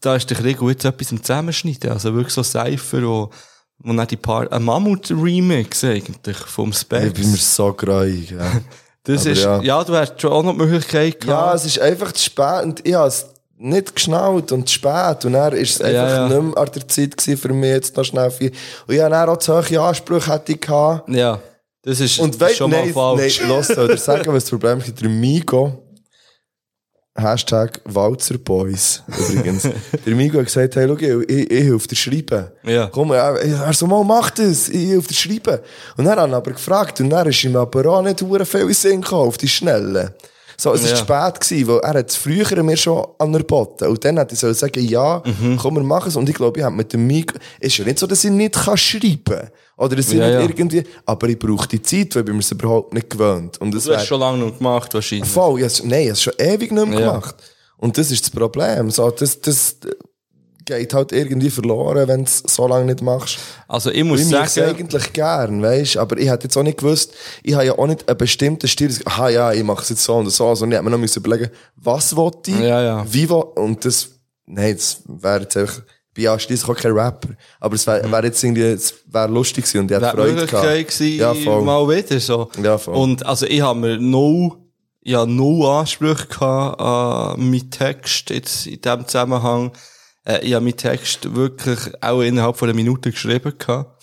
da 0.00 0.16
ist 0.16 0.30
der 0.30 0.36
Krieg 0.38 0.58
jetzt 0.62 0.84
etwas 0.84 1.12
im 1.12 1.22
Zusammenschneiden. 1.22 1.90
Also 1.90 2.14
wirklich 2.14 2.32
so 2.34 2.42
Cypher, 2.42 3.02
wo, 3.02 3.30
wo 3.78 3.92
dann 3.92 4.06
die 4.06 4.16
paar, 4.16 4.50
ein 4.50 4.62
Mammut-Remix 4.62 5.84
eigentlich 5.84 6.36
vom 6.38 6.72
Specs. 6.72 7.06
Ich 7.06 7.12
bin 7.14 7.30
mir 7.30 7.36
so 7.36 7.72
gräuig. 7.72 8.30
Ja. 8.30 8.52
das 9.04 9.22
aber 9.22 9.30
ist, 9.30 9.42
ja. 9.44 9.60
ja. 9.62 9.84
du 9.84 9.94
hast 9.94 10.20
schon 10.20 10.32
auch 10.32 10.42
noch 10.42 10.52
die 10.52 10.58
Möglichkeit 10.58 11.20
gehabt. 11.20 11.26
ja, 11.26 11.54
es 11.54 11.64
ist 11.66 11.78
einfach 11.80 12.12
zu 12.12 12.22
spät 12.24 12.62
und 12.64 12.86
ich 12.86 12.94
habe 12.94 13.08
es 13.08 13.26
nicht 13.56 13.94
geschnallt 13.94 14.52
und 14.52 14.68
zu 14.68 14.74
spät 14.74 15.24
und 15.24 15.32
dann 15.34 15.52
ist 15.52 15.76
es 15.76 15.80
einfach 15.80 15.92
Ja, 16.08 16.28
ja. 16.28 16.28
nicht 16.28 16.42
mehr 16.42 16.58
an 16.58 16.68
der 16.74 16.88
Zeit 16.88 17.16
gewesen 17.16 17.36
für 17.38 17.52
mich 17.52 17.70
jetzt 17.70 17.96
noch 17.96 18.04
schnell 18.04 18.30
viel. 18.30 18.52
Und 18.86 18.94
ich 18.94 19.00
habe 19.00 19.10
dann 19.10 19.28
auch 19.28 19.36
zu 19.38 19.54
hohe 19.56 19.80
Ansprüche 19.80 20.32
hätte 20.32 20.52
ich 20.52 20.60
gehabt. 20.60 21.08
Ja, 21.08 21.38
das 21.82 22.00
ist, 22.00 22.18
Und 22.18 22.40
ist 22.40 22.56
schon 22.56 22.70
nein, 22.70 22.92
mal 22.92 23.16
falsch. 23.18 23.40
nein, 23.40 23.50
lass 23.50 23.68
dir 23.68 23.96
sagen, 23.98 24.32
was 24.32 24.44
das 24.44 24.50
Problem 24.50 24.78
ist. 24.78 25.00
Der 25.00 25.08
Migo, 25.08 25.83
Hashtag 27.16 27.80
Walzer 27.84 28.38
Boys, 28.38 29.02
übrigens. 29.06 29.62
der 30.06 30.14
Migo 30.14 30.38
hat 30.38 30.46
gesagt, 30.46 30.74
hey, 30.74 30.88
schau, 30.88 30.96
ich, 30.96 31.30
ich, 31.30 31.50
ich 31.50 31.64
helfe 31.64 31.88
dir 31.88 31.96
schreiben. 31.96 32.46
Ja. 32.64 32.88
Komm, 32.88 33.12
er, 33.12 33.40
er 33.40 33.72
so, 33.72 33.86
mal, 33.86 34.02
mach 34.02 34.30
das, 34.30 34.68
ich 34.68 34.88
helfe 34.88 35.08
dir 35.08 35.14
schreiben. 35.14 35.60
Und 35.96 36.06
dann 36.06 36.18
hat 36.18 36.28
er 36.28 36.36
aber 36.36 36.50
gefragt, 36.50 37.00
und 37.00 37.10
dann 37.10 37.28
ist 37.28 37.44
ihm 37.44 37.54
aber 37.54 37.86
auch 37.86 38.02
nicht 38.02 38.20
hure 38.20 38.44
viel 38.44 38.74
Sinn 38.74 39.00
gekommen, 39.00 39.28
auf 39.28 39.38
die 39.38 39.48
Schnelle. 39.48 40.14
So, 40.56 40.72
es 40.72 40.82
war 40.82 40.90
Ja. 40.90 40.96
spät, 41.32 41.40
gewesen, 41.40 41.68
weil 41.68 41.78
er 41.80 41.98
hat 42.00 42.10
es 42.10 42.16
früher 42.16 42.62
mir 42.62 42.76
schon 42.76 43.06
anerboten. 43.18 43.88
Und 43.88 44.04
dann 44.04 44.18
hat 44.18 44.30
er 44.30 44.36
so 44.36 44.52
sagen, 44.52 44.84
ja, 44.86 45.22
Mhm. 45.24 45.56
komm, 45.56 45.76
wir 45.76 45.82
machen 45.82 46.08
es. 46.08 46.16
Und 46.16 46.28
ich 46.28 46.34
glaube, 46.34 46.58
ich 46.60 46.64
habe 46.64 46.74
mit 46.76 46.92
dem 46.92 47.06
Migo, 47.06 47.34
ist 47.60 47.76
ja 47.76 47.84
nicht 47.84 47.98
so, 47.98 48.06
dass 48.06 48.22
ich 48.24 48.30
nicht 48.30 48.54
kann 48.54 48.76
schreiben 48.76 49.22
kann. 49.24 49.50
Oder 49.76 49.96
dass 49.96 50.08
ich 50.08 50.18
Ja, 50.18 50.26
nicht 50.26 50.34
ja. 50.34 50.40
irgendwie, 50.42 50.84
aber 51.04 51.28
ich 51.28 51.38
brauche 51.38 51.66
die 51.68 51.82
Zeit, 51.82 52.14
weil 52.14 52.22
ich 52.28 52.32
mir 52.32 52.38
es 52.38 52.50
überhaupt 52.52 52.94
nicht 52.94 53.10
gewöhnt. 53.10 53.60
Und 53.60 53.74
es 53.74 53.84
Du 53.84 53.90
hast 53.92 53.98
wär- 54.00 54.06
schon 54.06 54.20
lange 54.20 54.38
noch 54.38 54.56
gemacht, 54.56 54.94
wahrscheinlich. 54.94 55.28
Voll, 55.28 55.60
ich 55.62 55.82
nein, 55.84 55.90
ich 56.00 56.06
habe 56.06 56.12
es 56.12 56.22
schon 56.22 56.32
ewig 56.38 56.70
nicht 56.72 56.86
mehr 56.86 57.00
gemacht. 57.00 57.34
Und 57.78 57.98
das 57.98 58.10
ist 58.12 58.22
das 58.24 58.30
Problem. 58.30 58.90
So, 58.90 59.10
das, 59.10 59.40
das 59.40 59.76
geht 60.64 60.94
halt 60.94 61.12
irgendwie 61.12 61.50
verloren, 61.50 62.08
wenn 62.08 62.20
du 62.20 62.24
es 62.24 62.38
so 62.46 62.66
lange 62.66 62.86
nicht 62.86 63.02
machst. 63.02 63.38
Also 63.68 63.90
ich 63.90 64.04
muss 64.04 64.20
Ich 64.20 64.28
sagen, 64.28 64.68
eigentlich 64.70 65.12
gern, 65.12 65.62
weißt 65.62 65.96
aber 65.98 66.16
ich 66.18 66.28
hätte 66.30 66.44
jetzt 66.44 66.56
auch 66.56 66.62
nicht 66.62 66.78
gewusst, 66.78 67.12
ich 67.42 67.54
habe 67.54 67.66
ja 67.66 67.78
auch 67.78 67.86
nicht 67.86 68.08
einen 68.08 68.16
bestimmten 68.18 68.66
Stil, 68.68 68.90
ich- 68.90 69.06
aha, 69.06 69.28
ja, 69.28 69.52
ich 69.52 69.62
mache 69.62 69.82
es 69.82 69.88
jetzt 69.90 70.04
so 70.04 70.14
und 70.14 70.28
so, 70.30 70.54
sondern 70.54 70.72
ich 70.72 70.76
hätte 70.76 70.84
mir 70.84 70.90
noch 70.90 70.98
müssen 70.98 71.18
überlegen, 71.20 71.50
was 71.76 72.14
wollte 72.16 72.50
ich, 72.50 72.58
Ja, 72.60 72.82
ja. 72.82 73.04
wie 73.08 73.28
will, 73.28 73.42
und 73.56 73.84
das, 73.84 74.08
nein, 74.46 74.74
das 74.76 75.02
wäre 75.06 75.40
jetzt 75.42 75.56
einfach, 75.56 75.78
ich 75.78 76.14
bin 76.14 76.24
ja 76.24 76.38
schliesslich 76.38 76.70
auch 76.70 76.80
kein 76.80 76.92
Rapper, 76.92 77.30
aber 77.60 77.74
es 77.74 77.86
wäre 77.86 78.10
wär 78.10 78.24
jetzt 78.24 78.42
irgendwie, 78.44 78.62
es 78.62 78.94
wäre 79.06 79.26
lustig 79.28 79.64
gewesen 79.64 79.80
und 79.80 79.90
ich 79.90 79.96
hätte 79.96 80.06
Freude 80.16 80.46
gehabt. 80.46 80.64
Ja, 81.18 81.34
voll. 81.34 81.62
mal 81.62 81.88
wieder 81.88 82.20
so. 82.20 82.48
Ja, 82.62 82.78
voll. 82.78 82.94
Und 82.94 83.26
also 83.26 83.46
ich 83.46 83.60
habe 83.60 83.80
mir 83.80 83.98
no, 83.98 84.56
ja, 85.02 85.26
no 85.26 85.68
Ansprüche 85.80 86.26
gehabt 86.28 86.80
an 86.80 87.50
meinen 87.50 87.68
Text 87.70 88.30
jetzt 88.30 88.66
in 88.68 88.80
diesem 88.80 89.06
Zusammenhang. 89.08 89.72
Äh, 90.24 90.40
ich 90.46 90.54
habe 90.54 90.64
meinen 90.64 90.76
Text 90.76 91.34
wirklich 91.34 91.78
auch 92.00 92.20
innerhalb 92.20 92.56
von 92.56 92.68
einer 92.68 92.76
Minute 92.76 93.10
geschrieben 93.10 93.54
gehabt. 93.58 94.02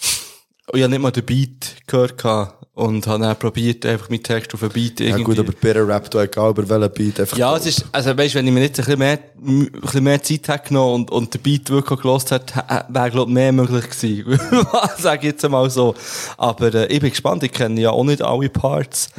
Und 0.68 0.78
ich 0.78 0.84
habe 0.84 0.92
nicht 0.92 1.02
mal 1.02 1.12
den 1.12 1.26
Beat 1.26 1.76
gehört 1.88 2.18
gehabt. 2.18 2.58
Und 2.74 3.06
habe 3.06 3.22
dann 3.22 3.38
probiert, 3.38 3.86
einfach 3.86 4.10
meinen 4.10 4.24
Text 4.24 4.54
auf 4.54 4.64
einen 4.64 4.72
Beat 4.72 5.02
Ja 5.02 5.08
irgendwie. 5.08 5.24
gut, 5.26 5.40
aber 5.40 5.52
Better 5.52 5.86
Rap, 5.86 6.10
du 6.10 6.20
egal 6.20 6.52
über 6.52 6.68
welchen 6.70 6.94
Beat, 6.94 7.20
einfach 7.20 7.38
Ja, 7.38 7.56
es 7.58 7.66
ist, 7.66 7.86
also 7.92 8.18
weißt, 8.18 8.34
wenn 8.36 8.48
ich 8.48 8.54
mir 8.54 8.62
jetzt 8.62 8.80
ein 8.80 8.86
bisschen 8.86 9.00
mehr, 9.00 9.20
ein 9.46 9.72
bisschen 9.72 10.04
mehr 10.06 10.24
Zeit 10.24 10.48
hätte 10.48 10.70
genommen 10.70 10.94
und, 10.94 11.12
und 11.12 11.34
der 11.34 11.40
Beat 11.40 11.70
wirklich 11.70 12.00
gelost 12.00 12.32
hätte, 12.32 12.64
wäre, 12.88 13.12
glaub 13.12 13.28
ich, 13.28 13.34
mehr 13.34 13.52
möglich 13.52 13.90
gewesen. 13.90 14.40
Sag 14.98 15.20
ich 15.20 15.32
jetzt 15.32 15.48
mal 15.50 15.70
so. 15.70 15.96
Aber, 16.38 16.74
äh, 16.74 16.86
ich 16.88 17.02
bin 17.02 17.10
gespannt, 17.10 17.44
ich 17.44 17.52
kenne 17.52 17.80
ja 17.82 17.92
auch 17.92 18.06
nicht 18.06 18.22
alle 18.22 18.50
Parts. 18.50 19.10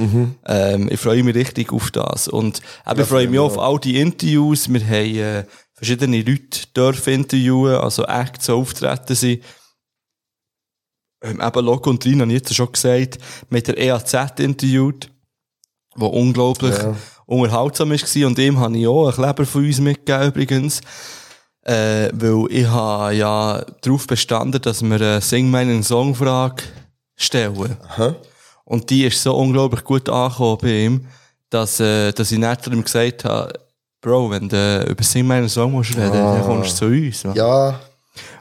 Ähm, 0.47 0.89
ich 0.91 0.99
freue 0.99 1.23
mich 1.23 1.35
richtig 1.35 1.75
auf 1.75 1.91
das. 1.91 2.29
Und, 2.29 2.63
eben, 2.91 3.01
ich 3.03 3.07
freue 3.07 3.29
mich 3.29 3.39
auch 3.39 3.45
auf 3.47 3.59
all 3.59 3.79
die 3.79 4.01
Interviews. 4.01 4.73
Wir 4.73 4.81
haben, 4.81 5.15
äh, 5.15 5.45
verschiedene 5.83 6.23
Leute 6.23 6.67
dürfen 6.77 7.13
interviewen, 7.15 7.75
also 7.75 8.05
Acts 8.05 8.49
auftreten 8.49 9.17
sind. 9.17 9.43
Ähm, 11.25 11.41
eben 11.41 11.65
Loco 11.65 11.91
und 11.91 12.05
Rina 12.05 12.23
habe 12.23 12.33
ich 12.33 12.39
jetzt 12.39 12.55
schon 12.55 12.71
gesagt, 12.71 13.19
mit 13.51 13.67
der 13.67 13.79
EAZ 13.79 14.15
interviewt, 14.39 15.11
wo 15.97 16.07
unglaublich 16.07 16.77
Ja. 16.77 16.95
unterhaltsam 17.27 17.91
war. 17.91 18.27
Und 18.29 18.39
ihm 18.39 18.61
habe 18.61 18.79
ich 18.79 18.87
auch 18.87 19.07
einen 19.07 19.15
Kleber 19.15 19.45
von 19.45 19.65
uns 19.65 19.81
mitgegeben, 19.81 20.29
übrigens. 20.29 20.81
Äh, 21.65 22.11
weil 22.13 22.47
ich 22.51 22.67
habe 22.67 23.15
ja 23.15 23.65
darauf 23.83 24.07
bestanden, 24.07 24.61
dass 24.63 24.83
wir 24.83 24.97
eine 24.97 25.21
Sing 25.21 25.49
meinen 25.51 25.83
Songfrage 25.85 26.63
stellen. 27.17 27.77
Aha. 27.89 28.17
Und 28.65 28.91
die 28.91 29.05
ist 29.05 29.23
so 29.23 29.35
unglaublich 29.37 29.85
gut 29.85 30.09
angekommen 30.09 30.59
bei 30.61 30.85
ihm, 30.85 31.07
dass, 31.51 31.79
äh, 31.79 32.13
dass 32.13 32.33
ich 32.33 32.39
nicht 32.39 32.67
ihm 32.67 32.83
gesagt 32.83 33.25
habe, 33.25 33.53
Bro, 34.03 34.31
wenn 34.31 34.49
du 34.49 34.85
über 34.91 35.03
Sing 35.05 35.27
meinen 35.27 35.49
Song 35.49 35.73
musst 35.73 35.97
reden, 35.97 36.13
dann 36.13 36.43
kommst 36.43 36.73
du 36.73 36.77
zu 36.77 36.93
uns. 36.93 37.25
Man. 37.25 37.35
Ja, 37.37 37.81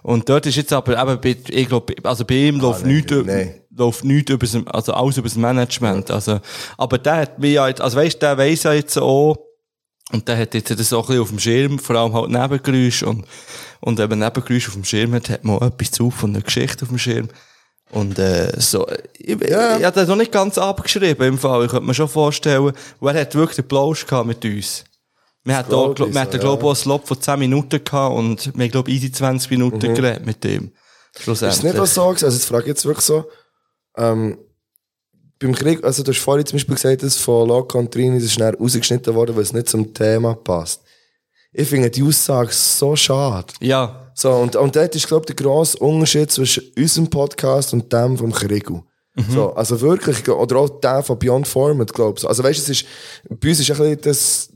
Und 0.02 0.28
dort 0.28 0.46
ist 0.48 0.56
jetzt 0.56 0.74
aber 0.74 1.00
eben, 1.02 1.22
bei, 1.22 1.38
ich 1.50 1.68
glaube, 1.70 1.94
also 2.04 2.26
bei 2.26 2.34
ihm 2.36 2.60
läuft 2.60 2.84
nein, 2.84 2.96
nichts, 2.96 3.12
über- 3.12 3.32
nein. 3.32 3.62
läuft 3.76 4.04
nichts 4.04 4.32
über 4.32 4.46
das, 4.46 4.58
also 4.74 4.94
alles 4.94 5.18
über 5.18 5.30
das 5.30 5.38
Management. 5.38 6.10
Also, 6.12 6.40
aber 6.78 6.98
der 6.98 7.16
hat 7.16 7.32
ja 7.44 7.68
jetzt, 7.68 7.80
also 7.80 7.96
weißt, 7.98 8.22
der 8.22 8.38
weiss 8.38 8.64
ja 8.64 8.74
jetzt 8.74 8.98
auch, 8.98 9.38
und 10.12 10.28
der 10.28 10.38
hat 10.38 10.54
jetzt 10.56 10.72
das 10.72 10.92
auch 10.94 11.04
ein 11.04 11.08
bisschen 11.08 11.22
auf 11.22 11.30
dem 11.30 11.40
Schirm, 11.40 11.80
vor 11.80 11.96
allem 11.96 12.14
halt 12.14 12.30
Nebengeräusche 12.32 13.06
und, 13.06 13.24
und 13.82 14.00
eben 14.00 14.20
Nebengeräusche 14.20 14.70
auf 14.70 14.74
dem 14.74 14.84
Schirm 14.84 15.14
hat, 15.14 15.30
hat 15.30 15.44
man 15.46 15.58
auch 15.58 15.62
etwas 15.68 15.92
zu 15.92 16.10
von 16.12 16.32
einer 16.32 16.42
Geschichte 16.44 16.84
auf 16.84 16.90
dem 16.90 16.98
Schirm. 16.98 17.30
Und, 17.92 18.18
äh, 18.20 18.52
so, 18.58 18.88
ich, 19.18 19.40
Ja. 19.48 19.74
ich, 19.76 19.80
ich 19.82 19.86
habe 19.86 19.92
das 19.96 20.08
noch 20.08 20.16
nicht 20.16 20.32
ganz 20.32 20.58
abgeschrieben 20.58 21.28
im 21.28 21.38
Fall. 21.38 21.66
Ich 21.66 21.72
könnte 21.72 21.86
mir 21.86 21.94
schon 21.94 22.08
vorstellen, 22.10 22.74
und 23.00 23.08
er 23.16 23.22
hat 23.22 23.36
wirklich 23.36 23.58
den 23.58 23.68
Plausch 23.68 24.06
gehabt 24.08 24.26
mit 24.28 24.44
uns. 24.44 24.86
Wir 25.44 25.58
hatten 25.58 25.74
auch, 25.74 25.96
glaub 25.96 26.10
ich 26.10 26.14
wir 26.14 26.22
hatten, 26.22 26.40
glaub 26.40 26.60
ich, 26.60 26.66
auch 26.66 26.70
einen 26.70 26.76
Slot 26.76 27.08
von 27.08 27.20
10 27.20 27.40
Minuten 27.40 27.84
gehabt 27.84 28.16
und 28.16 28.54
wir 28.56 28.64
haben, 28.64 28.72
glaub 28.72 28.88
ich, 28.88 28.96
easy 28.96 29.12
20 29.12 29.50
Minuten 29.52 29.94
geredet 29.94 30.26
mit 30.26 30.44
dem. 30.44 30.64
Mhm. 30.64 30.72
Ist 31.14 31.24
Schlussendlich. 31.24 31.58
es 31.58 31.64
nicht 31.64 31.80
auch 31.80 31.86
so? 31.86 32.04
Also, 32.04 32.26
jetzt 32.28 32.46
frage 32.46 32.64
ich 32.64 32.68
jetzt 32.70 32.86
wirklich 32.86 33.06
so, 33.06 33.26
ähm, 33.98 34.38
beim 35.40 35.56
Krieg, 35.56 35.84
also 35.84 36.04
du 36.04 36.12
hast 36.12 36.20
vorhin 36.20 36.46
zum 36.46 36.58
Beispiel 36.58 36.76
gesagt, 36.76 37.04
dass 37.04 37.18
von 37.18 37.48
Loco 37.48 37.80
und 37.80 37.92
Trini, 37.92 38.18
ist 38.18 38.34
schnell 38.34 38.56
rausgeschnitten 38.56 39.14
worden, 39.16 39.36
weil 39.36 39.44
es 39.44 39.54
nicht 39.54 39.68
zum 39.68 39.94
Thema 39.94 40.36
passt. 40.36 40.82
Ich 41.52 41.68
finde 41.68 41.90
die 41.90 42.04
Aussage 42.04 42.54
so 42.54 42.96
schade. 42.96 43.52
Ja. 43.60 44.12
So, 44.14 44.32
und, 44.32 44.56
und 44.56 44.76
dort 44.76 44.96
ist, 44.96 45.08
glaube 45.08 45.26
ich, 45.28 45.36
der 45.36 45.44
grosse 45.44 45.78
Unterschied 45.80 46.32
zwischen 46.32 46.64
unserem 46.78 47.10
Podcast 47.10 47.74
und 47.74 47.92
dem 47.92 48.18
vom 48.18 48.32
Krigu. 48.32 48.84
So, 49.30 49.54
also 49.54 49.82
wirklich, 49.82 50.28
oder 50.30 50.56
auch 50.58 50.70
der 50.80 51.04
von 51.04 51.20
Beyond 51.20 51.48
Format, 51.48 51.94
glaubst 51.94 52.24
du. 52.24 52.30
Also 52.30 52.44
weißt 52.44 52.60
du, 52.60 52.72
es 52.72 52.82
ist, 52.82 52.86
bei 53.30 53.50
uns 53.50 53.60
ist 53.60 53.70
ein 53.70 53.78
bisschen, 53.78 54.02
das 54.02 54.51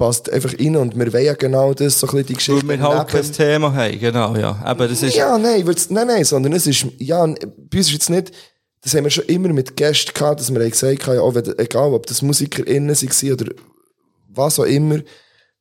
passt 0.00 0.32
einfach 0.32 0.58
rein 0.58 0.76
und 0.76 0.98
wir 0.98 1.12
wollen 1.12 1.26
ja 1.26 1.34
genau 1.34 1.74
das, 1.74 2.00
so 2.00 2.06
ein 2.06 2.12
bisschen 2.12 2.26
die 2.28 2.32
Geschichte. 2.32 2.66
Weil 2.66 2.78
wir 2.78 2.88
halt 2.88 3.08
kein 3.08 3.32
Thema 3.32 3.74
haben, 3.74 4.00
genau, 4.00 4.34
ja. 4.34 4.58
Aber 4.64 4.88
das 4.88 5.02
ist, 5.02 5.14
Ja, 5.14 5.36
nein, 5.36 5.62
nein, 5.90 6.06
nein, 6.06 6.24
sondern 6.24 6.54
es 6.54 6.66
ist, 6.66 6.86
ja, 6.96 7.26
bei 7.26 7.78
uns 7.78 7.88
ist 7.88 7.92
jetzt 7.92 8.08
nicht, 8.08 8.32
das 8.80 8.94
haben 8.94 9.04
wir 9.04 9.10
schon 9.10 9.26
immer 9.26 9.50
mit 9.50 9.76
Gästen 9.76 10.14
gehabt, 10.14 10.40
dass 10.40 10.50
wir 10.50 10.70
gesagt 10.70 11.06
haben, 11.06 11.16
ja, 11.16 11.20
auch 11.20 11.34
wenn, 11.34 11.58
egal, 11.58 11.92
ob 11.92 12.06
das 12.06 12.22
MusikerInnen 12.22 12.96
waren 12.96 13.32
oder 13.32 13.52
was 14.28 14.58
auch 14.58 14.64
immer, 14.64 15.00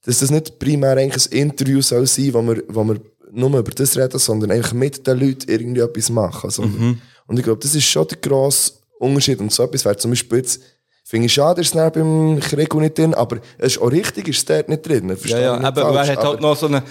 dass 0.06 0.20
das 0.20 0.32
nicht 0.32 0.58
primär 0.58 0.96
eigentlich 0.96 1.30
ein 1.34 1.38
Interview 1.38 1.82
soll 1.82 2.08
sein, 2.08 2.34
wo 2.34 2.42
wir, 2.42 2.64
wo 2.70 2.86
wir 2.86 3.02
nur 3.34 3.60
über 3.60 3.72
das 3.72 3.98
reden, 3.98 4.20
sondern 4.20 4.52
eigentlich 4.52 4.72
mit 4.72 5.06
den 5.06 5.20
Leuten 5.20 5.52
irgendwie 5.52 5.82
etwas 5.82 6.10
machen. 6.10 6.46
Also, 6.46 6.64
Und 6.64 7.38
ich 7.38 7.44
glaube, 7.44 7.62
das 7.62 7.76
ist 7.76 7.84
schon 7.84 8.08
der 8.08 8.20
grosse 8.20 8.72
Unterschied. 9.00 9.42
Und 9.42 9.52
so 9.52 9.64
etwas 9.64 9.84
wäre 9.84 9.98
zum 9.98 10.12
Beispiel 10.12 10.38
jetzt, 10.38 10.62
finde 11.10 11.26
ich 11.26 11.34
schade, 11.34 11.62
ist 11.62 11.74
es 11.74 11.92
beim 11.92 12.40
Krieg 12.40 12.74
nicht 12.76 12.98
drin, 12.98 13.16
aber 13.16 13.38
es 13.58 13.74
ist 13.74 13.82
auch 13.82 13.92
richtig, 13.92 14.28
ist 14.28 14.38
es 14.38 14.46
dort 14.46 14.70
nicht 14.70 14.88
drin. 14.88 15.10
ja, 15.10 15.16
Verstehe 15.16 15.42
ja. 15.42 15.56
nicht 15.58 15.66
Aber 15.66 15.82
er 15.82 15.94
falsch, 15.94 16.10
hat 16.10 16.24
halt 16.24 16.42
noch 16.42 16.56
so 16.56 16.68
eine, 16.68 16.84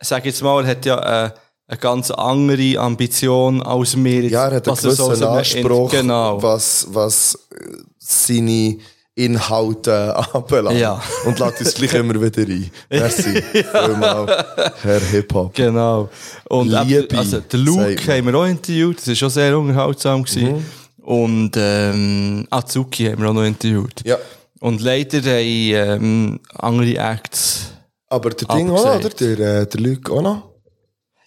sag 0.00 0.24
jetzt 0.26 0.42
mal, 0.42 0.64
er 0.64 0.70
hat 0.70 0.84
ja 0.84 1.26
äh, 1.26 1.30
eine 1.68 1.78
ganz 1.78 2.10
andere 2.10 2.78
Ambition 2.80 3.62
als 3.62 3.94
jetzt, 3.94 4.28
Ja, 4.28 4.48
er 4.48 4.56
hat 4.56 4.66
einen 4.66 4.76
was 4.76 4.84
er 4.84 4.90
so 4.90 5.06
gewissen 5.06 5.22
einem 5.24 5.38
Anspruch, 5.38 5.90
Genau. 5.92 6.42
was, 6.42 6.88
was 6.90 7.38
äh, 7.52 7.76
seine 7.98 8.76
Inhalte 9.14 10.16
anbelangt. 10.34 10.78
Ja. 10.78 11.00
Und 11.24 11.38
lädt 11.38 11.60
uns 11.60 11.74
gleich 11.74 11.94
immer 11.94 12.20
wieder 12.20 12.42
ein. 12.42 12.70
Merci. 12.88 13.40
Vielmal, 13.52 14.44
Herr 14.82 15.00
Hip-Hop. 15.00 15.54
Genau. 15.54 16.08
Und 16.48 16.68
Liebe, 16.68 17.16
also, 17.16 17.38
den 17.38 17.60
Luke 17.60 17.96
haben 18.08 18.26
wir 18.26 18.34
auch 18.34 18.46
interviewt, 18.46 18.98
das 18.98 19.06
war 19.08 19.14
schon 19.14 19.30
sehr 19.30 19.56
unterhaltsam. 19.56 20.24
Gewesen. 20.24 20.56
Mhm. 20.56 20.64
Und 21.10 21.56
ähm, 21.56 22.46
Azuki 22.50 23.06
haben 23.06 23.20
wir 23.20 23.30
auch 23.30 23.34
noch 23.34 23.42
interviewt. 23.42 24.00
Ja. 24.04 24.16
Und 24.60 24.80
leider 24.80 25.18
haben 25.18 26.02
ähm, 26.04 26.40
andere 26.54 26.96
Acts. 26.98 27.72
Aber 28.06 28.30
der 28.30 28.46
Ding 28.46 28.70
auch 28.70 28.96
oder? 28.96 29.08
Der, 29.08 29.62
äh, 29.62 29.66
der 29.66 29.80
Luke 29.80 30.12
auch 30.12 30.22
noch. 30.22 30.50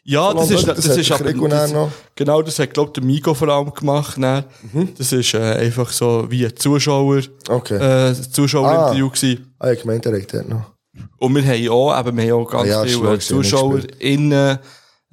Ja, 0.06 0.34
das 0.34 0.52
ist, 0.52 0.66
Das 0.66 0.86
das, 0.86 0.98
ist 0.98 1.12
aber, 1.12 1.34
das, 1.34 1.74
genau, 2.16 2.42
das 2.42 2.60
hat, 2.60 2.74
glaub 2.74 2.94
der 2.94 3.04
Migo 3.04 3.34
vor 3.34 3.50
allem 3.50 3.74
gemacht. 3.74 4.16
Dann. 4.22 4.46
Mhm. 4.72 4.94
Das 4.98 5.12
ist 5.12 5.34
äh, 5.34 5.40
einfach 5.40 5.90
so 5.90 6.28
wie 6.30 6.46
ein 6.46 6.56
Zuschauer, 6.56 7.22
Okay. 7.50 7.76
äh, 7.76 8.14
Zuschauerinterview 8.14 9.10
gewesen. 9.10 9.54
Ah, 9.60 9.72
ich 9.72 9.82
gemeint, 9.82 10.06
er 10.06 10.18
hat 10.18 10.48
noch. 10.48 10.72
Und 11.18 11.36
wir 11.36 11.44
haben 11.44 11.70
auch, 11.70 12.00
eben, 12.00 12.18
wir 12.18 12.24
haben 12.32 12.42
auch 12.42 12.50
ganz 12.50 12.64
Ah 12.64 12.68
ja, 12.68 12.84
viele 12.86 13.16
ich 13.16 13.28
ZuschauerInnen 13.28 14.60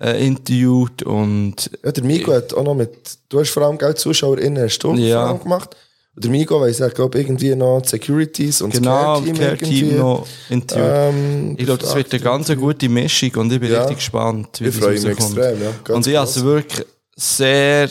äh, 0.00 0.26
interviewt 0.26 1.02
und 1.02 1.70
Ja, 1.84 1.92
der 1.92 2.04
Migo 2.04 2.32
hat 2.32 2.54
auch 2.54 2.64
noch 2.64 2.74
mit, 2.74 2.90
du 3.28 3.40
hast 3.40 3.50
vor 3.50 3.64
allem 3.64 3.78
Geld 3.78 3.98
ZuschauerInnen 3.98 4.64
hast 4.64 4.78
du 4.80 4.94
Ja. 4.94 5.32
gemacht. 5.32 5.76
Und 6.16 6.24
der 6.24 6.30
Migo 6.32 6.60
weiss, 6.60 6.80
er 6.80 6.90
glaube 6.90 7.18
irgendwie 7.20 7.54
noch 7.54 7.82
Securities 7.84 8.62
und 8.62 8.72
genau, 8.72 9.20
das 9.20 9.32
Care-Team 9.38 9.70
irgendwie. 9.80 9.92
noch 9.92 10.26
interviewt. 10.48 10.92
Ähm, 10.94 11.54
ich 11.56 11.64
glaube, 11.66 11.82
das 11.82 11.94
wird 11.94 12.12
eine 12.12 12.20
ganz 12.22 12.54
gute 12.56 12.88
Mischung 12.88 13.30
und 13.36 13.52
ich 13.52 13.60
bin 13.60 13.70
Ja. 13.70 13.80
richtig 13.80 13.98
gespannt, 13.98 14.60
wie 14.60 14.68
Ich 14.68 14.74
das 14.74 14.84
freue 14.84 14.94
mich 14.94 15.04
extrem, 15.04 15.62
ja. 15.62 15.70
Ganz 15.84 15.96
und 15.96 16.06
ich 16.06 16.16
habe 16.16 16.28
es 16.28 16.42
wirklich 16.42 16.86
sehr, 17.16 17.88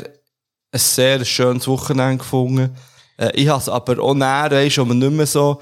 ein 0.72 0.80
sehr 0.80 1.24
schönes 1.24 1.68
Wochenende 1.68 2.18
gefunden. 2.18 2.72
Äh, 3.18 3.32
ich 3.36 3.48
habe 3.48 3.62
es 3.62 3.70
aber 3.70 4.00
auch 4.02 4.14
näher, 4.14 4.70
wo 4.78 4.86
man 4.86 5.00
nicht 5.00 5.12
mehr 5.14 5.26
so, 5.28 5.60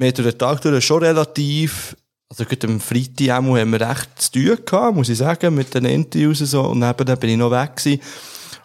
haben 0.00 0.14
durch 0.14 0.28
den 0.30 0.38
Tag 0.38 0.60
durch 0.62 0.84
schon 0.84 1.02
relativ, 1.02 1.94
also 2.32 2.46
gerade 2.46 2.66
am 2.66 2.80
Freitag 2.80 3.28
einmal 3.28 3.60
haben 3.60 3.72
wir 3.72 3.80
recht 3.82 4.08
zu 4.16 4.32
tun 4.32 4.58
gehabt, 4.64 4.96
muss 4.96 5.10
ich 5.10 5.18
sagen, 5.18 5.54
mit 5.54 5.74
den 5.74 5.84
Interviews 5.84 6.40
und 6.40 6.46
so, 6.46 6.62
und 6.62 6.80
dann 6.80 6.94
bin 6.96 7.30
ich 7.30 7.36
noch 7.36 7.50
weg 7.50 7.76
gewesen. 7.76 8.00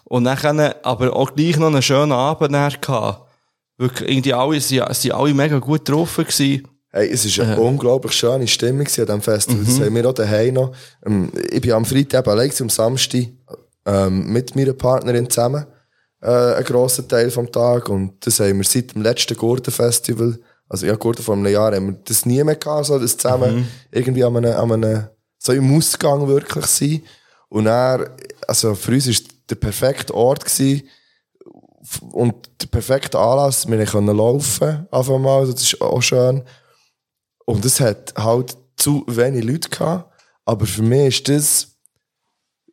Und 0.04 0.24
dann 0.24 0.58
aber 0.82 1.14
auch 1.14 1.34
gleich 1.34 1.58
noch 1.58 1.66
einen 1.66 1.82
schönen 1.82 2.12
Abend 2.12 2.52
gehabt. 2.80 3.28
Wirklich, 3.76 4.08
irgendwie 4.08 4.32
alle, 4.32 4.58
sie, 4.58 4.82
sie 4.92 5.12
alle 5.12 5.34
mega 5.34 5.58
gut 5.58 5.84
getroffen 5.84 6.24
gewesen. 6.24 6.66
Hey, 6.90 7.10
es 7.10 7.38
war 7.38 7.46
eine 7.46 7.60
unglaublich 7.60 8.14
schöne 8.14 8.48
Stimmung 8.48 8.86
an 8.86 8.86
diesem 8.86 9.20
Festival. 9.20 9.64
Das 9.66 9.80
haben 9.80 9.94
wir 9.94 10.08
auch 10.08 10.14
daheim 10.14 10.54
noch. 10.54 10.72
Ähm, 11.04 11.30
ich 11.50 11.60
bin 11.60 11.72
am 11.72 11.84
Freitag 11.84 12.26
allein 12.26 12.50
am 12.58 12.70
Samstag 12.70 13.26
ähm, 13.84 14.32
mit 14.32 14.56
meiner 14.56 14.72
Partnerin 14.72 15.28
zusammen. 15.28 15.66
Äh, 16.22 16.30
einen 16.30 16.64
grossen 16.64 17.06
Teil 17.06 17.30
vom 17.30 17.52
Tag. 17.52 17.90
Und 17.90 18.26
das 18.26 18.40
haben 18.40 18.56
wir 18.56 18.64
seit 18.64 18.94
dem 18.94 19.02
letzten 19.02 19.36
Gurten-Festival, 19.36 20.38
also 20.68 20.86
ja, 20.86 20.94
Gurten 20.96 21.22
vor 21.22 21.34
einem 21.34 21.46
Jahr, 21.46 21.74
haben 21.74 21.86
wir 21.86 21.98
das 22.04 22.26
nie 22.26 22.42
mehr 22.44 22.56
gehabt, 22.56 22.86
so 22.86 22.98
das 22.98 23.16
zusammen 23.16 23.68
irgendwie 23.90 24.24
an 24.24 24.36
einem, 24.36 24.54
an 24.54 24.72
einem, 24.72 25.08
so 25.38 25.52
im 25.52 25.76
Ausgang 25.76 26.26
wirklich 26.28 26.66
sein. 26.66 27.02
Und 27.48 27.66
er, 27.66 28.14
also 28.46 28.74
für 28.74 28.92
uns 28.92 29.06
war 29.06 29.12
es 29.12 29.24
der 29.48 29.56
perfekte 29.56 30.14
Ort 30.14 30.44
gewesen, 30.44 30.82
und 32.12 32.34
der 32.60 32.66
perfekte 32.66 33.18
Anlass, 33.18 33.68
wir 33.68 33.84
können 33.86 34.16
laufen, 34.16 34.86
einfach 34.90 35.18
mal, 35.18 35.46
das 35.46 35.62
ist 35.62 35.80
auch 35.80 36.02
schön. 36.02 36.42
Und 37.46 37.64
es 37.64 37.80
hat 37.80 38.14
halt 38.16 38.56
zu 38.76 39.04
wenig 39.06 39.44
Leute 39.44 39.68
gehabt, 39.68 40.12
aber 40.44 40.66
für 40.66 40.82
mich 40.82 41.20
ist 41.20 41.28
das 41.28 41.68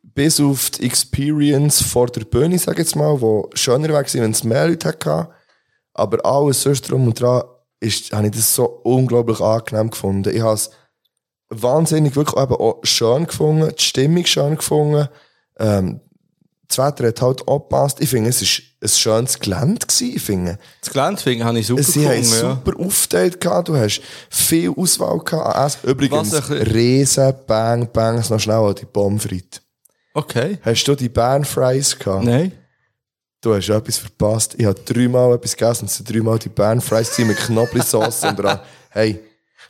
bis 0.02 0.40
auf 0.40 0.70
die 0.70 0.86
Experience 0.86 1.82
vor 1.82 2.06
der 2.06 2.24
Bühne, 2.24 2.58
sag 2.58 2.74
ich 2.74 2.80
jetzt 2.80 2.96
mal, 2.96 3.20
wo 3.20 3.50
schöner 3.54 3.88
gewesen, 3.88 4.22
wenn 4.22 4.30
es 4.30 4.44
mehr 4.44 4.68
Leute 4.68 4.88
hatte, 4.88 5.28
aber 5.92 6.24
alles 6.24 6.62
sonst 6.62 6.90
drum 6.90 7.06
und 7.06 7.20
dran, 7.20 7.42
ist, 7.80 8.12
habe 8.12 8.26
ich 8.26 8.32
das 8.32 8.54
so 8.54 8.64
unglaublich 8.82 9.40
angenehm 9.40 9.90
gefunden. 9.90 10.34
Ich 10.34 10.42
habe 10.42 10.54
es 10.54 10.70
wahnsinnig 11.48 12.16
wirklich 12.16 12.42
eben 12.42 12.54
auch 12.54 12.80
schön 12.82 13.26
gefunden, 13.26 13.72
die 13.76 13.82
Stimmung 13.82 14.26
schön 14.26 14.56
gefunden, 14.56 15.08
ähm, 15.58 16.00
das 16.68 16.78
Wetter 16.78 17.06
hat 17.06 17.22
halt 17.22 17.48
auch 17.48 17.60
gepasst. 17.60 18.00
Ich 18.00 18.10
finde, 18.10 18.30
es 18.30 18.42
war 18.42 18.64
ein 18.82 18.88
schönes 18.88 19.38
Gelände. 19.38 19.86
Gewesen. 19.86 20.16
Ich 20.16 20.22
finde, 20.22 20.58
Das 20.80 20.92
Gelände 20.92 21.22
finde 21.22 21.38
ich, 21.38 21.44
habe 21.44 21.58
ich 21.60 21.66
super 21.66 21.82
sie 21.82 22.08
haben 22.08 22.20
gefunden, 22.22 22.44
ja. 22.44 22.60
super 22.64 22.84
aufgeteilt 22.84 23.40
gehabt. 23.40 23.68
Du 23.68 23.76
hast 23.76 24.00
viel 24.30 24.70
Auswahl 24.76 25.18
gehabt 25.20 25.56
Essen. 25.56 25.90
Übrigens, 25.90 26.50
Riesen, 26.50 27.34
Bang, 27.46 27.88
Bang, 27.92 28.24
noch 28.28 28.40
schnell 28.40 28.56
an 28.56 28.74
die 28.74 28.86
Pommes 28.86 29.22
frites. 29.22 29.62
Okay. 30.14 30.58
Hast 30.62 30.84
du 30.84 30.94
die 30.94 31.08
Bern 31.08 31.44
Fries 31.44 31.98
gehabt? 31.98 32.24
Nein. 32.24 32.52
Du 33.46 33.54
hast 33.54 33.68
etwas 33.68 33.98
verpasst. 33.98 34.56
Ich 34.58 34.66
habe 34.66 34.80
dreimal 34.84 35.36
etwas 35.36 35.56
gegessen 35.56 35.82
und 35.82 35.88
es 35.88 35.98
sind 35.98 36.12
dreimal 36.12 36.36
die 36.36 36.48
Bern 36.48 36.80
Fries 36.80 37.12
gewesen 37.12 37.28
mit 37.28 37.36
Knoblauchsauce 37.36 38.24
und 38.24 38.40
dran. 38.40 38.58
Hey, 38.90 39.20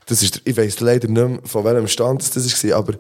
das 0.07 0.23
ist, 0.23 0.41
ich 0.47 0.57
weiss 0.57 0.81
leider 0.81 1.09
nicht 1.09 1.29
mehr, 1.29 1.41
von 1.45 1.63
welchem 1.63 1.87
Stand 1.87 2.23
das 2.35 2.65
war, 2.65 2.79
aber 2.79 2.95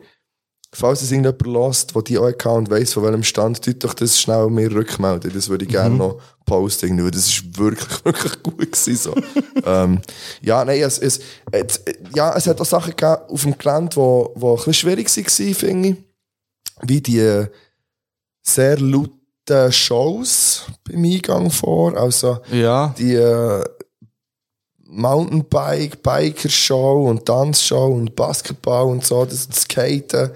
falls 0.74 1.00
es 1.00 1.12
irgendjemand 1.12 1.46
lost, 1.46 1.94
der 1.94 2.02
die 2.02 2.18
auch 2.18 2.26
hatte 2.26 2.50
und 2.50 2.68
weiss, 2.68 2.92
von 2.92 3.04
welchem 3.04 3.22
Stand, 3.22 3.64
tut 3.64 3.82
doch 3.84 3.94
das 3.94 4.20
schnell 4.20 4.50
mir 4.50 4.70
rückmelden. 4.70 5.32
Das 5.32 5.48
würde 5.48 5.64
ich 5.64 5.70
gerne 5.70 5.94
noch 5.94 6.20
posten, 6.44 7.02
weil 7.02 7.10
das 7.10 7.26
ist 7.26 7.56
wirklich, 7.58 7.88
wirklich 8.04 8.42
gut 8.42 8.58
gewesen, 8.58 8.96
so. 8.96 9.14
ähm, 9.64 10.02
ja, 10.42 10.62
nein, 10.62 10.82
es, 10.82 10.98
es, 10.98 11.20
es, 11.52 11.80
ja, 12.14 12.36
es 12.36 12.46
hat 12.46 12.60
auch 12.60 12.66
Sachen 12.66 12.94
gegeben 12.94 13.22
auf 13.30 13.42
dem 13.44 13.56
Gelände, 13.56 13.88
die, 13.94 13.96
wo 13.96 14.50
ein 14.50 14.56
bisschen 14.56 14.74
schwierig 14.74 15.16
waren, 15.16 15.54
finde 15.54 15.88
ich. 15.88 15.96
Wie 16.82 17.00
die 17.00 17.20
äh, 17.20 17.48
sehr 18.42 18.78
lauten 19.48 19.72
Shows 19.72 20.64
beim 20.84 21.04
Eingang 21.04 21.50
vor, 21.50 21.96
also, 21.96 22.38
Ja. 22.50 22.94
die 22.98 23.14
äh, 23.14 23.64
Mountainbike, 24.88 26.02
Biker-Show 26.02 27.08
und 27.08 27.26
Tanzshow 27.26 27.86
und 27.86 28.14
Basketball 28.14 28.84
und 28.86 29.04
so, 29.04 29.24
das, 29.24 29.48
das 29.48 29.62
Skaten. 29.62 30.30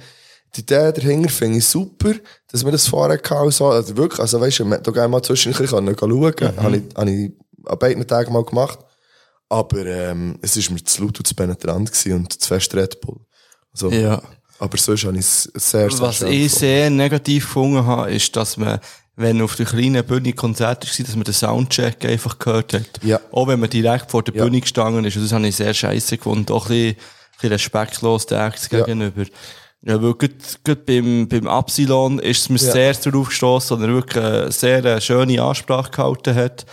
Die 0.57 0.61
Idee 0.63 0.91
dahinter 0.93 1.29
finde 1.31 1.59
ich 1.59 1.67
super, 1.67 2.15
dass 2.51 2.65
wir 2.65 2.73
das 2.73 2.89
vorher 2.89 3.17
hatten. 3.23 3.51
So. 3.53 3.69
Also 3.69 3.97
wirklich, 3.97 4.19
also 4.19 4.41
weißt 4.41 4.59
du, 4.61 4.65
da 4.65 4.91
gerne 4.91 5.09
mal 5.09 5.23
zwischendurch 5.23 5.71
schauen 5.71 5.95
können. 5.95 6.57
Habe 6.61 6.77
ich, 6.79 6.83
habe 6.97 7.11
ich 7.11 7.33
an 7.67 7.79
beiden 7.79 8.07
Tagen 8.07 8.33
mal 8.33 8.45
gemacht. 8.45 8.81
Aber 9.49 9.87
ähm, 9.87 10.39
es 10.43 10.57
ist 10.57 10.71
mir 10.71 10.83
zu 10.83 11.03
laut 11.05 11.19
und 11.19 11.27
zu 11.27 11.35
penetrant 11.35 11.91
und 12.07 12.33
zu 12.43 12.49
fest 12.49 12.75
Red 12.75 13.01
Bull. 13.01 13.21
Also, 13.73 13.91
Ja. 13.91 14.21
Aber 14.61 14.77
sonst 14.79 15.05
habe 15.05 15.15
ich 15.15 15.21
es 15.25 15.43
sehr, 15.55 15.91
sehr 15.91 16.01
Was 16.01 16.23
ich 16.23 16.53
sehr 16.53 16.91
negativ 16.91 17.47
gefunden 17.47 17.85
habe, 17.87 18.11
ist, 18.13 18.37
dass 18.37 18.57
man, 18.57 18.79
wenn 19.17 19.41
auf 19.43 19.57
der 19.57 19.67
kleinen 19.67 20.05
Bühne 20.05 20.33
Konzert 20.35 20.85
war, 20.87 21.05
dass 21.07 21.15
man 21.17 21.25
den 21.25 21.35
Soundcheck 21.35 22.05
einfach 22.05 22.39
gehört 22.39 22.75
hat. 22.75 23.01
Ja. 23.03 23.19
Auch 23.33 23.49
wenn 23.49 23.59
man 23.59 23.71
direkt 23.71 24.11
vor 24.11 24.23
der 24.23 24.35
Ja. 24.35 24.45
Bühne 24.45 24.61
gestanden 24.61 25.05
ist. 25.05 25.17
Und 25.17 25.25
das 25.25 25.33
habe 25.33 25.47
ich 25.49 25.57
sehr 25.57 25.75
scheiße 25.75 26.19
gefunden. 26.19 26.53
Auch 26.53 26.67
ein 26.67 26.69
bisschen, 26.69 26.97
ein 26.97 27.35
bisschen 27.41 27.53
respektlos 27.53 28.27
den 28.27 28.39
Acts 28.39 28.69
gegenüber. 28.69 29.25
Ja, 29.83 30.03
weil 30.03 30.13
gerade, 30.15 30.35
gerade 30.63 30.81
beim, 30.83 31.27
beim 31.27 31.49
Absilon 31.49 32.19
ist 32.19 32.43
es 32.43 32.49
mir 32.51 32.59
Ja. 32.59 32.73
sehr 32.73 32.93
darauf 32.95 33.29
gestossen, 33.29 33.79
dass 33.81 33.89
er 33.89 33.95
wirklich 33.95 34.23
eine 34.25 34.53
sehr 34.53 34.85
äh, 34.85 35.01
schöne 35.01 35.43
Ansprache 35.43 35.91
gehalten 35.91 36.35
hat. 36.35 36.67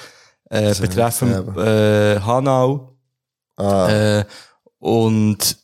Äh, 0.50 0.76
betreffend, 0.76 1.58
äh, 1.58 2.20
Hanau. 2.20 2.98
Ah, 3.56 3.90
Äh, 4.20 4.26
und, 4.80 5.58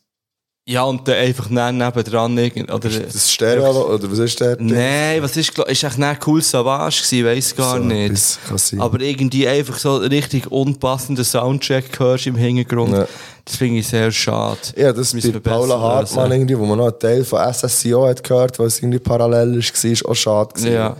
ja, 0.66 0.82
und 0.84 1.06
dann 1.06 1.16
einfach 1.16 1.48
dann 1.50 1.76
nebendran, 1.76 2.38
oder, 2.38 2.88
das 2.88 3.30
Stereo, 3.30 3.94
oder 3.94 4.10
was 4.10 4.18
ist 4.18 4.40
der? 4.40 4.56
Nein, 4.58 5.22
was 5.22 5.36
ist, 5.36 5.58
ist 5.58 5.84
echt 5.84 5.98
nicht 5.98 6.26
cool 6.26 6.40
Savage 6.40 7.02
gewesen, 7.02 7.26
weiss 7.26 7.54
gar 7.54 7.76
So 7.76 7.84
nicht. 7.84 8.38
Aber 8.78 8.98
irgendwie 9.00 9.46
einfach 9.46 9.78
so 9.78 9.96
richtig 9.96 10.50
unpassenden 10.50 11.24
Soundcheck 11.24 11.98
hörst 11.98 12.26
im 12.26 12.36
Hintergrund. 12.36 12.94
Ja. 12.94 13.06
Das 13.44 13.56
finde 13.56 13.80
ich 13.80 13.88
sehr 13.88 14.10
schade. 14.10 14.58
Ja, 14.76 14.90
das 14.94 15.12
Müssen 15.12 15.32
bei 15.34 15.40
Paula 15.40 15.78
Hartmann 15.78 16.24
lösen. 16.30 16.32
irgendwie, 16.32 16.58
wo 16.58 16.64
man 16.64 16.78
noch 16.78 16.86
einen 16.86 16.98
Teil 16.98 17.24
von 17.24 17.40
SSCO 17.52 18.06
hat 18.08 18.24
gehört, 18.24 18.58
was 18.58 18.78
irgendwie 18.78 18.98
parallel 19.00 19.58
ist, 19.58 19.84
war, 19.84 19.90
ist 19.90 20.06
auch 20.06 20.14
schade 20.14 20.54
gewesen. 20.54 20.72
Ja. 20.72 20.96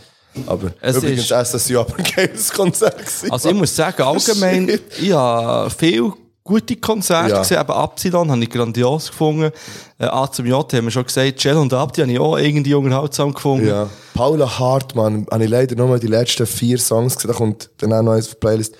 Aber 0.46 0.72
Es 0.82 0.96
übrigens, 0.96 1.30
ist- 1.30 1.32
SSU 1.32 1.78
aber 1.78 1.96
ein 1.96 2.04
geiles 2.04 2.52
Konzert 2.52 2.98
gewesen. 2.98 3.30
Also 3.30 3.48
ich 3.48 3.54
muss 3.54 3.74
sagen, 3.74 4.02
allgemein, 4.02 4.78
ich 5.00 5.12
habe 5.12 5.70
viel 5.70 6.12
gute 6.44 6.76
Konzerte 6.76 7.30
Ja. 7.32 7.38
gesehen, 7.40 7.56
aber 7.56 7.76
Absilon 7.76 8.30
habe 8.30 8.42
ich 8.42 8.50
grandios 8.50 9.08
gefunden. 9.08 9.50
Äh, 9.98 10.04
A 10.04 10.30
zum 10.30 10.44
J 10.46 10.70
haben 10.72 10.84
wir 10.84 10.90
schon 10.90 11.04
gesagt, 11.06 11.40
Cell 11.40 11.56
und 11.56 11.72
Abdi 11.72 12.02
habe 12.02 12.12
ich 12.12 12.18
auch 12.20 12.36
irgendwie 12.36 12.74
unterhaltsam 12.74 13.32
gefunden. 13.32 13.66
Ja. 13.68 13.88
Paula 14.14 14.58
Hartmann, 14.58 15.26
habe 15.30 15.44
ich 15.44 15.50
leider 15.50 15.74
nur 15.74 15.98
die 15.98 16.06
letzten 16.06 16.46
vier 16.46 16.78
Songs 16.78 17.14
gesehen, 17.16 17.32
da 17.32 17.36
kommt 17.36 17.70
dann 17.78 17.92
auch 17.94 18.02
noch 18.02 18.12
eins 18.12 18.26
auf 18.28 18.34
die 18.34 18.40
Playlist. 18.40 18.74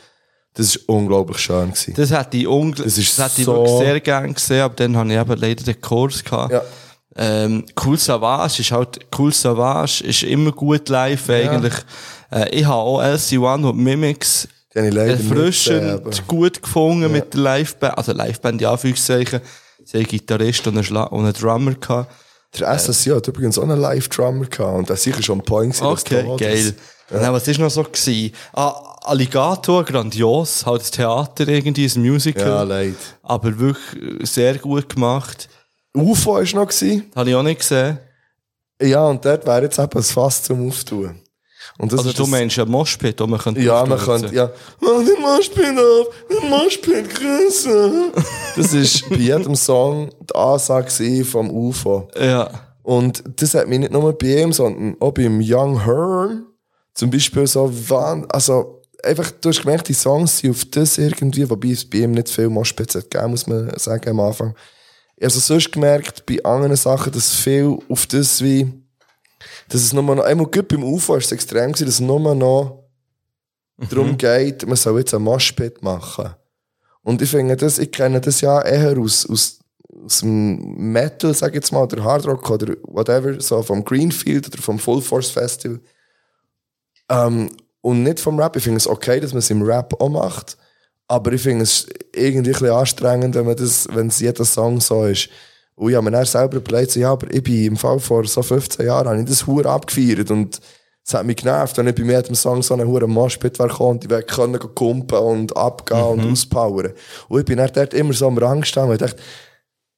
Das 0.57 0.77
war 0.87 0.95
unglaublich 0.97 1.39
schön. 1.39 1.71
Gewesen. 1.71 1.95
Das 1.97 2.11
hätte 2.13 2.37
ich, 2.37 2.47
ungl 2.47 2.85
Das 2.85 2.97
ist 2.99 3.19
das 3.19 3.33
hätte 3.33 3.41
ich 3.41 3.45
so- 3.47 3.55
wirklich 3.55 3.79
sehr 3.79 4.01
gerne 4.01 4.33
gesehen, 4.35 4.61
aber 4.63 4.75
dann 4.75 4.97
habe 4.97 5.13
ich 5.13 5.19
eben 5.19 5.41
leider 5.41 5.65
den 5.65 5.81
Kurs 5.81 6.23
gehabt. 6.23 6.53
Ja. 6.53 6.63
Ähm, 7.17 7.65
cool 7.85 7.97
Savage 7.99 8.61
ist 8.61 8.71
halt, 8.73 8.99
Cool 9.17 9.33
Savage 9.33 10.05
ist 10.05 10.23
immer 10.25 10.53
gut 10.53 10.89
live 10.89 11.31
eigentlich. 11.31 11.75
Äh, 12.31 12.49
ich 12.51 12.65
habe 12.67 12.77
auch 12.77 13.01
LC1 13.01 13.65
und 13.69 13.79
Mimics 13.79 14.49
Nicht 14.75 14.97
erfrischend 14.97 15.91
aber- 15.91 16.11
gut 16.27 16.63
gefunden 16.63 17.11
mit 17.13 17.33
der 17.33 17.41
Liveband, 17.41 17.97
also 17.97 18.13
Liveband 18.13 18.61
in 18.61 18.67
Anführungszeichen. 18.67 19.41
Sie 19.85 19.99
einen 19.99 20.07
Gitarrist 20.07 20.67
und 20.67 20.75
einen, 20.75 20.85
Schla 20.85 21.05
und 21.05 21.25
einen 21.25 21.33
Drummer 21.33 21.75
gehabt. 21.75 22.11
Der 22.59 22.69
SSU 22.69 23.17
hat 23.17 23.27
übrigens 23.29 23.59
auch 23.59 23.65
einen 23.65 23.81
Live-Drummer 23.81 24.47
gehabt 24.47 24.79
und 24.79 24.89
der 24.89 24.97
sicher 24.97 25.23
schon 25.23 25.41
ein 25.41 25.45
Point 25.45 25.81
Okay, 25.83 26.25
geil. 26.39 26.75
Und 27.11 27.21
dann, 27.21 27.33
was 27.33 27.47
ist 27.49 27.59
noch 27.59 27.71
so 27.71 27.83
gewesen? 27.83 28.33
Ah, 28.53 28.97
Alligator, 29.03 29.85
grandios, 29.85 30.65
halt 30.65 30.81
das 30.81 30.91
Theater 30.91 31.47
irgendwie, 31.47 31.87
ein 31.87 32.01
Musical. 32.01 32.47
Ja, 32.47 32.63
leid. 32.63 32.95
aber 33.23 33.59
wirklich 33.59 34.21
äh, 34.21 34.25
sehr 34.25 34.57
gut 34.59 34.89
gemacht. 34.89 35.49
UFO 35.95 36.35
war 36.35 36.43
noch. 36.43 36.69
Gewesen. 36.69 37.11
Habe 37.15 37.31
ich 37.31 37.37
auch 37.37 37.43
nicht 37.43 37.61
gesehen. 37.61 37.99
Ja, 38.81 39.07
und 39.07 39.25
dort 39.25 39.47
wäre 39.47 39.63
jetzt 39.63 39.79
eben 39.79 39.97
ein 39.97 40.03
Fass 40.03 40.43
zum 40.43 40.69
Auftun. 40.69 41.21
Und 41.79 41.93
das 41.93 41.99
Also 42.01 42.11
ist 42.11 42.19
du 42.19 42.23
das- 42.23 42.31
meinst 42.31 42.59
ein 42.59 42.69
Moshpit, 42.71 43.21
wo 43.21 43.27
man 43.27 43.41
könnte 43.41 43.61
Ja, 43.61 43.85
man 43.85 43.99
könnte, 43.99 44.35
ja. 44.35 44.51
Mach 44.81 45.05
den 45.05 45.21
Moshpit 45.21 45.79
auf, 45.79 46.07
den 46.31 46.51
Moshpit 46.51 47.15
grösser. 47.15 47.93
Das 48.57 48.73
ist 48.73 49.09
bei 49.09 49.17
jedem 49.17 49.55
Song 49.57 50.11
die 50.31 50.35
Ansage 50.35 51.25
vom 51.25 51.51
UFO. 51.51 52.09
Ja. 52.19 52.51
Und 52.83 53.23
das 53.37 53.55
hat 53.55 53.69
mich 53.69 53.79
nicht 53.81 53.93
nur 53.93 54.13
bei 54.17 54.43
ihm, 54.43 54.53
sondern 54.53 54.97
auch 55.01 55.13
beim 55.13 55.41
Young 55.43 55.85
Hearn 55.85 56.47
zum 56.95 57.11
Beispiel 57.11 57.47
so 57.47 57.73
also 58.29 58.83
einfach, 59.03 59.31
du 59.41 59.49
hast 59.49 59.63
gemerkt, 59.63 59.89
die 59.89 59.95
Songs 59.95 60.39
sind 60.39 60.51
auf 60.51 60.65
das 60.67 60.99
irgendwie, 60.99 61.49
wobei 61.49 61.69
es 61.71 61.85
bei 61.89 61.99
ihm 61.99 62.13
nicht 62.13 62.29
viel 62.29 62.49
Moshpits 62.49 62.95
hat 62.95 63.11
gegeben, 63.11 63.31
muss 63.33 63.47
man 63.47 63.73
sagen 63.79 64.11
am 64.11 64.21
Anfang. 64.21 64.55
Also 65.21 65.41
sonst 65.41 65.73
gemerkt, 65.73 66.25
bei 66.27 66.43
anderen 66.45 66.77
Sachen, 66.77 67.13
dass 67.13 67.35
viel 67.35 67.79
auf 67.89 68.07
das 68.07 68.43
wie, 68.43 68.73
dass 69.75 69.83
es 69.83 69.93
nur 69.93 70.05
noch, 70.05 70.23
einmal 70.23 70.47
gut 70.47 70.69
beim 70.69 70.85
UFO 70.85 71.17
ist 71.17 71.27
es 71.27 71.33
extrem 71.33 71.73
gewesen, 71.73 71.87
dass 71.87 71.95
es 71.95 72.01
nur 72.01 72.21
noch 72.35 72.85
darum 73.91 74.17
geht, 74.17 74.65
man 74.69 74.77
soll 74.77 75.01
jetzt 75.01 75.13
ein 75.15 75.23
Moshpit 75.23 75.83
machen. 75.83 76.33
Und 77.03 77.21
ich 77.21 77.29
finde 77.29 77.57
das, 77.57 77.81
ich 77.81 77.91
kenne 77.91 78.21
das 78.21 78.41
ja 78.41 78.63
eher 78.63 78.97
aus, 78.99 79.29
aus, 79.29 79.59
aus 80.05 80.21
dem 80.21 80.93
Metal, 80.93 81.35
sag 81.35 81.49
ich 81.51 81.57
jetzt 81.57 81.73
mal, 81.73 81.83
oder 81.83 82.05
Hardrock 82.05 82.49
oder 82.51 82.77
whatever, 82.85 83.41
so 83.41 83.63
vom 83.65 83.85
Greenfield 83.85 84.47
oder 84.47 84.63
vom 84.63 84.79
Full 84.79 85.03
Force 85.03 85.31
Festival. 85.31 85.81
Ähm, 87.09 87.51
und 87.81 88.05
nicht 88.05 88.21
vom 88.21 88.39
Rap. 88.39 88.55
Ich 88.55 88.63
finde 88.63 88.79
es 88.79 88.87
okay, 88.87 89.19
dass 89.19 89.33
man 89.33 89.41
es 89.41 89.51
im 89.51 89.63
Rap 89.63 90.01
auch 90.01 90.09
macht. 90.09 90.57
Aber 91.09 91.33
ich 91.33 91.43
finde 91.43 91.65
es 91.65 91.87
irgendwie 92.15 92.51
ein 92.51 92.53
bisschen 92.53 92.71
anstrengend, 92.71 93.35
wenn 93.35 93.45
man 93.45 93.57
das, 93.57 93.89
wenn 93.91 94.07
es 94.07 94.21
jeder 94.21 94.45
Song 94.45 94.81
so 94.81 95.05
ist. 95.05 95.29
Und 95.77 95.91
ich 95.91 95.97
habe 95.97 96.05
mir 96.05 96.13
dann 96.13 96.25
selber 96.25 96.57
überlegt, 96.57 96.93
so, 96.93 97.01
ja, 97.01 97.13
aber 97.13 97.33
ich 97.33 97.43
bin 97.43 97.65
im 97.65 97.77
Fall 97.77 97.99
vor 97.99 98.25
so 98.27 98.43
15 98.43 98.87
Jahren, 98.87 99.09
habe 99.09 99.21
ich 99.21 99.27
das 99.27 99.47
Hure 99.47 99.69
abgefeiert 99.69 100.31
und 100.31 100.61
es 101.07 101.13
hat 101.13 101.27
mich 101.27 101.37
genervt, 101.37 101.77
wenn 101.77 101.89
ich 101.89 101.95
bei 101.95 102.03
jedem 102.03 102.35
Song 102.35 102.63
so 102.63 102.75
einen 102.75 102.89
Hure 102.89 103.07
Moshpit 103.07 103.59
wäre 103.59 103.77
und 103.85 104.05
ich 104.05 104.11
wäre 104.11 104.23
können 104.23 104.59
kumpen 104.75 105.19
und 105.19 105.57
abgehen 105.57 106.03
und 106.03 106.33
auspowern. 106.33 106.93
Und 107.29 107.41
ich 107.41 107.45
bin 107.45 107.59
dann 107.59 107.71
dort 107.75 107.93
immer 107.93 108.15
so 108.15 108.27
am 108.27 108.39
Rang 108.39 108.63
gestanden 108.63 108.93
und 108.93 109.03
ich 109.03 109.11
dachte, 109.11 109.23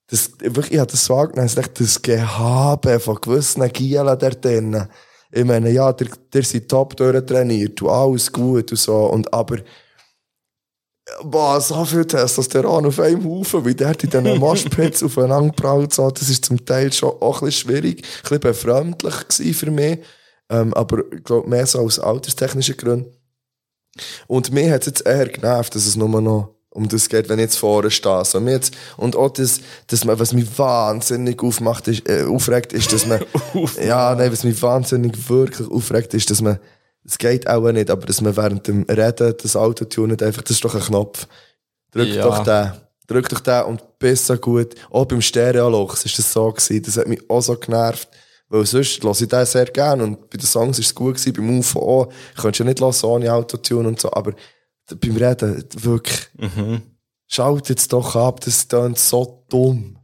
das, 0.08 0.30
wirklich, 0.40 0.72
ich 0.72 0.78
habe 0.78 0.90
das 0.90 1.04
so 1.04 1.14
angenommen, 1.14 1.48
ich 1.48 1.54
dachte, 1.54 1.82
das 1.82 2.02
Gehabe 2.02 2.98
von 2.98 3.20
gewissen 3.20 3.68
Gielen 3.72 4.18
dort 4.18 4.44
drinnen. 4.44 4.88
Ich 5.30 5.44
meine, 5.44 5.70
ja, 5.70 5.92
der, 5.92 6.08
der 6.32 6.42
sind 6.42 6.68
top 6.68 6.96
durchtrainiert 6.96 7.82
und 7.82 7.88
alles 7.88 8.32
gut 8.32 8.70
und 8.70 8.78
so, 8.78 9.06
und 9.06 9.32
aber, 9.32 9.58
boah, 11.22 11.60
so 11.60 11.84
viel 11.84 12.04
Testosteron 12.04 12.86
auf 12.86 13.00
einem 13.00 13.24
Haufen, 13.24 13.64
wie 13.64 13.74
der 13.74 13.90
in 14.02 14.10
diesen 14.10 14.38
Moshpits 14.38 15.02
aufeinander 15.02 15.52
prallt, 15.52 15.94
so, 15.94 16.10
das 16.10 16.28
ist 16.28 16.44
zum 16.44 16.64
Teil 16.64 16.92
schon 16.92 17.10
auch 17.20 17.42
ein 17.42 17.46
bisschen 17.46 17.68
schwierig, 17.68 17.98
ein 17.98 18.22
bisschen 18.22 18.40
befremdlich 18.40 19.56
für 19.56 19.70
mich, 19.70 19.98
ähm, 20.50 20.74
aber 20.74 21.02
ich 21.12 21.24
glaube, 21.24 21.48
mehr 21.48 21.66
so 21.66 21.80
aus 21.80 21.98
alterstechnischen 21.98 22.76
Gründen. 22.76 23.12
Und 24.26 24.52
mir 24.52 24.72
hat 24.72 24.82
es 24.82 24.86
jetzt 24.86 25.06
eher 25.06 25.28
genervt, 25.28 25.74
dass 25.74 25.86
es 25.86 25.96
nur 25.96 26.08
noch 26.20 26.56
um 26.70 26.86
das 26.88 27.08
geht, 27.08 27.30
wenn 27.30 27.38
ich 27.38 27.44
jetzt 27.44 27.58
vorne 27.58 27.90
stehe. 27.90 28.24
So, 28.24 28.38
mir 28.38 28.52
jetzt, 28.52 28.76
und 28.98 29.16
auch 29.16 29.30
das, 29.30 29.60
dass 29.86 30.04
man, 30.04 30.18
was 30.18 30.34
mich 30.34 30.58
wahnsinnig 30.58 31.42
aufmacht, 31.42 31.88
ist, 31.88 32.06
äh, 32.06 32.24
aufregt, 32.24 32.74
ist, 32.74 32.92
dass 32.92 33.06
man, 33.06 33.20
ja, 33.82 34.14
nein, 34.14 34.30
was 34.30 34.44
mich 34.44 34.60
wahnsinnig 34.60 35.28
wirklich 35.30 35.68
aufregt, 35.70 36.12
ist, 36.12 36.30
dass 36.30 36.42
man, 36.42 36.58
es 37.06 37.18
geht 37.18 37.46
auch 37.48 37.70
nicht, 37.70 37.90
aber 37.90 38.06
dass 38.06 38.20
man 38.20 38.36
während 38.36 38.66
dem 38.66 38.82
Reden 38.82 39.34
das 39.40 39.56
Auto 39.56 39.84
tunet, 39.84 40.22
einfach, 40.22 40.42
das 40.42 40.52
ist 40.52 40.64
doch 40.64 40.74
ein 40.74 40.80
Knopf. 40.80 41.26
Drück 41.92 42.08
Ja. 42.08 42.22
doch 42.22 42.42
den. 42.42 42.72
Drück 43.06 43.28
doch 43.28 43.40
den 43.40 43.62
und 43.64 43.98
so 44.26 44.36
gut. 44.36 44.74
Auch 44.90 45.04
beim 45.04 45.22
Stereolux 45.22 46.04
ist 46.04 46.18
das 46.18 46.32
so 46.32 46.50
gewesen. 46.50 46.82
Das 46.82 46.96
hat 46.96 47.06
mich 47.06 47.20
auch 47.30 47.40
so 47.40 47.56
genervt. 47.56 48.08
Weil 48.48 48.66
sonst 48.66 49.02
höre 49.02 49.12
ich 49.12 49.28
den 49.28 49.46
sehr 49.46 49.66
gerne 49.66 50.04
und 50.04 50.30
bei 50.30 50.38
den 50.38 50.46
Songs 50.46 50.78
ist 50.78 50.86
es 50.86 50.94
gut 50.94 51.16
gewesen, 51.16 51.32
beim 51.32 51.58
UFO 51.58 51.80
auch. 51.80 52.12
Ich 52.34 52.42
könnte 52.42 52.60
ja 52.60 52.64
nicht 52.64 52.80
hören 52.80 52.94
ohne 53.04 53.32
Autotune 53.32 53.88
und 53.88 54.00
so, 54.00 54.12
aber 54.12 54.34
beim 55.00 55.16
Reden, 55.16 55.64
wirklich, 55.74 56.28
schaut 57.26 57.68
jetzt 57.68 57.92
doch 57.92 58.14
ab, 58.14 58.40
das 58.40 58.68
klingt 58.68 58.98
so 58.98 59.44
dumm. 59.48 59.95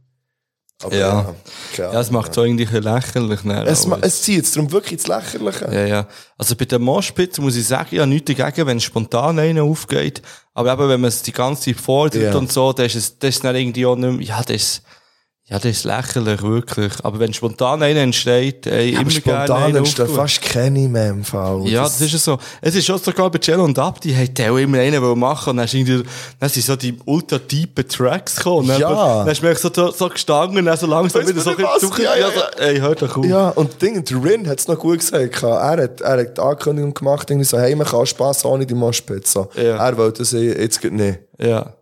Aber 0.83 0.95
Ja. 0.95 1.33
keine 1.75 1.93
Ja, 1.93 1.99
es 2.01 2.11
macht 2.11 2.33
so 2.33 2.43
irgendwie 2.43 2.65
ein 2.65 2.71
bisschen 2.71 2.83
lächerlich. 2.83 3.43
Ne, 3.43 3.63
es, 3.65 3.87
es 4.01 4.21
zieht 4.21 4.37
jetzt 4.37 4.55
darum 4.55 4.71
wirklich 4.71 4.93
ins 4.93 5.07
Lächerliche. 5.07 5.65
Ja, 5.73 5.85
ja. 5.85 6.07
Also 6.37 6.55
bei 6.55 6.65
den 6.65 6.81
Moshpits 6.81 7.39
muss 7.39 7.55
ich 7.55 7.65
sagen, 7.67 7.95
ja, 7.95 8.05
nichts 8.05 8.33
dagegen, 8.33 8.67
wenn 8.67 8.79
spontan 8.79 9.39
einer 9.39 9.63
aufgeht. 9.63 10.21
Aber 10.53 10.73
eben, 10.73 10.89
wenn 10.89 11.01
man 11.01 11.07
es 11.07 11.21
die 11.21 11.31
ganze 11.31 11.73
Zeit 11.73 11.81
fordert 11.81 12.21
Ja. 12.21 12.35
und 12.35 12.51
so, 12.51 12.73
dann 12.73 12.85
ist 12.85 12.95
es, 12.95 13.17
das 13.17 13.35
ist 13.35 13.43
dann 13.43 13.55
irgendwie 13.55 13.85
auch 13.85 13.95
nicht 13.95 14.11
mehr, 14.17 14.27
ja, 14.27 14.43
das 14.43 14.81
ja, 15.45 15.57
das 15.59 15.65
ist 15.65 15.83
lächerlich, 15.83 16.41
wirklich. 16.41 16.93
Aber 17.03 17.19
wenn 17.19 17.33
spontan 17.33 17.83
einer 17.83 17.99
entsteht, 17.99 18.65
ey, 18.65 18.93
Aber 18.93 19.01
immer 19.01 19.11
spontan 19.11 19.77
auftun. 19.77 20.07
fast 20.07 20.41
keine 20.41 20.87
mehr 20.87 21.09
im 21.09 21.23
Fall. 21.25 21.67
Ja, 21.67 21.83
das 21.83 21.99
ist 21.99 22.13
ja 22.13 22.17
so. 22.17 22.37
Es 22.61 22.75
ist 22.75 22.85
schon 22.85 22.97
sogar 22.97 23.29
bei 23.29 23.39
Cello 23.39 23.65
und 23.65 23.77
Abdi, 23.77 24.13
hat 24.13 24.37
der 24.37 24.55
immer 24.57 24.77
einen 24.79 25.03
machen 25.19 25.49
und 25.51 25.57
dann, 25.57 25.65
ist 25.65 26.05
dann 26.39 26.49
sind 26.49 26.65
so 26.65 26.75
die 26.77 26.97
ultra 27.05 27.39
tiefen 27.39 27.87
Tracks 27.89 28.37
gekommen. 28.37 28.69
Dann, 28.69 28.79
Ja. 28.79 29.23
Dann 29.25 29.27
ist 29.33 29.43
mir 29.43 29.53
so, 29.55 29.69
so, 29.73 29.91
so 29.91 30.07
gestanden 30.07 30.59
und 30.59 30.65
dann 30.65 30.77
so 30.77 30.87
langsam 30.87 31.27
wieder 31.27 31.41
so 31.41 31.49
ein 31.49 31.57
bisschen 31.57 32.03
Ja, 32.03 32.15
ja, 32.15 32.27
so, 32.31 32.59
ey, 32.61 32.77
hör 32.79 32.95
doch 32.95 33.17
auf. 33.17 33.25
Ja, 33.25 33.49
und 33.49 33.81
Ding, 33.81 34.01
der 34.03 34.23
Rin 34.23 34.47
hat 34.47 34.59
es 34.59 34.67
noch 34.69 34.79
gut 34.79 34.99
gesagt. 34.99 35.43
Er 35.43 35.59
hat, 35.77 35.99
er 35.99 36.19
hat 36.19 36.37
die 36.37 36.41
Ankündigung 36.41 36.93
gemacht, 36.93 37.29
irgendwie 37.29 37.45
so, 37.45 37.57
hey, 37.59 37.75
man 37.75 37.85
kann 37.85 38.05
Spass 38.05 38.45
ohne 38.45 38.65
die 38.65 38.75
Moshpits. 38.75 39.33
So. 39.33 39.49
Ja. 39.55 39.75
Er 39.85 39.97
wollte 39.97 40.19
das 40.19 40.31
jetzt 40.31 40.81
nicht. 40.85 41.19
Ja. 41.37 41.73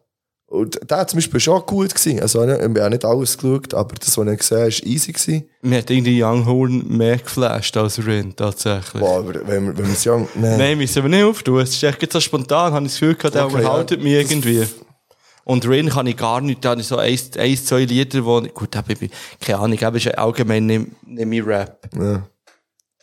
Und 0.52 0.78
der 0.92 0.98
hat 0.98 1.10
zum 1.10 1.16
Beispiel 1.18 1.40
schon 1.40 1.62
gut 1.66 1.96
gewesen. 1.96 2.20
Also, 2.20 2.44
ich 2.44 2.52
habe 2.62 2.90
nicht 2.90 3.06
alles 3.06 3.38
geschaut, 3.38 3.74
aber 3.74 3.96
das, 3.96 4.18
was 4.18 4.28
ich 4.28 4.38
gesehen 4.40 4.58
habe, 4.60 4.70
war 4.72 4.86
easy 4.86 5.12
gewesen. 5.14 5.44
Mir 5.62 5.78
hat 5.78 5.90
irgendwie 5.90 6.22
Young 6.22 6.46
Horn 6.46 6.86
mehr 6.90 7.18
geflasht 7.20 7.78
als 7.78 8.06
Rin, 8.06 8.36
tatsächlich. 8.36 9.02
Boah, 9.02 9.20
aber 9.20 9.36
wenn, 9.48 9.68
wir- 9.68 9.78
wenn 9.78 9.86
wir 9.86 9.94
es 9.94 10.04
jung, 10.04 10.28
nee. 10.36 10.58
Nein, 10.58 10.78
müssen 10.78 11.04
wir 11.04 11.10
nicht 11.10 11.24
auftun. 11.24 11.62
Es 11.62 11.70
ist 11.70 11.84
echt 11.84 12.12
so 12.12 12.20
spontan, 12.20 12.74
habe 12.74 12.86
ich 12.86 12.92
das 12.92 13.00
Gefühl 13.00 13.16
gehabt, 13.16 13.36
der 13.36 13.46
Okay, 13.46 13.56
unterhaltet 13.56 14.00
ja. 14.00 14.04
mich 14.04 14.14
irgendwie. 14.14 14.68
Und 15.46 15.66
Rin 15.70 15.88
kann 15.90 16.06
ich 16.08 16.18
gar 16.18 16.42
nicht, 16.42 16.64
da 16.66 16.72
habe 16.72 16.82
ich 16.82 16.88
so 16.88 16.98
ein, 16.98 17.18
ein 17.38 17.58
zwei 17.58 17.86
Lieder, 17.86 18.26
wo, 18.26 18.42
gut, 18.42 18.76
da 18.76 18.82
bin 18.82 18.98
ich, 19.00 19.12
keine 19.40 19.60
Ahnung, 19.60 19.80
aber 19.82 19.96
ist 19.98 20.18
allgemein 20.18 20.66
nicht, 20.66 20.88
nicht 21.08 21.26
mein 21.28 21.42
Rap. 21.44 21.88
Ja. 21.98 22.24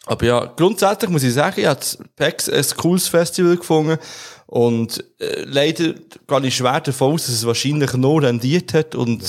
Aber 0.09 0.25
ja, 0.25 0.53
grundsätzlich 0.57 1.11
muss 1.11 1.23
ich 1.23 1.35
sagen, 1.35 1.61
ich 1.61 1.67
habe 1.67 1.79
das 1.79 1.99
PAX 2.17 2.49
ein 2.49 2.65
cooles 2.77 3.09
Festival 3.09 3.57
gefunden. 3.57 3.99
Und 4.47 5.05
äh, 5.19 5.45
leider 5.45 5.93
gehe 5.93 6.47
ich 6.47 6.57
schwer 6.57 6.81
davon 6.81 7.13
aus, 7.13 7.27
dass 7.27 7.35
es 7.35 7.47
wahrscheinlich 7.47 7.93
nur 7.93 8.23
rendiert 8.23 8.73
hat 8.73 8.95
und 8.95 9.23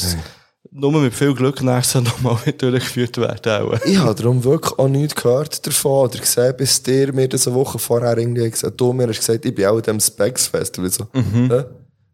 nur 0.72 0.92
mit 0.94 1.14
viel 1.14 1.34
Glück 1.34 1.62
Jahr 1.62 1.84
nochmal 1.96 2.38
durchgeführt 2.58 3.18
werden. 3.18 3.68
Auch. 3.68 3.86
Ich 3.86 3.98
habe 3.98 4.16
darum 4.16 4.44
wirklich 4.46 4.78
auch 4.80 4.88
nichts 4.88 5.16
gehört 5.16 5.68
davon 5.68 6.08
oder 6.08 6.20
gesehen, 6.20 6.56
bis 6.56 6.82
dir 6.82 7.12
mir 7.12 7.28
das 7.28 7.48
eine 7.48 7.56
Woche 7.58 7.78
vorher 7.78 8.18
irgendwie 8.18 8.50
gesagt 8.50 8.80
du 8.80 8.94
mir 8.94 9.10
hast 9.10 9.20
gesagt, 9.20 9.46
ich 9.46 9.54
bin 9.54 9.66
auch 9.66 9.78
in 9.78 9.84
diesem 9.84 10.00
Specs 10.00 10.48
Festival. 10.48 10.90
So. 10.90 11.08
Ja? 11.50 11.66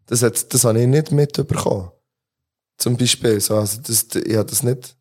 Das, 0.06 0.22
hat, 0.22 0.52
das 0.52 0.64
habe 0.64 0.80
ich 0.80 0.88
nicht 0.88 1.12
mitbekommen. 1.12 1.90
Zum 2.78 2.96
Beispiel. 2.96 3.40
So, 3.40 3.56
also 3.56 3.80
das, 3.86 4.06
ich 4.14 4.36
habe 4.36 4.48
das 4.48 4.62
nicht. 4.62 4.95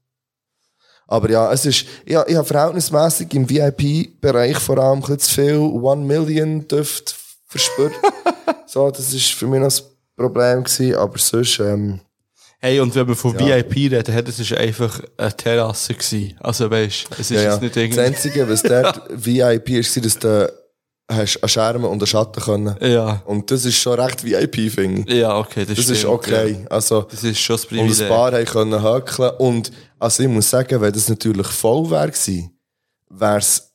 Aber 1.08 1.30
ja, 1.30 1.52
es 1.52 1.66
ist, 1.66 1.86
habe- 2.14 2.30
ich 2.30 2.36
habe 2.36 2.48
verhältnismäßig 2.48 3.34
im 3.34 3.50
VIP-Bereich 3.50 4.58
vor 4.58 4.78
allem 4.80 5.04
ein 5.04 5.20
zu 5.20 5.32
viel 5.32 5.58
One 5.58 6.04
Million 6.04 6.68
Düfte 6.68 7.14
verspürt. 7.48 7.94
so, 8.68 8.90
das 8.90 9.14
ist 9.14 9.32
für 9.32 9.48
mich 9.48 9.60
noch 9.60 9.68
das 9.68 9.84
Problem 10.16 10.64
gewesen, 10.64 10.96
aber 10.96 11.18
sonst, 11.18 11.60
ähm, 11.60 12.00
Hey, 12.60 12.80
und 12.80 12.96
wenn 12.96 13.08
wir 13.08 13.16
von 13.16 13.38
Ja. 13.38 13.58
VIP 13.58 13.76
reden, 13.92 14.12
hey, 14.12 14.24
das 14.24 14.40
war 14.50 14.58
einfach 14.58 15.00
eine 15.18 15.36
Terrasse. 15.38 15.94
Gewesen. 15.94 16.36
Also 16.40 16.72
weißt 16.72 17.08
es 17.12 17.20
ist 17.20 17.30
Ja, 17.32 17.42
ja. 17.42 17.52
jetzt 17.52 17.62
nicht 17.62 17.76
Das 17.76 17.84
irgendwie... 17.84 18.00
Einzige, 18.02 18.50
was 18.50 18.64
dort 18.64 19.02
VIP 19.10 19.70
ist, 19.72 19.96
war, 19.96 20.04
dass 20.04 20.18
du 20.20 20.54
hast 21.12 21.38
einen 21.44 21.50
Schermen 21.50 21.86
und 21.86 22.00
einen 22.02 22.08
Schatten 22.08 22.42
können. 22.42 22.76
Ja. 22.82 23.22
Und 23.26 23.52
das 23.52 23.64
ist 23.66 23.76
schon 23.78 24.00
recht 24.00 24.24
VIP, 24.24 24.72
finde 24.72 25.02
ich. 25.12 25.18
Ja, 25.20 25.38
okay, 25.38 25.66
das, 25.66 25.78
Das 25.78 25.90
ist 25.90 26.06
okay. 26.06 26.58
Ja. 26.64 26.68
Also, 26.70 27.02
Das 27.04 27.24
ist 27.24 27.40
schon 27.40 27.56
das 27.58 27.66
und 27.66 27.70
Privileg. 27.78 28.02
ein 28.02 28.08
paar 28.10 28.32
haben 28.34 28.46
können 28.46 28.82
hökeln. 28.84 29.32
Und, 29.38 29.72
also 30.00 30.24
ich 30.24 30.30
muss 30.30 30.50
sagen, 30.50 30.82
wenn 30.82 30.92
das 30.94 31.08
natürlich 31.10 31.48
voll 31.48 31.90
wäre 31.92 32.12
wäre 33.10 33.38
es 33.38 33.72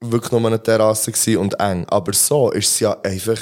wirklich 0.00 0.32
nur 0.32 0.44
eine 0.44 0.60
Terrasse 0.62 1.12
gewesen 1.12 1.36
und 1.38 1.58
eng. 1.60 1.84
Aber 1.88 2.12
so 2.12 2.50
ist 2.50 2.68
es 2.68 2.80
ja 2.80 3.00
einfach, 3.02 3.38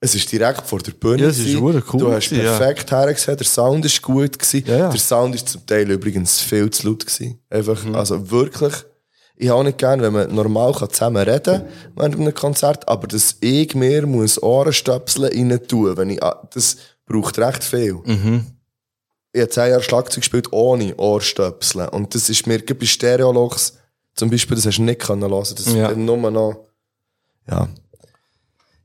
es 0.00 0.14
ist 0.14 0.30
direkt 0.30 0.66
vor 0.66 0.80
der 0.80 0.92
Bühne. 0.92 1.22
Ja, 1.22 1.28
es 1.28 1.38
ist 1.38 1.56
cool 1.56 1.82
Du 1.92 2.12
hast 2.12 2.28
gewesen, 2.30 2.44
ja. 2.44 2.56
perfekt 2.58 2.90
hergesehen, 2.90 3.36
der 3.36 3.46
Sound 3.46 3.84
ist 3.84 4.02
gut 4.02 4.36
gewesen. 4.38 4.64
Ja, 4.66 4.76
ja. 4.76 4.88
Der 4.90 4.98
Sound 5.00 5.34
ist 5.36 5.48
zum 5.48 5.64
Teil 5.66 5.88
übrigens 5.90 6.40
viel 6.40 6.68
zu 6.70 6.88
laut 6.88 7.06
gewesen. 7.06 7.38
Einfach, 7.48 7.84
Mhm. 7.84 7.94
also 7.94 8.28
wirklich. 8.30 8.74
Ich 9.40 9.48
habe 9.48 9.60
auch 9.60 9.62
nicht 9.64 9.78
gern, 9.78 10.00
wenn 10.02 10.12
man 10.12 10.34
normal 10.34 10.72
kann 10.72 10.90
zusammen 10.90 11.22
reden 11.28 11.62
während 11.94 12.16
einem 12.16 12.34
Konzert, 12.34 12.88
aber 12.88 13.06
dass 13.06 13.36
ich 13.40 13.72
mir 13.76 14.04
muss 14.04 14.42
Ohrenstöpsel 14.42 15.26
rein 15.26 15.60
tun, 15.68 15.96
wenn 15.96 16.10
ich, 16.10 16.22
ah, 16.22 16.42
das 16.52 16.76
braucht 17.06 17.38
recht 17.38 17.62
viel. 17.62 18.00
Mhm. 18.04 18.46
Ich 19.32 19.40
habe 19.40 19.50
zehn 19.50 19.70
Jahre 19.70 19.82
Schlagzeug 19.82 20.22
gespielt 20.22 20.52
ohne 20.52 20.96
Ohrstöpsel. 20.96 21.86
Und 21.88 22.14
das 22.16 22.28
ist 22.28 22.48
mir, 22.48 22.58
bei 22.64 22.84
Stereologs, 22.84 23.74
zum 24.16 24.28
Beispiel, 24.28 24.56
das 24.56 24.66
hast 24.66 24.78
du 24.78 24.82
nicht 24.82 25.00
können 25.00 25.22
hören. 25.30 25.54
Das 25.56 25.72
Ja. 25.72 25.94
nur 25.94 26.16
noch, 26.30 26.66
ja. 27.48 27.68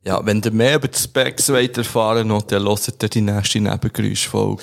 Ja, 0.06 0.24
wenn 0.24 0.42
ihr 0.42 0.52
mehr 0.52 0.76
über 0.76 0.90
die 0.90 1.00
Specs 1.00 1.50
wollt 1.50 1.78
erfahren 1.78 2.30
wollt, 2.30 2.52
dann 2.52 2.64
hört 2.68 3.02
ihr 3.04 3.10
die 3.10 3.22
nächste 3.22 3.60
Nebengeräuschfolge, 3.60 4.62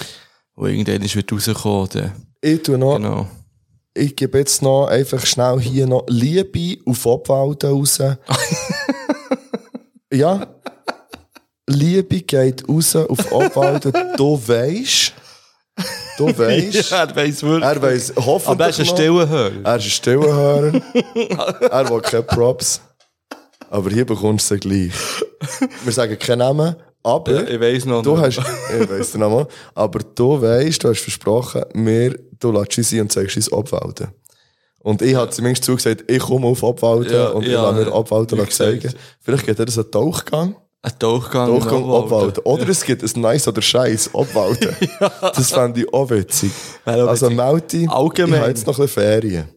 die 0.56 0.60
irgendwann 0.62 1.14
wird 1.14 1.32
rauskommen. 1.32 1.88
Dann. 1.94 2.12
Ich 2.42 2.62
tue 2.62 2.78
noch, 2.78 2.96
Genau. 2.96 3.26
Ich 3.94 4.16
gebe 4.16 4.38
jetzt 4.38 4.62
noch 4.62 4.86
einfach 4.86 5.24
schnell 5.26 5.60
hier 5.60 5.86
noch 5.86 6.04
Liebe 6.08 6.80
auf 6.88 7.04
Obwalden 7.06 7.70
raus. 7.70 7.98
ja. 10.12 10.46
Liebe 11.68 12.20
geht 12.22 12.68
raus 12.68 12.96
auf 12.96 13.30
Obwalden. 13.32 13.92
Du 14.16 14.40
weisst. 14.46 15.12
Du 16.18 16.26
weisst. 16.36 16.84
Ja, 16.90 17.04
er 17.04 17.16
weiss 17.16 17.42
wirklich. 17.42 17.64
Er 17.64 17.82
weiss 17.82 18.12
hoffentlich 18.16 18.48
Aber 18.48 18.64
er 18.64 18.70
ist 18.70 18.80
ein 18.80 18.86
noch- 18.86 18.94
stiller 18.94 19.28
Hörer. 19.28 19.52
Er 19.64 19.76
ist 19.76 19.84
ein 19.84 19.90
stiller 19.90 20.34
Hörer. 20.34 20.82
er 21.70 21.90
will 21.90 22.00
keine 22.00 22.22
Props. 22.24 22.80
Aber 23.70 23.88
hier 23.90 24.04
bekommst 24.04 24.50
du 24.50 24.54
sie 24.54 24.60
gleich. 24.60 24.92
Wir 25.84 25.92
sagen 25.92 26.18
keinen 26.18 26.38
Namen, 26.40 26.74
aber 27.02 27.48
Ich 27.50 27.60
weiss 27.60 27.84
noch 27.84 28.02
du 28.02 28.16
nicht. 28.16 28.38
hast, 28.38 28.50
ich 28.80 28.90
weiss 28.90 29.12
den 29.12 29.20
Namen, 29.20 29.46
aber 29.74 30.00
du 30.14 30.40
weisst, 30.40 30.84
du 30.84 30.88
hast 30.88 31.00
versprochen, 31.00 31.62
mir, 31.74 32.18
du 32.38 32.52
lässt 32.52 32.76
uns 32.78 32.92
ein 32.92 33.00
und 33.02 33.12
zeigst 33.12 33.36
uns 33.36 33.50
Obwalden. 33.52 34.08
Und 34.82 35.02
ich 35.02 35.14
habe 35.14 35.30
zumindest 35.30 35.64
zugesagt, 35.64 36.04
ich 36.10 36.20
komme 36.20 36.46
auf 36.46 36.62
Obwalden 36.62 37.12
Ja, 37.12 37.28
und 37.28 37.42
ich 37.44 37.52
ja, 37.52 37.62
lasse 37.70 37.84
mir 37.84 37.92
Obwalden 37.94 38.38
wie 38.38 38.48
zeigen. 38.48 38.94
Vielleicht 39.20 39.44
geht 39.46 39.58
das 39.58 39.76
einen 39.78 39.90
Tauchgang. 39.90 40.56
Ein 40.82 40.92
Tauchgang. 40.98 41.48
Tauchgang 41.48 41.84
in 41.84 41.90
Obwalden. 41.90 42.42
Oder 42.44 42.66
es 42.70 42.82
gibt 42.82 43.02
ein 43.02 43.20
Nice 43.20 43.46
oder 43.48 43.60
Scheiß 43.60 44.10
Obwalden. 44.14 44.74
Das 45.20 45.50
fände 45.52 45.80
ich 45.82 45.92
auch 45.92 46.08
witzig. 46.08 46.50
Auch 46.86 47.08
Also. 47.08 47.28
Melti, 47.28 47.86
Allgemein. 47.90 48.32
ich 48.34 48.40
habe 48.40 48.48
jetzt 48.50 48.66
noch 48.66 48.78
ein 48.78 48.82
bisschen 48.86 49.02
Ferien. 49.02 49.48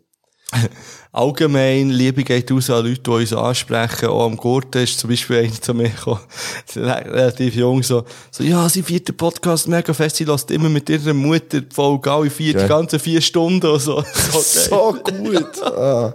Allgemein, 1.15 1.91
Liebe 1.91 2.23
geht 2.23 2.51
raus 2.51 2.71
an 2.71 2.87
Leute, 2.87 2.99
die 3.01 3.09
uns 3.11 3.33
ansprechen. 3.33 4.07
Auch 4.09 4.25
am 4.25 4.35
Gurten 4.35 4.81
ist 4.81 4.97
zum 4.97 5.11
Beispiel 5.11 5.37
einer 5.41 5.61
zu 5.61 5.71
mir 5.75 5.89
gekommen, 5.89 6.21
relativ 6.75 7.53
jung, 7.53 7.83
so, 7.83 8.03
so, 8.31 8.43
ja, 8.43 8.67
sie 8.67 8.81
viert 8.81 9.07
den 9.07 9.15
Podcast 9.15 9.67
mega 9.67 9.93
fest, 9.93 10.15
sie 10.15 10.23
lässt 10.23 10.49
immer 10.49 10.69
mit 10.69 10.89
ihrer 10.89 11.13
Mutter 11.13 11.61
die 11.61 11.67
Folge 11.71 12.11
alle 12.11 12.31
vier, 12.31 12.53
die 12.53 12.61
Ja. 12.61 12.67
ganzen 12.67 12.99
vier 12.99 13.21
Stunden 13.21 13.67
und 13.67 13.79
so. 13.79 14.03
So, 14.31 14.95
gut. 15.03 15.61
Ah. 15.63 16.13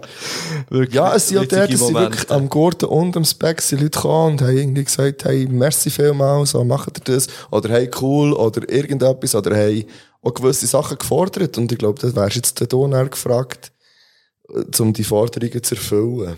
Wirklich 0.69 0.95
Ja, 0.95 1.15
es 1.15 1.29
sind 1.29 1.37
ja 1.37 1.45
dort, 1.45 1.71
dass 1.71 1.87
sie 1.87 1.93
wirklich 1.93 2.29
am 2.29 2.49
Gurten 2.49 2.85
und 2.89 3.15
am 3.15 3.23
Speck 3.23 3.61
sind 3.61 3.79
Leute 3.81 3.91
gekommen 3.97 4.33
und 4.33 4.41
haben 4.41 4.57
irgendwie 4.57 4.83
gesagt, 4.83 5.23
hey, 5.23 5.47
merci 5.49 5.89
vielmals, 5.89 6.51
so 6.51 6.63
macht 6.65 6.97
ihr 6.99 7.13
das? 7.15 7.27
Oder 7.51 7.69
hey, 7.69 7.89
cool, 8.01 8.33
oder 8.33 8.69
irgendetwas, 8.69 9.33
oder 9.33 9.55
hey, 9.55 9.87
auch 10.21 10.33
gewisse 10.33 10.67
Sachen 10.67 10.97
gefordert. 10.97 11.57
Und 11.57 11.71
ich 11.71 11.77
glaube, 11.77 12.01
das 12.01 12.13
wärst 12.17 12.35
jetzt 12.35 12.59
der 12.59 12.67
Donner 12.67 13.05
gefragt, 13.05 13.71
um 14.79 14.93
die 14.93 15.03
Forderungen 15.03 15.63
zu 15.63 15.75
erfüllen. 15.75 16.37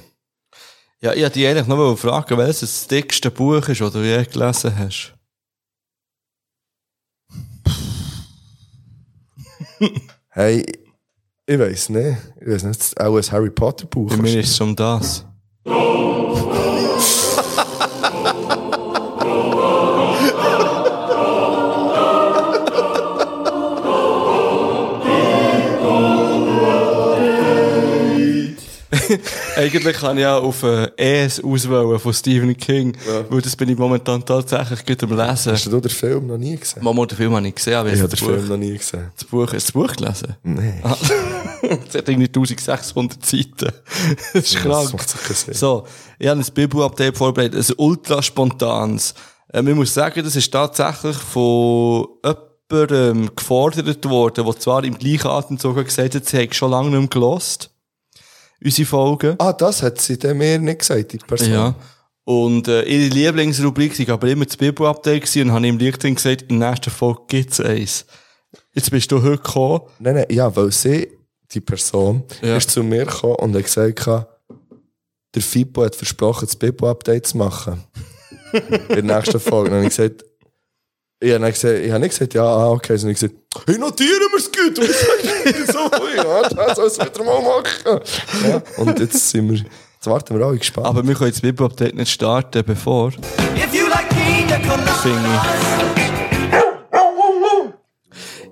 Ja, 1.01 1.13
ich 1.13 1.21
wollte 1.23 1.39
dich 1.39 1.47
eigentlich 1.47 1.67
mal 1.67 1.97
fragen, 1.97 2.37
welches 2.37 2.59
das 2.59 2.87
dickste 2.87 3.31
Buch 3.31 3.67
ist, 3.67 3.81
das 3.81 3.93
du 3.93 3.99
je 3.99 4.23
gelesen 4.23 4.77
hast. 4.77 5.13
Hey, 10.33 10.65
ich 11.45 11.59
weiss 11.59 11.89
nicht. 11.89 12.17
Ich 12.39 12.47
weiss 12.47 12.63
nicht, 12.63 13.01
auch 13.01 13.17
ein 13.17 13.31
Harry 13.31 13.49
Potter 13.49 13.85
Buch. 13.85 14.09
Bei 14.09 14.17
mir 14.17 14.39
ist 14.39 14.51
es 14.51 14.61
um 14.61 14.73
das. 14.75 15.25
Eigentlich 29.55 29.97
kann 29.97 30.17
ich 30.17 30.21
ja 30.21 30.37
auf 30.37 30.63
äh, 30.63 30.89
ES 30.97 31.43
auswählen 31.43 31.99
von 31.99 32.13
Stephen 32.13 32.55
King, 32.57 32.95
weil 33.29 33.41
das 33.41 33.55
bin 33.55 33.69
ich 33.69 33.77
momentan 33.77 34.23
tatsächlich 34.25 34.85
gut 34.85 35.03
am 35.03 35.17
Lesen. 35.17 35.53
Hast 35.53 35.65
du 35.65 35.79
den 35.79 35.89
Film 35.89 36.27
noch 36.27 36.37
nie 36.37 36.55
gesehen? 36.57 36.83
Mama, 36.83 37.05
den 37.05 37.17
Film 37.17 37.35
habe 37.35 37.47
ich 37.47 37.55
gesehen, 37.55 37.75
aber 37.75 37.89
Ich 37.91 37.99
habe 37.99 38.07
den 38.07 38.11
das, 38.11 38.19
Film 38.19 38.41
Buch, 38.41 38.49
noch 38.49 38.57
nie 38.57 38.77
gesehen. 38.77 39.11
das 39.15 39.23
Buch, 39.25 39.41
hast 39.43 39.51
du 39.53 39.55
das 39.57 39.71
Buch 39.71 39.95
gelesen? 39.95 40.35
Nein. 40.43 40.81
Es 41.63 41.93
hat 41.95 42.09
irgendwie 42.09 42.25
1600 42.27 43.23
Seiten. 43.25 43.49
Das 44.33 44.43
ist 44.43 44.55
Das 44.55 44.61
krank. 44.63 45.01
Sinn. 45.01 45.53
So, 45.53 45.85
ich 46.17 46.27
habe 46.27 46.39
ein 46.39 46.45
Bibel-Update 46.53 47.17
vorbereitet, 47.17 47.69
ein 47.69 47.75
ultra 47.77 48.21
spontanes. 48.21 49.13
Ähm, 49.53 49.67
ich 49.67 49.75
muss 49.75 49.93
sagen, 49.93 50.23
das 50.23 50.35
ist 50.35 50.51
tatsächlich 50.51 51.15
von 51.17 52.07
jemandem 52.71 53.29
gefordert 53.35 54.09
worden, 54.09 54.45
der 54.45 54.59
zwar 54.59 54.83
im 54.83 54.97
gleichen 54.97 55.27
Atemzug 55.27 55.75
gesagt 55.83 56.15
hat, 56.15 56.25
sie 56.25 56.37
hat 56.41 56.55
schon 56.55 56.71
lange 56.71 56.89
nicht 56.89 56.99
mehr 56.99 57.07
gelost. 57.09 57.70
Unsere 58.63 58.85
Folgen. 58.87 59.35
Ah, 59.39 59.53
das 59.53 59.81
hat 59.81 59.99
sie 59.99 60.17
dem 60.17 60.37
mir 60.37 60.59
nicht 60.59 60.79
gesagt, 60.79 61.13
die 61.13 61.17
Person. 61.17 61.49
Ja. 61.51 61.75
Und 62.23 62.67
äh, 62.67 62.83
ihre 62.83 63.09
Lieblingsrubrik 63.13 63.97
war 64.07 64.13
aber 64.13 64.27
immer 64.27 64.45
das 64.45 64.55
Bibel-Update 64.57 65.35
und 65.37 65.51
habe 65.51 65.67
im 65.67 65.77
LinkedIn 65.77 66.15
gesagt, 66.15 66.43
in 66.43 66.59
der 66.59 66.69
nächsten 66.69 66.91
Folge 66.91 67.21
gibt's 67.27 67.59
eins. 67.59 68.05
Jetzt 68.73 68.91
bist 68.91 69.11
du 69.11 69.21
heute 69.21 69.37
gekommen. 69.37 69.81
Nein, 69.99 70.15
nein, 70.15 70.25
ja, 70.29 70.55
weil 70.55 70.71
sie, 70.71 71.09
die 71.51 71.61
Person, 71.61 72.23
Ja. 72.41 72.57
ist 72.57 72.69
zu 72.69 72.83
mir 72.83 73.05
gekommen 73.05 73.35
und 73.35 73.55
hat 73.55 73.63
gesagt, 73.63 74.05
der 75.33 75.41
Fippo 75.41 75.83
hat 75.83 75.95
versprochen, 75.95 76.45
das 76.45 76.55
Bibbo-Update 76.55 77.27
zu 77.27 77.37
machen. 77.37 77.83
In 78.89 79.07
der 79.07 79.17
nächsten 79.17 79.39
Folge. 79.39 79.69
Dann 79.71 79.77
habe 79.79 79.87
ich 79.87 79.95
gesagt, 79.95 80.23
ich 81.23 81.33
habe, 81.33 81.51
gesagt, 81.51 81.79
ich 81.79 81.91
habe 81.91 81.99
nicht 81.99 82.09
gesagt, 82.09 82.33
ja, 82.33 82.43
ah, 82.43 82.71
okay, 82.71 82.97
sondern 82.97 83.13
ich 83.13 83.19
gesagt, 83.19 83.35
hey, 83.67 83.77
notieren 83.77 84.27
wir 84.31 84.39
es 84.39 84.51
gut. 84.51 84.79
Und 84.79 84.89
ich 84.89 84.95
sage, 84.95 85.71
so, 85.71 86.07
ja, 86.15 86.49
das 86.49 86.75
soll 86.75 86.87
es 86.87 86.97
wieder 86.97 87.23
mal 87.23 87.41
machen. 87.41 88.01
Ja, 88.47 88.63
und 88.77 88.99
jetzt 88.99 89.29
sind 89.29 89.51
wir, 89.51 89.57
jetzt 89.59 90.07
warten 90.07 90.37
wir 90.37 90.43
alle 90.43 90.57
gespannt. 90.57 90.87
Aber 90.87 91.07
wir 91.07 91.13
können 91.13 91.29
das 91.29 91.41
Bibel-Update 91.41 91.93
nicht 91.95 92.11
starten, 92.11 92.63
bevor. 92.65 93.09
If 93.09 93.71
you 93.71 93.87
like 93.87 94.09
pina 94.09 94.57
coladas. 94.57 95.01
Finde 95.03 95.29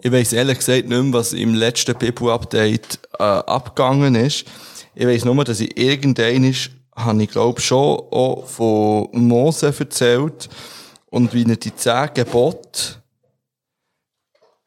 Ich 0.02 0.12
weiss 0.12 0.32
ehrlich 0.32 0.60
gesagt 0.60 0.88
nicht 0.88 0.90
mehr, 0.90 1.14
was 1.14 1.34
im 1.34 1.56
letzten 1.56 1.96
Bibel-Update 1.96 3.00
äh, 3.18 3.24
abgegangen 3.24 4.14
ist. 4.14 4.46
Ich 4.94 5.08
weiss 5.08 5.26
nur, 5.26 5.44
dass 5.44 5.60
ich 5.60 5.76
irgendein 5.76 6.44
ist, 6.44 6.70
habe 6.96 7.24
ich 7.24 7.32
glaube 7.32 7.60
schon 7.62 8.00
auch 8.12 8.46
von 8.46 9.10
Mose 9.14 9.74
erzählt 9.78 10.50
und 11.10 11.34
wie 11.34 11.46
er 11.48 11.56
die 11.56 11.76
zehn 11.76 12.10
Gebote 12.14 13.02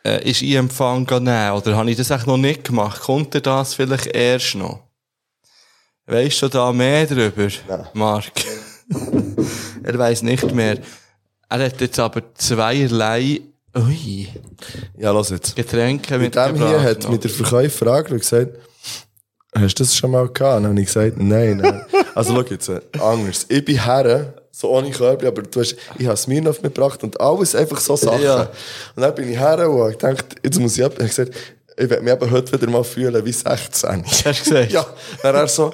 äh, 0.05 0.28
ist 0.28 0.43
in 0.43 0.56
Empfang 0.56 1.06
genommen. 1.06 1.52
Oder 1.52 1.77
habe 1.77 1.90
ich 1.90 1.97
das 1.97 2.10
eigentlich 2.10 2.27
noch 2.27 2.36
nicht 2.36 2.64
gemacht? 2.64 3.01
Kommt 3.02 3.35
er 3.35 3.40
das 3.40 3.74
vielleicht 3.74 4.06
erst 4.06 4.55
noch? 4.56 4.81
Weißt 6.06 6.43
du 6.43 6.48
da 6.48 6.73
mehr 6.73 7.06
drüber, 7.06 7.48
Mark? 7.94 8.32
er 9.82 9.98
weiss 9.98 10.23
nicht 10.23 10.52
mehr. 10.52 10.78
Er 11.48 11.64
hat 11.64 11.81
jetzt 11.81 11.98
aber 11.98 12.35
zweierlei 12.35 13.40
ui, 13.77 14.28
ja, 14.98 15.12
lass 15.12 15.31
jetzt. 15.31 15.56
Getränke 15.56 16.19
Mit 16.19 16.35
dem 16.35 16.56
hier 16.56 16.82
hat 16.82 17.05
noch. 17.05 17.10
mit 17.10 17.24
der 17.24 17.31
Verkäufer 17.31 17.86
angeschaut 17.86 18.12
und 18.12 18.19
gesagt, 18.20 18.59
hast 19.55 19.78
du 19.78 19.82
das 19.85 19.97
schon 19.97 20.10
mal 20.10 20.28
gehabt? 20.28 20.56
Und 20.56 20.62
dann 20.64 20.73
habe 20.73 20.81
ich 20.81 20.86
gesagt, 20.86 21.19
nein, 21.19 21.59
nein. 21.59 21.85
Also 22.14 22.35
schau 22.35 22.51
jetzt, 22.51 22.69
äh, 22.69 22.81
anders. 23.01 23.47
Ich 23.48 23.64
bin 23.64 23.82
Herren, 23.82 24.35
so 24.55 24.70
ohne 24.70 24.91
Körbchen, 24.91 25.29
aber 25.29 25.43
du 25.43 25.61
hast, 25.61 25.74
ich 25.99 26.07
habe 26.07 26.16
Smirnoff 26.16 26.61
mitgebracht 26.62 27.03
und 27.03 27.19
alles 27.20 27.55
einfach 27.55 27.81
so 27.81 27.97
Sachen. 27.97 28.23
Ja. 28.23 28.51
Und 28.95 29.03
dann 29.03 29.15
bin 29.15 29.31
ich 29.33 29.39
Herren 29.39 29.66
und 29.69 29.81
habe 29.81 29.93
gedacht, 29.93 30.27
jetzt 30.43 30.61
muss 30.61 30.77
ich, 30.77 30.85
ab- 30.85 31.01
ich 31.01 31.09
gesagt, 31.09 31.33
ich 31.77 31.89
werde 31.89 32.03
mich 32.03 32.12
eben 32.12 32.31
heute 32.31 32.53
wieder 32.53 32.70
mal 32.70 32.85
fühlen 32.85 33.24
wie 33.24 33.33
16. 33.33 34.05
Hast 34.07 34.27
du 34.27 34.31
gesagt? 34.31 34.70
ja, 34.70 34.85
dann 35.23 35.35
er 35.37 35.49
so, 35.49 35.73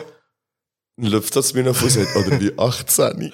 läuft 0.97 1.35
das 1.35 1.53
mir 1.55 1.65
noch 1.65 1.75
sagt, 1.75 2.15
oder 2.17 2.41
wie 2.41 2.53
18. 2.57 3.19
nein, 3.19 3.33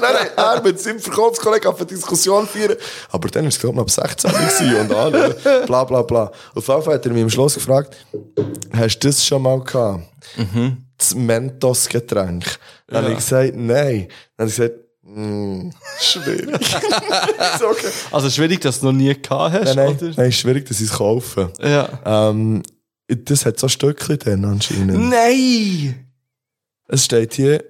nein, 0.00 0.26
er 0.36 0.62
mit 0.62 0.78
seinem 0.78 1.00
Verkaufskollegen 1.00 1.68
auf 1.70 1.78
eine 1.78 1.86
Diskussion 1.86 2.46
führen. 2.46 2.76
Aber 3.10 3.28
dann 3.28 3.44
war 3.44 3.48
es, 3.48 3.58
glaube 3.58 3.76
ich, 3.76 3.80
ab 3.80 3.90
16 3.90 4.30
gewesen 4.30 4.76
und 4.76 4.92
alle, 4.94 5.34
bla, 5.66 5.84
bla, 5.84 6.02
bla. 6.02 6.30
Auf 6.54 6.68
jeden 6.68 6.82
Fall 6.82 6.94
hat 6.94 7.06
er 7.06 7.12
mich 7.12 7.22
am 7.22 7.30
Schluss 7.30 7.54
gefragt, 7.54 7.96
hast 8.76 8.98
du 8.98 9.08
das 9.08 9.24
schon 9.24 9.40
mal 9.42 9.58
gehabt? 9.60 10.04
Das 10.98 11.14
Mentos-Getränk. 11.14 12.58
Dann 12.86 13.04
habe 13.04 13.12
ich 13.12 13.18
gesagt, 13.18 13.54
nein. 13.56 14.08
Dann 14.36 14.48
habe 14.48 14.50
ich 14.50 14.56
gesagt, 14.56 14.74
mm, 15.02 15.70
schwierig. 16.00 16.48
Okay. 17.62 17.88
Also 18.10 18.30
schwierig, 18.30 18.60
dass 18.60 18.80
du 18.80 18.86
noch 18.86 18.92
nie 18.92 19.14
gehabt 19.14 19.54
hast, 19.54 19.74
Nein, 19.74 19.96
nein, 20.00 20.14
nein, 20.16 20.28
ist 20.28 20.36
schwierig, 20.36 20.66
dass 20.66 20.80
ich 20.80 20.90
es 20.90 20.96
kaufe. 20.96 21.52
Ja. 21.60 21.88
Ähm, 22.04 22.62
das 23.08 23.44
hat 23.46 23.58
so 23.58 23.68
Stückchen 23.68 24.18
dann 24.18 24.44
anscheinend. 24.44 25.10
Nein! 25.10 26.06
Es 26.88 27.04
steht 27.04 27.34
hier, 27.34 27.64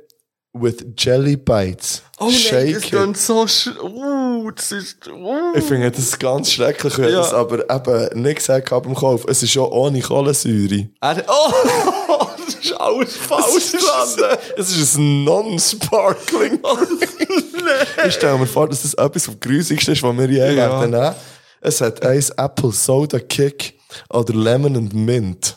with 0.54 0.84
Jelly 0.98 1.36
Bites. 1.36 2.02
Oh 2.18 2.26
nein, 2.26 2.34
Shake 2.34 2.90
das 2.90 3.08
it. 3.08 3.16
so 3.16 3.46
sch... 3.46 3.68
Uh, 3.82 4.50
das 4.50 4.70
ist... 4.72 5.08
Uh. 5.08 5.52
Ich 5.56 5.64
finde 5.64 5.90
das 5.90 6.18
ganz 6.18 6.52
schrecklich, 6.52 6.96
wenn 6.98 7.08
Ja. 7.10 7.20
das 7.20 7.32
aber 7.32 7.68
eben 7.70 8.22
nicht 8.22 8.36
gesagt 8.36 8.70
habe 8.70 8.86
beim 8.86 8.94
Kauf. 8.94 9.24
Es 9.26 9.42
ist 9.42 9.52
schon 9.52 9.70
ohne 9.70 10.00
Kohlensäure. 10.00 10.88
Er, 11.00 11.24
oh, 11.26 12.26
das 12.46 12.54
ist 12.56 12.72
alles 12.72 13.16
falsch 13.16 13.72
dran. 13.72 14.36
Es 14.56 14.76
ist 14.76 14.96
ein 14.96 15.24
Non-Sparkling. 15.24 16.60
Ich 18.06 18.14
stelle 18.14 18.38
mir 18.38 18.46
vor, 18.46 18.68
dass 18.68 18.82
das 18.82 18.94
etwas 18.94 19.24
vom 19.26 19.40
Grusigsten 19.40 19.94
ist, 19.94 20.02
was 20.02 20.16
wir 20.16 20.28
je 20.30 20.38
Ja. 20.38 20.54
werden 20.80 20.90
nehmen. 20.90 21.14
Es 21.60 21.80
hat 21.80 22.04
eins 22.04 22.30
Apple 22.30 22.72
Soda 22.72 23.18
Kick 23.20 23.78
oder 24.10 24.34
Lemon 24.34 24.76
and 24.76 24.92
Mint. 24.94 25.56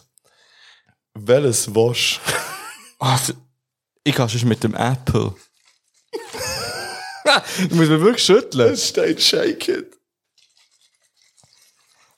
Welches 1.15 1.73
wasch? 1.73 2.21
Ich 4.07 4.13
kann 4.15 4.29
schon 4.29 4.47
mit 4.47 4.63
dem 4.63 4.75
Apple. 4.75 5.33
du 7.69 7.75
musst 7.75 7.89
mir 7.89 7.99
wirklich 7.99 8.23
schütteln. 8.23 8.71
Es 8.71 8.89
steht 8.89 9.19
Shake 9.21 9.67
It. 9.67 9.91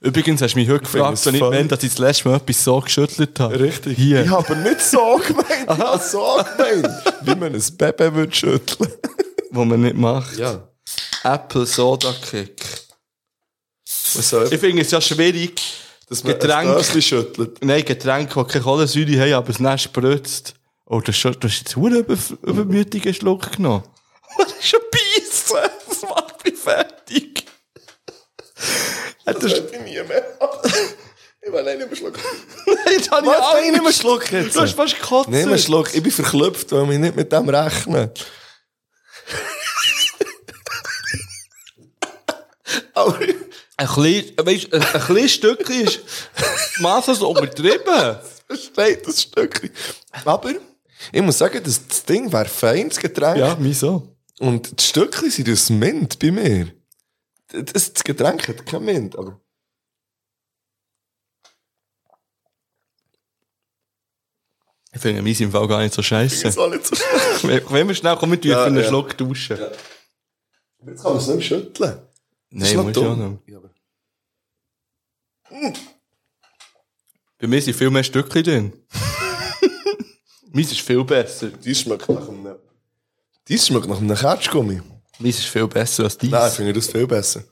Übrigens 0.01 0.41
hast 0.41 0.53
du 0.53 0.59
mich 0.59 0.69
heute 0.69 0.84
gefragt, 0.84 1.18
so 1.18 1.31
nicht, 1.31 1.41
wenn 1.41 1.68
dass 1.69 1.81
ich 1.84 1.89
das 1.91 1.97
letzte 1.99 2.27
Mal 2.30 2.35
etwas 2.35 2.61
so 2.64 2.81
geschüttelt 2.81 3.39
habe. 3.39 3.57
Richtig. 3.59 3.97
Hier. 3.97 4.26
Ich 4.26 4.30
habe 4.30 4.55
nicht 4.57 4.81
so 4.81 5.15
gemeint. 5.26 5.47
Ich 5.64 5.68
habe 5.77 6.03
so 6.03 6.39
gemeint. 6.57 7.03
Wie 7.22 7.35
man 7.35 7.55
ein 7.55 7.77
Baby 7.77 8.14
würde 8.14 8.35
schütteln. 8.35 8.91
Wo 9.51 9.64
man 9.64 9.81
nicht 9.81 9.95
macht. 9.95 10.38
Ja. 10.38 10.68
Apple 11.23 11.65
Soda 11.65 12.14
Kick. 12.30 12.61
Ich 13.85 14.59
finde 14.59 14.81
es 14.81 14.91
ja 14.91 14.99
schwierig, 14.99 15.61
dass 16.09 16.23
man 16.23 16.34
Getränk- 16.34 16.93
ein 16.93 17.01
schüttelt. 17.01 17.64
Nein, 17.64 17.84
Getränke, 17.85 18.43
die 18.43 18.51
keine 18.51 18.64
Kohlensäure 18.64 19.19
haben, 19.22 19.34
aber 19.34 19.49
es 19.49 19.59
nicht 19.59 19.81
spritzt. 19.84 20.53
Oh, 20.89 21.01
das, 21.01 21.19
du 21.19 21.30
hast 21.30 21.43
jetzt 21.43 21.76
einen 21.76 21.95
über, 21.95 22.18
übermütigen 22.43 23.14
Schluck 23.14 23.51
genommen. 23.57 23.84
Was 24.38 24.53
ist 24.53 24.73
ein 24.73 24.80
Beißen? 24.91 25.57
Das 25.88 26.01
macht 26.03 26.43
mich 26.45 26.55
fertig. 26.55 27.45
Das 29.26 29.35
hätte 29.43 29.76
ich 29.76 29.81
nie 29.81 30.01
mehr. 30.07 30.26
Ich 31.41 31.51
will 31.51 31.64
nicht 31.64 31.80
mehr 31.88 31.95
schlucken. 31.95 32.22
Jetzt 32.89 33.11
habe 33.11 33.26
ich? 33.26 33.31
Nein, 33.31 33.41
Angst. 33.41 33.72
nicht 33.72 33.84
mehr 33.84 33.91
schlucken 33.93 34.43
jetzt. 34.43 34.55
Du 34.55 34.61
hast 34.61 34.73
fast 34.76 34.95
gekotzt. 34.99 35.30
Nicht 35.30 35.45
mehr 35.45 35.57
schlucken. 35.57 35.91
Ich 35.93 36.03
bin 36.03 36.11
verklüpft, 36.11 36.72
weil 36.72 36.89
wir 36.89 36.99
nicht 36.99 37.15
mit 37.18 37.31
dem 37.31 37.49
rechnen. 37.49 38.09
Aber 42.93 43.19
Ein 43.77 43.88
klein, 43.88 44.31
weißt, 44.38 44.73
ein, 44.73 44.81
ein 44.81 45.01
kleines 45.01 45.34
Stückchen 45.34 45.85
ist 45.85 45.99
masslos 46.80 47.22
untertrieben. 47.22 48.18
versteht 48.47 49.07
das 49.07 49.22
Stückchen. 49.22 49.69
Aber 50.26 50.53
ich 51.11 51.21
muss 51.21 51.37
sagen, 51.37 51.61
das, 51.63 51.87
das 51.87 52.03
Ding 52.05 52.31
wäre 52.31 52.45
fein, 52.45 52.89
das 52.89 52.97
Getränk. 52.99 53.37
Ja, 53.37 53.55
wieso? 53.59 54.15
Und 54.39 54.79
die 54.79 54.83
Stückchen 54.83 55.29
sind 55.31 55.49
aus 55.49 55.69
Mint 55.69 56.19
bei 56.19 56.31
mir. 56.31 56.73
Das, 57.47 57.93
das 57.93 58.03
Getränk 58.03 58.47
hat 58.47 58.65
kein 58.65 58.83
Mint, 58.85 59.15
aber... 59.17 59.39
Ich 64.93 65.01
finde 65.01 65.21
meins 65.21 65.39
im 65.41 65.51
Fall 65.51 65.67
gar 65.67 65.79
nicht 65.81 65.93
so 65.93 66.01
scheiße. 66.01 66.47
ist 66.47 66.57
auch 66.57 66.69
nicht 66.69 66.85
so 66.85 66.95
schlecht. 66.95 67.43
Wenn 67.71 67.87
wir 67.87 67.95
schnell 67.95 68.15
kommen, 68.15 68.31
wir 68.33 68.41
tun 68.41 68.51
Ja, 68.51 68.61
für 68.61 68.65
einen 68.67 68.77
ja. 68.77 68.87
Schluck 68.87 69.17
duschen. 69.17 69.57
Jetzt 70.85 71.03
kann 71.03 71.11
man 71.13 71.17
es 71.21 71.27
nicht 71.27 71.35
mehr 71.37 71.41
schütteln. 71.45 72.01
Das 72.49 72.73
Nein, 72.73 72.77
muss 72.77 72.93
dumm. 72.93 73.03
schon 73.05 73.19
noch. 73.19 73.39
Ja, 73.47 73.57
aber- 73.57 73.73
Bei 77.39 77.47
mir 77.47 77.61
sind 77.61 77.75
viel 77.75 77.89
mehr 77.89 78.03
Stückchen 78.03 78.43
drin. 78.43 78.73
meins 80.57 80.71
ist 80.71 80.81
viel 80.81 81.03
besser. 81.03 81.49
Dies 81.49 81.81
schmeckt 81.81 82.09
nach 82.09 82.27
einem... 82.27 82.55
Dies 83.47 83.67
schmeckt 83.67 83.88
nach 83.88 83.97
einem 83.99 84.15
Ketschgummi. 84.15 84.81
Meins 85.19 85.38
ist 85.38 85.45
viel 85.47 85.67
besser 85.67 86.05
als 86.05 86.17
dies. 86.17 86.31
Nein, 86.31 86.49
ich 86.49 86.55
finde 86.55 86.73
das 86.73 86.88
viel 86.88 87.07
besser. 87.07 87.43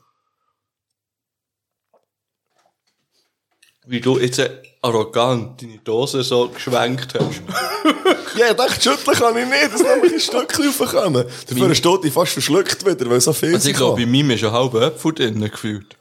Wie 3.86 4.00
du 4.00 4.18
jetzt 4.18 4.42
arrogant 4.82 5.62
deine 5.62 5.78
Dose 5.78 6.22
so 6.22 6.48
geschwenkt 6.48 7.14
hast. 7.14 7.42
Ja, 8.36 8.50
ich 8.50 8.56
dachte, 8.56 8.82
schütteln 8.82 9.16
kann 9.16 9.34
ich 9.38 9.46
nicht, 9.46 9.72
dass 9.72 9.80
noch 9.80 10.02
ein 10.02 10.20
Stückchen 10.20 10.66
raufkommen. 10.66 11.24
Dafür 11.48 11.74
steht 11.74 12.04
ich 12.04 12.12
fast 12.12 12.32
verschluckt 12.32 12.84
wieder, 12.84 13.08
weil 13.08 13.18
so 13.18 13.32
viel 13.32 13.54
Also 13.54 13.70
ich 13.70 13.74
glaube, 13.74 13.96
bei 14.02 14.06
meinem 14.06 14.32
ist 14.32 14.44
ein 14.44 14.52
halber 14.52 14.82
Apfel 14.82 15.14
drin 15.14 15.40
gefühlt. 15.40 15.96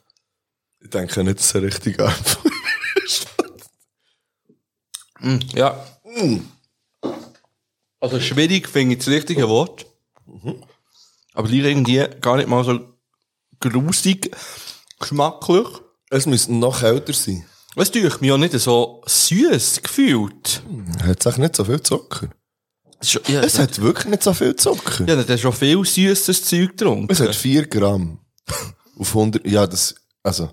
Ich 0.81 0.89
denke 0.89 1.23
nicht, 1.23 1.39
dass 1.39 1.45
es 1.45 1.55
ein 1.55 1.63
richtiger 1.63 2.07
Apfel 2.09 2.51
Ja. 5.53 5.85
Also 8.05 8.19
schwierig 8.19 8.67
finde 8.69 8.93
ich 8.93 8.99
das 8.99 9.07
richtige 9.07 9.47
Wort. 9.49 9.85
Aber 11.33 11.47
die 11.47 11.59
irgendwie 11.59 12.05
gar 12.21 12.37
nicht 12.37 12.47
mal 12.47 12.63
so 12.63 12.79
grusig, 13.59 14.31
geschmacklich. 14.99 15.67
Es 16.09 16.25
müsste 16.25 16.53
noch 16.53 16.81
älter 16.83 17.13
sein. 17.13 17.45
Es 17.75 17.91
tut 17.91 18.21
mir 18.21 18.27
ja 18.27 18.37
nicht 18.37 18.53
so 18.59 19.01
süß 19.05 19.81
gefühlt. 19.81 20.63
Hat 21.03 21.19
es 21.19 21.27
auch 21.33 21.37
nicht 21.37 21.55
so 21.55 21.65
viel 21.65 21.81
Zucker? 21.81 22.29
Schon- 23.01 23.21
ja, 23.27 23.41
Es 23.41 23.59
hat 23.59 23.81
wirklich 23.81 24.05
nicht 24.07 24.23
so 24.23 24.33
viel 24.33 24.55
Zucker. 24.55 25.05
ja, 25.05 25.15
das 25.15 25.27
ist 25.29 25.41
schon 25.41 25.51
viel 25.53 25.83
süßes 25.83 26.45
Zeug 26.45 26.69
getrunken. 26.77 27.11
Es 27.11 27.19
hat 27.19 27.35
4 27.35 27.67
Gramm. 27.67 28.19
Auf 28.97 29.09
100, 29.15 29.45
ja, 29.45 29.67
das, 29.67 29.95
also, 30.23 30.49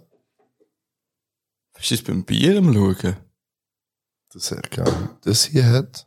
Ist 1.79 1.91
das 1.93 2.03
beim 2.03 2.25
Bier 2.25 2.59
am 2.59 2.73
Schauen? 2.75 3.17
das 4.33 4.55
geil. 4.71 5.11
Das 5.23 5.45
hier 5.45 5.67
hat, 5.67 6.07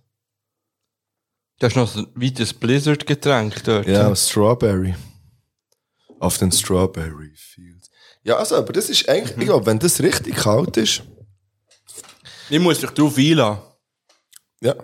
Da 1.59 1.67
ist 1.67 1.75
noch 1.75 1.87
so 1.87 1.99
ein 1.99 2.07
weites 2.15 2.53
Blizzard-Getränk 2.53 3.63
dort. 3.63 3.87
ja, 3.87 4.13
Strawberry. 4.15 4.95
Auf 6.19 6.37
den 6.37 6.51
Strawberry 6.51 7.31
Fields. 7.35 7.89
Ja, 8.23 8.37
also, 8.37 8.55
aber 8.55 8.73
das 8.73 8.89
ist 8.89 9.07
eigentlich, 9.07 9.37
ich 9.37 9.45
glaube, 9.45 9.65
wenn 9.67 9.79
das 9.79 10.01
richtig 10.01 10.35
kalt 10.35 10.75
ist, 10.77 11.03
Ich 12.49 12.59
muss 12.59 12.79
dich 12.79 12.89
drauf 12.91 13.17
einladen. 13.17 13.59
ja, 14.61 14.75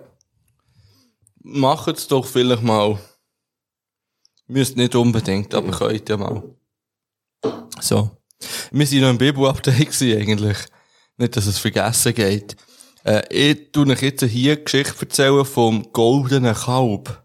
Macht 1.44 1.88
es 1.98 2.06
doch 2.06 2.24
vielleicht 2.24 2.62
mal. 2.62 2.98
Müsst 4.46 4.76
nicht 4.76 4.94
unbedingt, 4.94 5.52
aber 5.54 5.72
könnt 5.76 6.08
ja 6.08 6.16
mal. 6.16 6.42
So. 7.80 8.10
Wir 8.70 8.86
sind 8.86 9.00
noch 9.00 9.10
im 9.10 9.18
Bibel-Update 9.18 9.78
gewesen, 9.92 10.18
eigentlich. 10.20 10.58
Nicht, 11.16 11.36
dass 11.36 11.46
es 11.46 11.58
vergessen 11.58 12.14
geht. 12.14 12.56
Äh, 13.04 13.22
ich 13.30 13.72
tu 13.72 13.84
euch 13.84 14.02
jetzt 14.02 14.22
hier 14.24 14.52
eine 14.52 14.62
Geschichte 14.62 15.00
erzählen 15.00 15.44
vom 15.44 15.92
goldenen 15.92 16.54
Kalb. 16.54 17.22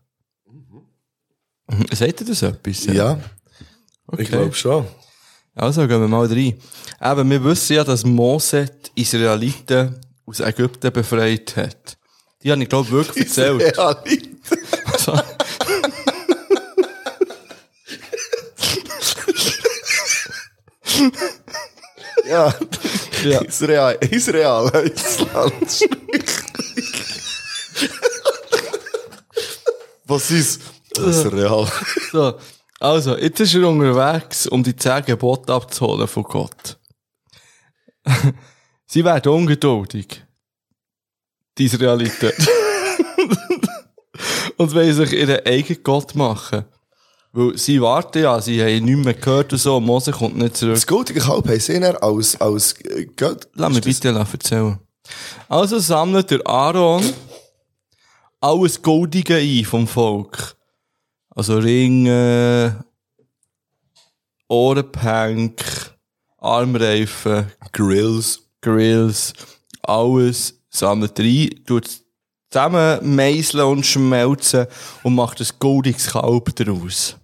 Mhm. 1.69 1.85
Seht 1.91 2.21
ihr 2.21 2.27
das 2.27 2.41
etwas? 2.41 2.85
ja, 2.85 3.19
okay. 4.07 4.21
ich 4.21 4.29
glaube 4.29 4.53
schon. 4.53 4.87
Also, 5.53 5.87
gehen 5.87 6.01
wir 6.01 6.07
mal 6.07 6.27
rein. 6.27 6.59
Eben, 7.01 7.29
wir 7.29 7.43
wissen 7.43 7.75
ja, 7.75 7.83
dass 7.83 8.05
Mose 8.05 8.69
die 8.95 9.01
Israeliten 9.01 9.99
aus 10.25 10.39
Ägypten 10.39 10.91
befreit 10.91 11.55
hat. 11.55 11.97
Die 12.43 12.51
habe 12.51 12.61
ich, 12.61 12.69
glaube 12.69 12.85
ich, 12.85 12.91
wirklich 12.91 13.27
erzählt. 13.27 13.75
Ja, 13.77 14.03
nicht. 14.05 14.29
Also, 14.91 15.19
Ja, 22.27 22.53
Ja. 23.23 23.41
Israel, 23.41 23.98
Israel 24.11 24.69
heisst 24.73 25.22
das 25.22 25.34
Land. 25.34 25.89
Was 30.06 30.31
ist 30.31 30.61
Israel? 30.95 31.68
So, 32.11 32.39
also, 32.80 33.18
jetzt 33.18 33.39
ist 33.39 33.56
er 33.56 33.68
unterwegs, 33.68 34.45
um 34.48 34.64
die 34.64 34.76
zehn 34.76 35.03
Gebote 35.03 35.53
abzuholen 35.53 36.07
von 36.07 36.23
Gott. 36.23 36.77
Sie 38.85 39.03
werden 39.03 39.31
ungeduldig. 39.31 40.23
Die 41.57 41.65
Israeliten. 41.65 42.31
und 44.57 44.73
wollen 44.73 44.94
sich 44.94 45.14
ihren 45.14 45.45
eigenen 45.45 45.84
Gott 45.84 46.15
machen. 46.15 46.65
Weil 47.39 47.55
sie 47.55 47.80
warten 47.80 48.23
ja, 48.23 48.41
sie 48.41 48.59
haben 48.59 48.84
nichts 48.85 49.05
mehr 49.05 49.14
gehört 49.14 49.53
und 49.53 49.59
so, 49.59 49.80
Mose 49.80 50.11
kommt 50.11 50.38
nicht 50.38 50.57
zurück. 50.57 50.73
Das 50.73 50.88
goldige 50.88 51.19
Kalb 51.19 51.47
haben 51.47 51.59
sie 51.59 51.80
dann 51.80 51.95
als, 51.97 52.41
als 52.41 52.73
äh, 52.81 53.05
Gott. 53.15 53.47
Lass 53.53 53.69
mich 53.73 53.85
Ist 53.85 54.03
das- 54.03 54.14
bitte 54.14 54.31
erzählen. 54.34 54.80
Also 55.47 55.77
sammelt 55.77 56.31
der 56.31 56.45
Aaron 56.47 57.03
alles 58.41 58.81
Goldige 58.81 59.35
ein 59.35 59.64
vom 59.65 59.88
Volk. 59.88 60.55
Also 61.30 61.57
Ringe, 61.59 62.84
Ohrenpänk, 64.49 65.64
Armreifen, 66.39 67.51
Grills. 67.72 68.41
Grills, 68.61 69.34
alles 69.84 70.59
sammelt 70.69 71.19
rein, 71.19 71.51
tut 71.68 71.85
es 71.85 72.03
zusammen 72.49 73.15
meißeln 73.15 73.64
und 73.65 73.85
schmelzen 73.85 74.65
und 75.03 75.14
macht 75.15 75.39
ein 75.39 75.47
goldiges 75.59 76.07
Kalb 76.07 76.55
daraus. 76.55 77.15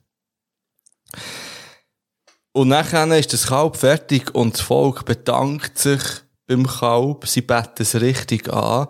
Und 2.54 2.68
nachher 2.68 3.08
ist 3.18 3.34
das 3.34 3.48
Kalb 3.48 3.78
fertig 3.78 4.34
und 4.36 4.54
das 4.54 4.62
Volk 4.62 5.06
bedankt 5.06 5.78
sich 5.78 6.02
beim 6.48 6.68
Kalb, 6.68 7.28
sie 7.28 7.42
beten 7.42 7.82
es 7.82 8.00
richtig 8.00 8.52
an, 8.52 8.88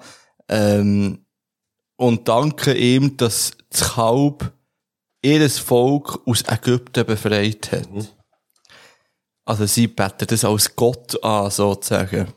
ähm, 0.50 1.26
und 1.96 2.28
danken 2.28 2.76
ihm, 2.76 3.16
dass 3.16 3.52
das 3.70 3.94
Kalb 3.94 4.52
ihres 5.22 5.60
Volk 5.60 6.20
aus 6.26 6.44
Ägypten 6.48 7.06
befreit 7.06 7.72
hat. 7.72 8.14
Also 9.46 9.66
sie 9.66 9.88
beten 9.88 10.28
das 10.28 10.44
als 10.44 10.76
Gott 10.76 11.24
an, 11.24 11.50
sozusagen. 11.50 12.34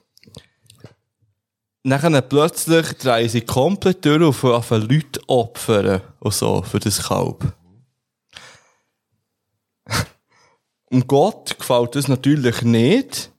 Nachher 1.83 2.21
plötzlich 2.23 2.93
drehen 2.95 3.29
sie 3.29 3.43
komplett 3.43 4.05
durch 4.05 4.23
auf 4.23 4.45
anfangen 4.45 4.89
Leute 4.89 5.21
opfern 5.29 6.03
und 6.21 6.35
so 6.35 6.63
für 6.63 6.81
das 6.81 7.03
Kalb. 7.03 7.53
Und 10.91 11.07
Gott 11.07 11.59
gefällt 11.59 11.95
das 11.97 12.09
natürlich 12.09 12.63
nicht. 12.63 13.31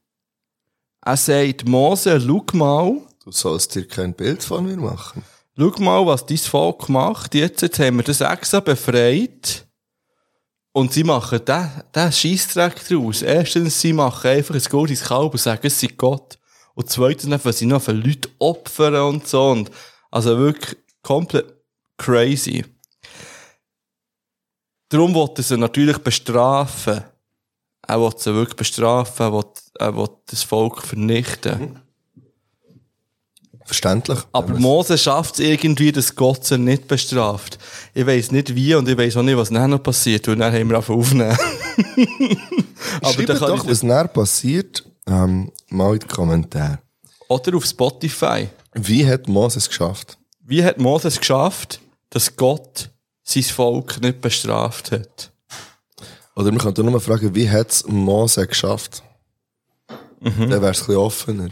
Er 1.01 1.17
sagt, 1.17 1.67
Mose, 1.67 2.19
schau 2.19 2.43
mal, 2.53 3.01
Du 3.27 3.33
sollst 3.33 3.75
dir 3.75 3.85
kein 3.85 4.13
Bild 4.13 4.41
von 4.41 4.65
mir 4.65 4.77
machen. 4.77 5.21
schau 5.57 5.73
mal, 5.79 6.05
was 6.05 6.25
dein 6.25 6.37
Volk 6.37 6.87
macht. 6.87 7.35
Jetzt, 7.35 7.61
jetzt 7.61 7.77
haben 7.77 7.97
wir 7.97 8.03
das 8.03 8.21
extra 8.21 8.61
befreit. 8.61 9.67
Und 10.71 10.93
sie 10.93 11.03
machen 11.03 11.43
den, 11.43 11.69
den 11.93 12.11
Scheissdreck 12.11 12.87
draus. 12.87 13.21
Erstens, 13.21 13.81
sie 13.81 13.91
machen 13.91 14.29
einfach 14.29 14.55
ein 14.55 14.63
goldes 14.69 15.01
Kalb 15.01 15.33
und 15.33 15.39
sagen, 15.41 15.67
es 15.67 15.77
sei 15.77 15.87
Gott. 15.87 16.39
Und 16.73 16.89
zweitens, 16.89 17.43
weil 17.43 17.51
sie 17.51 17.65
noch 17.65 17.81
für 17.81 17.91
Leute 17.91 18.29
opfern 18.39 18.95
und 18.95 19.27
so. 19.27 19.49
Und 19.49 19.71
also 20.09 20.37
wirklich 20.37 20.77
komplett 21.01 21.53
crazy. 21.97 22.63
Darum 24.87 25.13
wollte 25.13 25.43
sie 25.43 25.57
natürlich 25.57 25.97
bestrafen. 25.97 27.03
Er 27.87 27.99
wollte 27.99 28.21
sie 28.21 28.33
wirklich 28.33 28.57
bestrafen, 28.57 29.25
er 29.25 29.31
wollte, 29.31 29.61
er 29.79 29.95
wollte 29.95 30.17
das 30.27 30.43
Volk 30.43 30.81
vernichten. 30.81 31.79
Verständlich. 33.67 34.19
Aber 34.31 34.57
Mose 34.57 34.97
schafft 34.97 35.35
es 35.35 35.39
irgendwie, 35.41 35.91
dass 35.91 36.15
Gott 36.15 36.45
sie 36.45 36.57
nicht 36.57 36.87
bestraft. 36.87 37.59
Ich 37.93 38.05
weiß 38.05 38.31
nicht 38.31 38.55
wie 38.55 38.73
und 38.75 38.87
ich 38.87 38.97
weiß 38.97 39.17
auch 39.17 39.23
nicht, 39.23 39.35
was 39.35 39.51
nachher 39.51 39.67
noch 39.67 39.83
passiert, 39.83 40.25
und 40.29 40.39
dann 40.39 40.53
haben 40.53 40.69
wir 40.69 40.77
einfach 40.77 40.93
aufnehmen. 40.93 41.37
Aber 43.01 43.11
Schreibt 43.11 43.29
dann 43.29 43.39
kann 43.39 43.47
doch, 43.49 43.63
ich 43.65 43.69
was 43.69 43.83
näher 43.83 44.07
passiert, 44.07 44.85
ähm, 45.05 45.51
mal 45.69 45.93
in 45.93 45.99
den 45.99 46.07
Kommentaren. 46.07 46.77
Oder 47.27 47.57
auf 47.57 47.65
Spotify. 47.65 48.47
Wie 48.73 49.05
hat 49.05 49.27
Moses 49.27 49.67
geschafft? 49.67 50.17
Wie 50.45 50.63
hat 50.63 50.77
Mose 50.77 51.09
es 51.09 51.19
geschafft, 51.19 51.81
dass 52.09 52.37
Gott 52.37 52.89
sein 53.23 53.43
Volk 53.43 53.99
nicht 54.01 54.21
bestraft 54.21 54.91
hat? 54.91 55.31
Oder 56.37 56.51
man 56.51 56.59
könnte 56.59 56.83
nur 56.83 57.01
fragen, 57.01 57.33
wie 57.33 57.49
hat 57.49 57.71
es 57.71 57.87
Mose 57.87 58.45
geschafft? 58.45 59.01
Dann 60.19 60.37
wäre 60.37 60.69
es 60.69 60.81
ein 60.81 60.85
bisschen 60.85 60.95
offener. 60.97 61.49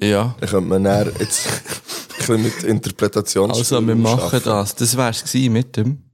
Ja. 0.00 0.34
Dann 0.40 0.48
könnte 0.48 0.68
man 0.68 0.82
näher 0.82 1.12
jetzt 1.18 1.46
ein 1.46 2.16
bisschen 2.16 2.42
mit 2.42 2.62
Interpretation 2.62 3.50
Also, 3.50 3.86
wir 3.86 3.94
machen 3.94 4.40
das. 4.42 4.74
Das 4.74 4.96
wär's 4.96 5.22
gewesen 5.22 5.52
mit 5.52 5.76
dem. 5.76 6.04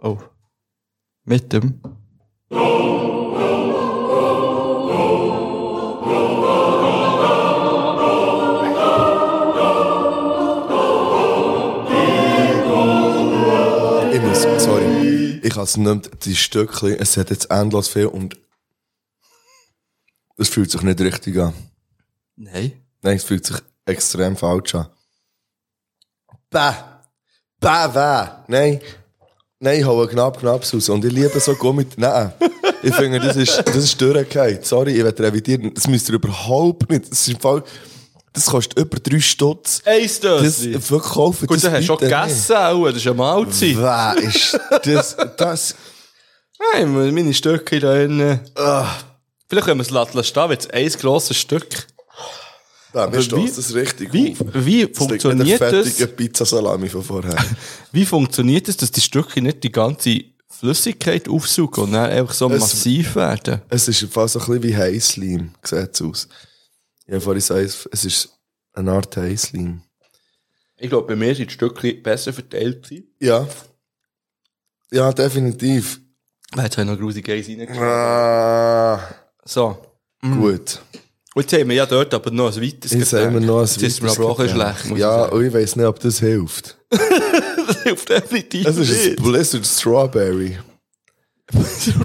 Oh. 0.00 0.16
Mit 1.24 1.52
dem. 1.52 1.82
Ich 15.48 15.54
kann 15.54 15.64
es 15.64 15.78
nicht 15.78 16.26
die 16.26 16.36
Stückchen, 16.36 16.92
es 16.98 17.16
hat 17.16 17.30
jetzt 17.30 17.50
endlos 17.50 17.88
viel 17.88 18.04
und 18.04 18.36
es 20.36 20.50
fühlt 20.50 20.70
sich 20.70 20.82
nicht 20.82 21.00
richtig 21.00 21.38
an. 21.38 21.54
Nein. 22.36 22.72
Nein, 23.00 23.16
es 23.16 23.24
fühlt 23.24 23.46
sich 23.46 23.56
extrem 23.86 24.36
falsch 24.36 24.74
an. 24.74 24.88
Bäh! 26.50 26.72
Bäh, 27.60 27.94
weh! 27.94 28.28
Nein! 28.48 28.80
Nein, 29.58 29.80
ich 29.80 29.86
hole 29.86 30.06
knapp, 30.06 30.38
knapp 30.38 30.70
raus. 30.70 30.88
Und 30.90 31.06
ich 31.06 31.12
liebe 31.12 31.40
so 31.40 31.54
Gummi. 31.54 31.86
Nein. 31.96 32.34
Ich 32.82 32.94
finde, 32.94 33.18
das 33.18 33.36
ist, 33.36 33.56
das 33.64 33.76
ist 33.76 33.98
durchgefallen. 33.98 34.58
Sorry, 34.62 34.98
ich 34.98 35.02
werde 35.02 35.22
revidieren. 35.22 35.72
Das 35.72 35.88
müsst 35.88 36.10
ihr 36.10 36.16
überhaupt 36.16 36.90
nicht. 36.90 37.10
Das 37.10 37.20
ist 37.20 37.28
im 37.28 37.40
Fall, 37.40 37.64
das 38.38 38.46
kostet 38.46 38.78
über 38.78 38.98
drei 38.98 39.20
Stutz. 39.20 39.82
Eins 39.84 40.20
Das, 40.20 40.42
das. 40.42 40.64
wirklich 40.90 41.12
kaufen. 41.12 41.46
Gut, 41.46 41.56
das 41.62 41.70
hast 41.70 41.80
du 41.80 41.86
schon 41.86 41.98
gegessen, 41.98 42.56
auch. 42.56 42.86
Das 42.86 42.96
ist 42.96 43.06
eine 43.06 43.14
Mahlzeit. 43.16 43.76
Wer 43.76 44.16
ist 44.18 44.58
das, 44.84 45.16
das, 45.36 45.74
Nein, 46.74 47.14
meine 47.14 47.32
Stücke 47.34 47.78
da 47.80 47.96
innen. 48.00 48.40
Vielleicht 49.48 49.66
können 49.66 49.78
wir 49.80 49.82
es 49.84 49.90
lassen 49.90 50.24
stehen, 50.24 50.48
weil 50.48 50.58
es 50.58 50.68
ein 50.70 51.00
grosses 51.00 51.36
Stück. 51.36 51.86
da, 52.92 53.06
mir 53.06 53.22
stößt 53.22 53.58
das 53.58 53.74
richtig 53.74 54.12
Wie, 54.12 54.32
auf. 54.32 54.38
wie 54.54 54.86
Das 54.86 54.98
funktioniert 54.98 55.60
das? 55.60 55.94
Pizzasalami 56.16 56.88
von 56.88 57.02
vorher. 57.04 57.36
Wie 57.92 58.04
funktioniert 58.04 58.68
es, 58.68 58.76
dass 58.76 58.90
die 58.90 59.00
Stücke 59.00 59.40
nicht 59.40 59.62
die 59.62 59.72
ganze 59.72 60.20
Flüssigkeit 60.50 61.28
aufsaugen 61.28 61.84
und 61.84 61.92
dann 61.92 62.10
einfach 62.10 62.34
so 62.34 62.50
Es- 62.50 62.60
massiv 62.60 63.14
werden? 63.16 63.62
Es 63.70 63.86
ist 63.88 64.04
fast 64.12 64.34
so 64.34 64.40
ein 64.40 64.46
bisschen 64.46 64.62
wie 64.64 64.76
Heißleim, 64.76 65.50
sieht 65.62 65.90
es 65.94 66.02
aus. 66.02 66.28
Ich 67.08 67.14
habe 67.14 67.20
vorhin 67.22 67.38
gesagt, 67.40 67.88
es 67.90 68.04
ist 68.04 68.28
eine 68.74 68.92
Art 68.92 69.16
Heißleim. 69.16 69.82
Ich 70.76 70.88
glaube, 70.90 71.08
bei 71.08 71.16
mir 71.16 71.34
sind 71.34 71.50
die 71.50 71.54
Stücke 71.54 71.94
besser 71.94 72.32
verteilt 72.32 72.84
gewesen. 72.84 73.08
Ja. 73.18 73.48
Ja, 74.92 75.12
definitiv. 75.12 76.00
Jetzt 76.56 76.76
habe 76.78 76.82
ich 76.86 76.92
noch 76.94 76.98
grusige 77.00 77.32
Eis 77.32 77.48
reingeschrieben. 77.48 77.82
Ah, 77.82 79.00
So. 79.44 79.76
gut. 80.22 80.80
Und 81.34 81.42
jetzt 81.50 81.60
haben 81.60 81.68
wir 81.68 81.76
ja 81.76 81.86
dort 81.86 82.12
aber 82.14 82.30
noch 82.30 82.54
ein 82.54 82.62
weiteres 82.62 82.92
Jetzt 82.92 83.12
haben 83.14 83.34
wir 83.34 83.40
noch 83.40 83.60
ein 83.60 83.66
Jetzt 83.66 83.82
ist 83.82 84.02
mir 84.02 84.10
aber 84.10 84.26
auch 84.26 84.38
ein 84.38 84.46
bisschen 84.46 84.60
schlecht, 84.60 84.84
muss 84.86 84.98
Ja, 84.98 85.26
ich 85.26 85.32
und 85.32 85.44
ich 85.46 85.52
weiss 85.54 85.76
nicht, 85.76 85.86
ob 85.86 85.98
das 86.00 86.18
hilft. 86.20 86.76
sagen. 86.90 87.04
Das 87.68 87.82
hilft 87.82 88.08
definitiv 88.08 88.66
Es 88.66 88.76
ist 88.78 88.90
ein 88.90 89.10
nicht. 89.10 89.22
Blizzard 89.22 89.66
Strawberry. 89.66 90.58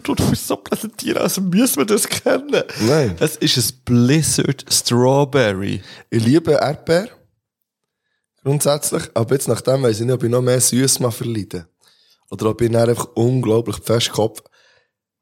Du 0.04 0.16
musst 0.16 0.48
so 0.48 0.56
präsentieren, 0.56 1.18
als 1.22 1.40
müssen 1.40 1.78
wir 1.78 1.86
das 1.86 2.08
kennen. 2.08 2.64
Nein. 2.88 3.16
Es 3.20 3.36
ist 3.38 3.58
ein 3.58 3.82
Blizzard 3.84 4.66
Strawberry. 4.72 5.82
Ich 6.10 6.24
liebe 6.24 6.54
Erdbeer. 6.54 7.10
Grundsätzlich. 8.44 9.04
Aber 9.14 9.34
jetzt 9.36 9.48
nachdem 9.48 9.84
weiss 9.84 10.00
ich 10.00 10.06
nicht, 10.06 10.14
ob 10.14 10.24
ich 10.24 10.30
noch 10.30 10.42
mehr 10.42 10.62
Süß 10.62 11.00
mal 11.00 11.12
verleide. 11.12 11.68
Oder 12.30 12.48
ob 12.48 12.62
ich 12.62 12.72
dann 12.72 12.90
einfach 12.90 13.08
unglaublich 13.16 13.78
fest 13.84 14.12
Kopf. 14.12 14.42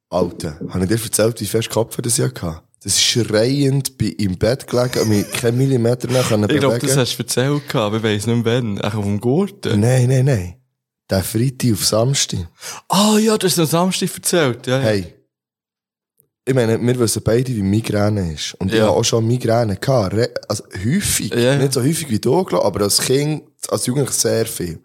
Alter, 0.10 0.60
habe 0.70 0.84
ich 0.84 0.90
dir 0.90 1.02
erzählt, 1.04 1.40
wie 1.42 1.46
fest 1.46 1.70
Kopf 1.70 1.98
das 2.02 2.20
ich 2.20 2.26
hatte? 2.26 2.62
Das 2.84 2.94
ist 2.94 3.02
schreiend, 3.04 3.98
bin 3.98 4.14
im 4.14 4.38
Bett 4.38 4.68
gelegen 4.68 5.00
und 5.02 5.10
mich 5.10 5.32
keinen 5.32 5.58
Millimeter 5.58 6.10
mehr 6.10 6.24
können 6.24 6.50
Ich 6.50 6.60
glaube, 6.60 6.76
bewegen. 6.76 6.88
das 6.88 6.98
hast 6.98 7.18
du 7.18 7.24
erzählt, 7.24 7.76
aber 7.76 7.98
ich 7.98 8.04
weiss 8.04 8.26
nicht 8.28 8.44
wann. 8.44 8.80
Ach, 8.82 8.96
auf 8.96 9.06
dem 9.06 9.20
Gurten. 9.22 9.80
Nein, 9.80 10.10
nein, 10.10 10.26
nein. 10.26 10.56
Der 11.12 11.24
Freitag 11.24 11.74
auf 11.74 11.86
Samstag. 11.86 12.48
Ah 12.88 13.18
ja, 13.20 13.38
du 13.38 13.46
hast 13.46 13.60
am 13.60 13.66
Samstag 13.66 14.10
erzählt. 14.16 14.66
Ja, 14.66 14.78
ja. 14.78 14.84
Hey. 14.84 15.14
Ich 16.46 16.56
meine, 16.56 16.82
wir 16.82 17.00
wissen 17.00 17.22
beide, 17.24 17.54
wie 17.56 17.62
Migräne 17.62 18.34
ist. 18.34 18.56
Und 18.56 18.70
ich 18.72 18.78
Ja. 18.80 18.88
habe 18.88 18.96
auch 18.98 19.04
schon 19.04 19.28
Migräne 19.28 19.76
gehabt. 19.78 20.14
Re- 20.16 20.34
Also 20.48 20.64
häufig. 20.84 21.32
Ja. 21.34 21.58
Nicht 21.58 21.74
so 21.74 21.82
häufig 21.82 22.10
wie 22.10 22.20
du, 22.20 22.44
glaub, 22.46 22.66
aber 22.66 22.82
als 22.82 23.00
Kind, 23.00 23.44
als 23.70 23.86
Jugendlich 23.86 24.16
sehr 24.16 24.46
viel. 24.48 24.82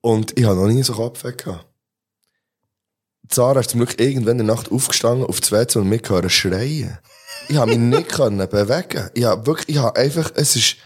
Und 0.00 0.36
ich 0.38 0.44
habe 0.44 0.56
noch 0.56 0.66
nie 0.66 0.82
so 0.82 0.94
Kopfweh 0.94 1.32
gehabt. 1.32 1.66
Zara 3.28 3.60
ist 3.60 3.70
zum 3.70 3.80
Glück 3.80 4.00
irgendwann 4.00 4.40
in 4.40 4.46
der 4.46 4.56
Nacht 4.56 4.72
aufgestanden, 4.72 5.26
auf 5.26 5.40
das 5.40 5.52
WC 5.52 5.78
und 5.78 5.88
mich 5.88 6.02
schreien. 6.28 6.98
Ich 7.48 7.56
habe 7.56 7.70
mich 7.70 7.78
nicht 7.78 8.08
können 8.12 8.48
bewegen. 8.48 9.10
Ich 9.14 9.24
habe 9.24 9.46
wirklich, 9.46 9.68
ich 9.76 9.82
habe 9.82 9.98
einfach, 10.00 10.32
es 10.34 10.56
ist, 10.56 10.76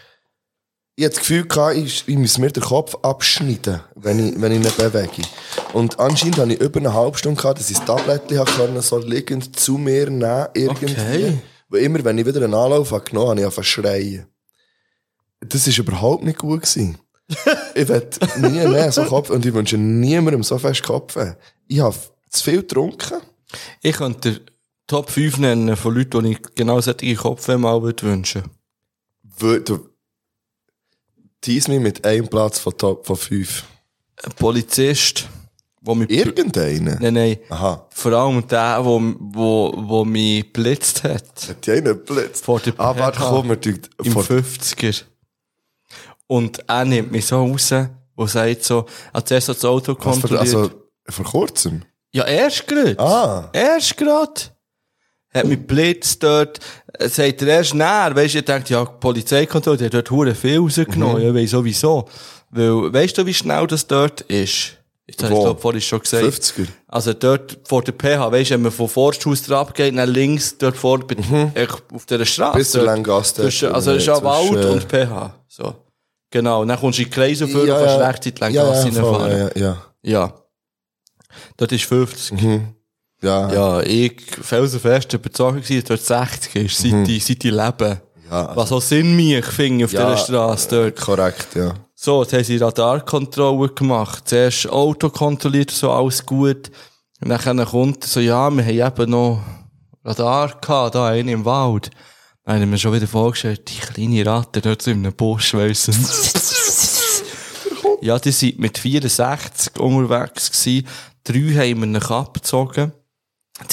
ich 0.99 1.05
hatte 1.05 1.13
das 1.13 1.19
Gefühl 1.19 1.47
gehabt, 1.47 1.77
ich, 1.77 2.07
ich 2.07 2.17
muss 2.17 2.39
mir 2.39 2.51
den 2.51 2.63
Kopf 2.63 2.95
abschneiden, 3.03 3.81
wenn 3.93 4.17
ich, 4.17 4.41
wenn 4.41 4.51
ich 4.51 4.59
nicht 4.59 4.77
bewege. 4.77 5.21
Und 5.73 5.99
anscheinend 5.99 6.39
habe 6.39 6.53
ich 6.53 6.59
über 6.59 6.79
eine 6.79 6.91
halbe 6.91 7.15
Stunde 7.15 7.39
gehabt, 7.39 7.59
dass 7.59 7.69
ich 7.69 7.77
das 7.77 7.85
Tablettchen 7.85 8.43
können, 8.43 8.81
so 8.81 8.97
liegend 8.97 9.59
zu 9.59 9.77
mir 9.77 10.09
nehmen, 10.09 10.47
irgendwie. 10.55 10.85
Okay. 10.85 11.37
Weil 11.69 11.83
immer, 11.83 12.03
wenn 12.03 12.17
ich 12.17 12.25
wieder 12.25 12.43
einen 12.43 12.55
Anlauf 12.55 12.91
habe 12.91 13.03
genommen, 13.03 13.29
habe 13.29 13.39
ich 13.41 13.45
angefangen 13.45 13.65
schreien. 13.65 14.25
Das 15.39 15.67
ist 15.67 15.77
überhaupt 15.77 16.23
nicht 16.23 16.39
gut 16.39 16.63
gewesen. 16.63 16.97
ich 17.75 17.87
will 17.87 18.09
nie 18.37 18.67
mehr 18.67 18.91
so 18.91 19.03
Kopf, 19.03 19.29
und 19.29 19.45
ich 19.45 19.53
wünsche 19.53 19.77
niemandem 19.77 20.41
so 20.41 20.57
fest 20.57 20.81
Kopf. 20.81 21.15
Ich 21.67 21.79
habe 21.79 21.95
zu 22.31 22.43
viel 22.43 22.61
getrunken. 22.61 23.21
Ich 23.83 23.97
könnte 23.97 24.41
Top 24.87 25.11
5 25.11 25.37
nennen 25.37 25.75
von 25.75 25.93
Leuten, 25.93 26.23
die 26.23 26.31
ich 26.31 26.41
genau 26.55 26.81
solche 26.81 27.15
Kopfweh 27.15 27.57
mal 27.57 27.83
würde 27.83 28.01
wünschen. 28.01 28.45
Du, 29.39 29.89
tease 31.41 31.71
mich 31.71 31.79
mit 31.79 32.05
einem 32.05 32.27
Platz 32.27 32.59
von 32.59 32.77
Top 32.77 33.05
von 33.05 33.15
fünf. 33.15 33.63
Ein 34.23 34.31
Polizist, 34.33 35.27
wo 35.81 35.95
mich... 35.95 36.09
Irgendeinen? 36.09 36.97
Nein, 37.01 37.13
nein. 37.13 37.37
Aha. 37.49 37.87
Vor 37.91 38.11
allem 38.13 38.47
der, 38.47 38.83
wo, 38.83 39.01
wo, 39.19 39.73
wo 39.75 40.05
mich 40.05 40.51
blitzt 40.51 41.03
hat. 41.03 41.49
Hat 41.49 41.65
die 41.65 41.71
einen 41.71 42.03
Blitz? 42.03 42.41
Vor 42.41 42.59
der 42.59 42.73
Ah, 42.77 42.97
warte, 42.97 43.19
komm, 43.19 43.49
wir 43.49 43.59
tun, 43.61 43.79
Im 44.03 44.11
vor, 44.11 44.23
50er. 44.23 45.03
Und 46.27 46.59
er 46.67 46.85
nimmt 46.85 47.11
mich 47.11 47.25
so 47.25 47.37
raus 47.45 47.71
und 48.15 48.29
sagt 48.29 48.63
so, 48.63 48.85
als 49.13 49.31
er 49.31 49.41
so 49.41 49.53
das 49.53 49.63
Auto 49.65 49.93
für, 49.93 49.99
kontrolliert. 49.99 50.41
also, 50.41 50.71
vor 51.07 51.25
kurzem? 51.25 51.83
ja, 52.11 52.25
erst 52.25 52.67
gerade. 52.67 52.99
Ah. 52.99 53.49
Erst 53.53 53.95
gerade. 53.95 54.41
Hat 55.33 55.45
mich 55.45 55.59
blitzt 55.65 56.23
dort. 56.23 56.59
Äh, 56.99 57.09
Sagt 57.09 57.41
er 57.41 57.47
erst 57.49 57.73
näher. 57.75 58.11
Weisst 58.15 58.35
du, 58.35 58.39
ich 58.39 58.45
denke, 58.45 58.73
ja, 58.73 58.85
die 58.85 58.91
Polizeikontrolle, 58.99 59.77
die 59.77 59.85
hat 59.85 59.93
dort 59.93 60.09
hure 60.11 60.33
viel 60.35 60.59
rausgenommen. 60.59 61.21
Ja, 61.21 61.33
weiss 61.33 61.51
sowieso. 61.51 62.07
Weil, 62.49 62.93
weißt 62.93 63.17
du, 63.17 63.25
wie 63.25 63.33
schnell 63.33 63.67
das 63.67 63.85
dort 63.85 64.21
ist? 64.21 64.73
Jetzt 65.09 65.23
habe 65.23 65.33
ich 65.33 65.39
Wo? 65.39 65.43
glaub, 65.43 65.61
vorhin 65.61 65.81
schon 65.81 65.99
gesagt. 66.01 66.23
50er? 66.25 66.67
Also 66.87 67.13
dort 67.13 67.59
vor 67.65 67.81
der 67.81 67.93
PH, 67.93 68.31
weisst 68.31 68.49
du, 68.49 68.55
wenn 68.55 68.63
man 68.63 68.71
von 68.71 68.89
Forsthaus 68.89 69.43
drauf 69.43 69.73
geht, 69.73 69.93
nach 69.93 70.05
links, 70.05 70.57
dort 70.57 70.75
vor, 70.75 70.99
echt 71.53 71.83
auf 71.93 72.05
dieser 72.05 72.25
Straße. 72.25 72.57
Bis 72.57 72.71
zur 72.71 72.83
Zwischen- 73.43 73.71
Also, 73.71 73.91
es 73.91 73.97
ist 73.99 74.07
ja 74.07 74.21
Wald 74.23 74.65
und 74.65 74.87
PH. 74.87 75.33
So. 75.47 75.75
Genau. 76.31 76.61
Und 76.61 76.67
dann 76.69 76.79
kommst 76.79 76.99
du 76.99 77.03
in 77.03 77.09
die 77.09 77.13
Kreise 77.13 77.47
vor 77.47 77.61
und 77.61 77.67
kannst 77.69 77.99
rechtzeitig 77.99 78.39
lang 78.39 78.51
ja, 78.53 78.63
Gas 78.65 78.77
ja, 78.83 78.83
reinfahren. 79.01 79.37
ja, 79.55 79.61
ja. 79.61 79.77
Ja. 80.01 80.33
Dort 81.55 81.71
ist 81.71 81.85
50. 81.85 82.41
Mhm. 82.41 82.67
Ja, 83.21 83.51
Ja, 83.51 83.81
ich 83.81 84.21
felsenfest 84.41 85.13
überzeugt 85.13 85.63
gewesen, 85.63 85.83
dass 85.87 86.05
dort 86.05 86.29
60 86.29 86.55
ist, 86.55 86.77
seit, 86.77 87.07
ich, 87.07 87.25
seit 87.25 87.43
ich 87.43 87.51
lebe. 87.51 88.01
Mhm. 88.23 88.31
Ja, 88.31 88.45
also- 88.45 88.55
Was 88.61 88.71
auch 88.71 88.81
Sinn 88.81 89.15
mich 89.15 89.45
finde 89.45 89.85
auf 89.85 89.91
Ja, 89.93 90.11
dieser 90.11 90.17
Straße 90.23 90.67
dort. 90.69 90.95
korrekt, 90.99 91.47
ja. 91.55 91.73
So, 91.95 92.21
jetzt 92.21 92.33
haben 92.33 92.43
sie 92.43 92.57
Radarkontrolle 92.57 93.69
gemacht. 93.69 94.27
Zuerst 94.29 94.69
Auto 94.69 95.09
kontrolliert, 95.09 95.71
so 95.71 95.91
alles 95.91 96.23
gut. 96.25 96.69
Und 97.21 97.29
dann 97.29 97.65
kommt 97.65 98.03
so, 98.03 98.19
ja, 98.19 98.49
wir 98.51 98.63
haben 98.63 98.93
eben 99.01 99.09
noch 99.11 99.41
Radar 100.03 100.49
gehabt, 100.61 100.93
da 100.93 101.07
einen 101.07 101.29
im 101.29 101.45
Wald. 101.45 101.89
Dann 102.45 102.55
habe 102.55 102.65
ich 102.65 102.69
mir 102.69 102.77
schon 102.77 102.93
wieder 102.93 103.07
vorgestellt, 103.07 103.63
die 103.67 103.79
kleine 103.79 104.23
Ratte 104.25 104.61
dort 104.61 104.83
so 104.83 104.91
in 104.91 104.99
einem 104.99 105.13
Busch, 105.13 105.55
weiss 105.55 105.89
Ja, 108.01 108.19
die 108.19 108.31
sind 108.31 108.59
mit 108.59 108.77
64 108.77 109.79
unterwegs 109.79 110.51
gewesen. 110.51 110.87
Drei 111.23 111.69
haben 111.71 111.79
wir 111.81 111.87
noch 111.87 112.11
abgezogen. 112.11 112.93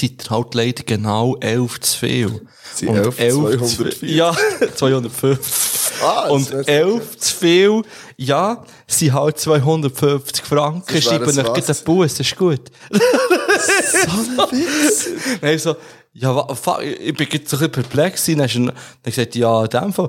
Ihr 0.00 0.10
halt 0.30 0.54
leider 0.54 0.82
genau 0.82 1.36
11 1.36 1.80
zu 1.80 1.98
viel. 1.98 2.46
Sie 2.74 2.86
Und 2.86 2.96
11, 2.96 3.18
11 3.18 3.34
zu 3.34 3.76
240. 3.76 4.02
Ja, 4.16 4.36
250. 4.74 6.02
Ah, 6.02 6.28
Und 6.28 6.50
11 6.68 7.18
zu 7.18 7.34
viel, 7.34 7.82
ja, 8.16 8.64
sind 8.86 9.12
halt 9.12 9.38
250 9.38 10.44
Franken. 10.44 11.02
Schreiben 11.02 11.26
euch 11.38 11.52
gleich 11.52 11.66
den 11.66 11.84
Bus, 11.84 12.14
das 12.14 12.26
ist 12.26 12.36
gut. 12.36 12.70
So 12.90 14.42
ein 14.42 14.50
Witz. 14.52 15.08
Nein, 15.42 15.58
so, 15.58 15.76
ja, 16.12 16.54
fuck, 16.54 16.82
ich 16.82 17.14
bin 17.14 17.28
jetzt 17.30 17.50
so 17.50 17.56
ein 17.56 17.70
bisschen 17.70 17.72
perplex 17.72 18.24
gewesen. 18.24 18.38
Dann 18.38 18.48
du 18.48 18.66
dann 18.66 18.74
gesagt, 19.04 19.34
ja, 19.34 19.64
in 19.64 19.70
dem 19.70 19.92
Fall. 19.92 20.08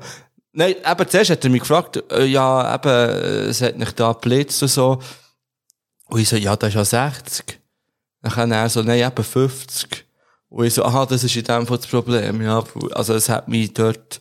Nein, 0.53 0.75
eben 0.89 1.09
zuerst 1.09 1.31
hat 1.31 1.43
er 1.43 1.49
mich 1.49 1.61
gefragt, 1.61 2.01
äh, 2.11 2.25
ja, 2.25 2.73
eben, 2.75 3.49
es 3.49 3.61
hat 3.61 3.77
nicht 3.77 3.99
da 3.99 4.13
geblitzt 4.13 4.61
und 4.61 4.69
so. 4.69 4.99
Und 6.07 6.19
ich 6.21 6.29
so, 6.29 6.37
ja, 6.37 6.55
das 6.55 6.69
ist 6.69 6.75
ja 6.75 6.85
60. 6.85 7.59
Dann 8.25 8.51
er 8.51 8.69
so, 8.69 8.81
nein, 8.81 8.99
eben 8.99 9.23
50. 9.23 10.03
Und 10.49 10.65
ich 10.65 10.73
so, 10.73 10.83
aha, 10.83 11.05
das 11.05 11.23
ist 11.23 11.35
in 11.35 11.43
dem 11.43 11.67
Fall 11.67 11.77
das 11.77 11.85
Problem, 11.85 12.41
ja. 12.41 12.63
Also, 12.91 13.13
es 13.13 13.29
hat 13.29 13.47
mich 13.47 13.71
dort 13.73 14.19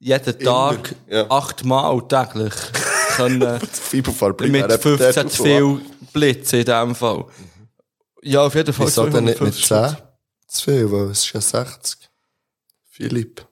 jeden 0.00 0.38
Tag 0.40 0.94
ja. 1.08 1.30
achtmal 1.30 2.00
täglich 2.08 2.52
können, 3.16 3.60
mit 4.50 4.72
15 4.72 5.28
zu 5.28 5.42
viel 5.42 5.80
Blitzen 6.12 6.60
in 6.60 6.64
dem 6.64 6.94
Fall. 6.94 7.26
Ja, 8.22 8.42
auf 8.42 8.54
jeden 8.54 8.72
Fall. 8.72 8.86
Wieso 8.86 9.06
denn 9.08 9.24
nicht 9.24 9.40
mit 9.40 9.54
250 9.54 9.66
10? 9.68 10.08
Zu 10.48 10.64
viel, 10.64 10.92
weil 10.92 11.10
es 11.10 11.24
ist 11.24 11.32
ja 11.32 11.40
60. 11.40 12.10
Philipp. 12.90 13.46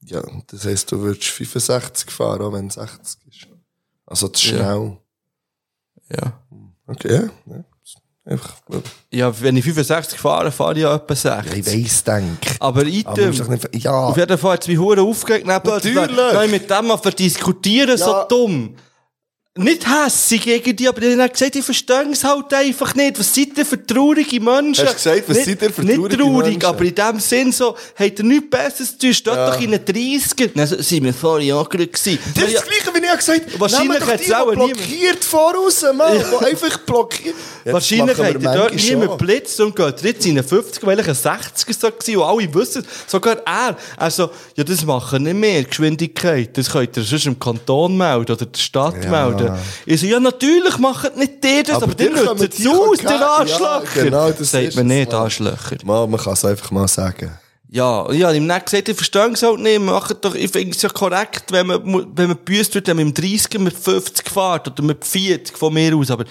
Ja, 0.00 0.22
das 0.48 0.64
heisst, 0.64 0.90
du 0.90 0.98
würdest 1.00 1.24
65 1.28 2.10
fahren, 2.10 2.42
auch 2.42 2.52
wenn 2.52 2.66
es 2.68 2.74
60 2.74 3.26
ist. 3.28 3.48
Also 4.04 4.28
zu 4.28 4.48
Ja. 4.48 4.56
schnell. 4.56 4.98
Ja. 6.10 6.42
Okay, 6.86 7.28
ja. 7.46 7.64
Einfach, 8.28 8.56
ja, 9.12 9.40
wenn 9.40 9.56
ich 9.56 9.64
65 9.64 10.18
fahre, 10.18 10.50
fahre 10.50 10.72
ich 10.74 10.80
ja 10.80 10.96
etwa 10.96 11.14
60. 11.14 11.58
ich 11.58 11.66
weiss, 11.84 12.02
denk. 12.02 12.38
Aber 12.58 12.82
doch 12.82 13.48
nicht, 13.48 13.84
ja. 13.84 13.92
auf 13.92 14.16
jeden 14.16 14.36
Fall 14.36 14.54
hat 14.54 14.62
es 14.62 14.68
mich 14.68 14.78
hure 14.78 15.00
aufgeregt. 15.00 15.46
Natürlich. 15.46 15.94
Nein, 16.16 16.50
mit 16.50 16.68
dem 16.68 16.86
mal 16.88 16.96
verdiskutieren, 16.96 17.96
so 17.96 18.10
Ja. 18.10 18.24
dumm. 18.24 18.74
Nicht 19.56 19.86
hässig 19.86 20.42
gegen 20.42 20.76
die, 20.76 20.86
aber 20.88 21.00
die 21.00 21.12
haben 21.18 21.30
gesagt, 21.32 21.56
ich 21.56 21.64
verstehe 21.64 22.06
es 22.12 22.22
halt 22.24 22.52
einfach 22.52 22.94
nicht. 22.94 23.18
Was 23.18 23.34
seid 23.34 23.56
ihr 23.56 23.64
für 23.64 23.84
traurige 23.86 24.38
Menschen? 24.40 24.86
Hast 24.86 25.04
du 25.06 25.10
gesagt, 25.10 25.28
was 25.28 25.36
nicht, 25.38 25.46
seid 25.46 25.62
ihr 25.62 25.72
für 25.72 25.82
Nicht 25.82 25.96
traurige 25.96 26.16
traurig, 26.18 26.44
Menschen? 26.52 26.64
aber 26.66 26.84
in 26.84 26.94
dem 26.94 27.20
Sinn 27.20 27.52
so, 27.52 27.76
habt 27.98 28.18
ihr 28.18 28.24
nichts 28.24 28.50
Besseres 28.50 28.90
zu 28.92 28.98
tun, 28.98 29.14
steht 29.14 29.34
doch 29.34 29.60
in 29.60 29.70
den 29.70 29.80
30er. 29.84 30.50
Dann 30.54 30.66
so, 30.66 30.82
sind 30.82 31.04
wir 31.04 31.14
vorhin 31.14 31.48
gerade 31.48 31.86
gewesen. 31.86 32.18
Das 32.34 32.44
ist 32.44 32.52
Ja, 32.52 32.60
das 32.60 32.68
Gleiche, 32.68 32.94
wie 33.00 33.06
ich 33.06 33.16
gesagt 33.16 33.46
habe. 33.52 33.60
Wahrscheinlich 33.60 34.06
hat's 34.06 34.24
die, 34.26 34.34
auch 34.34 34.50
niemand. 34.50 34.72
blockiert 34.76 35.24
voraus, 35.24 35.84
Mann. 35.94 36.12
Die 36.40 36.44
einfach 36.46 36.78
blockiert. 36.80 37.34
Ja, 37.64 37.72
das 37.72 37.72
Wahrscheinlich 37.72 38.18
hat 38.18 38.34
er 38.44 38.54
dort 38.54 38.74
niemand 38.74 39.18
blitzt 39.18 39.60
und 39.60 39.74
geht 39.74 40.02
jetzt 40.02 40.26
in 40.26 40.34
den 40.34 40.44
50er, 40.44 40.84
weil 40.86 41.00
ich 41.00 41.08
ein 41.08 41.14
60er 41.14 41.72
so 41.80 41.90
gewesen, 41.90 42.16
und 42.16 42.22
alle 42.24 42.54
wissen 42.54 42.82
es. 42.86 43.10
Sogar 43.10 43.36
er. 43.46 43.76
Also, 43.96 44.30
ja, 44.54 44.64
das 44.64 44.84
machen 44.84 45.22
nicht 45.22 45.34
mehr, 45.34 45.64
Geschwindigkeit. 45.64 46.56
Das 46.58 46.70
könnt 46.70 46.96
ihr 46.96 47.02
sonst 47.02 47.26
im 47.26 47.38
Kanton 47.38 47.96
melden 47.96 48.32
oder 48.32 48.44
der 48.46 48.58
Stadt 48.60 49.02
Ja. 49.04 49.10
melden. 49.10 49.45
Ich 49.86 50.00
so, 50.00 50.06
ja, 50.06 50.20
natürlich 50.20 50.78
machen 50.78 51.10
nicht 51.16 51.42
die 51.44 51.62
das, 51.62 51.76
aber, 51.82 51.92
Aber 51.92 51.94
kommen 52.24 52.40
nutzen 52.40 52.62
es 52.62 52.66
aus, 52.66 52.98
der 52.98 53.10
Ja, 53.10 53.28
Arschlöcher. 53.38 54.02
genau, 54.04 54.30
das 54.30 54.50
Sagt 54.50 54.76
man 54.76 54.86
nicht. 54.86 55.12
Arschlöcher. 55.14 55.76
Mal, 55.84 56.06
man 56.06 56.20
kann 56.20 56.32
es 56.34 56.44
einfach 56.44 56.70
mal 56.70 56.88
sagen. 56.88 57.30
Ja, 57.68 58.10
ja, 58.12 58.30
im 58.30 58.46
Netz 58.46 58.70
gesagt, 58.70 58.88
ich 58.88 58.96
verstehe 58.96 59.30
es 59.32 59.42
halt 59.42 59.58
nicht. 59.58 59.80
Macht 59.80 60.24
doch, 60.24 60.34
ich 60.34 60.50
finde 60.50 60.70
es 60.74 60.82
ja 60.82 60.88
korrekt, 60.88 61.50
wenn 61.50 61.66
man, 61.66 62.06
wenn 62.14 62.28
man 62.28 62.36
büßt 62.44 62.74
wird, 62.76 62.86
wenn 62.86 62.96
man 62.96 63.06
im 63.08 63.14
30er 63.14 63.58
mit 63.58 63.74
50 63.76 64.30
fährt 64.30 64.68
oder 64.68 64.82
mit 64.82 65.04
40 65.04 65.56
von 65.58 65.74
mir 65.74 65.94
aus, 65.96 66.10
aber 66.10 66.24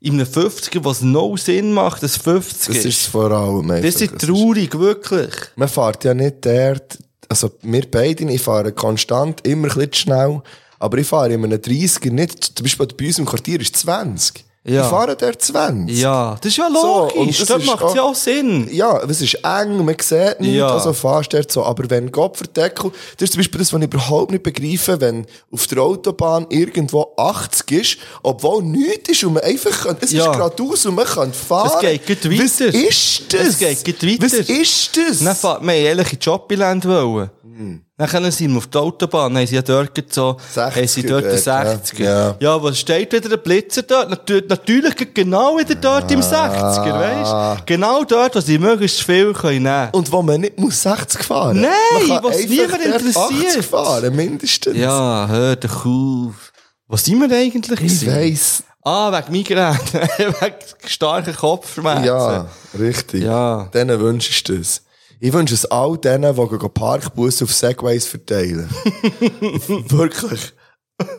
in 0.00 0.14
einem 0.14 0.26
50er, 0.26 0.84
was 0.84 1.00
no 1.00 1.36
Sinn 1.36 1.72
macht, 1.72 2.02
das 2.02 2.16
50 2.16 2.74
Das 2.74 2.84
ist 2.84 3.06
vor 3.06 3.30
allem. 3.30 3.70
einfach. 3.70 3.88
Das 3.90 4.00
ist 4.02 4.18
traurig, 4.18 4.76
wirklich. 4.78 5.32
Man 5.56 5.68
fährt 5.68 6.04
ja 6.04 6.12
nicht 6.12 6.44
dort, 6.44 6.98
also 7.28 7.52
wir 7.62 7.88
beide, 7.90 8.24
ich 8.30 8.42
fahre 8.42 8.72
konstant 8.72 9.46
immer 9.46 9.68
ein 9.68 9.74
bisschen 9.74 9.94
schnell, 9.94 10.42
aber 10.78 10.98
ich 10.98 11.06
fahre 11.06 11.32
in 11.32 11.44
einem 11.44 11.58
30er 11.60 12.10
nicht, 12.10 12.56
zum 12.56 12.64
Beispiel 12.64 12.86
bei 12.96 13.06
uns 13.06 13.18
im 13.18 13.26
Quartier 13.26 13.60
ist 13.60 13.76
20. 13.76 14.44
Ja. 14.66 14.84
Ich 14.84 14.88
fahre 14.88 15.14
dort 15.14 15.42
20. 15.42 15.94
Ja, 15.98 16.38
das 16.40 16.46
ist 16.52 16.56
ja 16.56 16.70
So, 16.72 17.10
logisch. 17.14 17.36
das 17.40 17.48
das 17.48 17.66
macht 17.66 17.94
ja 17.94 18.02
auch 18.02 18.14
Sinn. 18.14 18.66
Ja, 18.72 18.96
es 19.02 19.20
ist 19.20 19.34
eng, 19.44 19.84
man 19.84 19.94
sieht 20.00 20.40
nichts, 20.40 20.56
Ja. 20.56 20.68
also 20.68 20.94
fährst 20.94 21.34
dort 21.34 21.52
so. 21.52 21.62
Aber 21.64 21.90
wenn 21.90 22.10
Gott 22.10 22.38
verdeckel, 22.38 22.90
das 23.18 23.24
ist 23.26 23.32
zum 23.34 23.40
Beispiel 23.40 23.58
das, 23.58 23.74
was 23.74 23.78
ich 23.82 23.84
überhaupt 23.86 24.30
nicht 24.30 24.42
begreife, 24.42 24.98
wenn 25.02 25.26
auf 25.52 25.66
der 25.66 25.82
Autobahn 25.82 26.46
irgendwo 26.48 27.12
80 27.18 27.70
ist, 27.72 27.98
obwohl 28.22 28.62
nichts 28.62 29.10
ist 29.10 29.24
und 29.24 29.34
man 29.34 29.42
einfach 29.42 29.82
kann, 29.84 29.98
es 30.00 30.12
Ja. 30.12 30.30
ist 30.30 30.38
geradeaus 30.38 30.86
und 30.86 30.94
man 30.94 31.04
kann 31.04 31.34
fahren. 31.34 31.70
Es 31.94 32.06
geht 32.06 32.22
gut 32.22 32.38
Was 32.38 32.60
weiter. 32.60 32.74
ist 32.74 33.22
das? 33.34 33.46
Es 33.48 33.58
geht 33.58 33.84
gut 33.84 34.02
weiter. 34.10 34.22
Was 34.24 34.32
ist 34.48 34.96
das? 34.96 35.18
Dann 35.18 35.36
fährt 35.36 35.62
man 35.62 35.74
ehrlich 35.74 36.10
in 36.14 36.18
Jobbiland 36.20 36.86
wollen. 36.88 37.30
Hm. 37.42 37.83
Dann 37.96 38.08
können 38.08 38.32
sie 38.32 38.52
auf 38.56 38.66
die 38.66 38.76
Autobahn, 38.76 39.36
haben 39.36 39.46
sie 39.46 39.54
ja 39.54 39.62
dort 39.62 40.12
so, 40.12 40.36
60er 40.52 40.74
haben 40.74 40.88
sie 40.88 41.02
dort 41.06 41.24
den 41.26 41.30
dort, 41.30 41.46
ja. 41.46 41.62
60er. 41.62 42.02
Ja. 42.02 42.36
Ja, 42.40 42.60
was 42.60 42.80
steht 42.80 43.12
wieder 43.12 43.28
der 43.28 43.36
Blitzer 43.36 43.82
dort? 43.82 44.10
Natürlich, 44.10 44.48
natürlich 44.48 45.14
genau 45.14 45.56
wieder 45.56 45.76
dort 45.76 46.10
im 46.10 46.20
60er, 46.20 46.92
weißt 46.92 47.66
Genau 47.66 48.02
dort, 48.02 48.34
wo 48.34 48.40
sie 48.40 48.58
möglichst 48.58 49.00
viel 49.02 49.32
können 49.32 49.62
nehmen. 49.62 49.90
Und 49.92 50.10
wo 50.10 50.22
man 50.22 50.40
nicht 50.40 50.58
muss 50.58 50.82
60 50.82 51.22
fahren 51.22 51.60
Nein, 51.60 51.70
man 51.92 52.08
kann 52.08 52.24
was 52.24 52.44
niemand 52.44 52.84
interessiert. 52.84 53.58
80 53.58 53.64
fahren, 53.64 54.16
mindestens. 54.16 54.76
Ja, 54.76 55.28
hör 55.28 55.54
doch 55.54 55.86
auf. 55.86 56.52
Was 56.88 57.04
sind 57.04 57.20
wir 57.20 57.36
eigentlich? 57.36 57.80
Ich 57.80 58.06
weiss. 58.08 58.64
Ah, 58.82 59.12
wegen 59.12 59.30
Migräne. 59.30 59.78
wegen 60.18 60.56
starken 60.84 61.36
Kopfschmerzen. 61.36 62.04
Ja, 62.04 62.46
richtig. 62.76 63.22
Ja. 63.22 63.68
Denen 63.72 64.00
wünsche 64.00 64.30
ich 64.30 64.42
das. 64.42 64.82
Ich 65.20 65.32
wünsche 65.32 65.54
es 65.54 65.66
all 65.66 65.96
denen, 65.98 66.34
die 66.34 66.68
Parkbus 66.68 67.42
auf 67.42 67.52
Segways 67.52 68.06
verteilen. 68.06 68.68
Wirklich. 69.88 70.52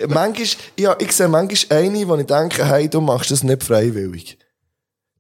manchmal, 0.08 0.48
ja, 0.80 0.96
ich 1.00 1.12
sehe 1.12 1.28
manchmal 1.28 1.80
eine, 1.80 2.08
wo 2.08 2.16
ich 2.16 2.26
denke, 2.26 2.66
hey, 2.66 2.90
du 2.90 3.02
machst 3.02 3.32
das 3.32 3.44
nicht 3.44 3.64
freiwillig. 3.64 4.38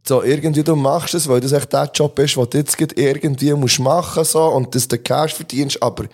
So, 0.08 0.22
irgendwie, 0.22 0.64
du 0.64 0.76
machst 0.76 1.16
es, 1.16 1.28
weil 1.28 1.42
das 1.42 1.52
echt 1.52 1.74
der 1.74 1.90
Job 1.94 2.18
ist, 2.20 2.36
den 2.36 2.50
du 2.50 2.58
jetzt 2.60 2.80
irgendwie 2.80 3.54
musst 3.54 3.80
machen, 3.80 4.24
so, 4.24 4.44
und 4.46 4.74
dass 4.76 4.88
du 4.88 5.00
Cash 5.00 5.34
verdienst, 5.34 5.82
aber, 5.82 6.06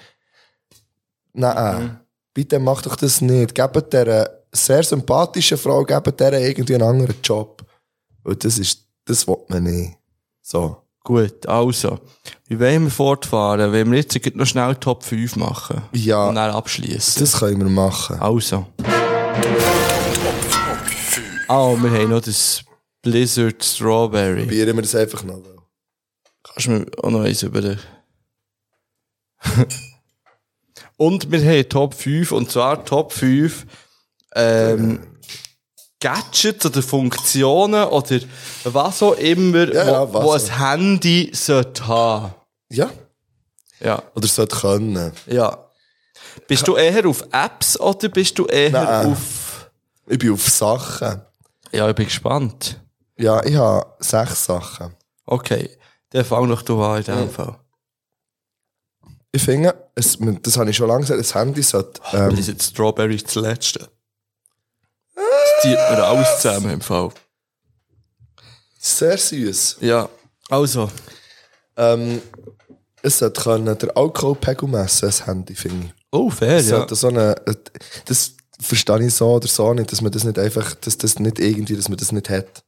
nein, 1.33 1.99
bitte 2.33 2.59
mach 2.59 2.81
doch 2.81 2.95
das 2.95 3.21
nicht. 3.21 3.53
Gebt 3.53 3.93
dieser 3.93 4.29
sehr 4.51 4.83
sympathischen 4.83 5.57
Frau, 5.57 5.83
gebt 5.83 6.19
der 6.19 6.33
irgendwie 6.33 6.75
einen 6.75 6.87
anderen 6.87 7.15
Job. 7.23 7.63
Weil 8.23 8.35
das 8.35 8.57
ist, 8.57 8.87
das 9.05 9.27
will 9.27 9.37
man 9.47 9.63
nicht. 9.63 9.97
So. 10.41 10.80
Gut, 11.03 11.47
also. 11.47 11.99
Wie 12.47 12.59
wollen 12.59 12.83
wir 12.83 12.91
fortfahren? 12.91 13.71
Wenn 13.71 13.91
wir 13.91 13.99
jetzt 13.99 14.35
noch 14.35 14.45
schnell 14.45 14.75
Top 14.75 15.03
5 15.03 15.35
machen? 15.35 15.81
Ja. 15.93 16.29
Und 16.29 16.35
dann 16.35 16.51
abschließen. 16.51 17.19
Das 17.19 17.39
können 17.39 17.59
wir 17.59 17.69
machen. 17.69 18.19
Also. 18.19 18.67
Ah, 21.47 21.63
und 21.63 21.83
wir 21.83 21.91
haben 21.91 22.09
noch 22.09 22.21
das 22.21 22.63
Blizzard 23.01 23.63
Strawberry. 23.63 24.43
Probieren 24.43 24.75
wir 24.75 24.83
das 24.83 24.95
einfach 24.95 25.23
noch. 25.23 25.41
Kannst 26.43 26.67
du 26.67 26.71
mir 26.71 26.85
auch 27.01 27.09
noch 27.09 27.21
eins 27.21 27.43
über 27.43 27.61
den... 27.61 27.79
und 30.97 31.31
wir 31.31 31.41
haben 31.41 31.69
Top 31.69 31.95
5, 31.95 32.31
und 32.31 32.51
zwar 32.51 32.85
Top 32.85 33.11
5, 33.11 33.65
ähm, 34.35 34.99
Gadgets 36.01 36.65
oder 36.65 36.81
Funktionen 36.81 37.85
oder 37.85 38.19
was 38.65 39.01
auch 39.01 39.13
immer, 39.13 39.73
Ja, 39.73 39.85
ja, 39.85 40.13
wo, 40.13 40.13
was 40.15 40.23
wo 40.25 40.31
ein 40.33 40.59
Handy 40.59 41.31
sollte 41.33 41.87
haben. 41.87 42.33
Ja. 42.69 42.89
Ja. 43.79 44.03
Oder 44.15 44.27
sollte 44.27 44.57
können. 44.57 45.13
Ja. 45.27 45.57
Bist 46.47 46.67
du 46.67 46.75
eher 46.75 47.05
auf 47.05 47.23
Apps 47.31 47.79
oder 47.79 48.09
bist 48.09 48.37
du 48.37 48.45
eher 48.45 48.71
Nein. 48.71 49.13
auf... 49.13 49.69
Ich 50.07 50.17
bin 50.17 50.33
auf 50.33 50.47
Sachen. 50.49 51.21
Ja, 51.71 51.87
ich 51.89 51.95
bin 51.95 52.05
gespannt. 52.05 52.79
Ja, 53.17 53.43
ich 53.43 53.55
habe 53.55 53.85
sechs 53.99 54.45
Sachen. 54.45 54.93
Okay, 55.25 55.69
dann 56.09 56.25
fang 56.25 56.49
doch 56.49 56.63
du 56.63 56.81
an 56.81 56.97
in 56.97 57.03
dem 57.05 57.29
Fall. 57.29 57.55
Ich 59.31 59.43
finde, 59.43 59.73
es, 59.95 60.17
das 60.41 60.57
habe 60.57 60.69
ich 60.69 60.75
schon 60.75 60.89
lange 60.89 61.01
gesagt, 61.01 61.19
das 61.19 61.33
Handy 61.35 61.61
sollte, 61.61 62.01
Ähm, 62.11 62.21
ähm, 62.21 62.29
das 62.31 62.39
ist 62.39 62.47
jetzt 62.47 62.71
Strawberry 62.71 63.17
das 63.17 63.35
letzte. 63.35 63.87
Zieht 65.61 65.73
mir 65.73 66.03
alles 66.03 66.39
zusammen 66.39 66.71
im 66.71 66.81
Fall. 66.81 67.09
sehr 68.79 69.17
süß. 69.17 69.77
Ja, 69.81 70.09
also. 70.49 70.89
Ähm, 71.77 72.21
es 73.03 73.19
sollte 73.19 73.41
können 73.41 73.77
der 73.77 73.95
Alkoholpegel 73.97 74.67
messen, 74.67 75.07
das 75.07 75.25
Handy, 75.25 75.55
finde 75.55 75.87
ich. 75.87 75.93
Oh, 76.11 76.29
fair, 76.29 76.57
Es 76.57 76.69
ja. 76.69 76.85
so 76.87 77.07
eine, 77.07 77.35
das 78.05 78.33
verstehe 78.59 79.05
ich 79.05 79.13
so 79.13 79.33
oder 79.33 79.47
so 79.47 79.73
nicht, 79.73 79.91
dass 79.91 80.01
man 80.01 80.11
das 80.11 80.23
nicht 80.23 80.37
einfach, 80.37 80.75
dass 80.75 80.97
das 80.97 81.19
nicht 81.19 81.39
irgendwie, 81.39 81.75
dass 81.75 81.89
man 81.89 81.97
das 81.97 82.11
nicht 82.11 82.29
hat. 82.29 82.63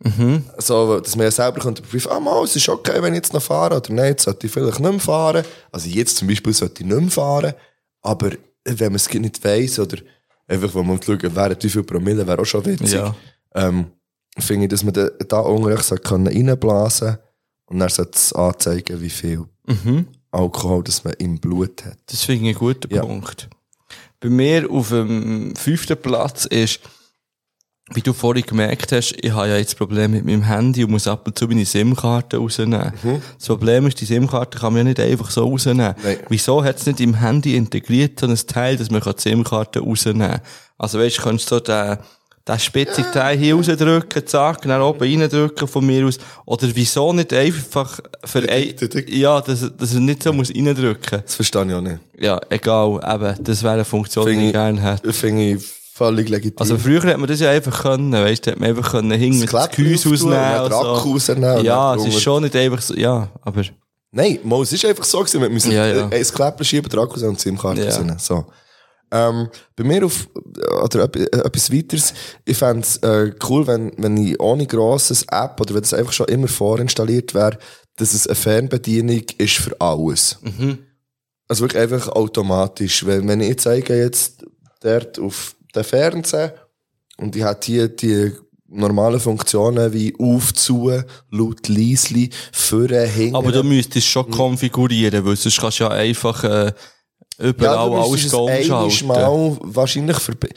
Mhm. 0.00 0.44
So, 0.58 0.98
dass 0.98 1.14
man 1.14 1.24
ja 1.24 1.30
selber 1.30 1.60
könnte 1.60 1.82
überprüfen, 1.82 2.10
ah, 2.10 2.18
mal, 2.18 2.42
es 2.42 2.56
ist 2.56 2.68
okay, 2.68 3.00
wenn 3.02 3.12
ich 3.12 3.18
jetzt 3.18 3.32
noch 3.32 3.42
fahre, 3.42 3.76
oder 3.76 3.92
nein, 3.92 4.06
jetzt 4.06 4.24
sollte 4.24 4.46
ich 4.46 4.52
vielleicht 4.52 4.80
nicht 4.80 4.90
mehr 4.90 5.00
fahren. 5.00 5.44
Also 5.70 5.88
jetzt 5.88 6.16
zum 6.16 6.26
Beispiel 6.26 6.52
sollte 6.52 6.82
ich 6.82 6.88
nicht 6.88 7.00
mehr 7.00 7.10
fahren, 7.10 7.54
aber 8.00 8.32
wenn 8.64 8.92
man 8.92 8.96
es 8.96 9.12
nicht 9.12 9.44
weiss, 9.44 9.78
oder 9.78 9.98
einfach, 10.48 10.74
wenn 10.74 10.86
man 10.86 11.00
schauen, 11.02 11.18
wer 11.22 11.42
hat 11.44 11.64
wie 11.64 11.70
viel 11.70 11.82
Promille, 11.82 12.26
wäre 12.26 12.40
auch 12.40 12.44
schon 12.46 12.64
witzig. 12.64 12.92
Ja. 12.92 13.14
Ähm, 13.54 13.86
finde 14.38 14.64
ich, 14.64 14.70
dass 14.70 14.84
man 14.84 14.94
da, 14.94 15.08
da 15.28 15.42
können 16.02 16.26
reinblasen 16.26 17.18
und 17.66 17.78
dann 17.78 17.88
sollte 17.88 18.12
es 18.14 18.32
anzeigen, 18.32 19.00
wie 19.00 19.10
viel 19.10 19.44
Mhm. 19.66 20.08
Alkohol 20.32 20.82
das 20.82 21.04
man 21.04 21.12
im 21.14 21.38
Blut 21.38 21.84
hat. 21.84 21.98
Das 22.06 22.22
finde 22.24 22.42
ich 22.42 22.56
einen 22.56 22.58
guten 22.58 22.92
Ja. 22.92 23.02
Punkt. 23.02 23.48
Bei 24.18 24.28
mir 24.28 24.68
auf 24.70 24.88
dem 24.88 25.54
fünften 25.54 25.96
Platz 25.96 26.46
ist, 26.46 26.80
wie 27.94 28.02
du 28.02 28.12
vorhin 28.12 28.44
gemerkt 28.44 28.92
hast, 28.92 29.14
ich 29.20 29.32
habe 29.32 29.48
ja 29.48 29.56
jetzt 29.56 29.76
Probleme 29.76 30.16
mit 30.16 30.24
meinem 30.24 30.42
Handy 30.42 30.84
und 30.84 30.90
muss 30.90 31.06
ab 31.06 31.26
und 31.26 31.38
zu 31.38 31.46
meine 31.46 31.64
SIM-Karte 31.64 32.38
rausnehmen. 32.38 32.92
Das 33.38 33.46
Problem 33.46 33.86
ist, 33.86 34.00
die 34.00 34.04
SIM-Karte 34.04 34.58
kann 34.58 34.72
man 34.72 34.78
ja 34.78 34.84
nicht 34.84 35.00
einfach 35.00 35.30
so 35.30 35.44
rausnehmen. 35.44 35.94
Nein. 36.02 36.18
Wieso 36.28 36.64
hat 36.64 36.78
es 36.78 36.86
nicht 36.86 37.00
im 37.00 37.14
Handy 37.14 37.56
integriert, 37.56 38.20
so 38.20 38.26
ein 38.26 38.36
Teil, 38.36 38.76
dass 38.76 38.90
man 38.90 39.02
die 39.02 39.12
SIM-Karte 39.16 39.80
rausnehmen 39.80 40.28
kann? 40.28 40.40
Also 40.78 40.98
weißt 40.98 41.18
du, 41.18 41.22
kannst 41.22 41.50
du 41.50 41.56
so 41.56 41.60
den, 41.60 41.98
den 42.48 42.58
spitzigen 42.58 43.12
Teil 43.12 43.38
hier 43.38 43.54
rausdrücken, 43.54 44.26
zack, 44.26 44.62
dann 44.62 44.82
oben 44.82 45.00
reindrücken 45.00 45.68
von 45.68 45.86
mir 45.86 46.06
aus. 46.06 46.18
Oder 46.44 46.68
wieso 46.74 47.12
nicht 47.12 47.32
einfach 47.32 48.00
für 48.24 48.48
ein, 48.48 48.74
ja, 49.08 49.40
dass, 49.40 49.70
dass 49.76 49.94
er 49.94 50.00
nicht 50.00 50.22
so 50.22 50.32
muss 50.32 50.50
reindrücken. 50.50 51.22
Das 51.24 51.34
verstehe 51.34 51.66
ich 51.66 51.74
auch 51.74 51.80
nicht. 51.80 51.98
Ja, 52.18 52.40
egal, 52.48 53.00
eben, 53.04 53.44
das 53.44 53.62
wäre 53.62 53.74
eine 53.74 53.84
Funktion, 53.84 54.26
die 54.26 54.32
ich 54.32 54.46
ich, 54.46 54.52
gerne 54.52 54.80
hätte. 54.80 55.12
finde 55.12 55.52
ich 55.52 55.81
völlig 56.04 56.28
legitim. 56.28 56.56
Also 56.58 56.76
früher 56.78 57.02
hat 57.02 57.18
man 57.18 57.28
das 57.28 57.40
ja 57.40 57.50
einfach 57.50 57.82
können, 57.82 58.12
weißt 58.12 58.46
du, 58.46 58.50
hat 58.52 58.60
man 58.60 58.68
einfach 58.70 58.90
können 58.92 59.12
hinten 59.12 59.42
Das 59.42 59.50
das 59.50 59.70
Gehäuse 59.76 60.08
rausnehmen. 60.10 60.34
den 60.64 60.72
Akku 60.72 61.12
rausnehmen 61.12 61.64
Ja, 61.64 61.94
es 61.94 62.06
ist 62.06 62.20
schon 62.22 62.42
nicht 62.42 62.56
einfach 62.56 62.82
so, 62.82 62.94
ja, 62.94 63.28
aber, 63.42 63.62
Nein, 64.14 64.38
mal, 64.44 64.60
es 64.62 64.72
ist 64.72 64.84
einfach 64.84 65.04
so 65.04 65.20
gewesen, 65.20 65.40
wir 65.40 65.48
müssen 65.48 65.72
Ja, 65.72 65.86
ja. 65.86 66.08
äh, 66.10 66.16
ein 66.16 66.22
Kleppchen 66.24 66.64
schieben, 66.66 66.90
den 66.90 66.98
Akku 67.00 67.18
und 67.26 67.36
die 67.38 67.40
SIM-Karte 67.42 67.80
Ja. 67.82 67.86
rausnehmen. 67.88 68.18
So. 68.18 68.44
Ähm, 69.10 69.48
bei 69.76 69.84
mir 69.84 70.04
auf, 70.06 70.28
oder 70.84 71.04
ep- 71.04 71.16
äh, 71.16 71.38
etwas 71.46 71.70
weiteres, 71.72 72.14
ich 72.44 72.56
fände 72.56 72.80
es 72.82 72.96
äh, 72.98 73.32
cool, 73.48 73.66
wenn, 73.66 73.92
wenn 73.98 74.16
ich 74.16 74.38
ohne 74.40 74.66
grosses 74.66 75.22
App 75.30 75.60
oder 75.60 75.74
wenn 75.74 75.82
das 75.82 75.92
einfach 75.94 76.12
schon 76.12 76.28
immer 76.28 76.48
vorinstalliert 76.48 77.34
wäre, 77.34 77.58
dass 77.96 78.14
es 78.14 78.26
eine 78.26 78.34
Fernbedienung 78.36 79.22
ist 79.38 79.56
für 79.58 79.78
alles. 79.80 80.38
Also 81.48 81.64
wirklich 81.64 81.82
einfach 81.82 82.08
automatisch. 82.08 83.04
Wenn, 83.04 83.28
wenn 83.28 83.40
ich 83.42 83.48
jetzt 83.48 83.62
zeige 83.64 83.94
jetzt 83.98 84.44
dort 84.80 85.18
auf 85.18 85.54
den 85.74 85.84
Fernseher 85.84 86.54
und 87.18 87.36
ich 87.36 87.42
habe 87.42 87.60
hier 87.62 87.88
die 87.88 88.32
normalen 88.68 89.20
Funktionen 89.20 89.92
wie 89.92 90.14
auf, 90.18 90.54
zu, 90.54 90.90
laut, 91.30 91.68
leisli, 91.68 92.30
führen, 92.52 93.08
hinten. 93.08 93.36
aber 93.36 93.52
du 93.52 93.62
müsstest 93.62 94.06
schon 94.06 94.30
konfigurieren, 94.30 95.24
weil 95.24 95.36
sonst 95.36 95.60
kannst 95.60 95.80
du 95.80 95.84
ja 95.84 95.90
einfach, 95.90 96.42
äh, 96.44 96.72
überall 97.38 97.90
du 97.90 97.96
alles 97.96 98.32
umschalten. 98.32 99.06
mal 99.06 99.58
wahrscheinlich 99.62 100.18
verbi 100.18 100.48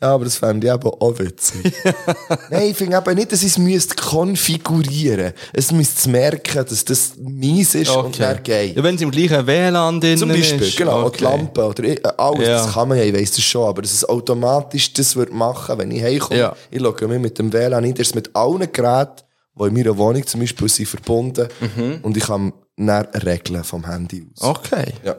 Ja, 0.00 0.12
aber 0.14 0.24
das 0.26 0.36
fände 0.36 0.66
ich 0.66 0.72
eben 0.72 0.86
auch 0.88 1.18
witzig. 1.18 1.72
Nein, 2.50 2.66
ich 2.70 2.76
finde 2.76 2.98
eben 2.98 3.14
nicht, 3.14 3.32
dass 3.32 3.40
ich 3.42 3.48
es 3.52 3.58
müsste 3.58 3.94
konfigurieren 3.94 5.32
Es 5.54 5.72
müsste 5.72 6.10
merken, 6.10 6.66
dass 6.68 6.84
das 6.84 7.12
mies 7.16 7.74
ist 7.74 7.90
und 7.96 8.20
dann 8.20 8.42
geht. 8.42 8.76
Ja, 8.76 8.82
wenn 8.82 8.96
es 8.96 9.00
im 9.00 9.10
gleichen 9.10 9.46
WLAN 9.46 9.98
drin 10.00 10.18
Zum 10.18 10.28
Beispiel, 10.28 10.62
ist. 10.62 10.76
genau, 10.76 11.06
und 11.06 11.18
die 11.18 11.24
Lampe 11.24 11.64
oder 11.64 11.84
äh, 11.84 11.96
alles, 12.18 12.46
Ja. 12.46 12.54
das 12.64 12.72
kann 12.74 12.88
man 12.88 12.98
ja, 12.98 13.04
ich 13.04 13.14
weiss 13.14 13.30
das 13.32 13.40
schon, 13.44 13.66
aber 13.66 13.80
dass 13.82 13.92
es 13.94 14.06
automatisch 14.06 14.92
das 14.92 15.16
würde 15.16 15.32
machen, 15.32 15.78
wenn 15.78 15.90
ich 15.90 16.02
heimkomme, 16.02 16.38
Ja. 16.40 16.56
ich 16.70 16.80
logge 16.80 17.08
mich 17.08 17.18
mit 17.20 17.38
dem 17.38 17.50
WLAN 17.52 17.84
ein, 17.84 17.94
das 17.94 18.08
ist 18.08 18.14
mit 18.14 18.36
allen 18.36 18.70
Geräten, 18.70 19.22
die 19.58 19.64
in 19.66 19.72
meiner 19.72 19.96
Wohnung 19.96 20.26
zum 20.26 20.40
Beispiel 20.40 20.68
sind, 20.68 20.86
verbunden 20.88 21.48
Mhm. 21.74 22.00
und 22.02 22.16
ich 22.18 22.24
kann 22.24 22.52
dann 22.76 23.06
regeln 23.24 23.64
vom 23.64 23.86
Handy 23.86 24.26
aus. 24.36 24.42
Okay. 24.46 24.92
Ja. 25.02 25.16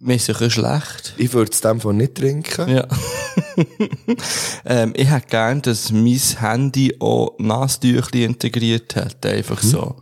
Mir 0.00 0.14
ist 0.14 0.26
sicher 0.26 0.48
schlecht. 0.48 1.14
Ich 1.16 1.32
würde 1.32 1.50
es 1.52 1.60
dem 1.60 1.80
von 1.80 1.96
nicht 1.96 2.14
trinken. 2.14 2.68
Ja. 2.68 2.86
ähm, 4.64 4.92
ich 4.96 5.08
hätte 5.10 5.26
gern, 5.28 5.62
dass 5.62 5.90
mein 5.90 6.20
Handy 6.40 6.94
auch 7.00 7.34
Nasentüchli 7.38 8.24
integriert 8.24 8.94
hat. 8.96 9.24
Einfach 9.26 9.62
Mhm. 9.62 9.68
so. 9.68 9.96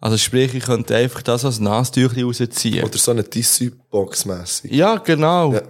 Also 0.00 0.16
sprich, 0.18 0.52
ich 0.54 0.64
könnte 0.64 0.96
einfach 0.96 1.22
das 1.22 1.44
als 1.44 1.60
Nasentüchli 1.60 2.22
rausziehen. 2.22 2.84
Oder 2.84 2.98
so 2.98 3.12
eine 3.12 3.22
Tissue-Box 3.28 4.24
mässig. 4.24 4.72
Ja, 4.72 4.96
genau. 4.96 5.52
Ja. 5.54 5.62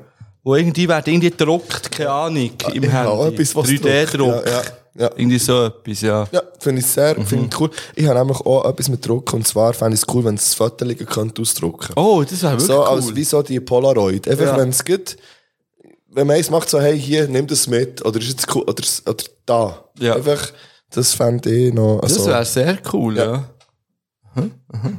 Wo 0.42 0.54
irgendwie 0.56 0.88
wird 0.88 1.06
irgendwie 1.06 1.30
gedruckt, 1.30 1.92
keine 1.92 2.10
Ahnung, 2.10 2.36
im 2.38 2.50
Ich 2.50 2.72
Handy. 2.74 2.88
habe 2.88 3.10
auch 3.10 3.26
etwas, 3.26 3.54
was 3.54 3.68
3D-Druck. 3.68 4.32
druckt. 4.44 4.48
Ja, 4.48 4.62
ja. 4.94 5.10
Irgendwie 5.16 5.38
so 5.38 5.64
etwas, 5.66 6.00
ja. 6.02 6.26
Ja, 6.32 6.42
finde 6.58 6.80
ich 6.80 6.86
sehr, 6.86 7.18
Mhm. 7.18 7.26
finde 7.26 7.48
ich 7.50 7.60
cool. 7.60 7.70
Ich 7.94 8.06
habe 8.06 8.18
nämlich 8.18 8.40
auch 8.40 8.64
etwas 8.66 8.88
mit 8.88 9.06
Druck 9.06 9.32
und 9.32 9.46
zwar 9.46 9.72
fände 9.72 9.94
ich 9.94 10.02
es 10.02 10.14
cool, 10.14 10.24
wenn 10.24 10.34
es 10.34 10.44
das 10.44 10.54
Foto 10.54 10.84
liegen 10.84 11.06
könnte 11.06 11.40
ausdrucken. 11.42 11.92
Oh, 11.96 12.22
das 12.22 12.42
wäre 12.42 12.52
wirklich 12.52 12.66
so, 12.66 12.80
cool. 12.80 12.86
als 12.88 13.14
wie 13.14 13.24
so 13.24 13.42
die 13.42 13.60
Polaroid. 13.60 14.28
Einfach, 14.28 14.44
Ja. 14.46 14.56
wenn 14.58 14.68
es 14.68 14.84
geht, 14.84 15.16
wenn 16.08 16.26
man 16.26 16.36
eins 16.36 16.50
macht, 16.50 16.68
so, 16.68 16.78
hey, 16.80 16.98
hier, 17.00 17.26
nimm 17.28 17.46
das 17.46 17.66
mit, 17.66 18.04
oder 18.04 18.18
ist 18.20 18.28
jetzt 18.28 18.54
cool, 18.54 18.62
oder, 18.62 18.84
oder 19.06 19.24
da. 19.46 19.84
Ja. 19.98 20.14
Einfach, 20.16 20.52
das 20.90 21.14
fände 21.14 21.50
ich 21.50 21.72
noch, 21.72 22.00
Das 22.02 22.12
also, 22.18 22.26
wäre 22.30 22.44
sehr 22.44 22.78
cool, 22.92 23.16
ja. 23.16 23.24
Ja. 23.32 23.44
Hm? 24.34 24.50
Mhm. 24.72 24.98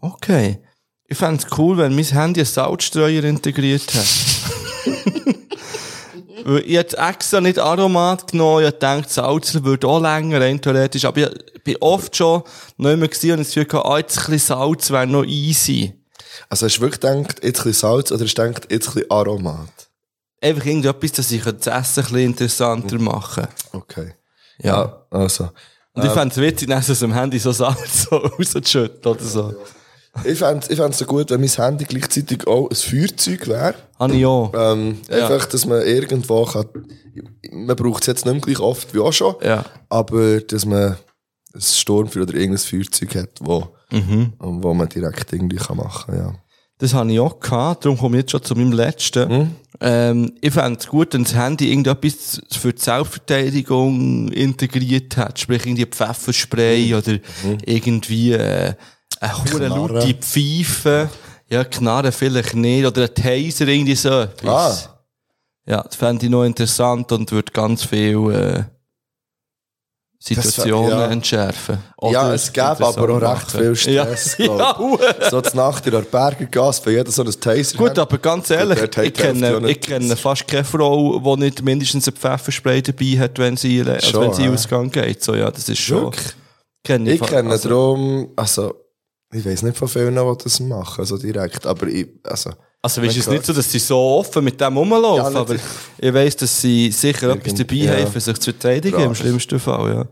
Okay. 0.00 0.58
Ich 1.06 1.18
fände 1.18 1.42
es 1.44 1.58
cool, 1.58 1.76
wenn 1.76 1.94
mein 1.94 2.04
Handy 2.04 2.40
einen 2.40 2.46
Salzstreuer 2.46 3.24
integriert 3.24 3.92
hat. 3.92 4.06
Ich 6.64 6.76
hätte 6.76 6.96
extra 6.98 7.40
nicht 7.40 7.58
Aromat 7.58 8.30
genommen, 8.30 8.64
ich 8.64 8.72
gedacht, 8.72 9.10
Salz 9.10 9.62
würde 9.62 9.86
auch 9.86 10.00
länger, 10.00 10.40
rein 10.40 10.60
theoretisch. 10.60 11.04
Aber 11.04 11.32
ich 11.32 11.62
bin 11.62 11.76
oft 11.80 12.14
schon 12.16 12.42
nicht 12.76 12.98
mehr 12.98 13.08
gesehen 13.08 13.32
und 13.32 13.40
das 13.40 13.48
Gefühl 13.48 13.66
gehabt, 13.66 13.86
ah, 13.86 13.98
jetzt 13.98 14.18
ein 14.18 14.24
bisschen 14.32 14.56
Salz 14.56 14.90
wäre 14.90 15.06
noch 15.06 15.24
easy. 15.24 15.94
also 16.48 16.66
hast 16.66 16.76
du 16.76 16.80
wirklich 16.82 17.00
gedacht, 17.00 17.44
jetzt 17.44 17.60
ein 17.60 17.64
bisschen 17.64 17.72
Salz, 17.72 18.12
oder 18.12 18.24
hast 18.24 18.34
du 18.34 18.42
gedacht, 18.42 18.66
jetzt 18.70 18.88
ein 18.88 18.94
bisschen 18.94 19.10
Aromat? 19.10 19.90
Einfach 20.42 20.64
irgendetwas, 20.64 21.12
dass 21.12 21.30
ich 21.30 21.42
das 21.42 21.66
Essen 21.66 21.68
ein 21.68 21.84
bisschen 21.84 22.18
interessanter 22.18 22.98
machen 22.98 23.46
Okay. 23.72 24.14
Ja. 24.62 25.04
Also. 25.10 25.50
Und 25.92 26.04
ich 26.04 26.12
fände 26.12 26.32
es 26.32 26.40
witzig, 26.40 26.68
dann 26.68 26.82
so 26.82 26.92
aus 26.92 27.00
dem 27.00 27.12
Handy 27.12 27.38
so 27.38 27.52
Salz 27.52 28.04
so 28.08 28.16
rauszuschütten 28.16 29.10
oder 29.10 29.24
so. 29.24 29.54
Ich 30.24 30.38
fände 30.38 30.66
ich 30.68 30.76
fänd's 30.76 30.98
so 30.98 31.04
gut, 31.04 31.30
wenn 31.30 31.40
mein 31.40 31.48
Handy 31.48 31.84
gleichzeitig 31.84 32.46
auch 32.46 32.68
ein 32.68 32.74
Feuerzeug 32.76 33.46
wäre. 33.46 33.74
Habe 33.98 34.16
ich 34.16 34.26
auch. 34.26 34.52
Ähm, 34.56 34.98
Ja. 35.08 35.26
Einfach, 35.28 35.46
dass 35.46 35.66
man 35.66 35.82
irgendwo 35.82 36.44
kann, 36.44 36.66
man 37.52 37.76
braucht 37.76 38.02
es 38.02 38.06
jetzt 38.08 38.24
nicht 38.26 38.32
mehr 38.34 38.40
gleich 38.42 38.58
oft 38.60 38.92
wie 38.94 38.98
auch 39.00 39.12
schon, 39.12 39.36
Ja. 39.42 39.64
aber 39.88 40.40
dass 40.40 40.66
man 40.66 40.96
ein 41.54 41.60
Sturmfeuer 41.60 42.22
oder 42.22 42.34
irgendein 42.34 42.58
Feuerzeug 42.58 43.14
hat, 43.14 43.30
wo, 43.40 43.68
Mhm. 43.92 44.32
wo 44.38 44.74
man 44.74 44.88
direkt 44.88 45.32
irgendwie 45.32 45.56
kann 45.56 45.76
machen 45.76 46.12
kann, 46.14 46.18
ja. 46.18 46.34
Das 46.78 46.94
habe 46.94 47.12
ich 47.12 47.20
auch 47.20 47.38
gehabt, 47.38 47.84
darum 47.84 47.98
komme 47.98 48.16
ich 48.16 48.22
jetzt 48.22 48.30
schon 48.30 48.42
zu 48.42 48.54
meinem 48.54 48.72
letzten. 48.72 49.28
Mhm. 49.30 49.50
Ähm, 49.82 50.32
ich 50.40 50.52
fände 50.52 50.78
es 50.80 50.86
gut, 50.86 51.12
wenn 51.12 51.24
das 51.24 51.34
Handy 51.34 51.68
irgendetwas 51.70 52.40
für 52.50 52.72
die 52.72 52.80
Selbstverteidigung 52.80 54.28
integriert 54.28 55.16
hat. 55.16 55.38
Sprich, 55.38 55.66
irgendwie 55.66 55.86
Pfefferspray 55.86 56.94
oder 56.94 57.18
irgendwie 57.64 58.32
äh, 58.32 58.74
eine. 59.18 59.44
Knarre. 59.44 59.68
laute 59.94 60.14
Pfeife. 60.14 61.08
Ja, 61.48 61.64
Knarre 61.64 62.12
vielleicht 62.12 62.54
nicht. 62.54 62.86
Oder 62.86 63.02
ein 63.02 63.14
Taser, 63.14 63.66
irgendwie 63.66 63.96
so 63.96 64.20
etwas. 64.20 64.86
Ah. 64.88 65.00
Ja, 65.66 65.82
das 65.82 65.96
fände 65.96 66.24
ich 66.26 66.30
noch 66.30 66.44
interessant 66.44 67.10
und 67.12 67.30
würde 67.30 67.52
ganz 67.52 67.84
viel 67.84 68.30
äh, 68.32 68.64
Situationen 70.22 70.90
ja. 70.90 71.06
entschärfen. 71.06 71.78
ja, 72.02 72.08
Oder 72.08 72.34
es 72.34 72.52
gäbe 72.52 72.66
aber 72.86 72.88
auch 72.88 73.22
recht 73.22 73.50
viel 73.50 73.74
Stress, 73.74 74.36
Ja, 74.38 74.76
ja. 74.78 75.30
So 75.30 75.40
zur 75.40 75.54
Nacht 75.56 75.86
in 75.86 75.92
der 75.92 76.00
Bergergasse, 76.02 76.82
bei 76.84 76.90
jeder 76.92 77.10
so 77.10 77.22
ein 77.24 77.30
Taser 77.40 77.78
Gut, 77.78 77.98
aber 77.98 78.18
ganz 78.18 78.50
ehrlich, 78.50 78.82
ich 78.82 78.96
ja 78.96 79.10
kenne, 79.10 79.70
ich 79.70 79.80
kenne 79.80 80.14
fast 80.16 80.46
keine 80.46 80.64
Frau, 80.64 81.18
die 81.36 81.40
nicht 81.44 81.62
mindestens 81.62 82.06
ein 82.06 82.14
Pfefferspray 82.14 82.82
dabei 82.82 83.18
hat, 83.18 83.38
wenn 83.38 83.56
sie, 83.56 83.80
also 83.82 84.06
Schon, 84.10 84.20
wenn 84.22 84.34
sie 84.34 84.42
hä? 84.42 84.50
Ausgang 84.50 84.90
geht. 84.90 85.24
So, 85.24 85.34
ja, 85.34 85.50
das 85.50 85.68
ist 85.68 85.78
schon. 85.80 86.02
Wirklich? 86.04 86.34
Kenne 86.84 87.12
Ich 87.12 87.18
fa- 87.18 87.26
kenne 87.26 87.50
also, 87.50 87.68
darum, 87.70 88.28
also, 88.36 88.74
ich 89.32 89.44
weiß 89.44 89.62
nicht 89.62 89.76
von 89.76 89.88
vielen, 89.88 90.14
die 90.16 90.44
das 90.44 90.60
machen, 90.60 91.04
so 91.04 91.16
direkt, 91.16 91.66
aber 91.66 91.86
ich, 91.86 92.08
also, 92.24 92.50
Also, 92.82 93.00
es 93.02 93.16
ist 93.16 93.26
Mein 93.26 93.36
nicht 93.36 93.46
so, 93.46 93.52
dass 93.52 93.70
sie 93.70 93.78
so 93.78 93.96
offen 93.96 94.42
mit 94.44 94.60
dem 94.60 94.76
rumlaufen, 94.76 95.34
Ja, 95.34 95.40
aber 95.40 95.54
ich 95.98 96.14
weiss, 96.14 96.36
dass 96.36 96.60
sie 96.60 96.90
sicher 96.90 97.30
etwas 97.30 97.54
dabei 97.54 97.74
ja. 97.76 97.92
haben, 97.96 98.10
für 98.10 98.20
sich 98.20 98.38
zu 98.38 98.52
verteidigen, 98.52 98.98
im 98.98 99.06
Brav. 99.08 99.18
schlimmsten 99.18 99.60
Fall, 99.60 99.94
ja. 99.94 100.08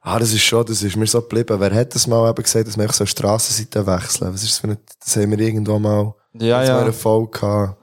ah, 0.00 0.18
das 0.18 0.32
ist 0.32 0.42
schon, 0.42 0.64
das 0.66 0.82
ist 0.82 0.96
mir 0.96 1.06
so 1.06 1.20
geblieben. 1.20 1.58
Wer 1.60 1.74
hat 1.74 1.94
das 1.94 2.06
mal 2.06 2.28
eben 2.30 2.42
gesagt, 2.42 2.66
dass 2.66 2.76
wir 2.78 2.92
so 2.92 3.06
Strassenseiten 3.06 3.86
wechseln? 3.86 4.32
Was 4.32 4.42
ist 4.42 4.52
das 4.52 4.58
für 4.58 4.68
ein, 4.68 4.78
das 5.04 5.16
haben 5.16 5.30
wir 5.30 5.38
irgendwo 5.38 5.78
mal, 5.78 6.14
Ja, 6.38 6.64
ja. 6.64 6.80
eine 6.80 6.92
Folge 6.92 7.30
gehabt. 7.38 7.76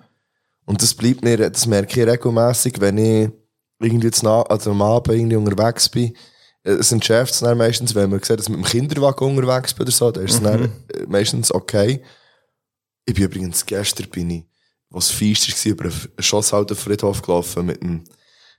Und 0.66 0.82
das 0.82 0.94
bleibt 0.94 1.24
mir, 1.24 1.50
das 1.50 1.66
merke 1.68 2.02
ich 2.02 2.08
regelmässig, 2.08 2.76
wenn 2.80 2.98
ich 2.98 3.30
irgendwie 3.80 4.08
jetzt 4.08 4.24
na, 4.24 4.42
also 4.44 4.72
am 4.72 4.82
Abend 4.82 5.16
irgendwie 5.16 5.36
unterwegs 5.36 5.90
bin. 5.90 6.16
Äh, 6.64 6.72
Es 6.74 6.92
entschärft 6.92 7.34
es 7.34 7.40
dann 7.40 7.58
meistens, 7.58 7.94
wenn 7.96 8.10
man 8.10 8.22
sieht, 8.22 8.40
dass 8.40 8.50
mit 8.50 8.58
dem 8.60 8.66
Kinderwagen 8.66 9.38
unterwegs 9.38 9.74
bin 9.74 9.84
oder 9.84 9.92
so, 9.92 10.12
dann 10.12 10.26
ist 10.26 10.34
es 10.36 10.40
Mhm. 10.42 10.44
dann 10.46 10.64
äh, 10.64 11.06
meistens 11.08 11.52
okay. 11.54 12.02
Ich 13.06 13.14
bin 13.14 13.26
übrigens 13.26 13.66
gestern 13.66 14.08
bin 14.10 14.30
ich, 14.30 14.44
was 14.90 15.10
feister 15.12 15.52
war, 15.52 15.72
über 15.72 15.84
einen 15.86 15.94
Schosshaldenfriedhof 16.20 17.22
gelaufen 17.22 17.66
mit 17.66 17.82
dem 17.82 18.04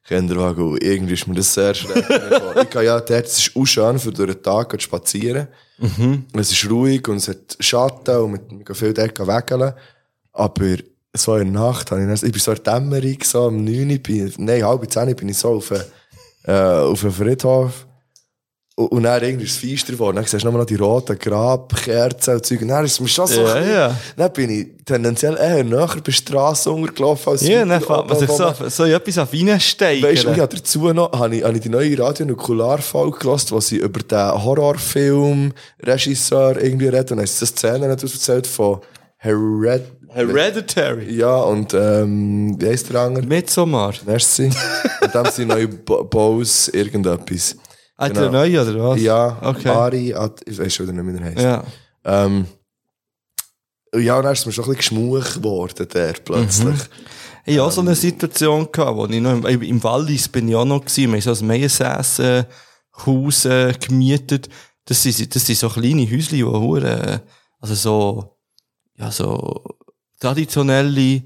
Kinderwagen. 0.06 0.72
Und 0.72 0.82
irgendwie 0.82 1.14
ist 1.14 1.26
mir 1.26 1.34
das 1.34 1.54
sehr 1.54 1.74
vorgekommen. 1.74 2.58
ich 2.62 2.70
gehe 2.70 2.82
ja 2.84 3.00
dort, 3.00 3.24
es 3.26 3.38
ist 3.38 3.56
auch 3.56 3.64
schön 3.64 3.98
für 3.98 4.12
durch 4.12 4.34
den 4.34 4.42
Tag 4.42 4.72
zu 4.72 4.80
spazieren. 4.80 5.48
Mhm. 5.78 6.26
Es 6.34 6.52
ist 6.52 6.68
ruhig 6.70 7.08
und 7.08 7.16
es 7.16 7.28
hat 7.28 7.56
Schatten 7.58 8.16
und 8.18 8.32
wir, 8.34 8.58
wir 8.58 8.64
gehen 8.64 8.74
viel 8.74 8.92
dort 8.92 9.18
wägeln. 9.26 9.72
Aber 10.32 10.76
so 11.16 11.36
in 11.36 11.52
der 11.52 11.62
Nacht 11.62 11.90
habe 11.90 12.02
ich, 12.02 12.06
dann, 12.06 12.14
ich 12.28 12.32
bin 12.32 12.40
so 12.40 12.52
in 12.52 12.62
der 12.62 12.74
Dämmerung, 12.80 13.18
so 13.22 13.46
um 13.46 13.64
9 13.64 13.90
Uhr, 13.92 13.98
bin, 13.98 14.34
nein, 14.38 14.62
halb 14.64 14.90
10 14.92 15.08
Uhr 15.08 15.14
bin 15.14 15.28
ich 15.30 15.38
so 15.38 15.52
auf, 15.54 15.72
einen- 15.72 15.84
äh, 16.44 16.52
auf 16.52 17.02
einem 17.02 17.12
Friedhof. 17.12 17.86
Und, 18.76 19.04
dann 19.04 19.22
irgendwie 19.22 19.44
ist 19.44 19.52
es 19.52 19.58
feister 19.70 19.92
geworden. 19.92 20.16
Dann 20.16 20.24
siehst 20.24 20.42
du 20.42 20.48
nur 20.50 20.58
noch 20.58 20.66
die 20.66 20.74
roten 20.74 21.16
Grabkerzen 21.16 22.34
und 22.34 22.44
Zeug. 22.44 22.60
Und 22.62 22.66
dann 22.68 22.84
ist 22.84 22.94
es 22.94 23.00
mir 23.00 23.06
schon 23.06 23.28
so, 23.28 23.42
Ja, 23.42 23.52
ein 23.52 23.60
bisschen- 23.62 23.72
ja. 23.76 23.96
dann 24.16 24.32
bin 24.32 24.50
ich 24.50 24.66
tendenziell 24.84 25.36
eher 25.36 25.62
näher 25.62 25.86
bei 25.94 26.00
der 26.00 26.10
Strasse 26.10 26.72
untergelaufen 26.72 27.32
als 27.34 27.42
Ja, 27.46 27.64
dann 27.64 27.80
fängt 27.80 28.08
man 28.08 28.18
sich 28.18 28.28
so, 28.28 28.52
so 28.68 28.84
etwas 28.84 29.18
auf 29.18 29.32
reinsteigen. 29.32 30.02
Weißt 30.02 30.24
du, 30.24 30.30
ich 30.32 30.40
habe 30.40 30.56
dazu 30.56 30.92
noch, 30.92 31.12
habe 31.12 31.36
ich, 31.36 31.44
habe 31.44 31.54
ich 31.56 31.62
die 31.62 31.68
neue 31.68 31.96
Radio-Nukular-Folge 31.96 33.16
gehört, 33.20 33.52
wo 33.52 33.60
sie 33.60 33.76
über 33.76 34.00
den 34.00 34.42
Horrorfilm-Regisseur 34.42 36.60
irgendwie 36.60 36.88
reden. 36.88 37.10
Und 37.12 37.16
dann 37.18 37.24
ist 37.24 37.40
das 37.40 37.50
Szene 37.50 37.86
erzählt 37.86 38.46
von 38.46 38.80
Hered 39.18 39.84
Hereditary. 40.08 41.12
ja, 41.16 41.36
und, 41.38 41.74
ähm, 41.74 42.56
wie 42.60 42.68
heisst 42.68 42.88
der 42.92 43.00
andere? 43.00 43.26
Midsommar. 43.26 43.94
Merci. 44.06 44.48
und 45.00 45.12
dann 45.14 45.26
sind 45.30 45.48
neue 45.48 45.66
Bo- 45.66 46.04
Bows 46.04 46.68
irgendetwas. 46.68 47.56
Ah, 47.96 48.08
Genau. 48.08 48.20
der 48.22 48.30
neue, 48.30 48.62
oder 48.62 48.88
was? 48.90 49.00
Ja, 49.00 49.38
Okay. 49.42 49.68
Ari, 49.68 50.14
Ad, 50.14 50.42
ich 50.46 50.58
weiß 50.58 50.74
schon 50.74 50.88
wieder 50.88 51.02
nicht, 51.02 51.14
wie 51.14 51.18
der 51.18 51.26
heisst. 51.26 51.40
Ja. 51.42 51.64
Ähm, 52.04 52.46
ja, 53.96 54.16
und 54.16 54.24
dann 54.24 54.32
ist 54.32 54.44
mir 54.46 54.52
schon 54.52 54.64
ein 54.64 54.76
bisschen 54.76 54.96
geschmuch 54.96 55.34
geworden, 55.34 55.88
der 55.92 56.12
plötzlich. 56.14 56.80
Ich 57.46 57.54
hatte 57.54 57.64
auch 57.64 57.70
so 57.70 57.80
eine 57.82 57.94
Situation 57.94 58.68
gehabt, 58.72 58.96
wo 58.96 59.06
ich 59.06 59.20
noch 59.20 59.32
im, 59.44 59.62
im 59.62 59.82
Wallis 59.84 60.28
bin 60.28 60.48
ich 60.48 60.56
auch 60.56 60.64
noch 60.64 60.80
gewesen. 60.80 61.12
Wir 61.12 61.20
haben 61.20 61.34
so 61.34 61.44
ein 61.44 61.46
Meiersässen 61.46 62.46
Haus 63.06 63.44
äh, 63.44 63.72
gemietet. 63.74 64.48
Das 64.86 65.02
sind, 65.02 65.34
das 65.34 65.46
sind 65.46 65.58
so 65.58 65.68
kleine 65.68 66.04
Häuschen, 66.10 66.36
die 66.36 66.44
hure, 66.44 67.22
also 67.60 67.74
so, 67.74 68.36
ja, 68.96 69.10
so 69.10 69.62
traditionelle 70.20 71.22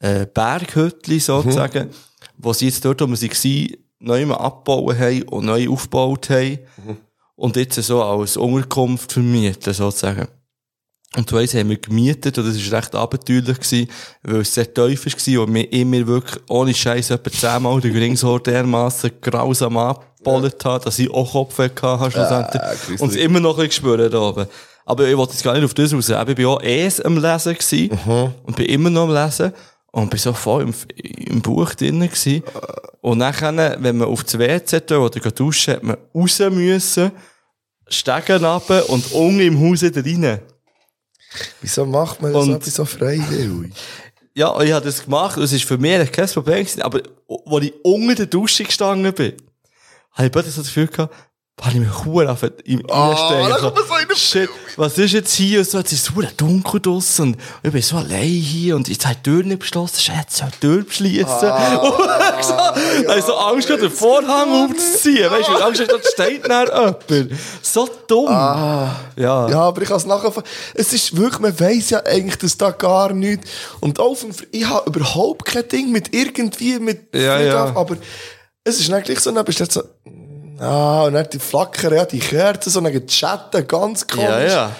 äh, 0.00 0.26
Berghütli 0.26 1.18
sozusagen, 1.20 1.90
wo 2.36 2.52
sie 2.52 2.66
jetzt 2.66 2.84
dort, 2.84 3.00
wo 3.00 3.06
wir 3.06 3.16
sie 3.16 3.30
waren, 3.30 3.76
neu 4.00 4.26
mal 4.26 4.36
abgebaut 4.36 4.98
haben 4.98 5.22
und 5.24 5.44
neu 5.44 5.68
aufgebaut 5.68 6.30
haben 6.30 6.58
und 7.36 7.56
jetzt 7.56 7.80
so 7.82 8.02
als 8.02 8.36
Unterkunft 8.36 9.12
vermieten 9.12 9.72
sozusagen. 9.72 10.26
Und 11.16 11.32
weißt, 11.32 11.54
haben 11.54 11.70
wir 11.70 11.76
gemietet 11.76 12.38
und 12.38 12.46
das 12.46 12.70
war 12.70 12.78
recht 12.78 12.94
abenteuerlich 12.94 13.58
gewesen, 13.58 13.88
weil 14.22 14.42
es 14.42 14.54
sehr 14.54 14.72
tief 14.72 15.04
war 15.04 15.42
und 15.42 15.54
wir 15.54 15.72
immer 15.72 16.06
wirklich 16.06 16.40
ohne 16.48 16.72
Scheiß 16.72 17.10
etwa 17.10 17.30
zehnmal 17.32 17.80
den 17.80 17.92
Gringshor 17.92 18.40
dermassen 18.40 19.10
grausam 19.20 19.76
abgebollet 19.76 20.64
haben, 20.64 20.84
dass 20.84 21.00
ich 21.00 21.10
auch 21.10 21.32
Kopf 21.32 21.58
hatte 21.58 22.10
schlussendlich. 22.12 22.62
gruselig. 22.62 23.00
und 23.00 23.10
es 23.10 23.16
immer 23.16 23.40
noch 23.40 23.58
ein 23.58 23.66
bisschen 23.66 23.86
gespürt 23.86 24.14
da 24.14 24.20
oben. 24.20 24.46
Aber 24.86 25.08
ich 25.08 25.16
wollte 25.16 25.32
jetzt 25.32 25.42
gar 25.42 25.54
nicht 25.54 25.64
auf 25.64 25.74
das 25.74 25.92
raus. 25.92 26.08
Ich 26.08 26.34
bin 26.36 26.46
auch 26.46 26.62
erst 26.62 27.04
am 27.04 27.16
Lesen 27.16 27.54
gewesen 27.54 27.90
und 28.44 28.54
bin 28.54 28.66
immer 28.66 28.90
noch 28.90 29.08
am 29.08 29.14
Lesen 29.14 29.52
und 29.92 30.10
bin 30.10 30.18
so 30.18 30.32
voll 30.32 30.62
im, 30.62 30.74
im 30.96 31.40
Buch 31.42 31.74
drinnen 31.74 32.08
gewesen. 32.08 32.42
Und 33.00 33.18
nachher, 33.18 33.76
wenn 33.80 33.96
man 33.98 34.08
auf 34.08 34.24
das 34.24 34.38
WC 34.38 34.94
oder 34.94 35.30
duschen, 35.30 35.74
hat 35.74 35.82
man 35.82 35.96
raus 36.14 36.38
müssen, 36.50 37.10
Stegen 37.88 38.44
runter 38.44 38.88
und 38.88 39.10
unten 39.12 39.40
im 39.40 39.60
Haus 39.60 39.82
rein. 39.82 40.40
Wieso 41.60 41.86
macht 41.86 42.22
man 42.22 42.32
das 42.32 42.42
Und- 42.48 42.64
so 42.64 42.84
freiwillig? 42.84 43.72
Ja, 44.34 44.58
ich 44.60 44.70
habe 44.72 44.84
das 44.84 45.04
gemacht 45.04 45.36
und 45.36 45.42
es 45.42 45.52
ist 45.52 45.64
für 45.64 45.76
mich 45.76 46.12
kein 46.12 46.28
Problem 46.28 46.58
gewesen, 46.64 46.82
aber 46.82 47.00
als 47.46 47.64
ich 47.64 47.74
unter 47.82 48.14
der 48.14 48.26
Dusche 48.26 48.62
gestanden 48.62 49.12
bin, 49.12 49.32
habe 50.12 50.26
ich 50.26 50.32
plötzlich 50.32 50.54
so 50.54 50.60
das 50.62 50.68
Gefühl 50.68 50.86
gehabt, 50.86 51.14
habe 51.60 51.74
ich 51.74 51.80
mich 51.80 52.04
hure 52.04 52.30
auf 52.30 52.42
im 52.64 52.86
da 52.86 53.70
den 53.70 54.16
Shit, 54.16 54.48
was 54.76 54.96
ist 54.96 55.12
jetzt 55.12 55.34
hier? 55.34 55.60
Und 55.60 55.68
so, 55.68 55.78
jetzt 55.78 55.92
ist 55.92 56.08
es 56.08 56.14
hure 56.14 56.28
dunkel 56.36 56.80
draussen 56.80 57.34
und 57.34 57.36
ich 57.62 57.70
bin 57.70 57.82
so 57.82 57.96
allein 57.96 58.28
hier 58.28 58.76
und 58.76 58.88
jetzt 58.88 59.04
ich 59.04 59.16
die 59.16 59.22
Tür 59.22 59.42
nicht 59.42 59.58
beschlossen, 59.58 60.12
jetzt 60.16 60.36
soll 60.36 60.48
die 60.54 60.66
Tür 60.66 60.82
beschließen. 60.84 61.26
Ah, 61.28 61.76
und 61.78 62.06
dann 62.06 62.42
so, 62.42 62.54
habe 62.54 63.18
ich 63.18 63.24
so 63.24 63.36
Angst 63.36 63.66
gehabt, 63.66 63.82
den 63.82 63.90
Vorhang 63.90 64.70
aufzuziehen. 64.70 65.30
Weißt 65.30 65.48
du, 65.48 65.52
Angst 65.56 65.80
hast, 65.82 65.90
dort 65.90 66.06
steht 66.06 66.48
nachher 66.48 66.96
jemand. 67.08 67.32
So 67.62 67.88
dumm. 68.06 68.28
Ah. 68.28 68.96
Ja. 69.16 69.48
Ja, 69.48 69.60
aber 69.60 69.82
ich 69.82 69.88
kann 69.88 69.98
es 69.98 70.06
nachher. 70.06 70.32
Es 70.74 70.92
ist 70.92 71.16
wirklich, 71.16 71.40
man 71.40 71.60
weiss 71.60 71.90
ja 71.90 72.02
eigentlich, 72.04 72.38
dass 72.38 72.56
da 72.56 72.70
gar 72.70 73.12
nichts. 73.12 73.48
Und 73.80 73.98
auf 73.98 74.20
dem, 74.20 74.30
ich 74.50 74.66
habe 74.66 74.88
überhaupt 74.88 75.44
kein 75.44 75.68
Ding 75.68 75.92
mit 75.92 76.14
irgendwie, 76.14 76.78
mit 76.78 77.14
Ja, 77.14 77.40
ja. 77.40 77.76
aber 77.76 77.96
es 78.64 78.80
ist 78.80 78.88
gleich 79.04 79.20
so, 79.20 79.30
dann 79.30 79.44
bist 79.44 79.60
du 79.60 79.64
jetzt 79.64 79.74
so, 79.74 79.82
ah, 80.60 81.04
und 81.04 81.14
dann 81.14 81.28
die 81.30 81.38
Flackern, 81.38 81.94
ja, 81.94 82.04
die 82.04 82.18
Kerzen, 82.18 82.70
so, 82.70 82.80
dann 82.80 82.92
die 82.92 83.12
Schatten, 83.12 83.66
ganz 83.66 84.06
komisch. 84.06 84.24
Ja, 84.24 84.40
ja. 84.42 84.76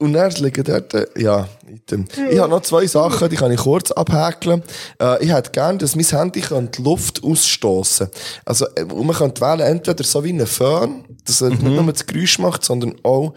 Und 0.00 0.14
dann 0.14 0.30
liegen 0.32 0.64
dort, 0.64 0.94
äh, 0.94 1.06
ja, 1.18 1.46
item. 1.68 2.06
Ich 2.30 2.38
habe 2.38 2.48
noch 2.48 2.62
zwei 2.62 2.86
Sachen, 2.86 3.28
die 3.28 3.36
kann 3.36 3.52
ich 3.52 3.60
kurz 3.60 3.90
abhäkeln. 3.90 4.62
Äh, 4.98 5.22
ich 5.22 5.30
hätte 5.30 5.50
gern, 5.50 5.78
dass 5.78 5.94
mein 5.94 6.06
Handy 6.06 6.40
kann 6.40 6.70
die 6.70 6.80
Luft 6.80 7.22
ausstoßen 7.22 8.08
Also, 8.46 8.66
äh, 8.76 8.84
und 8.84 9.06
man 9.06 9.14
kann 9.14 9.38
wählen, 9.38 9.60
entweder 9.60 10.02
so 10.02 10.24
wie 10.24 10.32
ein 10.32 10.46
Föhn, 10.46 11.04
dass 11.26 11.42
er 11.42 11.50
nicht 11.50 11.62
nur 11.62 11.92
das 11.92 12.06
Geräusch 12.06 12.38
macht, 12.38 12.64
sondern 12.64 12.96
auch, 13.02 13.34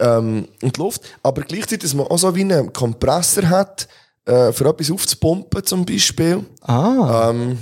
ähm, 0.00 0.48
in 0.60 0.72
die 0.72 0.80
Luft. 0.80 1.02
Aber 1.22 1.42
gleichzeitig, 1.42 1.78
dass 1.78 1.94
man 1.94 2.08
auch 2.08 2.18
so 2.18 2.34
wie 2.34 2.40
einen 2.40 2.72
Kompressor 2.72 3.48
hat, 3.48 3.86
äh, 4.24 4.50
für 4.50 4.68
etwas 4.68 4.90
aufzupumpen, 4.90 5.64
zum 5.64 5.86
Beispiel. 5.86 6.44
Ah. 6.62 7.30
Ähm, 7.30 7.56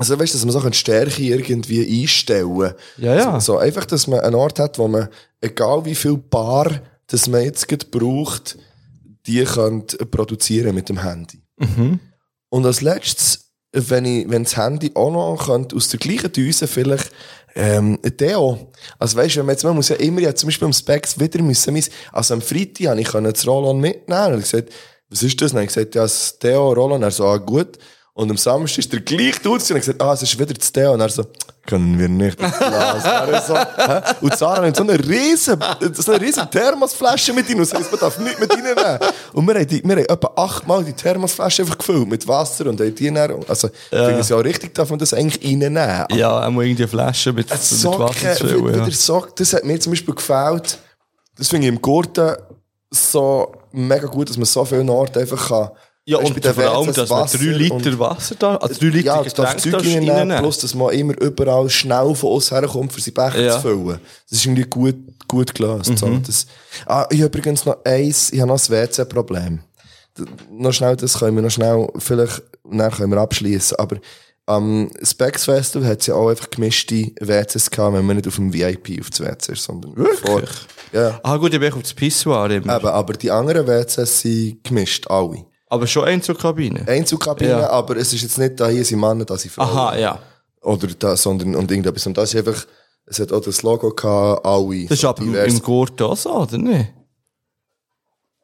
also, 0.00 0.18
weißt 0.18 0.32
du, 0.32 0.38
dass 0.38 0.46
man 0.46 0.52
so 0.54 0.60
eine 0.60 0.72
Stärke 0.72 1.22
irgendwie 1.22 2.02
einstellen 2.02 2.72
Ja, 2.96 3.14
ja. 3.14 3.38
So, 3.38 3.58
einfach, 3.58 3.84
dass 3.84 4.06
man 4.06 4.20
einen 4.20 4.34
Ort 4.34 4.58
hat, 4.58 4.78
wo 4.78 4.88
man, 4.88 5.10
egal 5.42 5.84
wie 5.84 5.94
viel 5.94 6.16
Bar, 6.16 6.80
das 7.08 7.28
man 7.28 7.42
jetzt 7.42 7.68
gerade 7.68 7.84
braucht, 7.84 8.56
die 9.26 9.44
könnt 9.44 10.10
produzieren 10.10 10.74
mit 10.74 10.88
dem 10.88 11.02
Handy. 11.02 11.42
Und 12.48 12.64
als 12.64 12.80
letztes, 12.80 13.50
wenn 13.72 14.06
ich, 14.06 14.30
wenn 14.30 14.44
das 14.44 14.56
Handy 14.56 14.90
auch 14.94 15.12
noch 15.12 15.44
könnte, 15.44 15.76
aus 15.76 15.90
der 15.90 16.00
gleichen 16.00 16.32
Düse 16.32 16.66
vielleicht, 16.66 17.12
ähm, 17.54 17.98
Deo. 18.02 18.72
Also 18.98 19.18
weißt 19.18 19.34
du, 19.34 19.40
wenn 19.40 19.46
man 19.46 19.52
jetzt, 19.52 19.64
man 19.64 19.74
muss 19.74 19.90
ja 19.90 19.96
immer, 19.96 20.22
ja, 20.22 20.34
zum 20.34 20.46
Beispiel 20.46 20.64
am 20.64 20.72
Specs 20.72 21.20
wieder 21.20 21.42
müssen, 21.42 21.78
also 22.10 22.32
am 22.32 22.40
Freitag 22.40 22.86
habe 22.86 23.00
ich 23.02 23.08
das 23.10 23.46
Rollon 23.46 23.80
mitnehmen. 23.80 24.32
Und 24.32 24.38
ich 24.38 24.50
gesagt, 24.50 24.70
was 25.10 25.22
ist 25.22 25.42
das? 25.42 25.52
Und 25.52 25.60
ich 25.60 25.66
gesagt, 25.66 25.94
ja, 25.94 26.02
das 26.02 26.38
Deo, 26.38 26.72
Rollon. 26.72 27.02
Er 27.02 27.10
so, 27.10 27.26
ah, 27.26 27.36
gut. 27.36 27.76
Und 28.20 28.30
am 28.30 28.36
Samstag 28.36 28.80
ist 28.80 28.92
der 28.92 29.00
gleich 29.00 29.40
Dude 29.40 29.64
und 29.64 29.70
hat 29.70 29.76
gesagt, 29.76 30.02
ah, 30.02 30.12
es 30.12 30.20
ist 30.20 30.38
wieder 30.38 30.54
zu 30.54 30.70
Theo. 30.70 30.92
Und 30.92 31.00
er 31.00 31.08
so, 31.08 31.24
können 31.66 31.98
wir 31.98 32.06
nicht 32.06 32.38
ins 32.38 32.58
Glas. 32.58 33.02
Er 33.02 33.40
so, 33.40 33.56
hä? 33.56 34.14
Und 34.20 34.36
Sarah 34.36 34.60
nimmt 34.60 34.76
so 34.76 34.82
eine 34.82 34.98
riesen, 34.98 35.58
so 35.94 36.12
eine 36.12 36.20
riesen 36.20 36.50
Thermosflasche 36.50 37.32
mit 37.32 37.48
rein 37.48 37.60
und 37.60 37.64
sagt, 37.64 37.90
man 37.90 37.98
darf 37.98 38.18
nicht 38.18 38.38
mit 38.38 38.52
reinnehmen. 38.52 38.98
Und 39.32 39.46
wir 39.46 39.54
haben, 39.54 39.66
die, 39.66 39.82
wir 39.82 39.96
haben 39.96 40.04
etwa 40.04 40.32
achtmal 40.36 40.84
die 40.84 40.92
Thermosflasche 40.92 41.62
einfach 41.62 41.78
gefüllt 41.78 42.10
mit 42.10 42.28
Wasser 42.28 42.66
und 42.66 42.78
haben 42.78 42.94
die 42.94 43.10
dann, 43.10 43.42
also, 43.48 43.68
ich 43.68 43.88
finde 43.88 44.18
es 44.18 44.28
ja 44.28 44.36
auch 44.36 44.44
richtig, 44.44 44.74
darf 44.74 44.90
man 44.90 44.98
das 44.98 45.14
eigentlich 45.14 45.42
reinnehmen. 45.42 46.04
Ja, 46.10 46.42
er 46.42 46.50
muss 46.50 46.64
irgendwie 46.64 46.82
eine 46.82 46.90
Flasche 46.90 47.32
mit, 47.32 47.48
mit 47.48 47.62
Socken, 47.62 48.00
Wasser 48.00 48.34
zu 48.34 48.48
füllen. 48.48 48.84
Ja. 48.84 48.90
Socken, 48.90 49.32
das 49.36 49.54
hat 49.54 49.64
mir 49.64 49.80
zum 49.80 49.92
Beispiel 49.92 50.14
gefällt. 50.14 50.78
Das 51.38 51.48
finde 51.48 51.68
ich 51.68 51.72
im 51.72 51.80
Gurten 51.80 52.36
so 52.90 53.50
mega 53.72 54.08
gut, 54.08 54.28
dass 54.28 54.36
man 54.36 54.44
so 54.44 54.62
viele 54.66 54.92
Orte 54.92 55.20
einfach 55.20 55.48
kann. 55.48 55.70
Ja, 56.10 56.18
und 56.18 56.44
vor 56.44 56.64
allem, 56.64 56.88
WCs 56.88 56.96
dass 56.96 57.08
man 57.10 57.26
drei 57.28 57.44
Liter 57.56 57.98
Wasser 57.98 58.34
da, 58.38 58.56
also 58.56 58.80
drei 58.80 58.86
Liter 58.88 59.06
ja, 59.06 59.22
Getränk 59.22 59.62
darfst 59.62 59.86
reinnehmen, 59.86 60.38
plus 60.38 60.58
dass 60.58 60.74
man 60.74 60.92
immer 60.92 61.20
überall 61.20 61.70
schnell 61.70 62.14
von 62.14 62.32
uns 62.32 62.50
herkommt, 62.50 62.92
für 62.92 63.00
seinen 63.00 63.14
Becher 63.14 63.40
Ja. 63.40 63.52
zu 63.56 63.60
füllen. 63.60 64.00
Das 64.28 64.38
ist 64.38 64.44
irgendwie 64.44 64.64
gut, 64.64 64.96
gut 65.28 65.54
gelöst. 65.54 65.96
So. 65.96 66.06
Mhm. 66.06 66.22
Das, 66.24 66.46
ah, 66.86 67.06
ich 67.10 67.22
habe 67.22 67.26
übrigens 67.38 67.64
noch 67.64 67.84
eins, 67.84 68.32
ich 68.32 68.40
habe 68.40 68.48
noch 68.50 68.60
ein 68.60 68.68
WC-Problem. 68.68 69.60
Noch 70.50 70.72
schnell, 70.72 70.96
das 70.96 71.18
können 71.18 71.36
wir 71.36 71.42
noch 71.42 71.50
schnell, 71.50 71.86
vielleicht, 71.98 72.42
dann 72.70 72.90
können 72.90 73.12
wir 73.12 73.20
abschließen. 73.20 73.78
Aber 73.78 73.96
am 74.46 74.90
Specs 75.02 75.44
Festival 75.44 75.88
hat 75.88 76.00
es 76.00 76.08
ja 76.08 76.14
auch 76.14 76.28
einfach 76.28 76.50
gemischte 76.50 77.12
WCs 77.20 77.70
gehabt, 77.70 77.94
wenn 77.94 78.04
man 78.04 78.16
nicht 78.16 78.26
auf 78.26 78.34
dem 78.34 78.52
VIP 78.52 79.00
auf 79.00 79.10
das 79.10 79.20
WC 79.20 79.52
ist, 79.52 79.62
sondern 79.62 79.94
vor. 80.22 80.42
Ja. 80.92 81.20
Ah 81.22 81.36
gut, 81.36 81.54
ich 81.54 81.60
bin 81.60 81.72
auf 81.72 81.82
das 81.82 81.94
Pissoir 81.94 82.50
immer. 82.50 82.76
Eben, 82.78 82.86
aber 82.88 83.12
die 83.12 83.30
anderen 83.30 83.66
WCs 83.68 84.22
sind 84.22 84.64
gemischt, 84.64 85.06
alle. 85.08 85.44
Aber 85.70 85.86
schon 85.86 86.04
Einzelkabine. 86.04 86.86
Einzelkabinen, 86.86 87.60
Ja. 87.60 87.70
aber 87.70 87.96
es 87.96 88.12
ist 88.12 88.22
jetzt 88.22 88.36
nicht, 88.38 88.60
da 88.60 88.68
hier 88.68 88.84
sind 88.84 89.00
Männer, 89.00 89.24
da 89.24 89.38
sind 89.38 89.52
Frauen. 89.52 89.68
Aha, 89.68 89.96
ja. 89.96 90.18
Oder 90.62 90.88
das, 90.98 91.22
sondern 91.22 91.54
und 91.56 91.70
irgendetwas. 91.70 92.06
Und 92.06 92.18
das 92.18 92.34
ist 92.34 92.46
einfach, 92.46 92.66
es 93.06 93.18
hat 93.20 93.32
auch 93.32 93.40
das 93.40 93.62
Logo 93.62 93.90
gehabt, 93.94 94.44
alle. 94.44 94.84
Das 94.86 94.98
ist 94.98 95.04
aber 95.06 95.22
divers. 95.24 95.52
im 95.54 95.62
Gurt 95.62 96.02
auch 96.02 96.16
so, 96.16 96.34
oder 96.42 96.58
nicht? 96.58 96.92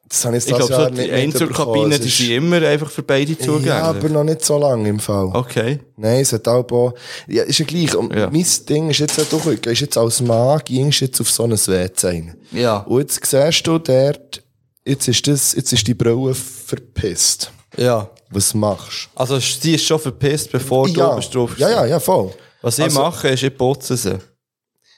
Das 0.09 0.23
habe 0.23 0.37
ich 0.37 0.43
jetzt 0.45 0.51
Ich 0.53 0.57
das 0.57 0.67
glaube, 0.67 0.83
Jahr 0.83 0.95
so 0.95 1.01
die. 1.03 1.11
Einzelkabinen, 1.11 1.99
die 2.01 2.07
ist- 2.07 2.17
sind 2.17 2.31
immer 2.31 2.61
einfach 2.65 2.89
für 2.89 3.03
beide 3.03 3.37
zugänglich. 3.37 3.65
Ja, 3.67 3.81
aber 3.83 4.07
noch 4.07 4.23
nicht 4.23 4.43
so 4.45 4.57
lange 4.57 4.87
im 4.87 4.99
Fall. 4.99 5.25
okay. 5.33 5.79
Nein, 5.97 6.21
es 6.21 6.31
hat 6.31 6.47
auch, 6.47 6.65
auch 6.71 6.93
ja, 7.27 7.43
ist 7.43 7.59
ja 7.59 7.65
gleich. 7.65 7.93
Und 7.93 8.15
Ja. 8.15 8.29
mein 8.29 8.45
Ding 8.69 8.89
ist 8.89 8.99
jetzt 8.99 9.19
auch, 9.33 9.41
gehst 9.61 9.81
jetzt 9.81 9.97
als 9.97 10.21
Mann, 10.21 10.61
gehst 10.63 11.01
jetzt 11.01 11.19
auf 11.19 11.29
so 11.29 11.43
ein 11.43 11.51
WC 11.51 12.07
rein. 12.07 12.37
Ja. 12.53 12.77
Und 12.77 12.99
jetzt 13.01 13.25
siehst 13.25 13.67
du 13.67 13.79
dort, 13.79 14.41
jetzt 14.87 15.07
ist 15.07 15.27
das, 15.27 15.53
jetzt 15.53 15.71
ist 15.73 15.85
die 15.87 15.93
Brille 15.93 16.33
verpisst. 16.33 17.51
Ja. 17.77 18.09
Was 18.29 18.53
machst 18.53 19.09
Also 19.15 19.39
sie 19.39 19.75
ist 19.75 19.85
schon 19.85 19.99
verpisst, 19.99 20.51
bevor 20.51 20.87
du? 20.87 20.93
du 20.93 20.99
Ja. 20.99 21.15
bist 21.15 21.33
drauf 21.33 21.57
ja, 21.57 21.69
ja, 21.69 21.85
ja, 21.85 21.99
voll. 21.99 22.31
Was 22.61 22.77
ich 22.79 22.85
Also- 22.85 22.99
mache, 23.01 23.29
ist, 23.29 23.43
ich 23.43 23.55
putze 23.57 23.95
sie. 23.95 24.17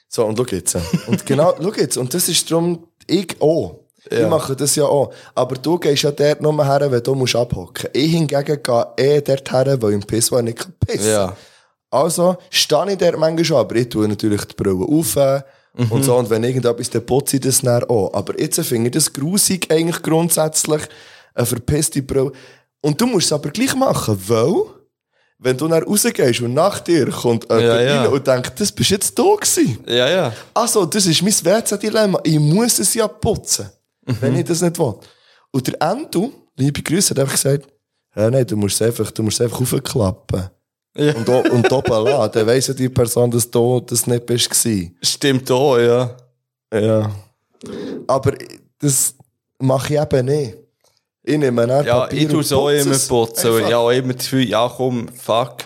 So, 0.08 0.24
und 0.26 0.36
schau 0.36 0.44
jetzt. 0.50 0.76
Und 1.06 1.24
genau, 1.24 1.54
schau 1.62 1.72
jetzt. 1.74 1.96
Und 1.96 2.12
das 2.14 2.28
ist 2.28 2.50
darum, 2.50 2.86
ich 3.06 3.36
auch. 3.40 3.78
Ich 4.10 4.26
mache 4.26 4.56
das 4.56 4.74
ja 4.76 4.84
auch. 4.86 5.12
Aber 5.34 5.54
du 5.56 5.78
gehst 5.78 6.02
ja 6.02 6.10
dort 6.10 6.40
nur 6.40 6.64
her, 6.64 6.90
wenn 6.90 7.02
du 7.02 7.14
musst 7.14 7.36
abhocken. 7.36 7.90
Ich 7.92 8.10
hingegen 8.10 8.60
gehe 8.62 8.86
eh 8.96 9.20
dort 9.20 9.52
her, 9.52 9.76
weil 9.80 9.92
im 9.92 10.00
Pissoir 10.02 10.42
nicht 10.42 10.58
kann 10.58 10.72
pissen 10.84 11.10
Ja. 11.10 11.36
Also, 11.90 12.36
stehe 12.48 12.92
ich 12.92 12.98
dort 12.98 13.18
manchmal 13.18 13.44
schon, 13.44 13.58
aber 13.58 13.76
ich 13.76 13.88
tue 13.88 14.08
natürlich 14.08 14.44
die 14.46 14.54
Brille 14.54 14.84
auf 14.84 15.16
Mhm. 15.76 15.92
und 15.92 16.02
so. 16.02 16.16
Und 16.16 16.30
wenn 16.30 16.44
irgendetwas, 16.44 16.90
dann 16.90 17.04
putze 17.04 17.36
ich 17.36 17.42
das 17.42 17.60
dann 17.60 17.84
auch. 17.84 18.12
Aber 18.12 18.38
jetzt 18.40 18.60
finde 18.60 18.88
ich 18.88 18.94
das 18.94 19.12
grusig 19.12 19.70
eigentlich 19.70 20.02
grundsätzlich, 20.02 20.82
eine 21.34 21.46
verpisste 21.46 22.02
Brille. 22.02 22.32
Und 22.80 23.00
du 23.00 23.06
musst 23.06 23.26
es 23.26 23.32
aber 23.32 23.50
gleich 23.50 23.74
machen, 23.74 24.18
weil, 24.26 24.54
wenn 25.38 25.56
du 25.56 25.68
dann 25.68 25.82
rausgehst 25.82 26.40
und 26.40 26.54
nach 26.54 26.80
dir 26.80 27.08
kommt 27.10 27.44
jemand 27.44 27.62
Ja, 27.62 27.80
ja. 27.80 28.02
rein 28.02 28.12
und 28.12 28.26
denkt, 28.26 28.60
das 28.60 28.72
bist 28.72 28.90
jetzt 28.90 29.18
du 29.18 29.36
gewesen. 29.36 29.78
Ja, 29.86 30.08
ja. 30.08 30.32
Also, 30.54 30.84
das 30.86 31.06
ist 31.06 31.22
mein 31.22 31.32
WC-Dilemma. 31.32 32.20
Ich 32.24 32.38
muss 32.38 32.78
es 32.78 32.94
ja 32.94 33.08
putzen, 33.08 33.70
wenn 34.20 34.36
ich 34.36 34.44
das 34.44 34.60
nicht 34.60 34.78
will. 34.78 34.94
Und 35.52 35.66
der 35.66 35.80
Endo, 35.80 36.32
liebe 36.56 36.82
Grüße, 36.82 37.10
hat 37.10 37.20
einfach 37.20 37.34
gesagt, 37.34 37.66
ja, 38.16 38.30
nein, 38.30 38.46
du 38.46 38.56
musst 38.56 38.80
es 38.80 38.86
einfach, 38.86 39.10
du 39.10 39.22
musst 39.22 39.40
es 39.40 39.44
einfach 39.44 39.60
aufklappen. 39.60 40.50
Ja. 40.96 41.14
Und, 41.14 41.28
und 41.28 41.70
lassen. 41.70 42.32
Dann 42.32 42.46
weiss 42.46 42.66
ja 42.66 42.74
die 42.74 42.88
Person, 42.88 43.30
dass 43.30 43.50
du 43.50 43.80
das 43.80 44.06
nicht 44.06 44.26
bist. 44.26 44.50
Stimmt 45.02 45.50
auch, 45.50 45.78
ja. 45.78 46.16
Ja. 46.72 47.10
Aber 48.06 48.34
das 48.78 49.14
mache 49.58 49.94
ich 49.94 50.00
eben 50.00 50.26
nicht. 50.26 50.56
Ich 51.22 51.38
nehme 51.38 51.66
dann 51.66 51.84
Ja, 51.84 52.00
Papier 52.00 52.22
ich 52.22 52.28
tue 52.28 52.42
so 52.42 52.60
putze 52.62 52.76
immer 52.78 52.90
es. 52.92 53.06
putzen. 53.08 53.46
Einfach. 53.54 53.68
Ich 53.68 53.74
habe 53.74 53.94
immer 53.94 54.12
das 54.14 54.22
Gefühl, 54.24 54.48
ja 54.48 54.72
komm, 54.74 55.08
fuck. 55.14 55.56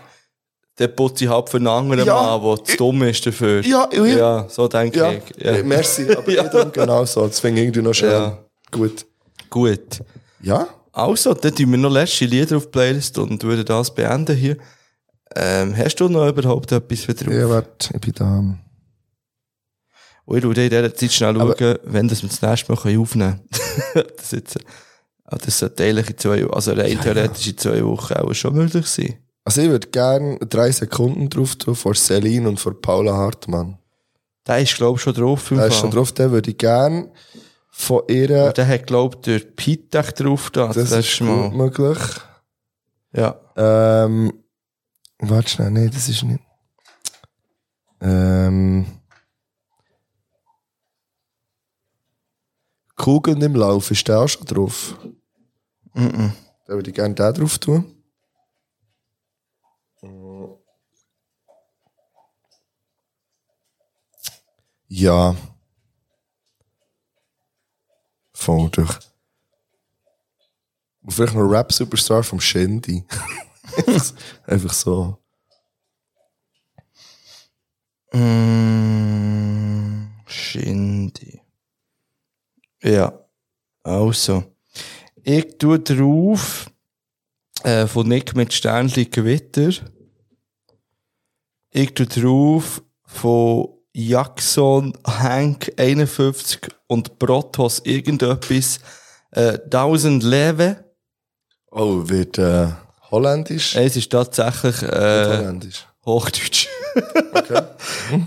Dann 0.77 0.97
putze 0.97 1.25
ich 1.25 1.31
halt 1.31 1.49
für 1.49 1.59
einen 1.59 1.69
anderen 1.69 2.05
Ja. 2.05 2.37
Mann, 2.39 2.43
der 2.57 2.65
zu 2.65 2.77
dumm 2.77 3.03
ist 3.05 3.25
dafür. 3.25 3.65
Ja, 3.65 3.89
ja. 3.93 4.05
Ja, 4.05 4.47
so 4.49 4.67
denke 4.67 4.99
Ja, 4.99 5.13
ich. 5.13 5.23
Ja. 5.39 5.63
Merci, 5.63 6.11
aber 6.11 6.31
Ja. 6.33 6.45
ich 6.65 6.73
genau 6.73 7.05
so. 7.05 7.27
Das 7.29 7.39
finde 7.39 7.61
ich 7.61 7.67
irgendwie 7.69 7.83
noch 7.83 7.95
schön. 7.95 8.11
Ja. 8.11 8.39
Gut. 8.73 9.07
Gut. 9.49 10.01
Ja? 10.43 10.67
Also, 10.93 11.33
dann 11.35 11.55
tun 11.55 11.71
wir 11.71 11.79
noch 11.79 11.91
letzte 11.91 12.25
Lieder 12.25 12.57
auf 12.57 12.65
die 12.65 12.71
Playlist 12.71 13.17
und 13.19 13.43
würden 13.45 13.65
das 13.65 13.95
beenden 13.95 14.37
hier. 14.37 14.57
Ähm, 15.37 15.77
hast 15.77 15.97
du 15.97 16.09
noch 16.09 16.29
überhaupt 16.29 16.71
etwas 16.73 17.09
wieder 17.09 17.33
Ja, 17.33 17.45
auf? 17.47 17.51
warte, 17.53 17.95
ich 17.95 18.01
bin 18.01 18.13
da. 18.13 18.39
Und 20.27 20.37
ich 20.39 20.43
schaue 20.43 20.55
in 20.55 20.71
dieser 20.71 20.95
Zeit 20.95 21.13
schnell 21.13 21.41
Aber- 21.41 21.57
schauen, 21.59 21.79
wenn 21.85 22.09
das 22.09 22.23
wir 22.23 22.29
das 22.29 22.41
nächste 22.43 22.73
Mal 22.73 22.99
aufnehmen 22.99 23.41
können. 23.93 24.07
das, 24.17 24.31
jetzt, 24.31 24.59
ah, 25.25 25.37
das 25.37 25.59
sollte 25.59 25.85
eigentlich 25.85 26.11
in 26.11 26.19
zwei, 26.19 26.47
also 26.47 26.73
rein 26.73 26.99
theoretisch 27.01 27.47
in 27.49 27.59
zwei 27.59 27.85
Wochen 27.85 28.15
auch 28.15 28.33
schon 28.35 28.55
möglich 28.55 28.87
sein. 28.87 29.17
Also 29.45 29.61
ich 29.61 29.69
würde 29.69 29.89
gerne 29.89 30.39
drei 30.39 30.71
Sekunden 30.73 31.29
drauf 31.29 31.57
tun 31.57 31.75
vor 31.75 31.95
Celine 31.95 32.49
und 32.49 32.59
vor 32.61 32.81
Paula 32.81 33.13
Hartmann. 33.15 33.79
Der 34.47 34.61
ist, 34.61 34.77
glaube 34.77 34.97
ich, 34.97 35.03
schon 35.03 35.15
drauf. 35.15 35.51
im 35.51 35.59
Da 35.59 35.67
ist 35.67 35.75
Fall. 35.75 35.81
schon 35.83 35.91
drauf, 35.91 36.13
den 36.13 36.31
würde 36.31 36.51
ich 36.51 36.59
gerne 36.59 37.11
von 37.71 38.03
ihr, 38.09 38.53
Der 38.53 38.67
hat, 38.69 38.87
glaube 38.87 39.17
ich, 39.17 39.23
der 39.23 39.39
Pitech 39.41 40.13
drauf 40.13 40.51
da. 40.51 40.69
das 40.73 40.93
ist 40.93 41.19
gut 41.19 41.53
möglich. 41.55 41.99
Ja. 43.13 43.39
Ähm, 43.57 44.33
warte 45.29 45.49
schnell, 45.49 45.71
nee, 45.71 45.89
das 45.89 46.09
ist 46.09 46.23
nicht. 46.23 46.43
Ähm, 48.01 48.87
Kugeln 52.97 53.41
im 53.43 53.55
Lauf, 53.55 53.91
ist 53.91 54.07
der 54.09 54.21
auch 54.21 54.29
schon 54.29 54.47
drauf? 54.47 54.97
Mhm. 55.95 56.33
Da 56.67 56.75
würde 56.75 56.91
ich 56.91 56.97
gerne 56.97 57.15
den 57.15 57.35
drauf 57.35 57.59
tun. 57.59 57.95
Ja. 64.89 65.35
Voll 68.33 68.71
durch. 68.71 68.99
Und 71.03 71.13
vielleicht 71.13 71.35
noch 71.35 71.43
Rap-Superstar 71.43 72.23
vom 72.23 72.41
Shindy. 72.41 73.05
einfach, 74.47 74.73
so. 74.73 75.19
Mm, 78.12 80.07
Shindy. 80.27 81.41
Ja. 82.82 83.19
Also. 83.82 84.45
Ich 85.23 85.59
tue 85.59 85.81
drauf, 85.81 86.70
äh, 87.62 87.86
von 87.86 88.09
Nick 88.09 88.36
mit 88.36 88.53
Sternli 88.53 89.07
Gewitter. 89.07 89.70
Ich 91.70 91.95
tue 91.95 92.07
drauf, 92.07 92.82
von 93.05 93.69
Jackson, 93.95 94.93
Hank 95.07 95.73
51 95.77 96.61
und 96.89 97.19
Protos 97.19 97.81
irgendetwas, 97.85 98.81
äh, 99.31 99.59
1000 99.70 100.23
Leben. 100.24 100.77
Oh, 101.70 102.09
wird 102.09 102.39
äh, 102.39 102.69
holländisch? 103.15 103.77
Es 103.77 103.97
ist 103.97 104.11
tatsächlich, 104.11 104.82
äh, 104.82 105.39
holländisch. 105.39 105.86
Hochdeutsch. 106.05 106.69
Okay. 107.32 107.62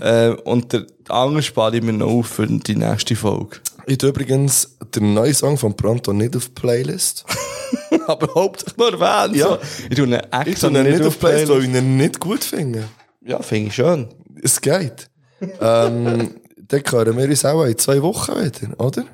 äh, 0.00 0.30
und 0.30 0.72
der 0.72 0.86
andere 1.08 1.42
spare 1.42 1.76
ich 1.76 1.82
mir 1.82 1.92
noch 1.92 2.08
auf 2.08 2.26
für 2.26 2.46
die 2.46 2.76
nächste 2.76 3.14
Folge. 3.16 3.58
Ich 3.86 3.98
tue 3.98 4.10
übrigens 4.10 4.76
den 4.94 5.14
neuen 5.14 5.32
Song 5.32 5.56
von 5.56 5.74
Pronto 5.74 6.12
nicht 6.12 6.36
auf 6.36 6.54
Playlist. 6.54 7.24
Aber 8.06 8.34
hauptsächlich 8.34 8.76
nur 8.76 9.00
erwähnt. 9.00 9.36
Ja. 9.36 9.48
So. 9.48 9.58
Ich 9.88 9.96
tue 9.96 10.06
ihn 10.06 10.12
extra 10.14 10.42
Ich 10.46 10.58
tue 10.58 10.70
ihn 10.70 10.90
nicht 10.90 11.06
auf 11.06 11.18
Playlist, 11.18 11.52
weil 11.52 11.64
ich 11.64 11.74
ihn 11.74 11.96
nicht 11.96 12.20
gut 12.20 12.44
finde. 12.44 12.84
Ja, 13.24 13.40
finde 13.40 13.68
ich 13.68 13.74
schön. 13.74 14.08
Es 14.42 14.60
geht. 14.60 15.08
ähm, 15.40 16.34
dann 16.56 16.82
hören 16.90 17.16
wir 17.16 17.28
uns 17.28 17.44
auch 17.44 17.64
in 17.64 17.78
zwei 17.78 18.02
Wochen 18.02 18.32
wieder, 18.32 18.78
oder? 18.78 19.04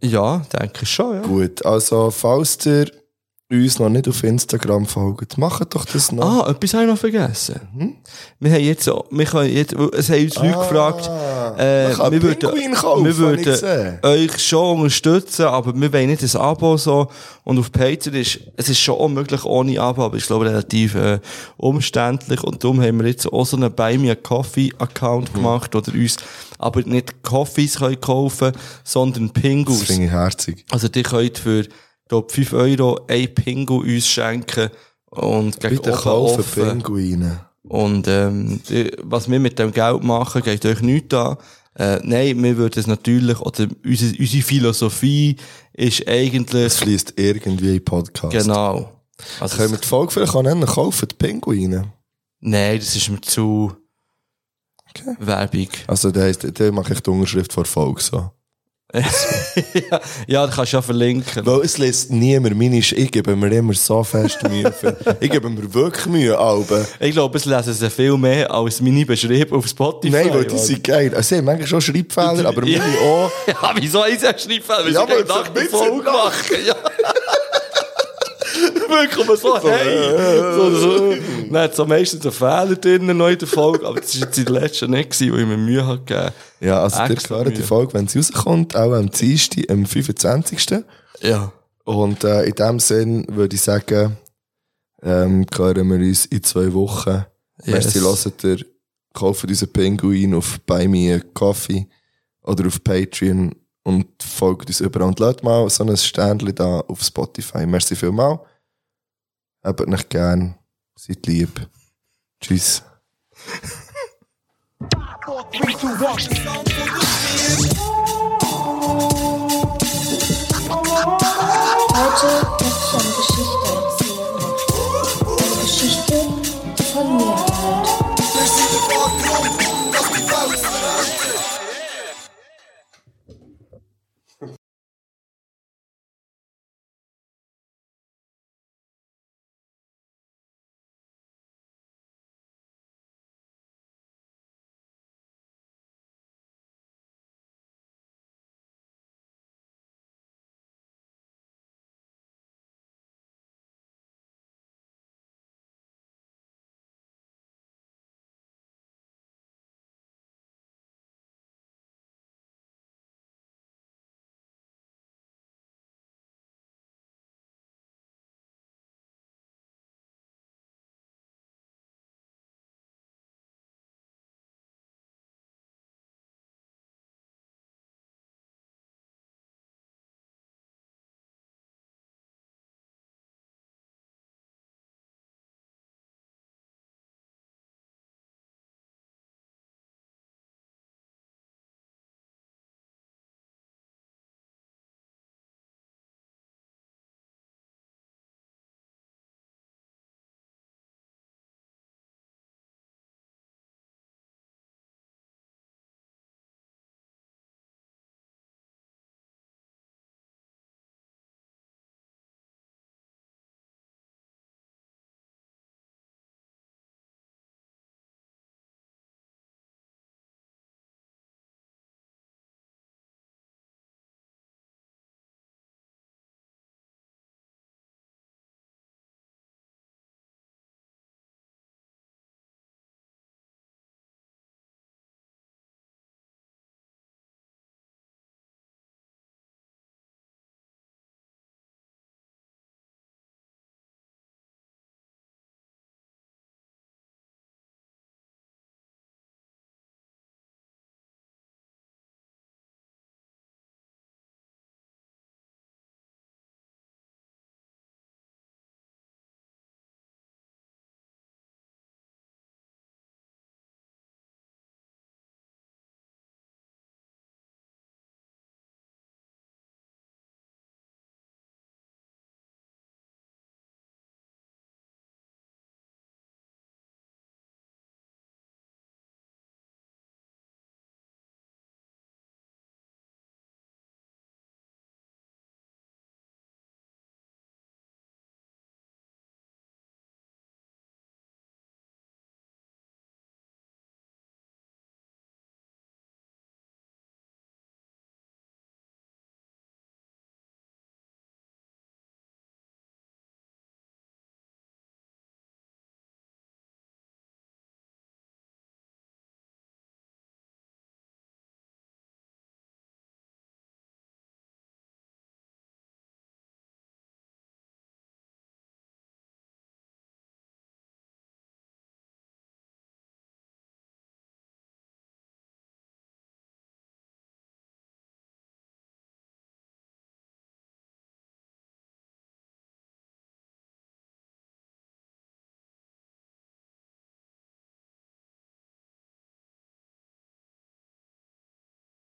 Ja, 0.00 0.42
denke 0.52 0.80
ich 0.82 0.90
schon, 0.90 1.16
ja. 1.16 1.22
Gut, 1.22 1.64
also 1.64 2.10
falls 2.10 2.64
ihr 2.66 2.86
uns 3.48 3.78
noch 3.78 3.88
nicht 3.88 4.08
auf 4.08 4.24
Instagram 4.24 4.86
folgen, 4.86 5.28
macht 5.36 5.72
doch 5.74 5.84
das 5.84 6.10
noch. 6.10 6.46
Ah, 6.46 6.50
etwas 6.50 6.74
habe 6.74 6.82
ich 6.84 6.90
noch 6.90 6.98
vergessen. 6.98 7.60
Wir 8.40 8.50
haben 8.52 8.60
jetzt, 8.64 8.86
wir 8.86 9.24
können 9.24 9.54
jetzt, 9.54 9.72
es 9.72 10.10
haben 10.10 10.24
uns 10.24 10.34
Leute 10.36 10.58
gefragt, 10.58 11.06
äh, 11.56 11.96
wir 12.10 12.22
würden, 12.22 12.72
kaufen, 12.74 13.04
wir 13.04 13.16
würden 13.16 13.98
euch 14.02 14.38
schon 14.44 14.78
unterstützen, 14.80 15.44
aber 15.46 15.72
wir 15.80 15.92
wollen 15.92 16.08
nicht 16.10 16.22
ein 16.24 16.40
Abo 16.40 16.76
so. 16.76 17.06
Und 17.44 17.60
auf 17.60 17.70
Patreon 17.70 18.16
ist, 18.16 18.40
es 18.56 18.68
ist 18.68 18.80
schon 18.80 18.96
auch 18.96 19.08
möglich 19.08 19.44
ohne 19.44 19.80
Abo, 19.80 20.04
aber 20.04 20.16
ich 20.16 20.26
glaube 20.26 20.46
relativ 20.46 20.96
äh, 20.96 21.20
umständlich. 21.56 22.42
Und 22.42 22.64
darum 22.64 22.82
haben 22.82 22.98
wir 23.00 23.06
jetzt 23.08 23.32
auch 23.32 23.46
so 23.46 23.56
einen 23.56 23.72
Buy 23.72 23.96
Me 23.98 24.10
a 24.10 24.16
Coffee 24.16 24.72
Account 24.78 25.30
Mhm. 25.30 25.34
gemacht 25.36 25.74
oder 25.76 25.92
uns, 25.94 26.16
aber 26.58 26.82
nicht 26.82 27.22
Coffees 27.22 27.78
können 27.78 28.00
kaufen, 28.00 28.52
sondern 28.82 29.30
Das 29.32 29.40
Pingus. 29.40 29.82
finde 29.84 30.06
ich 30.06 30.10
herzig. 30.10 30.64
Also, 30.70 30.88
die 30.88 31.02
könnt 31.04 31.38
für, 31.38 31.64
glaub, 32.08 32.30
5 32.32 32.52
Euro 32.52 33.00
ein 33.08 33.34
Pingu 33.34 33.78
uns 33.80 34.06
schenken 34.06 34.70
und 35.10 35.58
gegen 35.60 35.76
Bitte 35.76 35.92
kaufen 35.92 36.40
offen. 36.40 36.62
Pinguine. 36.68 37.40
Und 37.62 38.06
ähm, 38.08 38.60
die, 38.68 38.92
was 39.02 39.28
wir 39.30 39.40
mit 39.40 39.58
dem 39.58 39.72
Geld 39.72 40.02
machen, 40.04 40.42
geht 40.42 40.64
euch 40.66 40.80
nichts 40.82 41.14
an. 41.14 41.36
Äh, 41.74 41.98
nein, 42.04 42.42
wir 42.42 42.56
würden 42.56 42.78
es 42.78 42.86
natürlich, 42.86 43.38
oder 43.40 43.66
unsere, 43.84 44.16
unsere 44.18 44.42
Philosophie 44.42 45.36
ist 45.74 46.06
eigentlich, 46.08 46.64
Es 46.66 46.78
fließt 46.78 47.14
irgendwie 47.16 47.76
in 47.76 47.84
Podcast. 47.84 48.32
genau. 48.32 48.92
Also, 49.40 49.56
Können 49.56 49.72
wir 49.72 49.78
die 49.78 49.86
Folge 49.88 50.12
vielleicht 50.12 50.34
auch 50.34 50.42
nennen? 50.42 50.64
Kaufen 50.64 51.08
die 51.08 51.14
Pinguine. 51.16 51.92
nein, 52.40 52.78
das 52.78 52.94
ist 52.96 53.08
mir 53.10 53.20
zu 53.20 53.72
Okay. 54.90 55.16
Werbung. 55.18 55.68
Also, 55.88 56.10
da 56.10 56.20
heisst, 56.22 56.46
da 56.58 56.72
mache 56.72 56.94
ich 56.94 57.00
die 57.00 57.10
Unterschrift 57.10 57.52
vor 57.52 57.64
der 57.64 57.70
Folge 57.72 58.00
so. 58.00 58.30
ja, 59.90 60.00
ja, 60.26 60.46
kannst 60.46 60.72
ja 60.72 60.82
verlinken. 60.82 61.44
Weil 61.46 61.60
es 61.60 61.78
lässt 61.78 62.10
niemand 62.10 62.56
meine 62.56 62.82
Sch 62.82 62.92
Ich 62.92 63.10
gebe 63.10 63.34
mir 63.36 63.52
immer 63.52 63.74
so 63.74 64.02
fest 64.04 64.38
Mühe. 64.48 64.72
Für, 64.72 64.96
ich 65.20 65.30
gebe 65.30 65.48
mir 65.48 65.72
wirklich 65.74 66.06
Mühe, 66.06 66.38
Alben. 66.38 66.86
Ich 67.00 67.12
glaube, 67.12 67.36
es 67.38 67.44
lesen 67.44 67.74
sie 67.74 67.90
viel 67.90 68.16
mehr 68.16 68.50
als 68.50 68.80
meine 68.80 69.04
Beschreibung 69.06 69.58
auf 69.58 69.66
Spotify. 69.66 70.12
Nein, 70.16 70.30
weil 70.34 70.44
die 70.44 70.58
sind 70.58 70.82
geil. 70.84 71.12
Also, 71.14 71.28
sie 71.28 71.36
haben 71.38 71.44
manchmal 71.44 71.66
schon 71.68 71.80
Schreibfehler, 71.80 72.48
aber 72.48 72.64
Ja. 72.66 72.78
meine 72.78 72.98
auch. 73.00 73.30
Ja, 73.46 73.72
wieso 73.76 74.04
ist 74.04 74.22
er 74.22 74.38
Schreibfehler? 74.38 74.84
Weil 74.84 74.92
Ja, 74.92 75.08
weil 75.08 75.24
Nacht 75.24 75.52
sie 75.54 75.62
die 75.62 75.68
Folge 75.68 76.02
machen. 76.10 76.56
Ja. 76.66 76.74
Wirklich, 78.88 79.24
aber 79.24 79.36
so, 79.36 79.60
hey. 79.62 80.54
So, 80.54 80.74
so. 80.74 81.14
Dann 81.50 81.62
hat 81.62 81.74
so 81.74 81.86
meistens 81.86 82.24
einen 82.24 82.32
Fehler 82.32 82.76
drin 82.76 83.16
noch 83.16 83.28
in 83.28 83.38
der 83.38 83.48
Folge, 83.48 83.86
aber 83.86 84.00
das 84.00 84.20
war 84.20 84.26
jetzt 84.26 84.38
in 84.38 84.44
der 84.46 84.60
letzten 84.60 84.90
nicht, 84.90 85.10
gewesen, 85.10 85.32
weil 85.32 85.40
ich 85.40 85.46
mir 85.46 85.56
Mühe 85.56 85.86
hatte 85.86 86.04
gegeben. 86.04 86.32
Ja, 86.60 86.82
also, 86.82 87.02
ihr 87.02 87.10
Extra 87.10 87.36
hört 87.36 87.56
die. 87.56 87.62
Folge, 87.62 87.94
wenn 87.94 88.08
sie 88.08 88.18
rauskommt, 88.18 88.76
auch 88.76 88.92
am 88.92 89.10
Dienstag, 89.10 89.70
am 89.70 89.86
25. 89.86 90.84
Ja. 91.20 91.52
Und 91.84 92.24
äh, 92.24 92.44
in 92.44 92.54
dem 92.54 92.80
Sinn 92.80 93.26
würde 93.28 93.54
ich 93.54 93.62
sagen, 93.62 94.16
ähm, 95.02 95.46
hören 95.54 95.88
wir 95.88 95.96
uns 95.96 96.26
in 96.26 96.42
zwei 96.42 96.72
Wochen. 96.72 97.24
Yes. 97.64 97.94
Merci, 97.94 98.00
hört 98.00 98.44
ihr, 98.44 98.66
kauft 99.12 99.44
unseren 99.44 99.72
Pinguin 99.72 100.34
auf 100.34 100.60
Buy 100.66 100.88
Me 100.88 101.14
a 101.14 101.20
Coffee 101.32 101.86
oder 102.42 102.66
auf 102.66 102.82
Patreon 102.82 103.54
und 103.82 104.06
folgt 104.20 104.68
uns 104.68 104.80
überall. 104.80 105.08
Und 105.08 105.20
lasst 105.20 105.42
mal 105.42 105.68
so 105.70 105.84
ein 105.84 105.96
Ständchen 105.96 106.54
da 106.54 106.80
auf 106.80 107.02
Spotify. 107.02 107.66
Merci 107.66 107.94
vielmal. 107.94 108.40
Habt 109.66 109.88
nicht 109.88 110.10
gern. 110.10 110.54
Seid 110.94 111.26
lieb. 111.26 111.68
Tschüss. 112.40 112.84